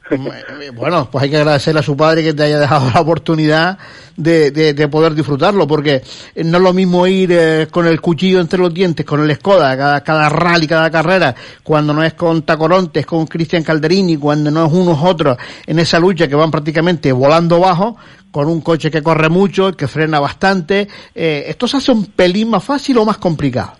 Bueno, 0.73 1.09
pues 1.11 1.23
hay 1.23 1.29
que 1.29 1.37
agradecerle 1.37 1.81
a 1.81 1.83
su 1.83 1.97
padre 1.97 2.23
que 2.23 2.33
te 2.33 2.43
haya 2.43 2.59
dejado 2.59 2.89
la 2.93 3.01
oportunidad 3.01 3.77
de, 4.15 4.51
de, 4.51 4.73
de 4.73 4.87
poder 4.87 5.13
disfrutarlo, 5.13 5.67
porque 5.67 6.01
no 6.35 6.57
es 6.57 6.63
lo 6.63 6.73
mismo 6.73 7.05
ir 7.05 7.31
eh, 7.33 7.67
con 7.69 7.87
el 7.87 7.99
cuchillo 7.99 8.39
entre 8.39 8.59
los 8.59 8.73
dientes, 8.73 9.05
con 9.05 9.21
el 9.21 9.35
Skoda, 9.35 9.75
cada, 9.75 10.01
cada 10.01 10.29
rally, 10.29 10.65
cada 10.65 10.89
carrera, 10.89 11.35
cuando 11.61 11.93
no 11.93 12.03
es 12.03 12.13
con 12.13 12.43
Tacorontes, 12.43 13.05
con 13.05 13.27
Cristian 13.27 13.63
Calderini, 13.63 14.15
cuando 14.15 14.49
no 14.49 14.65
es 14.65 14.71
unos 14.71 14.99
otros 15.03 15.37
en 15.65 15.77
esa 15.79 15.99
lucha 15.99 16.29
que 16.29 16.35
van 16.35 16.49
prácticamente 16.51 17.11
volando 17.11 17.59
bajo, 17.59 17.97
con 18.31 18.47
un 18.47 18.61
coche 18.61 18.89
que 18.89 19.03
corre 19.03 19.27
mucho, 19.27 19.73
que 19.73 19.87
frena 19.87 20.21
bastante. 20.21 20.87
Eh, 21.13 21.45
¿Esto 21.47 21.67
se 21.67 21.77
hace 21.77 21.91
un 21.91 22.05
pelín 22.05 22.49
más 22.49 22.63
fácil 22.63 22.97
o 22.99 23.05
más 23.05 23.17
complicado? 23.17 23.73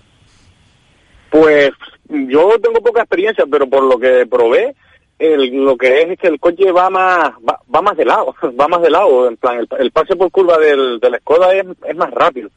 Pues 1.29 1.69
yo 2.09 2.59
tengo 2.59 2.81
poca 2.81 3.01
experiencia, 3.01 3.45
pero 3.49 3.69
por 3.69 3.83
lo 3.83 3.99
que 3.99 4.25
probé, 4.25 4.75
lo 5.19 5.77
que 5.77 6.01
es 6.01 6.11
es 6.11 6.19
que 6.19 6.27
el 6.27 6.39
coche 6.39 6.71
va 6.71 6.89
más 6.89 7.33
va, 7.47 7.59
va 7.73 7.81
más 7.81 7.97
de 7.97 8.05
lado, 8.05 8.35
va 8.59 8.67
más 8.67 8.81
de 8.81 8.89
lado, 8.89 9.27
en 9.27 9.37
plan, 9.37 9.67
el, 9.77 9.91
pase 9.91 10.15
por 10.15 10.31
curva 10.31 10.57
del, 10.57 10.99
del 10.99 11.17
Skoda 11.19 11.53
es, 11.53 11.95
más 11.95 12.11
rápido. 12.11 12.49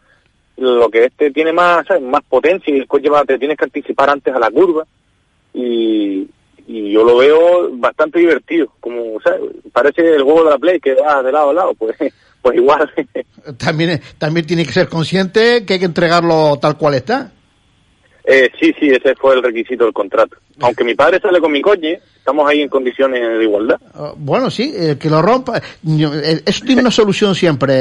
Lo 0.56 0.88
que 0.90 1.06
este 1.06 1.30
tiene 1.30 1.52
más, 1.52 1.86
¿sabes? 1.86 2.02
más 2.02 2.22
potencia 2.28 2.72
y 2.72 2.78
el 2.78 2.86
coche 2.86 3.08
va, 3.08 3.24
te 3.24 3.38
tienes 3.38 3.56
que 3.56 3.64
anticipar 3.64 4.10
antes 4.10 4.34
a 4.34 4.38
la 4.38 4.50
curva 4.50 4.86
y, 5.52 6.28
yo 6.68 7.04
lo 7.04 7.18
veo 7.18 7.70
bastante 7.72 8.18
divertido, 8.18 8.72
como. 8.80 9.18
Parece 9.72 10.14
el 10.14 10.22
juego 10.22 10.44
de 10.44 10.50
la 10.50 10.58
Play 10.58 10.80
que 10.80 10.94
va 10.94 11.22
de 11.22 11.32
lado 11.32 11.50
a 11.50 11.52
lado, 11.52 11.74
pues, 11.74 11.96
pues 12.42 12.56
igual. 12.56 12.90
También, 13.58 14.00
también 14.18 14.46
tiene 14.46 14.64
que 14.64 14.72
ser 14.72 14.88
consciente 14.88 15.66
que 15.66 15.74
hay 15.74 15.78
que 15.80 15.84
entregarlo 15.84 16.56
tal 16.60 16.78
cual 16.78 16.94
está. 16.94 17.32
Eh, 18.24 18.50
sí, 18.60 18.72
sí, 18.78 18.88
ese 18.88 19.14
fue 19.16 19.34
el 19.34 19.42
requisito 19.42 19.84
del 19.84 19.92
contrato. 19.92 20.36
Aunque 20.60 20.84
mi 20.84 20.94
padre 20.94 21.18
sale 21.20 21.40
con 21.40 21.50
mi 21.50 21.60
coche, 21.60 22.00
estamos 22.16 22.48
ahí 22.48 22.60
en 22.60 22.68
condiciones 22.68 23.20
de 23.38 23.42
igualdad. 23.42 23.80
Uh, 23.94 24.12
Bueno, 24.16 24.48
sí, 24.50 24.72
el 24.76 24.96
que 24.96 25.10
lo 25.10 25.20
rompa. 25.20 25.58
eh, 25.58 26.42
Eso 26.46 26.64
tiene 26.64 26.82
una 26.82 26.90
solución 26.92 27.34
siempre, 27.34 27.74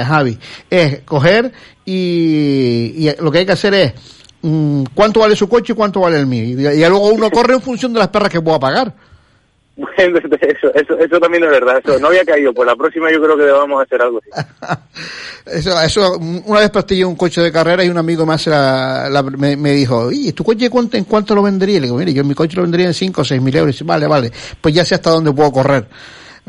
eh, 0.00 0.04
Javi. 0.04 0.36
Es 0.68 1.00
coger 1.04 1.50
y, 1.86 3.08
y 3.08 3.10
lo 3.22 3.30
que 3.30 3.38
hay 3.38 3.46
que 3.46 3.52
hacer 3.52 3.72
es 3.74 3.94
mm, 4.42 4.84
cuánto 4.94 5.20
vale 5.20 5.34
su 5.36 5.48
coche 5.48 5.72
y 5.72 5.76
cuánto 5.76 6.00
vale 6.00 6.18
el 6.20 6.26
mío. 6.26 6.44
Y, 6.44 6.66
y 6.66 6.80
luego 6.80 7.08
uno 7.10 7.30
corre 7.30 7.54
en 7.54 7.62
función 7.62 7.92
de 7.92 7.98
las 8.00 8.08
perras 8.08 8.30
que 8.30 8.40
pueda 8.42 8.58
pagar. 8.58 8.92
Bueno, 9.80 10.18
eso, 10.40 10.74
eso, 10.74 10.98
eso 10.98 11.20
también 11.20 11.44
es 11.44 11.50
verdad. 11.50 11.80
Eso 11.84 11.98
no 12.00 12.08
había 12.08 12.24
caído. 12.24 12.52
Pues 12.52 12.66
la 12.66 12.74
próxima 12.74 13.12
yo 13.12 13.22
creo 13.22 13.36
que 13.36 13.44
debamos 13.44 13.80
hacer 13.80 14.02
algo 14.02 14.18
así. 14.18 14.30
Eso, 15.46 15.80
eso, 15.80 16.18
una 16.18 16.60
vez 16.60 16.68
pastillé 16.68 17.06
un 17.06 17.16
coche 17.16 17.40
de 17.40 17.50
carrera 17.50 17.82
y 17.82 17.88
un 17.88 17.96
amigo 17.96 18.26
más 18.26 18.46
la- 18.48 19.08
la- 19.08 19.22
me, 19.22 19.56
me 19.56 19.72
dijo, 19.72 20.12
¿y 20.12 20.32
tu 20.32 20.44
coche 20.44 20.68
cuánto, 20.68 20.98
en 20.98 21.04
cuánto 21.04 21.34
lo 21.34 21.42
vendería? 21.42 21.76
Le 21.80 21.86
digo, 21.86 21.96
mire, 21.96 22.12
yo 22.12 22.22
mi 22.22 22.34
coche 22.34 22.54
lo 22.56 22.62
vendería 22.62 22.86
en 22.88 22.92
5 22.92 23.22
o 23.22 23.24
6 23.24 23.40
mil 23.40 23.56
euros. 23.56 23.70
Y 23.70 23.72
dice, 23.72 23.84
vale, 23.84 24.06
vale, 24.06 24.30
pues 24.60 24.74
ya 24.74 24.84
sé 24.84 24.96
hasta 24.96 25.08
dónde 25.08 25.32
puedo 25.32 25.50
correr. 25.50 25.86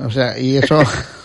O 0.04 0.10
sea, 0.12 0.38
y 0.38 0.58
eso, 0.58 0.82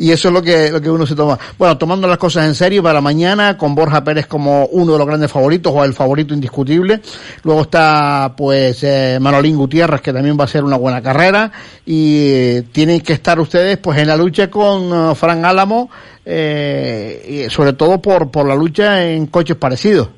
y 0.00 0.12
eso 0.12 0.28
es 0.28 0.34
lo 0.34 0.42
que, 0.42 0.70
lo 0.70 0.80
que 0.80 0.90
uno 0.90 1.06
se 1.06 1.14
toma. 1.14 1.38
Bueno, 1.58 1.76
tomando 1.76 2.08
las 2.08 2.16
cosas 2.16 2.46
en 2.46 2.54
serio 2.54 2.82
para 2.82 3.02
mañana, 3.02 3.58
con 3.58 3.74
Borja 3.74 4.02
Pérez 4.02 4.26
como 4.26 4.64
uno 4.64 4.94
de 4.94 4.98
los 4.98 5.06
grandes 5.06 5.30
favoritos 5.30 5.70
o 5.76 5.84
el 5.84 5.92
favorito 5.92 6.32
indiscutible. 6.32 7.00
Luego 7.44 7.60
está, 7.60 8.32
pues, 8.34 8.82
eh, 8.82 9.18
Manolín 9.20 9.58
Gutiérrez, 9.58 10.00
que 10.00 10.14
también 10.14 10.40
va 10.40 10.44
a 10.44 10.48
ser 10.48 10.64
una 10.64 10.78
buena 10.78 11.02
carrera. 11.02 11.52
Y 11.84 12.32
eh, 12.32 12.64
tienen 12.72 13.02
que 13.02 13.12
estar 13.12 13.38
ustedes, 13.38 13.76
pues, 13.76 13.98
en 13.98 14.08
la 14.08 14.16
lucha 14.16 14.48
con 14.48 15.10
eh, 15.10 15.14
Fran 15.14 15.44
Álamo, 15.44 15.90
eh, 16.24 17.44
y 17.46 17.50
sobre 17.50 17.74
todo 17.74 18.00
por, 18.00 18.30
por 18.30 18.48
la 18.48 18.54
lucha 18.54 19.04
en 19.04 19.26
coches 19.26 19.56
parecidos. 19.56 20.08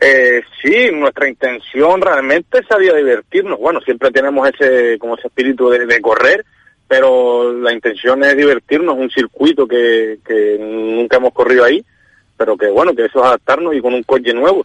Eh, 0.00 0.42
sí, 0.62 0.90
nuestra 0.92 1.28
intención 1.28 2.00
realmente 2.00 2.60
sería 2.68 2.94
divertirnos. 2.94 3.58
Bueno, 3.58 3.80
siempre 3.80 4.12
tenemos 4.12 4.48
ese 4.48 4.96
como 4.98 5.16
ese 5.16 5.26
espíritu 5.26 5.70
de, 5.70 5.86
de 5.86 6.00
correr, 6.00 6.44
pero 6.96 7.52
la 7.52 7.72
intención 7.72 8.22
es 8.22 8.36
divertirnos, 8.36 8.96
un 8.96 9.10
circuito 9.10 9.66
que, 9.66 10.16
nunca 10.60 11.16
hemos 11.16 11.32
corrido 11.32 11.64
ahí, 11.64 11.84
pero 12.36 12.56
que 12.56 12.68
bueno, 12.68 12.94
que 12.94 13.06
eso 13.06 13.18
es 13.18 13.24
adaptarnos 13.24 13.74
y 13.74 13.80
con 13.80 13.94
un 13.94 14.04
coche 14.04 14.32
nuevo, 14.32 14.64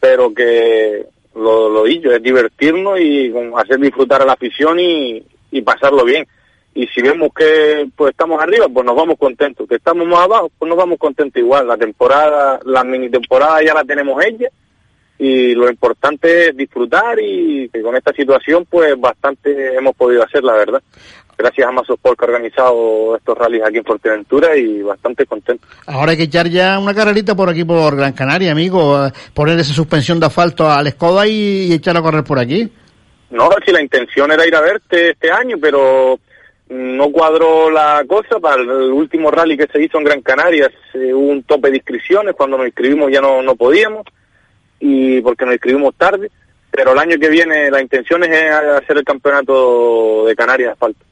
pero 0.00 0.34
que 0.34 1.06
lo, 1.36 1.68
lo 1.68 1.84
dicho, 1.84 2.10
es 2.10 2.20
divertirnos 2.20 2.98
y 2.98 3.32
hacer 3.56 3.78
disfrutar 3.78 4.22
a 4.22 4.24
la 4.24 4.32
afición 4.32 4.80
y, 4.80 5.24
pasarlo 5.64 6.04
bien. 6.04 6.26
Y 6.74 6.88
si 6.88 7.00
vemos 7.00 7.30
que 7.32 7.88
pues 7.94 8.10
estamos 8.10 8.42
arriba, 8.42 8.66
pues 8.68 8.84
nos 8.84 8.96
vamos 8.96 9.16
contentos. 9.16 9.68
Que 9.68 9.76
estamos 9.76 10.06
más 10.06 10.24
abajo, 10.24 10.50
pues 10.58 10.68
nos 10.68 10.78
vamos 10.78 10.98
contentos 10.98 11.40
igual. 11.40 11.68
La 11.68 11.76
temporada, 11.76 12.58
la 12.64 12.82
mini 12.82 13.08
temporada 13.08 13.62
ya 13.62 13.74
la 13.74 13.84
tenemos 13.84 14.20
hecha 14.24 14.48
y 15.18 15.54
lo 15.54 15.68
importante 15.68 16.48
es 16.48 16.56
disfrutar 16.56 17.18
y 17.20 17.68
que 17.70 17.82
con 17.82 17.96
esta 17.96 18.12
situación 18.12 18.66
pues 18.70 18.98
bastante 18.98 19.74
hemos 19.74 19.96
podido 19.96 20.22
hacer 20.22 20.44
la 20.44 20.52
verdad 20.52 20.82
gracias 21.38 21.68
a 21.68 21.70
Mazosport 21.70 22.18
que 22.18 22.24
ha 22.24 22.28
organizado 22.28 23.16
estos 23.16 23.38
rallies 23.38 23.62
aquí 23.64 23.78
en 23.78 23.84
Fuerteventura 23.84 24.56
y 24.56 24.82
bastante 24.82 25.24
contento. 25.24 25.66
Ahora 25.86 26.10
hay 26.10 26.16
que 26.18 26.24
echar 26.24 26.48
ya 26.48 26.78
una 26.78 26.92
carrerita 26.92 27.34
por 27.36 27.48
aquí, 27.48 27.64
por 27.64 27.96
Gran 27.96 28.12
Canaria, 28.12 28.50
amigo. 28.50 29.08
Poner 29.32 29.58
esa 29.58 29.72
suspensión 29.72 30.18
de 30.18 30.26
asfalto 30.26 30.68
al 30.68 30.90
Skoda 30.90 31.26
y, 31.26 31.68
y 31.68 31.72
echar 31.72 31.96
a 31.96 32.02
correr 32.02 32.24
por 32.24 32.38
aquí. 32.38 32.68
no 33.30 33.48
si 33.64 33.72
la 33.72 33.80
intención 33.80 34.32
era 34.32 34.46
ir 34.46 34.54
a 34.54 34.60
verte 34.60 35.10
este 35.10 35.30
año 35.30 35.56
pero 35.60 36.18
no 36.68 37.10
cuadró 37.10 37.70
la 37.70 38.04
cosa. 38.06 38.40
Para 38.40 38.60
el 38.60 38.68
último 38.70 39.30
rally 39.30 39.56
que 39.56 39.68
se 39.72 39.82
hizo 39.82 39.98
en 39.98 40.04
Gran 40.04 40.22
Canaria 40.22 40.70
eh, 40.94 41.14
hubo 41.14 41.28
un 41.28 41.42
tope 41.44 41.70
de 41.70 41.76
inscripciones. 41.76 42.34
Cuando 42.34 42.58
nos 42.58 42.66
inscribimos 42.66 43.12
ya 43.12 43.20
no, 43.20 43.42
no 43.42 43.54
podíamos. 43.54 44.04
Y 44.80 45.20
porque 45.22 45.44
nos 45.44 45.54
inscribimos 45.54 45.94
tarde 45.94 46.30
pero 46.70 46.92
el 46.92 46.98
año 46.98 47.18
que 47.18 47.28
viene 47.28 47.70
la 47.70 47.80
intención 47.80 48.22
es 48.24 48.30
eh, 48.30 48.50
hacer 48.50 48.98
el 48.98 49.04
campeonato 49.04 50.26
de 50.26 50.36
Canarias 50.36 50.68
de 50.68 50.72
asfalto 50.72 51.04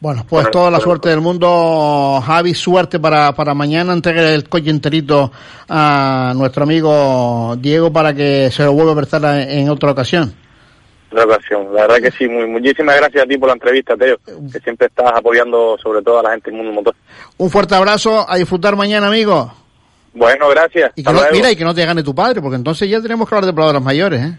Bueno, 0.00 0.24
pues 0.28 0.50
toda 0.50 0.70
la 0.70 0.80
suerte 0.80 1.10
del 1.10 1.20
mundo, 1.20 2.20
Javi, 2.24 2.54
suerte 2.54 2.98
para, 2.98 3.32
para 3.32 3.54
mañana. 3.54 3.92
Entregue 3.92 4.34
el 4.34 4.48
coche 4.48 4.70
enterito 4.70 5.30
a 5.68 6.32
nuestro 6.34 6.64
amigo 6.64 7.54
Diego 7.58 7.92
para 7.92 8.14
que 8.14 8.50
se 8.50 8.64
lo 8.64 8.72
vuelva 8.72 8.92
a 8.92 8.96
prestar 8.96 9.48
en 9.48 9.68
otra 9.68 9.92
ocasión. 9.92 10.34
otra 11.10 11.24
ocasión. 11.24 11.74
La 11.74 11.82
verdad 11.82 11.98
que 11.98 12.10
sí, 12.10 12.26
muy, 12.26 12.46
muchísimas 12.46 12.96
gracias 12.96 13.24
a 13.24 13.26
ti 13.26 13.36
por 13.36 13.48
la 13.48 13.54
entrevista, 13.54 13.94
Teo, 13.96 14.16
que 14.24 14.60
siempre 14.60 14.86
estás 14.86 15.12
apoyando 15.14 15.76
sobre 15.78 16.02
todo 16.02 16.20
a 16.20 16.22
la 16.22 16.30
gente 16.30 16.50
del 16.50 16.58
mundo 16.58 16.72
motor. 16.72 16.94
Un 17.36 17.50
fuerte 17.50 17.74
abrazo, 17.74 18.28
a 18.28 18.36
disfrutar 18.36 18.76
mañana, 18.76 19.08
amigo. 19.08 19.52
Bueno, 20.14 20.48
gracias. 20.48 20.92
Y 20.96 21.04
que 21.04 21.12
no, 21.12 21.20
mira, 21.32 21.50
y 21.50 21.56
que 21.56 21.64
no 21.64 21.74
te 21.74 21.84
gane 21.84 22.02
tu 22.02 22.14
padre, 22.14 22.40
porque 22.40 22.56
entonces 22.56 22.88
ya 22.88 23.00
tenemos 23.00 23.28
que 23.28 23.34
hablar 23.34 23.46
de 23.46 23.54
palabras 23.54 23.82
mayores, 23.82 24.20
¿eh? 24.20 24.38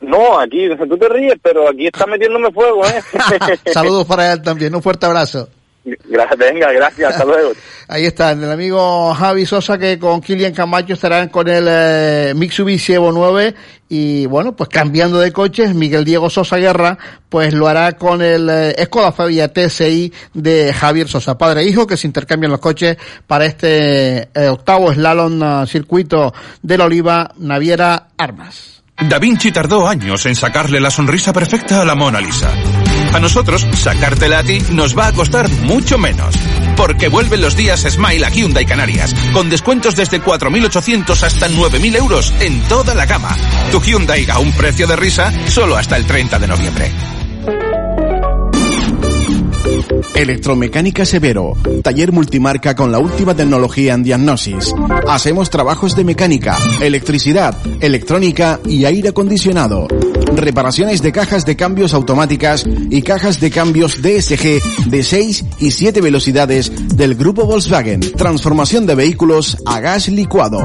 No, 0.00 0.38
aquí, 0.38 0.68
tú 0.88 0.96
te 0.96 1.08
ríes, 1.08 1.34
pero 1.42 1.68
aquí 1.68 1.86
está 1.86 2.06
metiéndome 2.06 2.50
fuego, 2.52 2.86
¿eh? 2.86 3.02
Saludos 3.72 4.06
para 4.06 4.32
él 4.32 4.42
también, 4.42 4.74
un 4.74 4.82
fuerte 4.82 5.06
abrazo. 5.06 5.48
Gra- 5.84 6.36
Venga, 6.36 6.70
gracias, 6.72 7.12
hasta 7.12 7.24
luego. 7.24 7.52
Ahí 7.88 8.04
está, 8.04 8.32
el 8.32 8.50
amigo 8.50 9.14
Javi 9.14 9.46
Sosa 9.46 9.78
que 9.78 9.98
con 9.98 10.20
Kilian 10.20 10.52
Camacho 10.52 10.92
estarán 10.92 11.30
con 11.30 11.48
el 11.48 11.64
eh, 11.66 12.32
Mitsubishi 12.36 12.92
Evo 12.92 13.10
9 13.10 13.54
y 13.88 14.26
bueno, 14.26 14.54
pues 14.54 14.68
cambiando 14.68 15.18
de 15.18 15.32
coches, 15.32 15.74
Miguel 15.74 16.04
Diego 16.04 16.28
Sosa 16.28 16.58
Guerra 16.58 16.98
pues 17.30 17.54
lo 17.54 17.66
hará 17.66 17.92
con 17.92 18.20
el 18.20 18.48
eh, 18.50 18.84
Skoda 18.84 19.12
Fabia 19.12 19.50
TSI 19.50 20.12
de 20.34 20.74
Javier 20.74 21.08
Sosa, 21.08 21.38
padre 21.38 21.62
e 21.62 21.68
hijo 21.68 21.86
que 21.86 21.96
se 21.96 22.06
intercambian 22.06 22.52
los 22.52 22.60
coches 22.60 22.98
para 23.26 23.46
este 23.46 24.28
eh, 24.34 24.48
octavo 24.50 24.92
slalom 24.92 25.42
eh, 25.42 25.66
circuito 25.66 26.34
de 26.60 26.76
la 26.78 26.84
Oliva 26.84 27.30
Naviera 27.38 28.08
Armas. 28.18 28.77
Da 29.00 29.18
Vinci 29.18 29.52
tardó 29.52 29.86
años 29.86 30.26
en 30.26 30.34
sacarle 30.34 30.80
la 30.80 30.90
sonrisa 30.90 31.32
perfecta 31.32 31.80
a 31.80 31.84
la 31.84 31.94
Mona 31.94 32.20
Lisa. 32.20 32.52
A 33.12 33.20
nosotros, 33.20 33.66
sacártela 33.74 34.40
a 34.40 34.42
ti 34.42 34.60
nos 34.72 34.98
va 34.98 35.06
a 35.06 35.12
costar 35.12 35.48
mucho 35.62 35.98
menos. 35.98 36.34
Porque 36.76 37.08
vuelven 37.08 37.40
los 37.40 37.56
días 37.56 37.86
Smile 37.88 38.26
a 38.26 38.30
Hyundai 38.30 38.66
Canarias, 38.66 39.14
con 39.32 39.48
descuentos 39.48 39.94
desde 39.94 40.20
4.800 40.20 41.22
hasta 41.22 41.48
9.000 41.48 41.96
euros 41.96 42.34
en 42.40 42.60
toda 42.64 42.94
la 42.94 43.06
gama. 43.06 43.36
Tu 43.70 43.80
Hyundai 43.80 44.26
a 44.28 44.40
un 44.40 44.52
precio 44.52 44.86
de 44.86 44.96
risa 44.96 45.32
solo 45.46 45.76
hasta 45.76 45.96
el 45.96 46.04
30 46.04 46.38
de 46.38 46.46
noviembre. 46.48 47.17
Electromecánica 50.14 51.04
Severo, 51.04 51.56
taller 51.82 52.12
multimarca 52.12 52.74
con 52.74 52.92
la 52.92 52.98
última 52.98 53.34
tecnología 53.34 53.94
en 53.94 54.02
diagnosis. 54.02 54.74
Hacemos 55.08 55.50
trabajos 55.50 55.96
de 55.96 56.04
mecánica, 56.04 56.56
electricidad, 56.80 57.56
electrónica 57.80 58.60
y 58.64 58.84
aire 58.84 59.10
acondicionado. 59.10 59.88
Reparaciones 60.34 61.02
de 61.02 61.12
cajas 61.12 61.44
de 61.46 61.56
cambios 61.56 61.94
automáticas 61.94 62.64
y 62.90 63.02
cajas 63.02 63.40
de 63.40 63.50
cambios 63.50 64.02
DSG 64.02 64.88
de 64.90 65.02
6 65.02 65.44
y 65.58 65.70
7 65.70 66.00
velocidades 66.00 66.70
del 66.96 67.14
grupo 67.14 67.46
Volkswagen. 67.46 68.00
Transformación 68.00 68.86
de 68.86 68.94
vehículos 68.94 69.56
a 69.64 69.80
gas 69.80 70.08
licuado. 70.08 70.60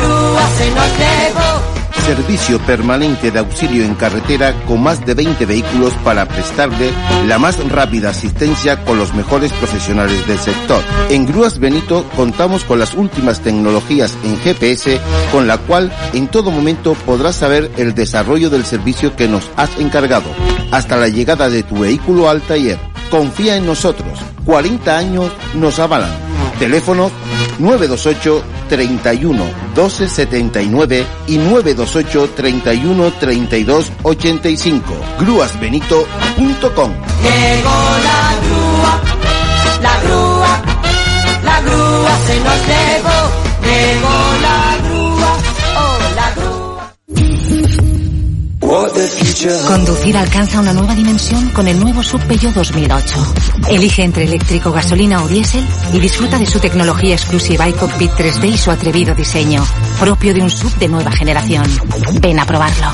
Servicio 2.08 2.58
permanente 2.60 3.32
de 3.32 3.40
auxilio 3.40 3.84
en 3.84 3.94
carretera 3.94 4.54
con 4.66 4.82
más 4.82 5.06
de 5.06 5.14
20 5.14 5.46
vehículos 5.46 5.94
para 6.06 6.26
prestarle 6.26 6.90
la 7.28 7.38
más 7.38 7.60
rápida 7.68 8.12
asistencia 8.12 8.82
con 8.86 8.98
los 8.98 9.14
mejores 9.14 9.52
profesionales 9.52 10.26
del 10.26 10.40
sector. 10.40 10.82
En 11.10 11.26
Grúas 11.26 11.60
Benito 11.60 12.06
contamos 12.16 12.64
con 12.64 12.80
las 12.80 12.94
últimas 12.94 13.42
tecnologías 13.42 14.18
en 14.24 14.40
GPS 14.40 15.02
con 15.34 15.48
la 15.48 15.58
cual 15.58 15.92
en 16.14 16.30
todo 16.30 16.50
momento 16.50 16.94
podrás 16.94 17.36
saber 17.36 17.70
el 17.76 17.94
desarrollo 17.94 18.50
del 18.50 18.64
servicio 18.64 19.14
que 19.18 19.28
nos 19.28 19.52
has 19.58 19.78
encargado 19.78 20.30
hasta 20.72 20.96
la 20.96 21.10
llegada 21.10 21.50
de 21.50 21.64
tu 21.64 21.80
vehículo 21.80 22.30
al 22.30 22.42
taller. 22.42 22.80
Confía 23.12 23.58
en 23.58 23.66
nosotros. 23.66 24.18
40 24.46 24.98
años 24.98 25.30
nos 25.56 25.78
avalan. 25.78 26.28
Teléfono 26.60 27.12
928 27.60 28.44
31 28.70 29.46
12 29.76 30.10
79 30.10 31.06
y 31.28 31.38
928 31.38 32.30
31 32.36 33.12
32 33.12 33.92
85. 34.04 34.94
Grúasbenito.com. 35.20 36.92
Llegó 37.24 37.70
la 38.04 38.36
grúa, 38.44 39.02
la 39.82 40.02
grúa, 40.02 40.62
la 41.44 41.62
grúa 41.62 42.18
se 42.26 42.40
nos. 42.40 42.68
Llegó 42.68 43.47
Conducir 49.68 50.18
alcanza 50.18 50.60
una 50.60 50.74
nueva 50.74 50.96
dimensión 50.96 51.50
con 51.50 51.68
el 51.68 51.80
nuevo 51.80 52.02
Sub 52.02 52.22
Peugeot 52.22 52.54
2008. 52.54 53.34
Elige 53.70 54.04
entre 54.04 54.24
eléctrico, 54.24 54.72
gasolina 54.72 55.22
o 55.24 55.28
diésel 55.28 55.66
y 55.94 56.00
disfruta 56.00 56.40
de 56.40 56.46
su 56.46 56.60
tecnología 56.60 57.14
exclusiva 57.14 57.70
y 57.70 57.74
cockpit 57.74 58.12
3D 58.12 58.54
y 58.54 58.58
su 58.58 58.72
atrevido 58.72 59.14
diseño, 59.14 59.64
propio 60.00 60.34
de 60.34 60.42
un 60.42 60.50
sub 60.50 60.74
de 60.80 60.88
nueva 60.88 61.12
generación. 61.12 61.66
Ven 62.22 62.40
a 62.40 62.46
probarlo. 62.46 62.88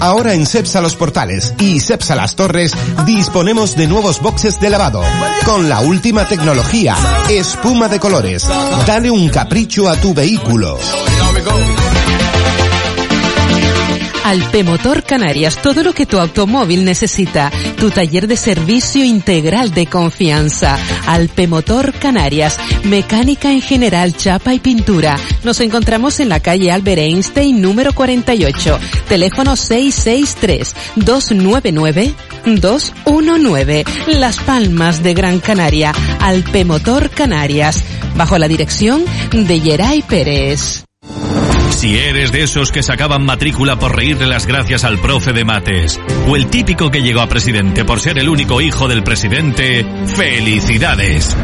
Ahora 0.00 0.34
en 0.34 0.44
Cepsa 0.44 0.82
Los 0.82 0.96
Portales 0.96 1.54
y 1.58 1.80
Cepsa 1.80 2.14
Las 2.14 2.36
Torres 2.36 2.72
disponemos 3.06 3.74
de 3.74 3.86
nuevos 3.86 4.20
boxes 4.20 4.60
de 4.60 4.68
lavado 4.68 5.02
con 5.46 5.70
la 5.70 5.80
última 5.80 6.28
tecnología, 6.28 6.94
espuma 7.30 7.88
de 7.88 7.98
colores. 7.98 8.46
Dale 8.86 9.10
un 9.10 9.30
capricho 9.30 9.88
a 9.88 9.96
tu 9.96 10.12
vehículo. 10.12 10.78
Alpemotor 14.24 15.02
Canarias, 15.02 15.60
todo 15.60 15.82
lo 15.82 15.92
que 15.92 16.06
tu 16.06 16.18
automóvil 16.18 16.84
necesita. 16.86 17.52
Tu 17.78 17.90
taller 17.90 18.26
de 18.26 18.38
servicio 18.38 19.04
integral 19.04 19.72
de 19.72 19.86
confianza. 19.86 20.78
Alpemotor 21.06 21.92
Canarias, 21.92 22.58
mecánica 22.84 23.52
en 23.52 23.60
general, 23.60 24.16
chapa 24.16 24.54
y 24.54 24.60
pintura. 24.60 25.16
Nos 25.44 25.60
encontramos 25.60 26.20
en 26.20 26.30
la 26.30 26.40
calle 26.40 26.72
Albert 26.72 27.02
Einstein 27.02 27.60
número 27.60 27.94
48. 27.94 28.78
Teléfono 29.08 29.56
663 29.56 30.74
299 30.96 32.14
219. 32.46 33.84
Las 34.06 34.38
Palmas 34.38 35.02
de 35.02 35.12
Gran 35.12 35.38
Canaria. 35.40 35.92
Alpemotor 36.20 37.10
Canarias. 37.10 37.84
Bajo 38.16 38.38
la 38.38 38.48
dirección 38.48 39.04
de 39.32 39.60
Yeray 39.60 40.00
Pérez. 40.00 40.84
Si 41.70 41.98
eres 41.98 42.32
de 42.32 42.42
esos 42.42 42.72
que 42.72 42.82
sacaban 42.82 43.24
matrícula 43.24 43.76
por 43.76 43.96
reírle 43.96 44.26
las 44.26 44.46
gracias 44.46 44.84
al 44.84 44.98
profe 44.98 45.32
de 45.32 45.44
mates, 45.44 46.00
o 46.28 46.36
el 46.36 46.46
típico 46.46 46.90
que 46.90 47.02
llegó 47.02 47.20
a 47.20 47.28
presidente 47.28 47.84
por 47.84 48.00
ser 48.00 48.18
el 48.18 48.28
único 48.28 48.60
hijo 48.60 48.88
del 48.88 49.02
presidente, 49.02 49.86
¡felicidades! 50.06 51.36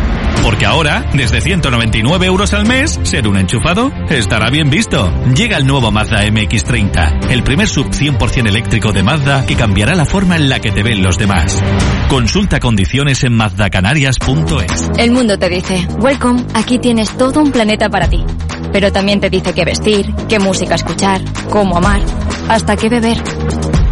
Porque 0.42 0.64
ahora, 0.64 1.04
desde 1.12 1.40
199 1.40 2.26
euros 2.26 2.54
al 2.54 2.66
mes, 2.66 2.98
ser 3.02 3.28
un 3.28 3.36
enchufado 3.36 3.92
estará 4.08 4.48
bien 4.48 4.70
visto. 4.70 5.12
Llega 5.34 5.58
el 5.58 5.66
nuevo 5.66 5.90
Mazda 5.90 6.24
MX30, 6.24 7.30
el 7.30 7.42
primer 7.42 7.68
sub 7.68 7.90
100% 7.90 8.48
eléctrico 8.48 8.92
de 8.92 9.02
Mazda 9.02 9.44
que 9.44 9.54
cambiará 9.54 9.94
la 9.94 10.06
forma 10.06 10.36
en 10.36 10.48
la 10.48 10.60
que 10.60 10.70
te 10.70 10.82
ven 10.82 11.02
los 11.02 11.18
demás. 11.18 11.62
Consulta 12.08 12.58
condiciones 12.58 13.22
en 13.24 13.34
mazdacanarias.es. 13.34 14.90
El 14.96 15.10
mundo 15.10 15.38
te 15.38 15.48
dice, 15.48 15.86
welcome, 15.98 16.42
aquí 16.54 16.78
tienes 16.78 17.16
todo 17.16 17.42
un 17.42 17.52
planeta 17.52 17.90
para 17.90 18.08
ti. 18.08 18.24
Pero 18.72 18.92
también 18.92 19.20
te 19.20 19.30
dice 19.30 19.52
qué 19.52 19.64
vestir, 19.64 20.14
qué 20.28 20.38
música 20.38 20.74
escuchar, 20.74 21.20
cómo 21.50 21.76
amar, 21.76 22.00
hasta 22.48 22.76
qué 22.76 22.88
beber. 22.88 23.22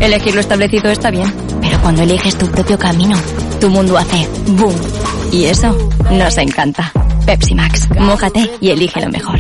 Elegir 0.01 0.35
lo 0.35 0.41
establecido 0.41 0.91
está 0.91 1.11
bien, 1.11 1.33
pero 1.61 1.81
cuando 1.81 2.03
eliges 2.03 2.37
tu 2.37 2.47
propio 2.47 2.79
camino, 2.79 3.17
tu 3.61 3.69
mundo 3.69 3.99
hace 3.99 4.29
boom. 4.49 4.75
Y 5.33 5.45
eso 5.45 5.77
nos 6.11 6.39
encanta. 6.39 6.93
Pepsi 7.29 7.55
Max, 7.55 7.91
mójate 7.91 8.51
y 8.59 8.71
elige 8.71 9.03
lo 9.03 9.11
mejor. 9.11 9.39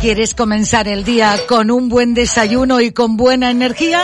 ¿Quieres 0.00 0.34
comenzar 0.34 0.88
el 0.88 1.04
día 1.04 1.34
con 1.46 1.70
un 1.70 1.90
buen 1.90 2.14
desayuno 2.14 2.80
y 2.80 2.92
con 2.92 3.18
buena 3.18 3.50
energía? 3.50 4.00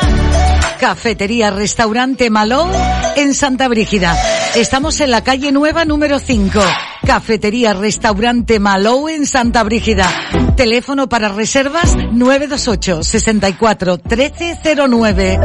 Cafetería 0.78 1.50
Restaurante 1.50 2.28
Malou 2.28 2.68
en 3.16 3.32
Santa 3.32 3.68
Brígida. 3.68 4.14
Estamos 4.54 5.00
en 5.00 5.10
la 5.10 5.24
calle 5.24 5.50
Nueva 5.50 5.86
número 5.86 6.18
5. 6.18 6.60
Cafetería 7.06 7.72
Restaurante 7.72 8.60
Malou 8.60 9.08
en 9.08 9.24
Santa 9.24 9.62
Brígida. 9.62 10.10
Teléfono 10.54 11.08
para 11.08 11.30
reservas 11.30 11.96
928 11.96 13.02
64 13.02 13.98
1309. 14.10 15.40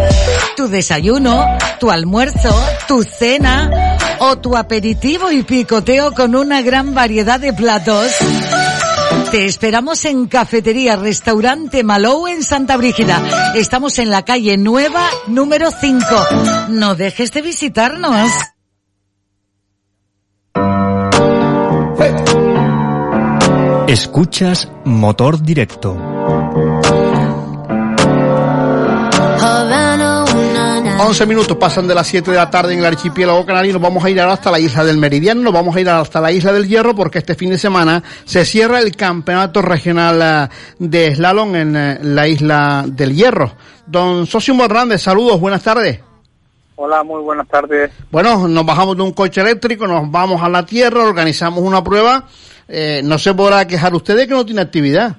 Tu 0.58 0.68
desayuno, 0.68 1.46
tu 1.80 1.90
almuerzo, 1.90 2.54
tu 2.86 3.02
cena 3.04 3.87
o 4.20 4.38
tu 4.38 4.56
aperitivo 4.56 5.32
y 5.32 5.44
picoteo 5.44 6.14
con 6.14 6.36
una 6.36 6.62
gran 6.62 6.94
variedad 6.94 7.40
de 7.40 7.54
platos. 7.54 8.12
Te 9.32 9.46
esperamos 9.46 10.06
en 10.06 10.28
Cafetería 10.28 10.96
Restaurante 10.96 11.84
Malou 11.84 12.28
en 12.28 12.44
Santa 12.44 12.78
Brígida. 12.78 13.22
Estamos 13.56 14.00
en 14.00 14.10
la 14.10 14.24
calle 14.24 14.58
Nueva 14.58 15.10
número 15.28 15.70
5. 15.72 16.06
No 16.70 16.96
dejes 16.96 17.34
de 17.34 17.42
visitarnos. 17.42 18.32
Escuchas 23.88 24.70
Motor 24.86 25.42
Directo. 25.42 26.47
11 31.00 31.28
minutos 31.28 31.56
pasan 31.58 31.88
de 31.88 31.94
las 31.94 32.08
7 32.08 32.32
de 32.32 32.38
la 32.38 32.50
tarde 32.50 32.74
en 32.74 32.80
el 32.80 32.86
archipiélago 32.86 33.46
canario 33.46 33.70
y 33.70 33.74
nos 33.74 33.82
vamos 33.82 34.04
a 34.04 34.10
ir 34.10 34.20
ahora 34.20 34.34
hasta 34.34 34.50
la 34.50 34.60
isla 34.60 34.84
del 34.84 34.98
Meridiano, 34.98 35.42
nos 35.42 35.54
vamos 35.54 35.76
a 35.76 35.80
ir 35.80 35.90
hasta 35.90 36.20
la 36.20 36.32
isla 36.32 36.52
del 36.52 36.68
Hierro 36.68 36.96
porque 36.96 37.20
este 37.20 37.36
fin 37.36 37.52
de 37.52 37.58
semana 37.58 38.02
se 38.26 38.44
cierra 38.44 38.80
el 38.80 38.96
campeonato 38.96 39.62
regional 39.62 40.50
eh, 40.52 40.56
de 40.80 41.16
slalom 41.16 41.56
en 41.56 41.76
eh, 41.76 42.00
la 42.02 42.28
isla 42.28 42.84
del 42.88 43.16
Hierro. 43.16 43.54
Don 43.86 44.26
Socio 44.26 44.54
Hernández, 44.64 45.02
saludos, 45.02 45.40
buenas 45.40 45.64
tardes. 45.64 46.02
Hola, 46.76 47.04
muy 47.04 47.22
buenas 47.22 47.48
tardes. 47.48 47.92
Bueno, 48.12 48.48
nos 48.48 48.66
bajamos 48.66 48.98
de 48.98 49.04
un 49.04 49.12
coche 49.12 49.42
eléctrico, 49.42 49.88
nos 49.88 50.10
vamos 50.10 50.42
a 50.42 50.50
la 50.50 50.66
tierra, 50.66 51.04
organizamos 51.04 51.60
una 51.60 51.84
prueba. 51.84 52.26
Eh, 52.68 53.02
no 53.04 53.18
se 53.20 53.34
podrá 53.34 53.66
quejar 53.66 53.94
usted 53.94 54.18
de 54.18 54.28
que 54.28 54.34
no 54.34 54.46
tiene 54.46 54.62
actividad. 54.62 55.16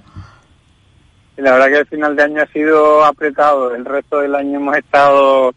La 1.36 1.52
verdad 1.52 1.68
que 1.68 1.78
el 1.78 1.86
final 1.86 2.16
de 2.16 2.22
año 2.24 2.42
ha 2.42 2.52
sido 2.52 3.04
apretado. 3.04 3.74
El 3.74 3.84
resto 3.84 4.18
del 4.18 4.34
año 4.34 4.58
hemos 4.58 4.76
estado 4.76 5.54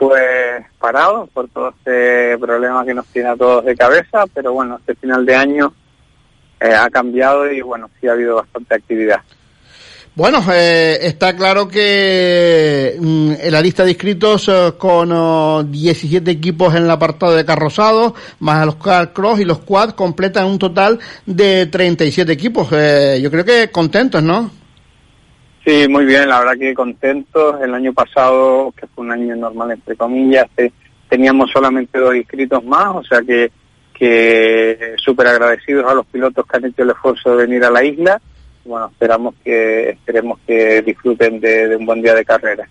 pues 0.00 0.64
parados 0.78 1.28
por 1.28 1.46
todo 1.50 1.74
este 1.76 2.38
problema 2.38 2.86
que 2.86 2.94
nos 2.94 3.06
tiene 3.08 3.28
a 3.28 3.36
todos 3.36 3.66
de 3.66 3.76
cabeza, 3.76 4.24
pero 4.32 4.54
bueno, 4.54 4.78
este 4.78 4.94
final 4.94 5.26
de 5.26 5.34
año 5.34 5.74
eh, 6.58 6.72
ha 6.72 6.88
cambiado 6.88 7.52
y 7.52 7.60
bueno, 7.60 7.90
sí 8.00 8.08
ha 8.08 8.12
habido 8.12 8.36
bastante 8.36 8.76
actividad. 8.76 9.20
Bueno, 10.14 10.42
eh, 10.52 10.98
está 11.02 11.36
claro 11.36 11.68
que 11.68 12.96
mm, 12.98 13.32
en 13.40 13.52
la 13.52 13.60
lista 13.60 13.84
de 13.84 13.90
inscritos 13.90 14.48
eh, 14.48 14.72
con 14.78 15.12
oh, 15.12 15.64
17 15.64 16.30
equipos 16.30 16.74
en 16.74 16.84
el 16.84 16.90
apartado 16.90 17.36
de 17.36 17.44
carrozados, 17.44 18.14
más 18.38 18.64
los 18.64 18.76
car 18.76 19.12
cross 19.12 19.38
y 19.40 19.44
los 19.44 19.58
quad, 19.58 19.90
completan 19.90 20.46
un 20.46 20.58
total 20.58 20.98
de 21.26 21.66
37 21.66 22.32
equipos. 22.32 22.68
Eh, 22.72 23.20
yo 23.22 23.30
creo 23.30 23.44
que 23.44 23.70
contentos, 23.70 24.22
¿no? 24.22 24.59
Sí, 25.64 25.86
muy 25.88 26.06
bien, 26.06 26.28
la 26.28 26.38
verdad 26.38 26.58
que 26.58 26.74
contentos. 26.74 27.60
El 27.60 27.74
año 27.74 27.92
pasado, 27.92 28.72
que 28.72 28.86
fue 28.86 29.04
un 29.04 29.12
año 29.12 29.36
normal, 29.36 29.72
entre 29.72 29.96
comillas, 29.96 30.46
teníamos 31.08 31.50
solamente 31.50 31.98
dos 31.98 32.14
inscritos 32.14 32.64
más, 32.64 32.96
o 32.96 33.02
sea 33.04 33.20
que, 33.20 33.50
que 33.92 34.94
súper 34.96 35.26
agradecidos 35.26 35.90
a 35.90 35.94
los 35.94 36.06
pilotos 36.06 36.46
que 36.46 36.56
han 36.56 36.64
hecho 36.64 36.82
el 36.82 36.90
esfuerzo 36.90 37.36
de 37.36 37.46
venir 37.46 37.64
a 37.64 37.70
la 37.70 37.84
isla. 37.84 38.20
Bueno, 38.64 38.88
esperamos 38.90 39.34
que, 39.44 39.90
esperemos 39.90 40.38
que 40.46 40.82
disfruten 40.82 41.40
de 41.40 41.76
un 41.76 41.84
buen 41.84 42.00
día 42.00 42.14
de 42.14 42.24
carrera. 42.24 42.68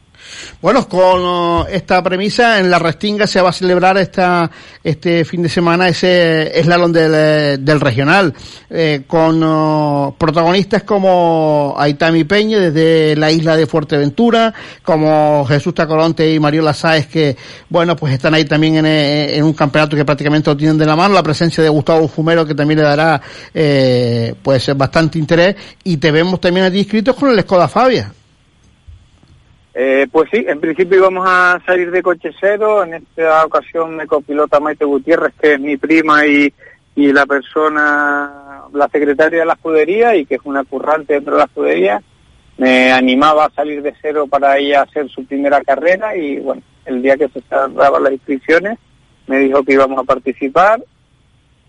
Bueno, 0.62 0.88
con 0.88 1.22
uh, 1.22 1.66
esta 1.70 2.04
premisa, 2.04 2.60
en 2.60 2.70
la 2.70 2.80
Restinga 2.80 3.28
se 3.28 3.42
va 3.42 3.50
a 3.50 3.54
celebrar 3.54 3.98
esta, 3.98 4.50
este 4.84 5.24
fin 5.26 5.42
de 5.42 5.50
semana 5.50 5.88
ese 5.88 6.52
slalom 6.64 6.92
del, 6.92 7.12
eh, 7.16 7.58
del 7.60 7.80
regional, 7.80 8.34
eh, 8.70 9.04
con 9.08 9.42
uh, 9.44 10.16
protagonistas 10.18 10.84
como 10.84 11.76
Aitami 11.78 12.24
Peña 12.26 12.60
desde 12.60 13.16
la 13.16 13.32
isla 13.32 13.56
de 13.56 13.68
Fuerteventura, 13.68 14.54
como 14.84 15.46
Jesús 15.48 15.74
Tacoronte 15.74 16.34
y 16.34 16.40
Mariola 16.40 16.74
Sáez, 16.74 17.08
que, 17.08 17.38
bueno, 17.70 17.96
pues 17.96 18.14
están 18.14 18.34
ahí 18.34 18.46
también 18.46 18.78
en, 18.78 18.86
eh, 18.86 19.38
en, 19.38 19.44
un 19.44 19.54
campeonato 19.54 19.96
que 19.96 20.06
prácticamente 20.06 20.50
lo 20.50 20.58
tienen 20.58 20.78
de 20.78 20.86
la 20.86 20.96
mano, 20.96 21.14
la 21.14 21.24
presencia 21.24 21.64
de 21.64 21.70
Gustavo 21.70 22.08
Fumero, 22.08 22.46
que 22.46 22.56
también 22.56 22.80
le 22.80 22.86
dará, 22.86 23.22
eh, 23.54 24.34
pues, 24.42 24.76
bastante 24.76 25.18
interés, 25.20 25.56
y 25.84 25.98
te 25.98 26.12
vemos 26.12 26.40
también 26.40 26.66
aquí 26.66 26.80
inscritos 26.80 27.16
con 27.16 27.30
el 27.32 27.40
Skoda 27.42 27.68
Fabia. 27.68 28.12
Eh, 29.82 30.10
pues 30.12 30.30
sí, 30.30 30.44
en 30.46 30.60
principio 30.60 30.98
íbamos 30.98 31.26
a 31.26 31.62
salir 31.66 31.90
de 31.90 32.02
coche 32.02 32.32
cero. 32.38 32.84
En 32.84 32.96
esta 32.96 33.46
ocasión 33.46 33.96
me 33.96 34.08
copilota 34.08 34.60
Maite 34.60 34.84
Gutiérrez, 34.84 35.34
que 35.42 35.54
es 35.54 35.60
mi 35.62 35.78
prima 35.78 36.26
y, 36.26 36.54
y 36.98 37.14
la 37.14 37.26
persona, 37.26 38.64
la 38.74 38.90
secretaria 38.90 39.40
de 39.40 39.46
la 39.46 39.54
escudería 39.54 40.18
y 40.18 40.26
que 40.26 40.36
es 40.36 40.42
una 40.44 40.66
currante 40.66 41.14
dentro 41.14 41.36
de 41.36 41.40
la 41.40 41.46
escudería. 41.46 42.02
Me 42.58 42.92
animaba 42.92 43.46
a 43.46 43.52
salir 43.52 43.82
de 43.82 43.94
cero 44.02 44.28
para 44.28 44.58
ella 44.58 44.82
hacer 44.82 45.08
su 45.08 45.24
primera 45.24 45.62
carrera 45.62 46.14
y 46.14 46.40
bueno, 46.40 46.62
el 46.84 47.02
día 47.02 47.16
que 47.16 47.30
se 47.30 47.40
cerraban 47.40 48.04
las 48.04 48.12
inscripciones 48.12 48.78
me 49.28 49.38
dijo 49.38 49.64
que 49.64 49.76
íbamos 49.76 49.98
a 49.98 50.04
participar 50.04 50.84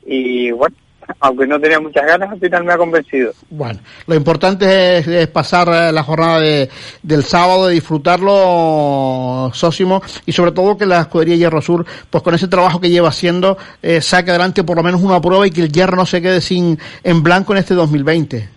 y 0.05 0.51
bueno, 0.51 0.75
aunque 1.21 1.47
no 1.47 1.61
tenía 1.61 1.81
muchas 1.81 2.07
ganas, 2.07 2.31
al 2.31 2.41
final 2.41 2.65
me 2.65 2.73
ha 2.73 2.79
convencido. 2.79 3.33
Bueno, 3.51 3.81
lo 4.07 4.15
importante 4.15 4.99
es, 4.99 5.07
es 5.07 5.29
pasar 5.29 5.69
eh, 5.69 5.93
la 5.93 6.03
jornada 6.03 6.41
de, 6.41 6.69
del 7.03 7.25
sábado, 7.25 7.67
de 7.67 7.75
disfrutarlo, 7.75 9.51
Sósimo, 9.53 10.03
y 10.27 10.33
sobre 10.33 10.53
todo 10.53 10.77
que 10.77 10.87
la 10.87 11.01
escudería 11.01 11.37
Hierro 11.37 11.63
Sur, 11.63 11.87
pues 12.09 12.23
con 12.23 12.35
ese 12.35 12.49
trabajo 12.49 12.81
que 12.81 12.91
lleva 12.91 13.09
haciendo, 13.09 13.57
eh, 13.83 14.01
saque 14.01 14.31
adelante 14.31 14.65
por 14.65 14.77
lo 14.77 14.83
menos 14.83 15.03
una 15.03 15.21
prueba 15.21 15.47
y 15.47 15.51
que 15.51 15.63
el 15.63 15.73
Hierro 15.73 15.97
no 15.97 16.07
se 16.07 16.23
quede 16.23 16.41
sin 16.41 16.79
en 17.03 17.23
blanco 17.23 17.53
en 17.53 17.59
este 17.59 17.75
2020. 17.75 18.49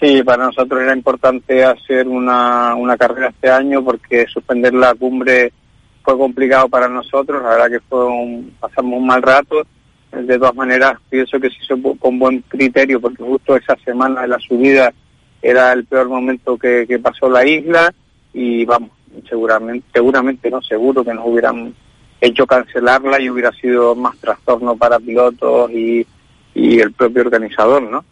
Sí, 0.00 0.22
para 0.22 0.46
nosotros 0.46 0.82
era 0.82 0.94
importante 0.94 1.64
hacer 1.64 2.08
una, 2.08 2.74
una 2.74 2.96
carrera 2.96 3.28
este 3.28 3.48
año 3.48 3.82
porque 3.82 4.26
suspender 4.26 4.74
la 4.74 4.94
cumbre 4.94 5.52
fue 6.02 6.18
complicado 6.18 6.68
para 6.68 6.88
nosotros, 6.88 7.42
la 7.42 7.50
verdad 7.50 7.70
que 7.70 7.80
fue 7.80 8.04
un, 8.04 8.54
pasamos 8.60 8.98
un 8.98 9.06
mal 9.06 9.22
rato 9.22 9.64
de 10.22 10.38
todas 10.38 10.54
maneras 10.54 10.98
pienso 11.10 11.40
que 11.40 11.50
se 11.50 11.56
hizo 11.62 11.76
con 11.98 12.18
buen 12.18 12.40
criterio 12.48 13.00
porque 13.00 13.22
justo 13.22 13.56
esa 13.56 13.76
semana 13.84 14.22
de 14.22 14.28
la 14.28 14.38
subida 14.38 14.92
era 15.42 15.72
el 15.72 15.84
peor 15.84 16.08
momento 16.08 16.56
que, 16.56 16.86
que 16.86 16.98
pasó 16.98 17.28
la 17.28 17.46
isla 17.46 17.92
y 18.32 18.64
vamos, 18.64 18.90
seguramente, 19.28 19.86
seguramente 19.92 20.50
no, 20.50 20.62
seguro 20.62 21.04
que 21.04 21.14
nos 21.14 21.26
hubieran 21.26 21.74
hecho 22.20 22.46
cancelarla 22.46 23.20
y 23.20 23.28
hubiera 23.28 23.52
sido 23.52 23.94
más 23.94 24.16
trastorno 24.16 24.76
para 24.76 24.98
pilotos 24.98 25.70
y, 25.70 26.06
y 26.54 26.80
el 26.80 26.92
propio 26.92 27.22
organizador, 27.22 27.82
¿no? 27.82 28.04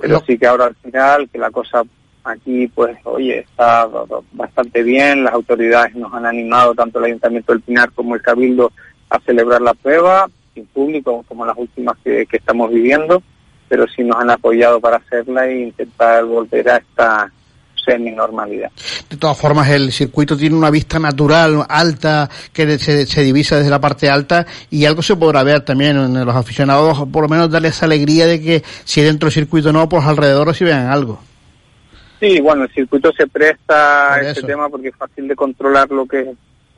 Pero 0.00 0.14
no. 0.14 0.24
sí 0.26 0.36
que 0.38 0.46
ahora 0.46 0.66
al 0.66 0.74
final, 0.74 1.28
que 1.30 1.38
la 1.38 1.50
cosa 1.50 1.82
aquí, 2.24 2.68
pues, 2.68 2.98
oye, 3.04 3.38
está 3.38 3.88
bastante 4.32 4.82
bien, 4.82 5.24
las 5.24 5.32
autoridades 5.32 5.94
nos 5.94 6.12
han 6.12 6.26
animado, 6.26 6.74
tanto 6.74 6.98
el 6.98 7.06
Ayuntamiento 7.06 7.52
del 7.52 7.62
Pinar 7.62 7.90
como 7.92 8.14
el 8.14 8.22
Cabildo, 8.22 8.72
a 9.10 9.18
celebrar 9.20 9.62
la 9.62 9.72
prueba, 9.72 10.28
sin 10.58 10.66
público, 10.66 11.24
como 11.28 11.46
las 11.46 11.56
últimas 11.56 11.96
que, 12.02 12.26
que, 12.26 12.38
estamos 12.38 12.70
viviendo, 12.70 13.22
pero 13.68 13.86
sí 13.88 14.02
nos 14.02 14.16
han 14.20 14.30
apoyado 14.30 14.80
para 14.80 14.96
hacerla 14.96 15.46
e 15.46 15.60
intentar 15.60 16.24
volver 16.24 16.68
a 16.68 16.76
esta 16.78 17.30
semi-normalidad. 17.84 18.70
De 19.08 19.16
todas 19.16 19.38
formas, 19.38 19.68
el 19.70 19.92
circuito 19.92 20.36
tiene 20.36 20.56
una 20.56 20.70
vista 20.70 20.98
natural 20.98 21.64
alta 21.68 22.28
que 22.52 22.78
se, 22.78 23.06
se, 23.06 23.22
divisa 23.22 23.56
desde 23.56 23.70
la 23.70 23.80
parte 23.80 24.10
alta 24.10 24.46
y 24.70 24.84
algo 24.84 25.00
se 25.00 25.16
podrá 25.16 25.42
ver 25.42 25.62
también 25.62 25.96
en 25.96 26.24
los 26.24 26.34
aficionados, 26.34 27.08
por 27.10 27.22
lo 27.22 27.28
menos 27.28 27.50
darles 27.50 27.82
alegría 27.82 28.26
de 28.26 28.42
que 28.42 28.62
si 28.84 29.00
dentro 29.00 29.26
del 29.26 29.34
circuito 29.34 29.72
no, 29.72 29.88
pues 29.88 30.04
alrededor 30.04 30.54
si 30.54 30.64
vean 30.64 30.88
algo. 30.88 31.20
Sí, 32.20 32.40
bueno, 32.40 32.64
el 32.64 32.70
circuito 32.70 33.12
se 33.12 33.28
presta 33.28 34.14
a 34.14 34.20
este 34.22 34.42
tema 34.42 34.68
porque 34.68 34.88
es 34.88 34.96
fácil 34.96 35.28
de 35.28 35.36
controlar 35.36 35.88
lo 35.90 36.04
que 36.04 36.20
es 36.20 36.28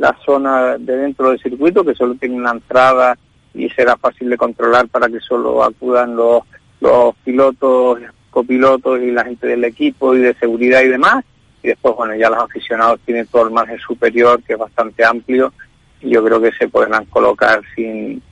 la 0.01 0.16
zona 0.24 0.77
de 0.78 0.97
dentro 0.97 1.31
del 1.31 1.40
circuito, 1.40 1.85
que 1.85 1.94
solo 1.94 2.15
tiene 2.15 2.36
una 2.36 2.52
entrada 2.52 3.16
y 3.55 3.68
será 3.70 3.97
fácil 3.97 4.31
de 4.31 4.36
controlar 4.36 4.89
para 4.89 5.09
que 5.09 5.20
solo 5.20 5.62
acudan 5.62 6.16
los, 6.16 6.43
los 6.81 7.14
pilotos, 7.24 8.01
copilotos 8.31 9.01
y 9.01 9.10
la 9.10 9.24
gente 9.24 9.47
del 9.47 9.64
equipo 9.64 10.14
y 10.14 10.20
de 10.20 10.35
seguridad 10.35 10.82
y 10.82 10.89
demás. 10.89 11.24
Y 11.62 11.68
después, 11.68 11.94
bueno, 11.97 12.14
ya 12.14 12.31
los 12.31 12.39
aficionados 12.39 13.01
tienen 13.05 13.27
todo 13.27 13.44
el 13.44 13.51
margen 13.51 13.78
superior, 13.78 14.43
que 14.43 14.55
es 14.55 14.59
bastante 14.59 15.05
amplio, 15.05 15.52
y 16.01 16.10
yo 16.10 16.24
creo 16.24 16.40
que 16.40 16.52
se 16.52 16.68
podrán 16.68 17.05
colocar 17.06 17.60
sin, 17.74 18.22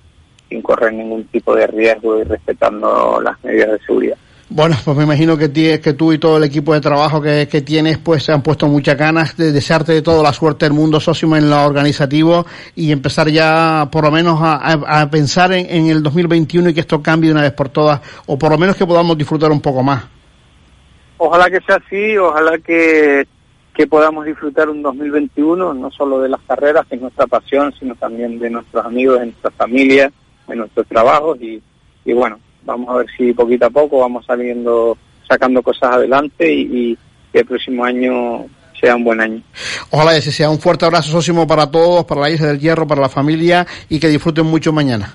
sin 0.49 0.63
correr 0.63 0.95
ningún 0.95 1.25
tipo 1.25 1.55
de 1.55 1.67
riesgo 1.67 2.19
y 2.19 2.25
respetando 2.25 3.21
las 3.23 3.43
medidas 3.45 3.73
de 3.73 3.87
seguridad. 3.87 4.17
Bueno, 4.51 4.77
pues 4.83 4.97
me 4.97 5.05
imagino 5.05 5.37
que, 5.37 5.51
tienes, 5.51 5.81
que 5.81 5.93
tú 5.93 6.11
y 6.11 6.19
todo 6.19 6.39
el 6.39 6.45
equipo 6.45 6.73
de 6.73 6.81
trabajo 6.81 7.21
que, 7.21 7.47
tienes, 7.47 7.99
pues 7.99 8.25
se 8.25 8.33
han 8.33 8.41
puesto 8.41 8.67
muchas 8.67 8.97
ganas 8.97 9.37
de 9.37 9.53
desearte 9.53 9.93
de 9.93 10.01
toda 10.01 10.23
la 10.23 10.33
suerte 10.33 10.65
del 10.65 10.73
mundo 10.73 11.01
socio 11.01 11.37
en 11.37 11.51
lo 11.51 11.65
organizativo 11.65 12.47
y 12.75 12.91
empezar 12.91 13.29
ya 13.29 13.89
por 13.93 14.05
lo 14.05 14.11
menos 14.11 14.39
a, 14.41 15.07
pensar 15.11 15.53
en, 15.53 15.67
en, 15.69 15.91
el 15.91 16.03
2021 16.03 16.71
y 16.71 16.75
que 16.75 16.81
esto 16.81 17.03
cambie 17.03 17.29
de 17.29 17.35
una 17.35 17.43
vez 17.43 17.53
por 17.53 17.69
todas, 17.69 18.01
o 18.27 18.39
por 18.39 18.51
lo 18.51 18.57
menos 18.57 18.75
que 18.75 18.87
podamos 18.87 19.19
disfrutar 19.19 19.53
un 19.53 19.61
poco 19.61 19.83
más. 19.83 20.07
Ojalá 21.19 21.51
que 21.51 21.61
sea 21.61 21.77
así, 21.77 22.17
ojalá 22.17 22.57
que, 22.59 23.27
que 23.75 23.87
podamos 23.87 24.25
disfrutar 24.25 24.71
un 24.71 24.81
2021, 24.81 25.75
no 25.75 25.91
solo 25.91 26.21
de 26.21 26.31
las 26.31 26.41
carreras, 26.49 26.87
que 26.87 26.95
es 26.95 27.03
nuestra 27.03 27.27
pasión, 27.27 27.75
sino 27.79 27.95
también 27.97 28.39
de 28.39 28.49
nuestros 28.49 28.87
amigos, 28.87 29.21
de 29.21 29.27
nuestra 29.27 29.51
familia, 29.51 30.11
de 30.47 30.57
nuestros 30.57 30.87
trabajos 30.87 31.39
y, 31.43 31.63
y 32.07 32.13
bueno, 32.15 32.39
vamos 32.65 32.89
a 32.89 32.99
ver 32.99 33.07
si 33.17 33.33
poquito 33.33 33.67
a 33.67 33.71
poco 33.71 34.01
vamos 34.01 34.25
saliendo, 34.27 34.97
sacando 35.29 35.63
cosas 35.63 35.95
adelante 35.95 36.53
y, 36.53 36.97
que 37.33 37.41
el 37.41 37.47
próximo 37.47 37.85
año 37.85 38.47
sea 38.81 38.97
un 38.97 39.05
buen 39.05 39.21
año. 39.21 39.43
Ojalá 39.91 40.17
ese 40.17 40.33
sea 40.33 40.49
un 40.49 40.59
fuerte 40.59 40.87
abrazo 40.87 41.11
Sósimo 41.11 41.47
para 41.47 41.71
todos, 41.71 42.07
para 42.07 42.23
la 42.23 42.31
Isla 42.31 42.47
del 42.47 42.59
Hierro, 42.59 42.87
para 42.87 43.03
la 43.03 43.09
familia 43.11 43.67
y 43.89 43.99
que 44.01 44.09
disfruten 44.09 44.47
mucho 44.47 44.73
mañana. 44.73 45.15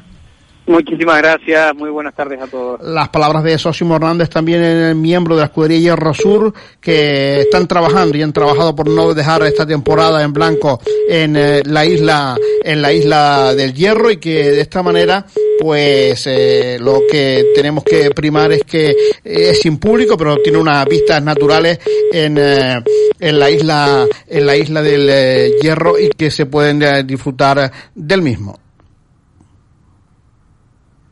Muchísimas 0.65 1.18
gracias, 1.18 1.76
muy 1.76 1.90
buenas 1.90 2.14
tardes 2.15 2.41
a 2.41 2.48
todos. 2.48 2.81
Las 2.81 3.10
palabras 3.10 3.44
de 3.44 3.57
Sosimo 3.57 3.95
Hernández, 3.95 4.30
también 4.30 4.61
el 4.64 4.95
miembro 4.95 5.35
de 5.35 5.41
la 5.41 5.45
escudería 5.48 5.80
Hierro 5.80 6.14
Sur, 6.14 6.53
que 6.80 7.41
están 7.41 7.68
trabajando 7.68 8.18
y 8.18 8.22
han 8.22 8.31
trabajado 8.31 8.76
por 8.76 8.90
no 8.90 9.14
dejar 9.14 9.44
esta 9.44 9.65
temporada 9.65 10.23
en 10.23 10.31
blanco 10.31 10.80
en 11.10 11.35
eh, 11.35 11.61
la 11.65 11.85
isla, 11.85 12.38
en 12.64 12.81
la 12.81 12.94
isla 12.94 13.53
del 13.53 13.73
Hierro 13.73 14.10
y 14.10 14.18
que 14.18 14.52
de 14.52 14.61
esta 14.61 14.81
manera 14.81 15.26
pues 15.60 16.27
eh, 16.27 16.77
lo 16.80 17.02
que 17.10 17.52
tenemos 17.56 17.84
que 17.84 18.11
primar 18.11 18.52
es 18.52 18.64
que 18.64 18.95
es 19.23 19.61
sin 19.61 19.77
público, 19.77 20.18
pero 20.18 20.38
tiene 20.38 20.57
unas 20.57 20.85
vistas 20.85 21.23
naturales 21.23 21.80
en, 22.11 22.38
eh, 22.38 22.84
en 23.19 23.40
la 23.40 23.49
isla, 23.49 24.06
en 24.27 24.45
la 24.45 24.56
isla 24.57 24.81
del 24.81 25.07
eh, 25.10 25.52
Hierro 25.61 25.98
y 25.98 26.10
que 26.10 26.30
se 26.31 26.45
pueden 26.45 26.81
eh, 26.81 27.03
disfrutar 27.03 27.72
del 27.95 28.22
mismo. 28.22 28.60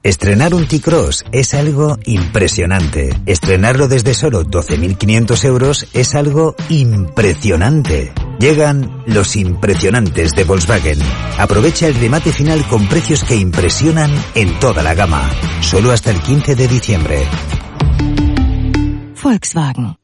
Estrenar 0.04 0.56
un 0.56 0.66
T-Cross 0.66 1.26
es 1.32 1.54
algo 1.54 2.00
impresionante. 2.06 3.12
Estrenarlo 3.28 3.88
desde 3.88 4.16
solo 4.16 4.44
12.500 4.44 5.46
euros 5.46 5.88
es 5.94 6.16
algo 6.16 6.56
impresionante. 6.70 8.12
Llegan 8.40 9.04
los 9.06 9.36
impresionantes 9.36 10.32
de 10.32 10.44
Volkswagen. 10.44 10.98
Aprovecha 11.38 11.86
el 11.86 11.94
remate 11.94 12.32
final 12.32 12.68
con 12.68 12.88
precios 12.88 13.24
que 13.24 13.36
impresionan 13.36 14.12
en 14.34 14.60
toda 14.60 14.82
la 14.82 14.96
gama. 14.96 15.30
Solo 15.62 15.92
hasta 15.92 16.10
el 16.10 16.20
15 16.20 16.56
de 16.56 16.68
diciembre. 16.68 17.24
Volkswagen. 19.22 20.01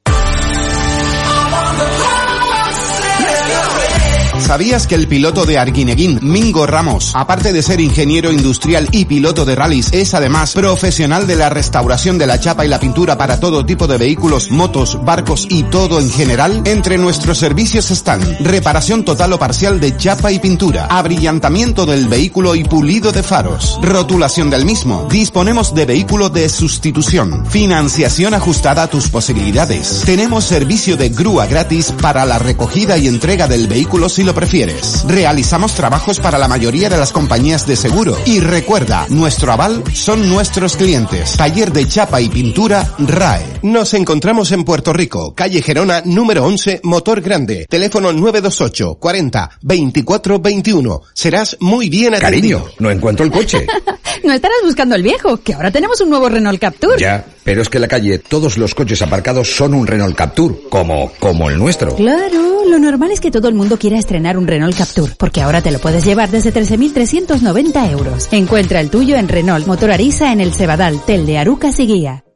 ¿Sabías 4.40 4.88
que 4.88 4.96
el 4.96 5.08
piloto 5.08 5.46
de 5.46 5.58
Arguineguín, 5.58 6.20
Mingo 6.22 6.66
Ramos, 6.68 7.12
aparte 7.16 7.52
de 7.52 7.62
ser 7.62 7.82
ingeniero 7.82 8.32
industrial 8.32 8.88
y 8.92 9.06
piloto 9.06 9.46
de 9.46 9.56
rallies, 9.56 9.90
es 9.92 10.14
además 10.14 10.54
profesional 10.54 11.28
de 11.28 11.36
la 11.36 11.50
restauración 11.50 12.18
de 12.18 12.28
la 12.28 12.40
chapa 12.40 12.66
y 12.66 12.70
la 12.70 12.80
pintura 12.80 13.18
para 13.18 13.40
todo 13.40 13.66
tipo 13.66 13.88
de 13.88 13.98
vehículos, 13.98 14.52
motos, 14.52 15.04
barcos 15.04 15.48
y 15.50 15.64
todo 15.64 16.00
en 16.00 16.10
general? 16.12 16.62
Entre 16.66 16.98
nuestros 16.98 17.40
servicios 17.40 17.92
están 17.92 18.22
reparación 18.40 19.04
total 19.04 19.34
o 19.34 19.40
parcial 19.40 19.80
de 19.80 19.98
chapa 19.98 20.32
y 20.32 20.40
pintura, 20.40 20.86
abrillantamiento 20.86 21.86
del 21.86 22.08
vehículo 22.08 22.56
y 22.56 22.64
pulido 22.64 23.12
de 23.12 23.24
faros, 23.24 23.80
rotulación 23.82 24.50
del 24.50 24.66
mismo. 24.66 25.08
Disponemos 25.12 25.74
de 25.74 25.86
vehículo 25.86 26.30
de 26.30 26.48
sustitución, 26.48 27.46
financiación 27.48 28.34
ajustada 28.34 28.84
a 28.84 28.88
tus 28.88 29.10
posibilidades. 29.10 30.04
Tenemos 30.06 30.46
servicio 30.46 30.96
de 30.96 31.10
grúa 31.10 31.48
gratis 31.48 31.92
para 32.02 32.26
la 32.26 32.40
recogida 32.40 32.98
y 32.98 33.08
entrega 33.08 33.48
del 33.48 33.68
vehículo 33.68 34.08
si 34.08 34.27
lo 34.28 34.36
prefieres. 34.36 35.06
Realizamos 35.08 35.74
trabajos 35.74 36.20
para 36.20 36.38
la 36.38 36.50
mayoría 36.50 36.90
de 36.90 36.98
las 36.98 37.14
compañías 37.14 37.66
de 37.66 37.78
seguro. 37.78 38.18
Y 38.26 38.42
recuerda, 38.42 39.08
nuestro 39.10 39.54
aval 39.54 39.84
son 39.94 40.30
nuestros 40.30 40.76
clientes. 40.76 41.38
Taller 41.38 41.72
de 41.72 41.88
chapa 41.88 42.20
y 42.20 42.28
pintura 42.28 42.94
RAE. 43.00 43.60
Nos 43.64 43.94
encontramos 43.94 44.52
en 44.52 44.66
Puerto 44.66 44.92
Rico, 44.92 45.34
calle 45.34 45.62
Gerona, 45.62 46.02
número 46.04 46.44
11, 46.46 46.82
Motor 46.84 47.22
Grande. 47.22 47.66
Teléfono 47.70 48.12
928 48.12 48.96
40 48.96 49.50
24 49.62 50.40
21. 50.40 51.02
Serás 51.14 51.58
muy 51.62 51.90
bien 51.90 52.14
atendido. 52.14 52.60
Cariño, 52.60 52.76
no 52.80 52.92
encuentro 52.92 53.26
el 53.26 53.32
coche. 53.32 53.66
no 54.24 54.34
estarás 54.34 54.58
buscando 54.64 54.96
el 54.96 55.04
viejo, 55.04 55.38
que 55.38 55.54
ahora 55.54 55.72
tenemos 55.72 56.02
un 56.02 56.10
nuevo 56.10 56.28
Renault 56.28 56.60
Captur. 56.60 57.00
Ya, 57.00 57.26
pero 57.46 57.62
es 57.62 57.70
que 57.70 57.78
en 57.78 57.84
la 57.84 57.88
calle 57.88 58.20
todos 58.20 58.58
los 58.58 58.76
coches 58.76 59.02
aparcados 59.02 59.56
son 59.56 59.74
un 59.74 59.88
Renault 59.88 60.16
Captur, 60.16 60.68
como, 60.70 61.14
como 61.18 61.50
el 61.50 61.58
nuestro. 61.58 61.96
Claro, 61.96 62.66
lo 62.66 62.78
normal 62.78 63.12
es 63.12 63.22
que 63.22 63.32
todo 63.32 63.48
el 63.48 63.56
mundo 63.56 63.80
quiera 63.80 63.98
un 64.38 64.48
Renault 64.48 64.76
Captur, 64.76 65.16
porque 65.18 65.42
ahora 65.42 65.62
te 65.62 65.72
lo 65.72 65.80
puedes 65.80 66.04
llevar 66.04 66.32
desde 66.32 66.54
13.390 66.54 67.92
euros. 67.92 68.28
Encuentra 68.32 68.80
el 68.82 68.90
tuyo 68.90 69.16
en 69.16 69.28
Renault 69.28 69.68
Motor 69.68 69.92
Arisa 69.92 70.32
en 70.32 70.42
el 70.42 70.54
Cebadal, 70.54 71.04
Tel 71.06 71.26
de 71.26 71.38
Arucas 71.38 71.80
y 71.80 71.88
Guía. 71.88 72.27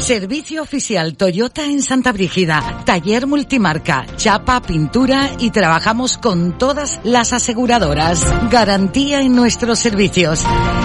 Servicio 0.00 0.62
oficial 0.62 1.16
Toyota 1.16 1.64
en 1.64 1.82
Santa 1.82 2.12
Brígida. 2.12 2.82
Taller 2.84 3.26
multimarca, 3.26 4.06
chapa, 4.16 4.62
pintura 4.62 5.30
y 5.38 5.50
trabajamos 5.50 6.16
con 6.16 6.56
todas 6.56 7.00
las 7.04 7.32
aseguradoras. 7.32 8.24
Garantía 8.50 9.20
en 9.20 9.34
nuestros 9.34 9.78
servicios. 9.78 10.44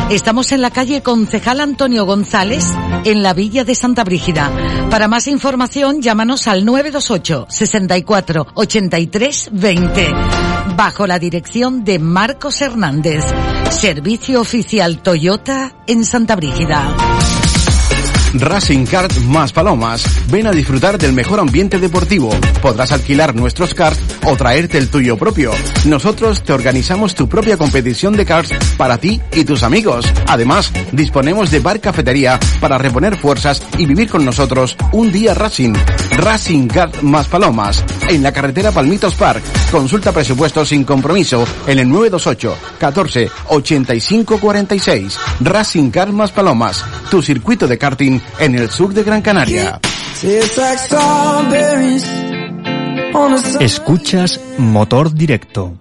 Estamos 0.09 0.51
en 0.51 0.61
la 0.61 0.71
calle 0.71 1.01
Concejal 1.01 1.61
Antonio 1.61 2.05
González, 2.05 2.65
en 3.05 3.23
la 3.23 3.33
Villa 3.33 3.63
de 3.63 3.75
Santa 3.75 4.03
Brígida. 4.03 4.51
Para 4.89 5.07
más 5.07 5.27
información, 5.27 6.01
llámanos 6.01 6.47
al 6.47 6.65
928 6.65 7.47
64 7.49 8.47
83 8.55 9.49
20. 9.53 10.07
Bajo 10.75 11.07
la 11.07 11.19
dirección 11.19 11.85
de 11.85 11.99
Marcos 11.99 12.61
Hernández. 12.61 13.23
Servicio 13.69 14.41
oficial 14.41 15.01
Toyota 15.01 15.71
en 15.87 16.03
Santa 16.03 16.35
Brígida. 16.35 17.42
Racing 18.33 18.85
Kart 18.85 19.15
más 19.27 19.53
Palomas. 19.53 20.03
Ven 20.29 20.47
a 20.47 20.51
disfrutar 20.51 20.97
del 20.97 21.13
mejor 21.13 21.39
ambiente 21.39 21.79
deportivo. 21.79 22.29
Podrás 22.61 22.91
alquilar 22.91 23.35
nuestros 23.35 23.73
karts 23.73 23.99
o 24.25 24.35
traerte 24.35 24.77
el 24.77 24.89
tuyo 24.89 25.17
propio. 25.17 25.51
Nosotros 25.85 26.43
te 26.43 26.53
organizamos 26.53 27.13
tu 27.15 27.29
propia 27.29 27.57
competición 27.57 28.13
de 28.13 28.25
karts 28.25 28.51
para 28.77 28.97
ti 28.97 29.21
y 29.33 29.45
tus 29.45 29.63
amigos. 29.63 30.11
Además, 30.27 30.71
disponemos 30.91 31.51
de 31.51 31.59
bar 31.59 31.79
cafetería 31.79 32.39
para 32.59 32.77
reponer 32.77 33.17
fuerzas 33.17 33.61
y 33.77 33.85
vivir 33.85 34.09
con 34.09 34.25
nosotros 34.25 34.75
un 34.91 35.11
día 35.11 35.33
Racing. 35.33 35.73
Racing 36.17 36.67
Kart 36.67 37.01
más 37.01 37.27
Palomas. 37.27 37.83
En 38.09 38.23
la 38.23 38.31
carretera 38.31 38.71
Palmitos 38.71 39.15
Park. 39.15 39.43
Consulta 39.71 40.11
presupuestos 40.11 40.69
sin 40.69 40.83
compromiso 40.83 41.45
en 41.67 41.79
el 41.79 41.89
928 41.89 42.57
14 42.79 43.29
85 43.49 44.39
46. 44.39 45.19
Racing 45.41 45.91
Kart 45.91 46.11
más 46.11 46.31
Palomas. 46.31 46.83
Tu 47.09 47.21
circuito 47.21 47.67
de 47.67 47.77
karting 47.77 48.22
en 48.39 48.55
el 48.55 48.69
sur 48.69 48.93
de 48.93 49.03
Gran 49.03 49.21
Canaria. 49.21 49.79
Escuchas 53.59 54.39
Motor 54.57 55.13
Directo. 55.13 55.77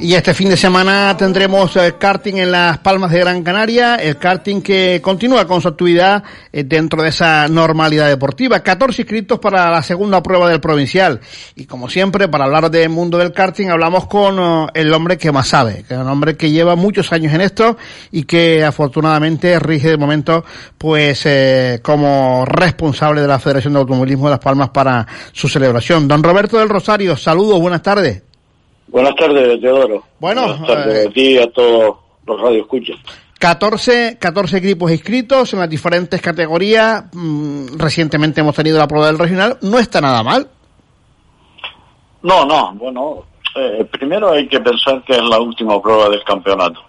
Y 0.00 0.14
este 0.14 0.32
fin 0.32 0.48
de 0.48 0.56
semana 0.56 1.16
tendremos 1.16 1.74
el 1.74 1.98
karting 1.98 2.36
en 2.36 2.52
las 2.52 2.78
Palmas 2.78 3.10
de 3.10 3.18
Gran 3.18 3.42
Canaria, 3.42 3.96
el 3.96 4.16
karting 4.16 4.62
que 4.62 5.00
continúa 5.02 5.44
con 5.44 5.60
su 5.60 5.66
actividad 5.66 6.22
eh, 6.52 6.62
dentro 6.62 7.02
de 7.02 7.08
esa 7.08 7.48
normalidad 7.48 8.06
deportiva. 8.06 8.60
14 8.60 9.02
inscritos 9.02 9.40
para 9.40 9.68
la 9.68 9.82
segunda 9.82 10.22
prueba 10.22 10.48
del 10.48 10.60
provincial. 10.60 11.20
Y 11.56 11.66
como 11.66 11.90
siempre, 11.90 12.28
para 12.28 12.44
hablar 12.44 12.70
del 12.70 12.90
mundo 12.90 13.18
del 13.18 13.32
karting, 13.32 13.70
hablamos 13.70 14.06
con 14.06 14.38
uh, 14.38 14.68
el 14.72 14.94
hombre 14.94 15.18
que 15.18 15.32
más 15.32 15.48
sabe, 15.48 15.82
que 15.88 15.94
es 15.94 16.00
un 16.00 16.08
hombre 16.08 16.36
que 16.36 16.52
lleva 16.52 16.76
muchos 16.76 17.12
años 17.12 17.34
en 17.34 17.40
esto 17.40 17.76
y 18.12 18.22
que 18.22 18.64
afortunadamente 18.64 19.58
rige 19.58 19.88
de 19.88 19.96
momento, 19.96 20.44
pues, 20.78 21.22
eh, 21.26 21.80
como 21.82 22.44
responsable 22.46 23.20
de 23.20 23.26
la 23.26 23.40
Federación 23.40 23.72
de 23.72 23.80
Automovilismo 23.80 24.26
de 24.26 24.30
Las 24.30 24.40
Palmas 24.40 24.68
para 24.68 25.04
su 25.32 25.48
celebración. 25.48 26.06
Don 26.06 26.22
Roberto 26.22 26.56
del 26.56 26.68
Rosario, 26.68 27.16
saludos, 27.16 27.60
buenas 27.60 27.82
tardes. 27.82 28.27
Buenas 28.88 29.14
tardes, 29.14 29.60
Teodoro. 29.60 30.04
Bueno, 30.18 30.42
Buenas 30.42 30.66
tardes 30.66 31.06
a 31.06 31.10
ti 31.10 31.34
y 31.34 31.38
a 31.38 31.50
todos 31.50 31.96
los 32.26 32.40
radioescuchas. 32.40 32.96
14, 33.38 34.18
14 34.18 34.58
equipos 34.58 34.90
inscritos 34.90 35.52
en 35.52 35.60
las 35.60 35.70
diferentes 35.70 36.20
categorías. 36.20 37.04
Mm, 37.12 37.78
recientemente 37.78 38.40
hemos 38.40 38.56
tenido 38.56 38.78
la 38.78 38.88
prueba 38.88 39.06
del 39.06 39.18
regional. 39.18 39.58
No 39.62 39.78
está 39.78 40.00
nada 40.00 40.22
mal. 40.22 40.48
No, 42.22 42.44
no, 42.44 42.72
bueno, 42.74 43.24
eh, 43.54 43.84
primero 43.84 44.32
hay 44.32 44.48
que 44.48 44.58
pensar 44.58 45.02
que 45.04 45.12
es 45.12 45.22
la 45.22 45.38
última 45.38 45.80
prueba 45.80 46.08
del 46.08 46.24
campeonato. 46.24 46.80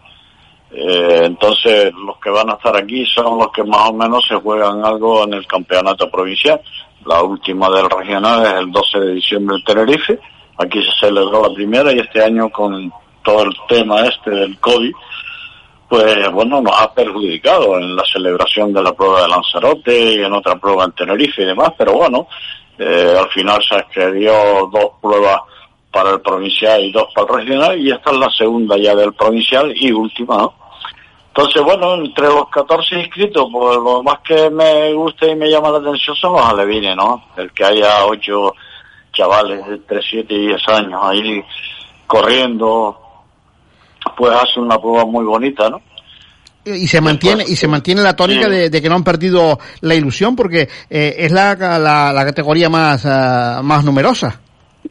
Eh, 0.72 1.22
entonces, 1.26 1.94
los 1.94 2.18
que 2.18 2.30
van 2.30 2.50
a 2.50 2.54
estar 2.54 2.76
aquí 2.76 3.06
son 3.06 3.38
los 3.38 3.52
que 3.52 3.64
más 3.64 3.90
o 3.90 3.94
menos 3.94 4.26
se 4.28 4.36
juegan 4.36 4.84
algo 4.84 5.24
en 5.24 5.34
el 5.34 5.46
campeonato 5.46 6.10
provincial. 6.10 6.60
La 7.06 7.22
última 7.22 7.70
del 7.70 7.90
regional 7.90 8.46
es 8.46 8.54
el 8.54 8.72
12 8.72 9.00
de 9.00 9.14
diciembre 9.14 9.58
en 9.58 9.64
Tenerife. 9.64 10.20
Aquí 10.60 10.84
se 10.84 11.08
celebró 11.08 11.48
la 11.48 11.54
primera 11.54 11.94
y 11.94 12.00
este 12.00 12.22
año 12.22 12.50
con 12.50 12.92
todo 13.24 13.44
el 13.44 13.56
tema 13.70 14.02
este 14.02 14.30
del 14.30 14.60
COVID, 14.60 14.92
pues 15.88 16.32
bueno, 16.32 16.62
nos 16.62 16.82
ha 16.82 16.94
perjudicado 16.94 17.78
en 17.78 17.96
la 17.96 18.04
celebración 18.04 18.74
de 18.74 18.84
la 18.84 18.92
prueba 18.92 19.22
de 19.22 19.30
Lanzarote 19.30 20.16
y 20.16 20.22
en 20.22 20.34
otra 20.34 20.58
prueba 20.58 20.84
en 20.84 20.92
Tenerife 20.92 21.44
y 21.44 21.46
demás, 21.46 21.72
pero 21.78 21.94
bueno, 21.94 22.28
eh, 22.78 23.16
al 23.18 23.30
final 23.30 23.60
se 23.68 23.78
escribió 23.78 24.70
dos 24.72 24.92
pruebas 25.02 25.42
para 25.92 26.12
el 26.12 26.22
provincial 26.22 26.84
y 26.84 26.92
dos 26.92 27.08
para 27.16 27.28
el 27.32 27.40
regional 27.40 27.80
y 27.80 27.92
esta 27.92 28.12
es 28.12 28.18
la 28.18 28.30
segunda 28.30 28.78
ya 28.78 28.94
del 28.96 29.14
provincial 29.14 29.74
y 29.74 29.92
última, 29.94 30.38
¿no? 30.38 30.54
Entonces, 31.30 31.62
bueno, 31.62 31.96
entre 31.96 32.26
los 32.26 32.50
14 32.50 33.00
inscritos, 33.00 33.48
pues 33.50 33.78
lo 33.78 34.04
más 34.04 34.20
que 34.20 34.50
me 34.50 34.92
gusta 34.94 35.26
y 35.26 35.36
me 35.36 35.50
llama 35.50 35.70
la 35.70 35.78
atención 35.78 36.16
son 36.18 36.34
los 36.34 36.46
alevines, 36.46 36.96
¿no? 36.98 37.24
El 37.38 37.54
que 37.54 37.64
haya 37.64 38.06
ocho 38.06 38.54
chavales 39.20 39.66
de 39.68 39.74
entre 39.76 40.02
7 40.02 40.34
y 40.34 40.48
10 40.48 40.68
años 40.70 41.00
ahí 41.04 41.44
corriendo, 42.08 42.98
pues 44.18 44.32
hace 44.34 44.60
una 44.60 44.78
prueba 44.80 45.06
muy 45.06 45.26
bonita, 45.26 45.70
¿no? 45.70 45.82
Y 46.66 46.88
se 46.88 47.02
mantiene 47.02 47.44
y 47.48 47.56
se 47.56 47.68
mantiene 47.68 48.02
la 48.02 48.16
tónica 48.16 48.46
Sí. 48.46 48.52
de, 48.52 48.70
de 48.70 48.82
que 48.82 48.90
no 48.90 48.96
han 48.96 49.04
perdido 49.04 49.58
la 49.82 49.96
ilusión 49.96 50.36
porque 50.36 50.68
eh, 50.90 51.16
es 51.18 51.32
la, 51.32 51.56
la, 51.56 52.12
la 52.14 52.26
categoría 52.26 52.70
más, 52.70 53.06
ah, 53.06 53.62
más 53.64 53.84
numerosa. 53.84 54.40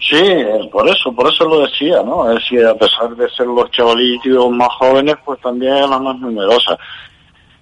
Sí, 0.00 0.16
eh, 0.16 0.68
por 0.72 0.88
eso, 0.88 1.12
por 1.14 1.32
eso 1.32 1.44
lo 1.44 1.60
decía, 1.66 2.02
¿no? 2.02 2.28
Es 2.30 2.36
decir, 2.42 2.64
a 2.66 2.74
pesar 2.74 3.14
de 3.16 3.28
ser 3.30 3.46
los 3.46 3.70
chavalitos 3.70 4.50
más 4.50 4.68
jóvenes, 4.78 5.16
pues 5.24 5.40
también 5.40 5.74
es 5.76 5.88
la 5.88 5.98
más 5.98 6.16
numerosa. 6.18 6.78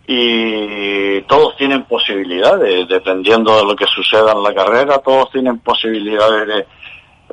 Y 0.09 1.21
todos 1.23 1.57
tienen 1.57 1.85
posibilidades, 1.85 2.89
dependiendo 2.89 3.57
de 3.57 3.65
lo 3.65 3.75
que 3.75 3.87
suceda 3.87 4.33
en 4.33 4.43
la 4.43 4.55
carrera, 4.55 4.99
todos 4.99 5.31
tienen 5.33 5.59
posibilidades 5.59 6.47
de, 6.47 6.67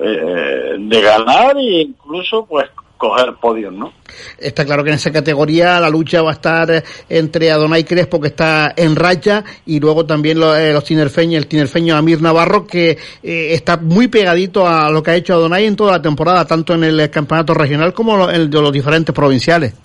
eh, 0.01 0.75
de 0.79 1.01
ganar 1.01 1.55
e 1.57 1.81
incluso, 1.83 2.45
pues, 2.45 2.65
coger 2.97 3.33
podios, 3.35 3.73
¿no? 3.73 3.91
Está 4.39 4.65
claro 4.65 4.81
que 4.83 4.89
en 4.89 4.95
esa 4.95 5.11
categoría 5.11 5.77
la 5.79 5.89
lucha 5.89 6.21
va 6.21 6.29
a 6.29 6.33
estar 6.33 6.71
eh, 6.71 6.83
entre 7.09 7.51
Adonai 7.51 7.83
Crespo, 7.83 8.19
que 8.21 8.29
está 8.29 8.73
en 8.77 8.95
racha, 8.95 9.43
y 9.65 9.79
luego 9.79 10.05
también 10.05 10.39
lo- 10.39 10.55
eh, 10.55 10.71
los 10.73 10.85
tinerfeños, 10.85 11.43
el 11.43 11.47
tinerfeño 11.47 11.95
Amir 11.97 12.21
Navarro, 12.21 12.65
que 12.65 12.91
eh, 13.21 13.53
está 13.53 13.75
muy 13.77 14.07
pegadito 14.07 14.65
a 14.67 14.89
lo 14.89 15.03
que 15.03 15.11
ha 15.11 15.15
hecho 15.15 15.33
Adonai 15.33 15.65
en 15.65 15.75
toda 15.75 15.91
la 15.91 16.01
temporada, 16.01 16.45
tanto 16.45 16.73
en 16.73 16.85
el 16.85 17.09
campeonato 17.11 17.53
regional 17.53 17.93
como 17.93 18.15
lo- 18.17 18.29
el 18.31 18.49
de 18.49 18.61
los 18.61 18.71
diferentes 18.71 19.13
provinciales. 19.13 19.75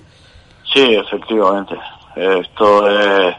Sí, 0.73 0.85
efectivamente. 0.95 1.75
Esto 2.19 2.89
es, 2.89 3.35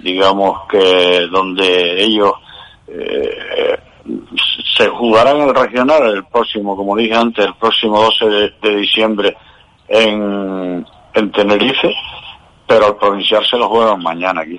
digamos 0.00 0.68
que 0.68 1.26
donde 1.30 2.02
ellos 2.02 2.32
eh, 2.88 3.78
se 4.76 4.88
jugarán 4.88 5.40
el 5.42 5.54
regional 5.54 6.02
el 6.08 6.24
próximo, 6.24 6.76
como 6.76 6.96
dije 6.96 7.14
antes, 7.14 7.46
el 7.46 7.54
próximo 7.54 8.00
12 8.02 8.52
de, 8.62 8.76
diciembre 8.76 9.36
en, 9.88 10.86
en 11.14 11.32
Tenerife, 11.32 11.94
pero 12.66 12.88
el 12.88 12.96
provincial 12.96 13.44
se 13.46 13.56
lo 13.56 13.68
juegan 13.68 14.02
mañana 14.02 14.42
aquí. 14.42 14.58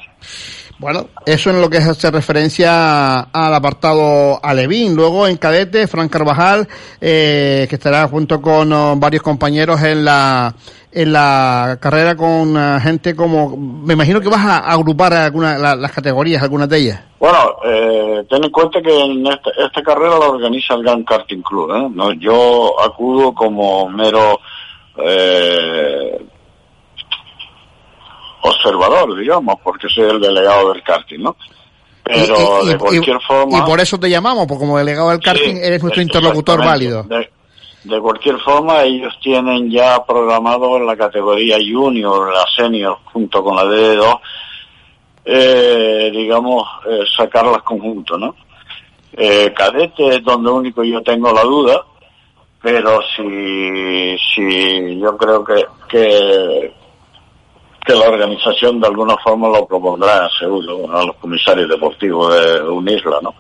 Bueno, 0.84 1.08
eso 1.26 1.50
en 1.50 1.62
lo 1.62 1.70
que 1.70 1.78
hace 1.78 2.12
referencia 2.12 3.22
al 3.22 3.54
apartado 3.54 4.38
Alevín. 4.44 4.94
Luego 4.98 5.26
en 5.26 5.38
cadete, 5.38 5.88
Fran 5.88 6.10
Carvajal, 6.10 6.68
eh, 7.00 7.68
que 7.70 7.76
estará 7.76 8.06
junto 8.10 8.42
con 8.42 8.70
oh, 8.74 8.94
varios 8.98 9.24
compañeros 9.24 9.82
en 9.82 10.04
la 10.04 10.54
en 10.92 11.14
la 11.14 11.78
carrera 11.80 12.18
con 12.18 12.58
uh, 12.58 12.82
gente 12.82 13.16
como... 13.16 13.56
Me 13.56 13.94
imagino 13.94 14.20
que 14.20 14.28
vas 14.28 14.46
a, 14.46 14.58
agrupar 14.58 15.14
algunas 15.14 15.58
las 15.58 15.92
categorías, 15.94 16.44
algunas 16.44 16.68
de 16.68 16.78
ellas. 16.78 17.02
Bueno, 17.18 17.56
eh, 17.64 18.26
ten 18.30 18.44
en 18.44 18.52
cuenta 18.52 18.82
que 18.82 19.06
en 19.06 19.26
esta, 19.26 19.52
esta 19.66 19.82
carrera 19.82 20.20
la 20.20 20.28
organiza 20.28 20.74
el 20.74 20.84
Gran 20.84 21.04
Karting 21.06 21.42
Club. 21.44 21.72
¿eh? 21.72 21.90
No, 21.96 22.12
yo 22.12 22.76
acudo 22.82 23.34
como 23.34 23.88
mero 23.88 24.42
eh, 24.98 26.22
observador, 28.44 29.18
digamos, 29.18 29.58
porque 29.64 29.88
soy 29.90 30.10
el 30.10 30.22
delegado 30.22 30.72
del 30.74 30.84
karting, 30.84 31.20
¿no? 31.20 31.36
Pero 32.04 32.64
y, 32.64 32.66
y, 32.66 32.70
de 32.70 32.78
cualquier 32.78 33.18
y, 33.18 33.26
forma... 33.26 33.58
Y 33.58 33.62
por 33.62 33.80
eso 33.80 33.98
te 33.98 34.10
llamamos, 34.10 34.46
porque 34.46 34.60
como 34.60 34.78
delegado 34.78 35.10
del 35.10 35.22
karting 35.22 35.56
Sí, 35.56 35.62
eres 35.64 35.82
nuestro 35.82 36.02
interlocutor 36.02 36.60
válido. 36.60 37.04
De, 37.04 37.30
de 37.86 38.00
cualquier 38.00 38.38
forma, 38.40 38.84
ellos 38.84 39.14
tienen 39.22 39.70
ya 39.70 40.04
programado 40.06 40.80
la 40.80 40.96
categoría 40.96 41.58
junior, 41.58 42.34
la 42.34 42.46
senior, 42.56 42.98
junto 43.12 43.44
con 43.44 43.56
la 43.56 43.64
DD2, 43.64 44.20
eh, 45.26 46.12
digamos, 46.14 46.68
eh, 46.90 47.04
sacarlas 47.16 47.64
conjunto, 47.64 48.18
¿no? 48.18 48.36
Eh, 49.14 49.54
cadete 49.56 50.16
es 50.16 50.24
donde 50.24 50.50
único 50.50 50.84
yo 50.84 51.02
tengo 51.02 51.32
la 51.32 51.44
duda, 51.44 51.86
pero 52.62 53.02
si, 53.16 54.18
si 54.34 55.00
yo 55.00 55.16
creo 55.18 55.44
que, 55.44 55.66
que, 55.90 56.74
que 57.86 57.94
la 57.94 58.08
organización 58.08 58.80
de 58.80 58.88
alguna 58.88 59.16
forma 59.18 59.50
lo 59.50 59.66
propondrá, 59.66 60.30
seguro, 60.40 60.92
a 60.96 61.06
los 61.06 61.16
comisarios 61.18 61.70
deportivos 61.70 62.34
de 62.34 62.62
unirla, 62.62 63.18
¿no? 63.22 63.34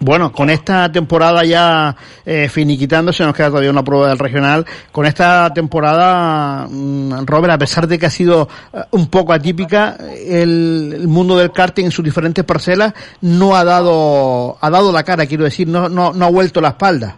Bueno, 0.00 0.32
con 0.32 0.50
esta 0.50 0.90
temporada 0.90 1.44
ya 1.44 1.96
eh, 2.26 2.48
finiquitándose, 2.50 3.24
nos 3.24 3.34
queda 3.34 3.48
todavía 3.48 3.70
una 3.70 3.84
prueba 3.84 4.08
del 4.08 4.18
regional. 4.18 4.66
Con 4.92 5.06
esta 5.06 5.50
temporada, 5.54 6.66
mm, 6.68 7.24
Robert, 7.24 7.54
a 7.54 7.58
pesar 7.58 7.86
de 7.86 7.98
que 7.98 8.06
ha 8.06 8.10
sido 8.10 8.48
eh, 8.72 8.80
un 8.90 9.06
poco 9.06 9.32
atípica, 9.32 9.96
el, 9.96 10.92
el, 10.94 11.08
mundo 11.08 11.38
del 11.38 11.52
karting 11.52 11.84
en 11.86 11.90
sus 11.90 12.04
diferentes 12.04 12.44
parcelas 12.44 12.92
no 13.22 13.56
ha 13.56 13.64
dado, 13.64 14.58
ha 14.60 14.68
dado 14.68 14.92
la 14.92 15.04
cara, 15.04 15.26
quiero 15.26 15.44
decir, 15.44 15.68
no, 15.68 15.88
no, 15.88 16.12
no 16.12 16.26
ha 16.26 16.30
vuelto 16.30 16.60
la 16.60 16.70
espalda. 16.70 17.16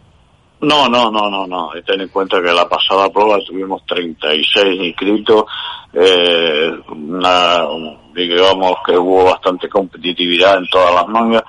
No, 0.60 0.88
no, 0.88 1.10
no, 1.10 1.28
no, 1.28 1.46
no. 1.46 1.70
Ten 1.84 2.00
en 2.00 2.08
cuenta 2.08 2.40
que 2.40 2.52
la 2.52 2.68
pasada 2.68 3.10
prueba 3.10 3.38
tuvimos 3.46 3.84
36 3.86 4.80
inscritos, 4.80 5.44
eh, 5.92 6.72
una, 6.88 7.66
digamos 8.14 8.76
que 8.86 8.96
hubo 8.96 9.24
bastante 9.24 9.68
competitividad 9.68 10.58
en 10.58 10.68
todas 10.68 10.94
las 10.94 11.08
mangas 11.08 11.44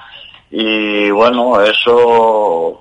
y 0.49 1.09
bueno, 1.09 1.61
eso, 1.61 2.79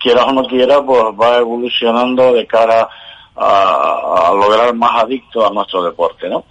quieras 0.00 0.26
o 0.26 0.32
no 0.32 0.44
quieras, 0.44 0.80
pues 0.84 1.04
va 1.20 1.38
evolucionando 1.38 2.32
de 2.32 2.46
cara 2.46 2.88
a, 3.36 4.32
lograr 4.34 4.74
más 4.74 5.04
adictos 5.04 5.48
a 5.48 5.54
nuestro 5.54 5.84
deporte, 5.84 6.28
¿no? 6.28 6.44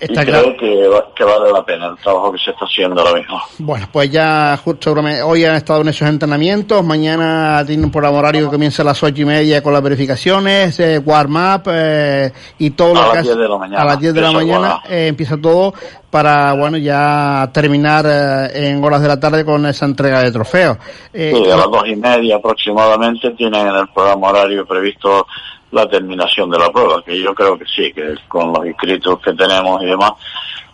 Está 0.00 0.22
y 0.22 0.26
creo 0.26 0.56
que, 0.56 0.88
va, 0.88 1.04
que, 1.14 1.22
vale 1.22 1.52
la 1.52 1.64
pena 1.64 1.86
el 1.86 1.96
trabajo 1.98 2.32
que 2.32 2.38
se 2.38 2.50
está 2.50 2.64
haciendo 2.64 3.00
ahora 3.00 3.16
mismo. 3.20 3.40
Bueno, 3.58 3.88
pues 3.92 4.10
ya 4.10 4.58
justo 4.62 4.92
hoy 5.24 5.44
han 5.44 5.54
estado 5.54 5.82
en 5.82 5.88
esos 5.88 6.08
entrenamientos, 6.08 6.84
mañana 6.84 7.62
tiene 7.64 7.84
un 7.84 7.92
programa 7.92 8.18
horario 8.18 8.46
que 8.46 8.54
comienza 8.56 8.82
a 8.82 8.86
las 8.86 9.00
ocho 9.04 9.22
y 9.22 9.24
media 9.24 9.62
con 9.62 9.72
las 9.72 9.80
verificaciones, 9.82 10.80
eh, 10.80 10.98
warm-up 10.98 11.62
eh, 11.72 12.32
y 12.58 12.70
todo 12.70 13.00
a 13.00 13.06
lo 13.06 13.12
que 13.12 13.18
hace- 13.18 13.28
10 13.28 13.36
de 13.38 13.48
la 13.48 13.56
mañana, 13.58 13.82
a 13.82 13.84
las 13.84 13.98
10 14.00 14.14
de 14.14 14.20
la 14.20 14.32
mañana 14.32 14.80
eh, 14.88 15.06
empieza 15.06 15.36
todo 15.40 15.72
para, 16.10 16.54
bueno, 16.54 16.76
ya 16.76 17.48
terminar 17.54 18.04
eh, 18.06 18.68
en 18.68 18.82
horas 18.82 19.00
de 19.00 19.08
la 19.08 19.20
tarde 19.20 19.44
con 19.44 19.64
esa 19.66 19.86
entrega 19.86 20.22
de 20.22 20.32
trofeos. 20.32 20.76
Eh, 21.12 21.32
Sí, 21.36 21.50
a 21.50 21.56
las 21.56 21.66
dos 21.70 21.86
y 21.86 21.94
media 21.94 22.36
aproximadamente 22.36 23.30
tienen 23.30 23.68
en 23.68 23.76
el 23.76 23.88
programa 23.94 24.28
horario 24.30 24.66
previsto 24.66 25.26
la 25.72 25.88
terminación 25.88 26.50
de 26.50 26.58
la 26.58 26.70
prueba, 26.70 27.02
que 27.02 27.20
yo 27.20 27.34
creo 27.34 27.58
que 27.58 27.64
sí, 27.66 27.92
que 27.92 28.14
con 28.28 28.52
los 28.52 28.64
inscritos 28.66 29.18
que 29.20 29.32
tenemos 29.32 29.82
y 29.82 29.86
demás, 29.86 30.12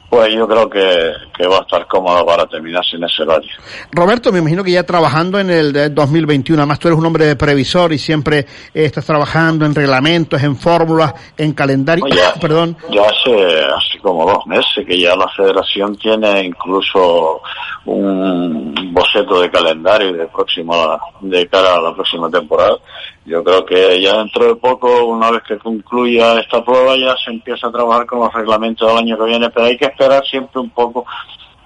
pues 0.09 0.35
yo 0.35 0.48
creo 0.48 0.70
que, 0.70 1.12
que 1.36 1.47
va 1.47 1.59
a 1.59 1.60
estar 1.60 1.86
cómodo 1.86 2.24
para 2.24 2.47
terminarse 2.47 2.97
en 2.97 3.05
ese 3.05 3.22
horario. 3.22 3.51
Roberto, 3.93 4.32
me 4.32 4.39
imagino 4.39 4.64
que 4.64 4.70
ya 4.70 4.85
trabajando 4.85 5.39
en 5.39 5.51
el 5.51 5.72
de 5.72 5.90
2021, 5.90 6.62
además 6.62 6.78
tú 6.78 6.89
eres 6.89 6.98
un 6.98 7.05
hombre 7.05 7.26
de 7.26 7.36
previsor 7.36 7.93
y 7.93 7.98
siempre 7.98 8.39
eh, 8.39 8.47
estás 8.72 9.05
trabajando 9.05 9.66
en 9.66 9.74
reglamentos, 9.74 10.43
en 10.43 10.56
fórmulas, 10.56 11.12
en 11.36 11.52
calendario, 11.52 12.05
Oye, 12.05 12.20
perdón, 12.40 12.76
Ya 12.90 13.02
hace 13.02 13.64
así 13.64 13.98
como 13.98 14.24
dos 14.24 14.47
meses 14.47 14.86
que 14.86 14.98
ya 14.98 15.14
la 15.14 15.28
federación 15.28 15.97
tiene 15.97 16.44
incluso 16.44 17.43
un 17.85 18.93
boceto 18.93 19.40
de 19.40 19.51
calendario 19.51 20.12
de 20.12 20.26
próxima, 20.26 20.98
de 21.20 21.47
cara 21.48 21.76
a 21.76 21.80
la 21.80 21.94
próxima 21.94 22.30
temporada. 22.30 22.76
Yo 23.24 23.44
creo 23.44 23.64
que 23.66 24.01
ya 24.01 24.16
dentro 24.18 24.47
de 24.47 24.56
poco, 24.56 25.05
una 25.05 25.30
vez 25.30 25.43
que 25.47 25.59
concluya 25.59 26.40
esta 26.40 26.64
prueba, 26.64 26.97
ya 26.97 27.14
se 27.22 27.30
empieza 27.30 27.66
a 27.66 27.72
trabajar 27.72 28.06
con 28.06 28.20
los 28.20 28.32
reglamentos 28.32 28.89
del 28.89 28.97
año 28.97 29.18
que 29.18 29.24
viene, 29.24 29.51
pero 29.51 29.66
hay 29.66 29.76
que 29.76 29.85
esperar 29.99 30.25
siempre 30.25 30.61
un 30.61 30.70
poco 30.70 31.05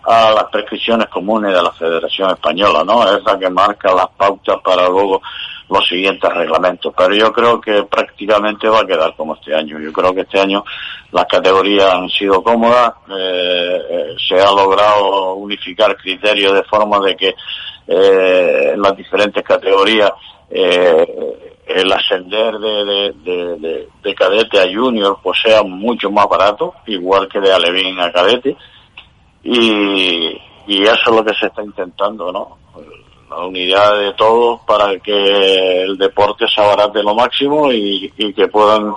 a 0.05 0.33
las 0.33 0.45
prescripciones 0.45 1.07
comunes 1.09 1.55
de 1.55 1.63
la 1.63 1.71
Federación 1.73 2.31
Española, 2.31 2.83
¿no? 2.83 3.05
Es 3.05 3.23
la 3.25 3.39
que 3.39 3.51
marca 3.51 3.95
las 3.95 4.09
pautas 4.17 4.57
para 4.65 4.89
luego 4.89 5.21
los 5.69 5.87
siguientes 5.87 6.33
reglamentos. 6.33 6.93
Pero 6.97 7.15
yo 7.15 7.33
creo 7.33 7.61
que 7.61 7.85
prácticamente 7.85 8.69
va 8.69 8.81
a 8.81 8.87
quedar 8.87 9.15
como 9.15 9.35
este 9.35 9.55
año. 9.55 9.79
Yo 9.79 9.93
creo 9.93 10.15
que 10.15 10.23
este 10.23 10.41
año 10.41 10.65
las 11.13 11.27
categorías 11.27 11.93
han 11.93 12.09
sido 12.09 12.43
cómodas, 12.43 12.95
eh, 13.11 13.81
eh, 13.91 14.17
se 14.27 14.41
ha 14.41 14.51
logrado 14.51 15.35
unificar 15.35 15.97
criterios 15.97 16.55
de 16.55 16.65
forma 16.65 16.99
de 17.01 17.17
que 17.17 17.35
eh, 17.87 18.75
las 18.77 18.97
diferentes 18.97 19.45
categorías 19.45 20.11
el 21.75 21.93
ascender 21.93 22.59
de, 22.59 22.85
de, 22.85 23.13
de, 23.25 23.59
de, 23.59 23.89
de 24.03 24.15
cadete 24.15 24.61
a 24.61 24.73
junior 24.73 25.19
pues 25.23 25.41
sea 25.43 25.63
mucho 25.63 26.11
más 26.11 26.27
barato, 26.29 26.75
igual 26.87 27.29
que 27.29 27.41
de 27.41 27.53
alevín 27.53 27.99
a 28.01 28.13
cadete 28.13 28.57
y, 29.43 30.41
y 30.67 30.83
eso 30.83 31.11
es 31.11 31.17
lo 31.17 31.25
que 31.25 31.35
se 31.35 31.47
está 31.47 31.63
intentando, 31.63 32.31
¿no? 32.33 32.59
La 33.31 33.47
unidad 33.47 33.99
de 33.99 34.13
todos 34.13 34.61
para 34.67 34.99
que 34.99 35.83
el 35.83 35.97
deporte 35.97 36.47
se 36.47 36.61
abarate 36.61 37.03
lo 37.03 37.15
máximo 37.15 37.73
y, 37.73 38.13
y 38.17 38.33
que 38.35 38.49
puedan 38.49 38.95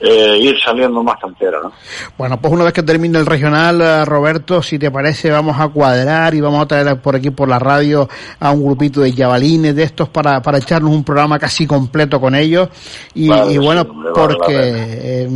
eh, 0.00 0.38
ir 0.40 0.56
saliendo 0.64 1.02
más 1.02 1.18
canteras, 1.20 1.62
¿no? 1.62 1.72
Bueno, 2.16 2.40
pues 2.40 2.52
una 2.52 2.64
vez 2.64 2.72
que 2.72 2.82
termine 2.82 3.18
el 3.18 3.26
regional, 3.26 3.80
eh, 3.80 4.04
Roberto, 4.04 4.62
si 4.62 4.78
te 4.78 4.90
parece, 4.90 5.30
vamos 5.30 5.58
a 5.58 5.68
cuadrar 5.68 6.34
y 6.34 6.40
vamos 6.40 6.62
a 6.62 6.66
traer 6.66 7.00
por 7.00 7.16
aquí 7.16 7.30
por 7.30 7.48
la 7.48 7.58
radio 7.58 8.08
a 8.40 8.50
un 8.50 8.64
grupito 8.64 9.00
de 9.00 9.12
jabalines 9.12 9.74
de 9.74 9.82
estos 9.82 10.08
para, 10.08 10.40
para 10.42 10.58
echarnos 10.58 10.92
un 10.92 11.04
programa 11.04 11.38
casi 11.38 11.66
completo 11.66 12.20
con 12.20 12.34
ellos. 12.34 12.68
Y, 13.14 13.28
Vale, 13.28 13.50
y 13.50 13.52
sí, 13.54 13.58
bueno, 13.58 13.84
vale 13.84 14.10
porque 14.14 14.44
eh, 14.48 15.28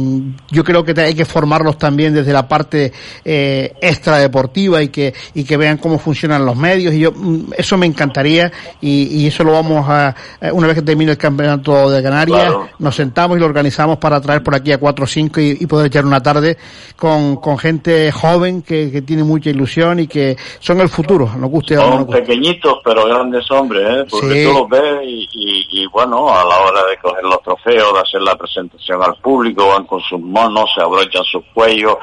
yo 0.50 0.64
creo 0.64 0.84
que 0.84 0.98
hay 1.00 1.14
que 1.14 1.24
formarlos 1.24 1.78
también 1.78 2.14
desde 2.14 2.32
la 2.32 2.46
parte 2.46 2.92
eh, 3.24 3.74
extradeportiva 3.80 4.82
y 4.82 4.88
que, 4.88 5.14
y 5.34 5.44
que 5.44 5.56
vean 5.56 5.78
cómo 5.78 5.98
funcionan 5.98 6.44
los 6.44 6.56
medios. 6.56 6.94
Y 6.94 7.00
yo, 7.00 7.12
mm, 7.12 7.52
eso 7.56 7.76
me 7.76 7.86
encantaría 7.86 8.50
y, 8.80 9.22
y 9.22 9.26
eso 9.26 9.44
lo 9.44 9.52
vamos 9.52 9.84
a, 9.88 10.14
eh, 10.40 10.50
una 10.52 10.66
vez 10.68 10.76
que 10.76 10.82
termine 10.82 11.12
el 11.12 11.18
campeonato 11.18 11.90
de 11.90 12.02
Canarias, 12.02 12.38
Claro. 12.42 12.68
nos 12.78 12.94
sentamos 12.94 13.36
y 13.36 13.40
lo 13.40 13.46
organizamos 13.46 13.98
para 13.98 14.20
traer 14.20 14.42
por 14.42 14.51
aquí 14.54 14.72
a 14.72 14.78
cuatro 14.78 15.04
o 15.04 15.08
cinco 15.08 15.40
y, 15.40 15.56
y 15.60 15.66
poder 15.66 15.86
echar 15.86 16.04
una 16.04 16.20
tarde 16.22 16.56
con, 16.96 17.36
con 17.36 17.58
gente 17.58 18.10
joven 18.12 18.62
que, 18.62 18.90
que 18.90 19.02
tiene 19.02 19.24
mucha 19.24 19.50
ilusión 19.50 20.00
y 20.00 20.06
que 20.06 20.36
son 20.60 20.80
el 20.80 20.88
futuro, 20.88 21.30
nos 21.36 21.50
guste 21.50 21.76
o 21.78 21.82
no 21.82 21.90
nos 21.98 22.06
guste. 22.06 22.22
pequeñitos 22.22 22.78
pero 22.84 23.04
grandes 23.06 23.50
hombres, 23.50 23.82
¿eh? 23.88 24.06
Porque 24.10 24.42
Sí. 24.42 24.44
tú 24.48 24.52
los 24.58 24.68
ves 24.68 25.00
y, 25.04 25.28
y, 25.32 25.82
y, 25.82 25.86
bueno, 25.86 26.28
a 26.28 26.44
la 26.44 26.58
hora 26.60 26.84
de 26.90 26.96
coger 26.98 27.24
los 27.24 27.42
trofeos, 27.42 27.92
de 27.94 28.00
hacer 28.00 28.22
la 28.22 28.36
presentación 28.36 29.02
al 29.02 29.14
público, 29.16 29.68
van 29.68 29.84
con 29.86 30.00
sus 30.00 30.20
monos, 30.20 30.70
se 30.74 30.82
abrochan 30.82 31.24
sus 31.24 31.42
cuellos, 31.54 31.96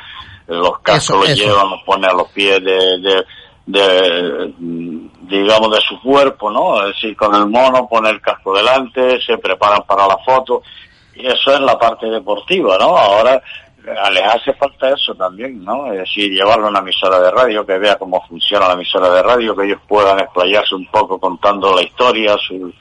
eh, 0.48 0.54
los 0.56 0.80
cascos 0.80 1.18
los 1.22 1.30
eso. 1.30 1.44
llevan, 1.44 1.70
los 1.70 1.82
ponen 1.84 2.10
a 2.10 2.14
los 2.14 2.28
pies 2.30 2.60
de, 2.64 3.00
de, 3.00 3.24
de, 3.66 4.54
mm, 4.58 5.28
digamos, 5.28 5.72
de 5.72 5.82
su 5.88 6.00
cuerpo, 6.02 6.50
¿no? 6.52 6.80
Es 6.88 6.96
decir, 6.96 7.16
con 7.16 7.34
el 7.36 7.48
mono 7.48 7.88
pone 7.88 8.10
el 8.10 8.20
casco 8.22 8.56
delante, 8.56 9.20
se 9.22 9.38
preparan 9.38 9.84
para 9.88 10.08
la 10.08 10.18
foto, 10.26 10.62
y 11.20 11.28
eso 11.28 11.54
es 11.54 11.60
la 11.60 11.78
parte 11.78 12.08
deportiva, 12.08 12.78
¿no? 12.78 12.98
Ahora 12.98 13.36
eh, 13.86 14.12
les 14.14 14.24
hace 14.24 14.54
falta 14.54 14.90
eso 14.90 15.14
también, 15.16 15.64
¿no? 15.64 15.92
Es 15.92 16.00
decir, 16.00 16.32
llevarlo 16.32 16.68
a 16.68 16.70
una 16.70 16.80
emisora 16.80 17.20
de 17.20 17.32
radio, 17.32 17.66
que 17.66 17.78
vea 17.78 17.98
cómo 17.98 18.26
funciona 18.28 18.68
la 18.68 18.74
emisora 18.74 19.10
de 19.10 19.22
radio, 19.22 19.56
que 19.56 19.66
ellos 19.66 19.82
puedan 19.88 20.20
explayarse 20.20 20.76
un 20.76 20.86
poco 20.88 21.20
contando 21.20 21.76
la 21.76 21.82
historia, 21.82 22.38
su, 22.38 22.74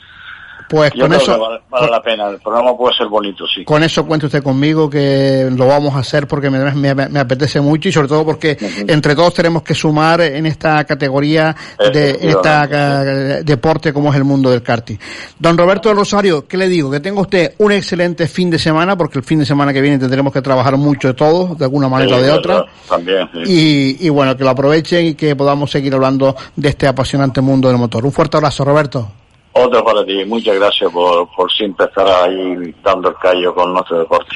Pues 0.69 0.93
Yo 0.93 1.01
con 1.03 1.09
creo 1.11 1.21
eso, 1.23 1.33
que 1.35 1.39
vale, 1.41 1.61
vale 1.71 1.91
la 1.91 2.03
pena. 2.03 2.29
El 2.29 2.39
programa 2.41 2.77
puede 2.77 2.95
ser 2.97 3.07
bonito, 3.09 3.45
sí. 3.47 3.65
con 3.65 3.83
eso 3.83 4.07
cuente 4.07 4.27
usted 4.27 4.43
conmigo 4.43 4.91
que 4.91 5.49
lo 5.57 5.67
vamos 5.67 5.95
a 5.95 6.01
hacer 6.01 6.27
porque 6.29 6.51
me, 6.51 6.59
me- 6.73 6.95
me 7.09 7.19
apetece 7.21 7.61
mucho 7.61 7.89
y 7.89 7.93
sobre 7.93 8.09
todo 8.09 8.25
porque 8.25 8.57
entre 8.87 9.15
todos 9.15 9.33
tenemos 9.35 9.63
que 9.63 9.75
sumar 9.75 10.21
en 10.21 10.45
esta 10.47 10.85
categoría 10.85 11.55
de 11.93 12.19
esta 12.21 12.69
eh, 12.71 13.43
deporte 13.45 13.93
como 13.93 14.11
es 14.11 14.17
el 14.17 14.25
mundo 14.25 14.51
del 14.51 14.63
karting. 14.63 14.97
Don 15.39 15.57
Roberto 15.57 15.89
del 15.89 15.97
Rosario, 15.99 16.47
¿qué 16.47 16.57
le 16.57 16.69
digo? 16.69 16.91
Que 16.91 17.01
tenga 17.01 17.21
usted 17.21 17.55
un 17.59 17.73
excelente 17.73 18.27
fin 18.29 18.51
de 18.51 18.59
semana 18.59 18.97
porque 18.97 19.19
el 19.19 19.25
fin 19.25 19.39
de 19.39 19.47
semana 19.47 19.73
que 19.73 19.81
viene 19.81 19.99
tendremos 19.99 20.33
que 20.33 20.43
trabajar 20.43 20.77
mucho 20.77 21.15
todos, 21.15 21.57
de 21.59 21.65
alguna 21.65 21.89
manera 21.89 22.17
o 22.17 22.19
Sí, 22.19 22.25
de 22.25 22.31
otra. 22.31 22.65
También, 22.89 23.29
sí. 23.33 23.97
Y, 24.01 24.07
y 24.07 24.09
bueno, 24.11 24.37
que 24.37 24.45
lo 24.45 24.51
aprovechen 24.51 25.07
y 25.07 25.15
que 25.15 25.35
podamos 25.35 25.71
seguir 25.71 25.95
hablando 25.95 26.37
de 26.57 26.69
este 26.69 26.87
apasionante 26.87 27.41
mundo 27.41 27.69
del 27.69 27.79
motor. 27.79 28.05
Un 28.05 28.13
fuerte 28.13 28.37
abrazo, 28.37 28.65
Roberto. 28.65 29.09
Otro 29.59 29.85
para 29.85 30.05
ti. 30.05 30.25
Muchas 30.25 30.55
gracias 30.55 30.91
por, 30.93 31.29
por 31.35 31.51
siempre 31.51 31.87
estar 31.87 32.07
ahí 32.07 32.75
dando 32.85 33.09
el 33.09 33.17
callo 33.17 33.55
con 33.55 33.73
nuestro 33.73 33.99
deporte. 33.99 34.31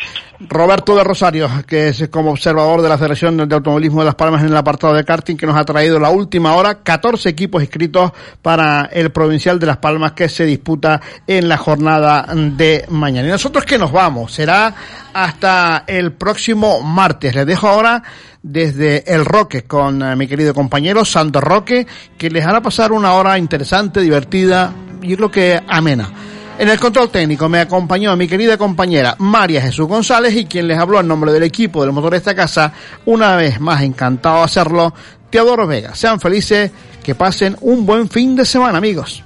Roberto 0.49 0.97
de 0.97 1.05
Rosario, 1.05 1.49
que 1.67 1.89
es 1.89 2.09
como 2.09 2.33
observador 2.33 2.83
de 2.83 2.89
la 2.89 2.99
Federación 2.99 3.37
de 3.37 3.55
Automovilismo 3.55 4.01
de 4.01 4.07
Las 4.07 4.17
Palmas 4.17 4.43
en 4.43 4.49
el 4.49 4.57
apartado 4.57 4.95
de 4.95 5.05
karting, 5.05 5.37
que 5.37 5.47
nos 5.47 5.57
ha 5.57 5.65
traído 5.65 6.01
la 6.01 6.11
última 6.11 6.57
hora 6.57 6.83
14 6.83 7.29
equipos 7.29 7.63
inscritos 7.63 8.11
para 8.41 8.87
el 8.93 9.13
Provincial 9.13 9.61
de 9.61 9.67
Las 9.67 9.77
Palmas 9.77 10.13
que 10.13 10.29
se 10.29 10.45
disputa 10.45 11.01
en 11.29 11.49
la 11.49 11.57
jornada 11.57 12.27
de 12.35 12.85
mañana. 12.89 13.29
Y 13.29 13.31
nosotros 13.31 13.65
que 13.65 13.79
nos 13.79 13.93
vamos, 13.93 14.33
será 14.33 14.75
hasta 15.15 15.85
el 15.87 16.13
próximo 16.15 16.81
martes. 16.83 17.35
Les 17.37 17.47
dejo 17.47 17.69
ahora 17.69 18.03
desde 18.43 19.15
el 19.15 19.25
Roque 19.25 19.63
con 19.63 20.03
eh, 20.03 20.17
mi 20.17 20.27
querido 20.27 20.53
compañero 20.53 21.05
Santo 21.05 21.41
Roque, 21.41 21.87
que 22.19 22.31
les 22.31 22.45
hará 22.45 22.61
pasar 22.61 22.91
una 22.91 23.15
hora 23.15 23.39
interesante, 23.39 24.01
divertida, 24.01 24.73
yo 25.03 25.17
creo 25.17 25.31
que 25.31 25.63
amena. 25.69 26.11
En 26.59 26.69
el 26.69 26.79
control 26.79 27.11
técnico 27.11 27.49
me 27.49 27.61
acompañó 27.61 28.15
mi 28.17 28.29
querida 28.29 28.57
compañera 28.57 29.17
María 29.19 29.63
Jesús 29.63 29.89
González 29.89 30.35
y 30.37 30.45
quien 30.45 30.69
les 30.69 30.79
habló 30.79 31.01
en 31.01 31.09
nombre 31.09 31.33
del 31.33 31.43
equipo 31.43 31.83
del 31.83 31.93
motor 31.93 32.13
de 32.13 32.19
esta 32.19 32.35
casa, 32.35 32.73
una 33.07 33.37
vez 33.37 33.59
más 33.59 33.83
encantado 33.83 34.39
de 34.39 34.45
hacerlo, 34.45 34.95
Teodoro 35.31 35.67
Vega. 35.67 35.95
Sean 35.95 36.21
felices, 36.21 36.71
que 37.03 37.15
pasen 37.15 37.57
un 37.63 37.85
buen 37.85 38.09
fin 38.09 38.37
de 38.37 38.45
semana 38.45 38.79
amigos. 38.79 39.25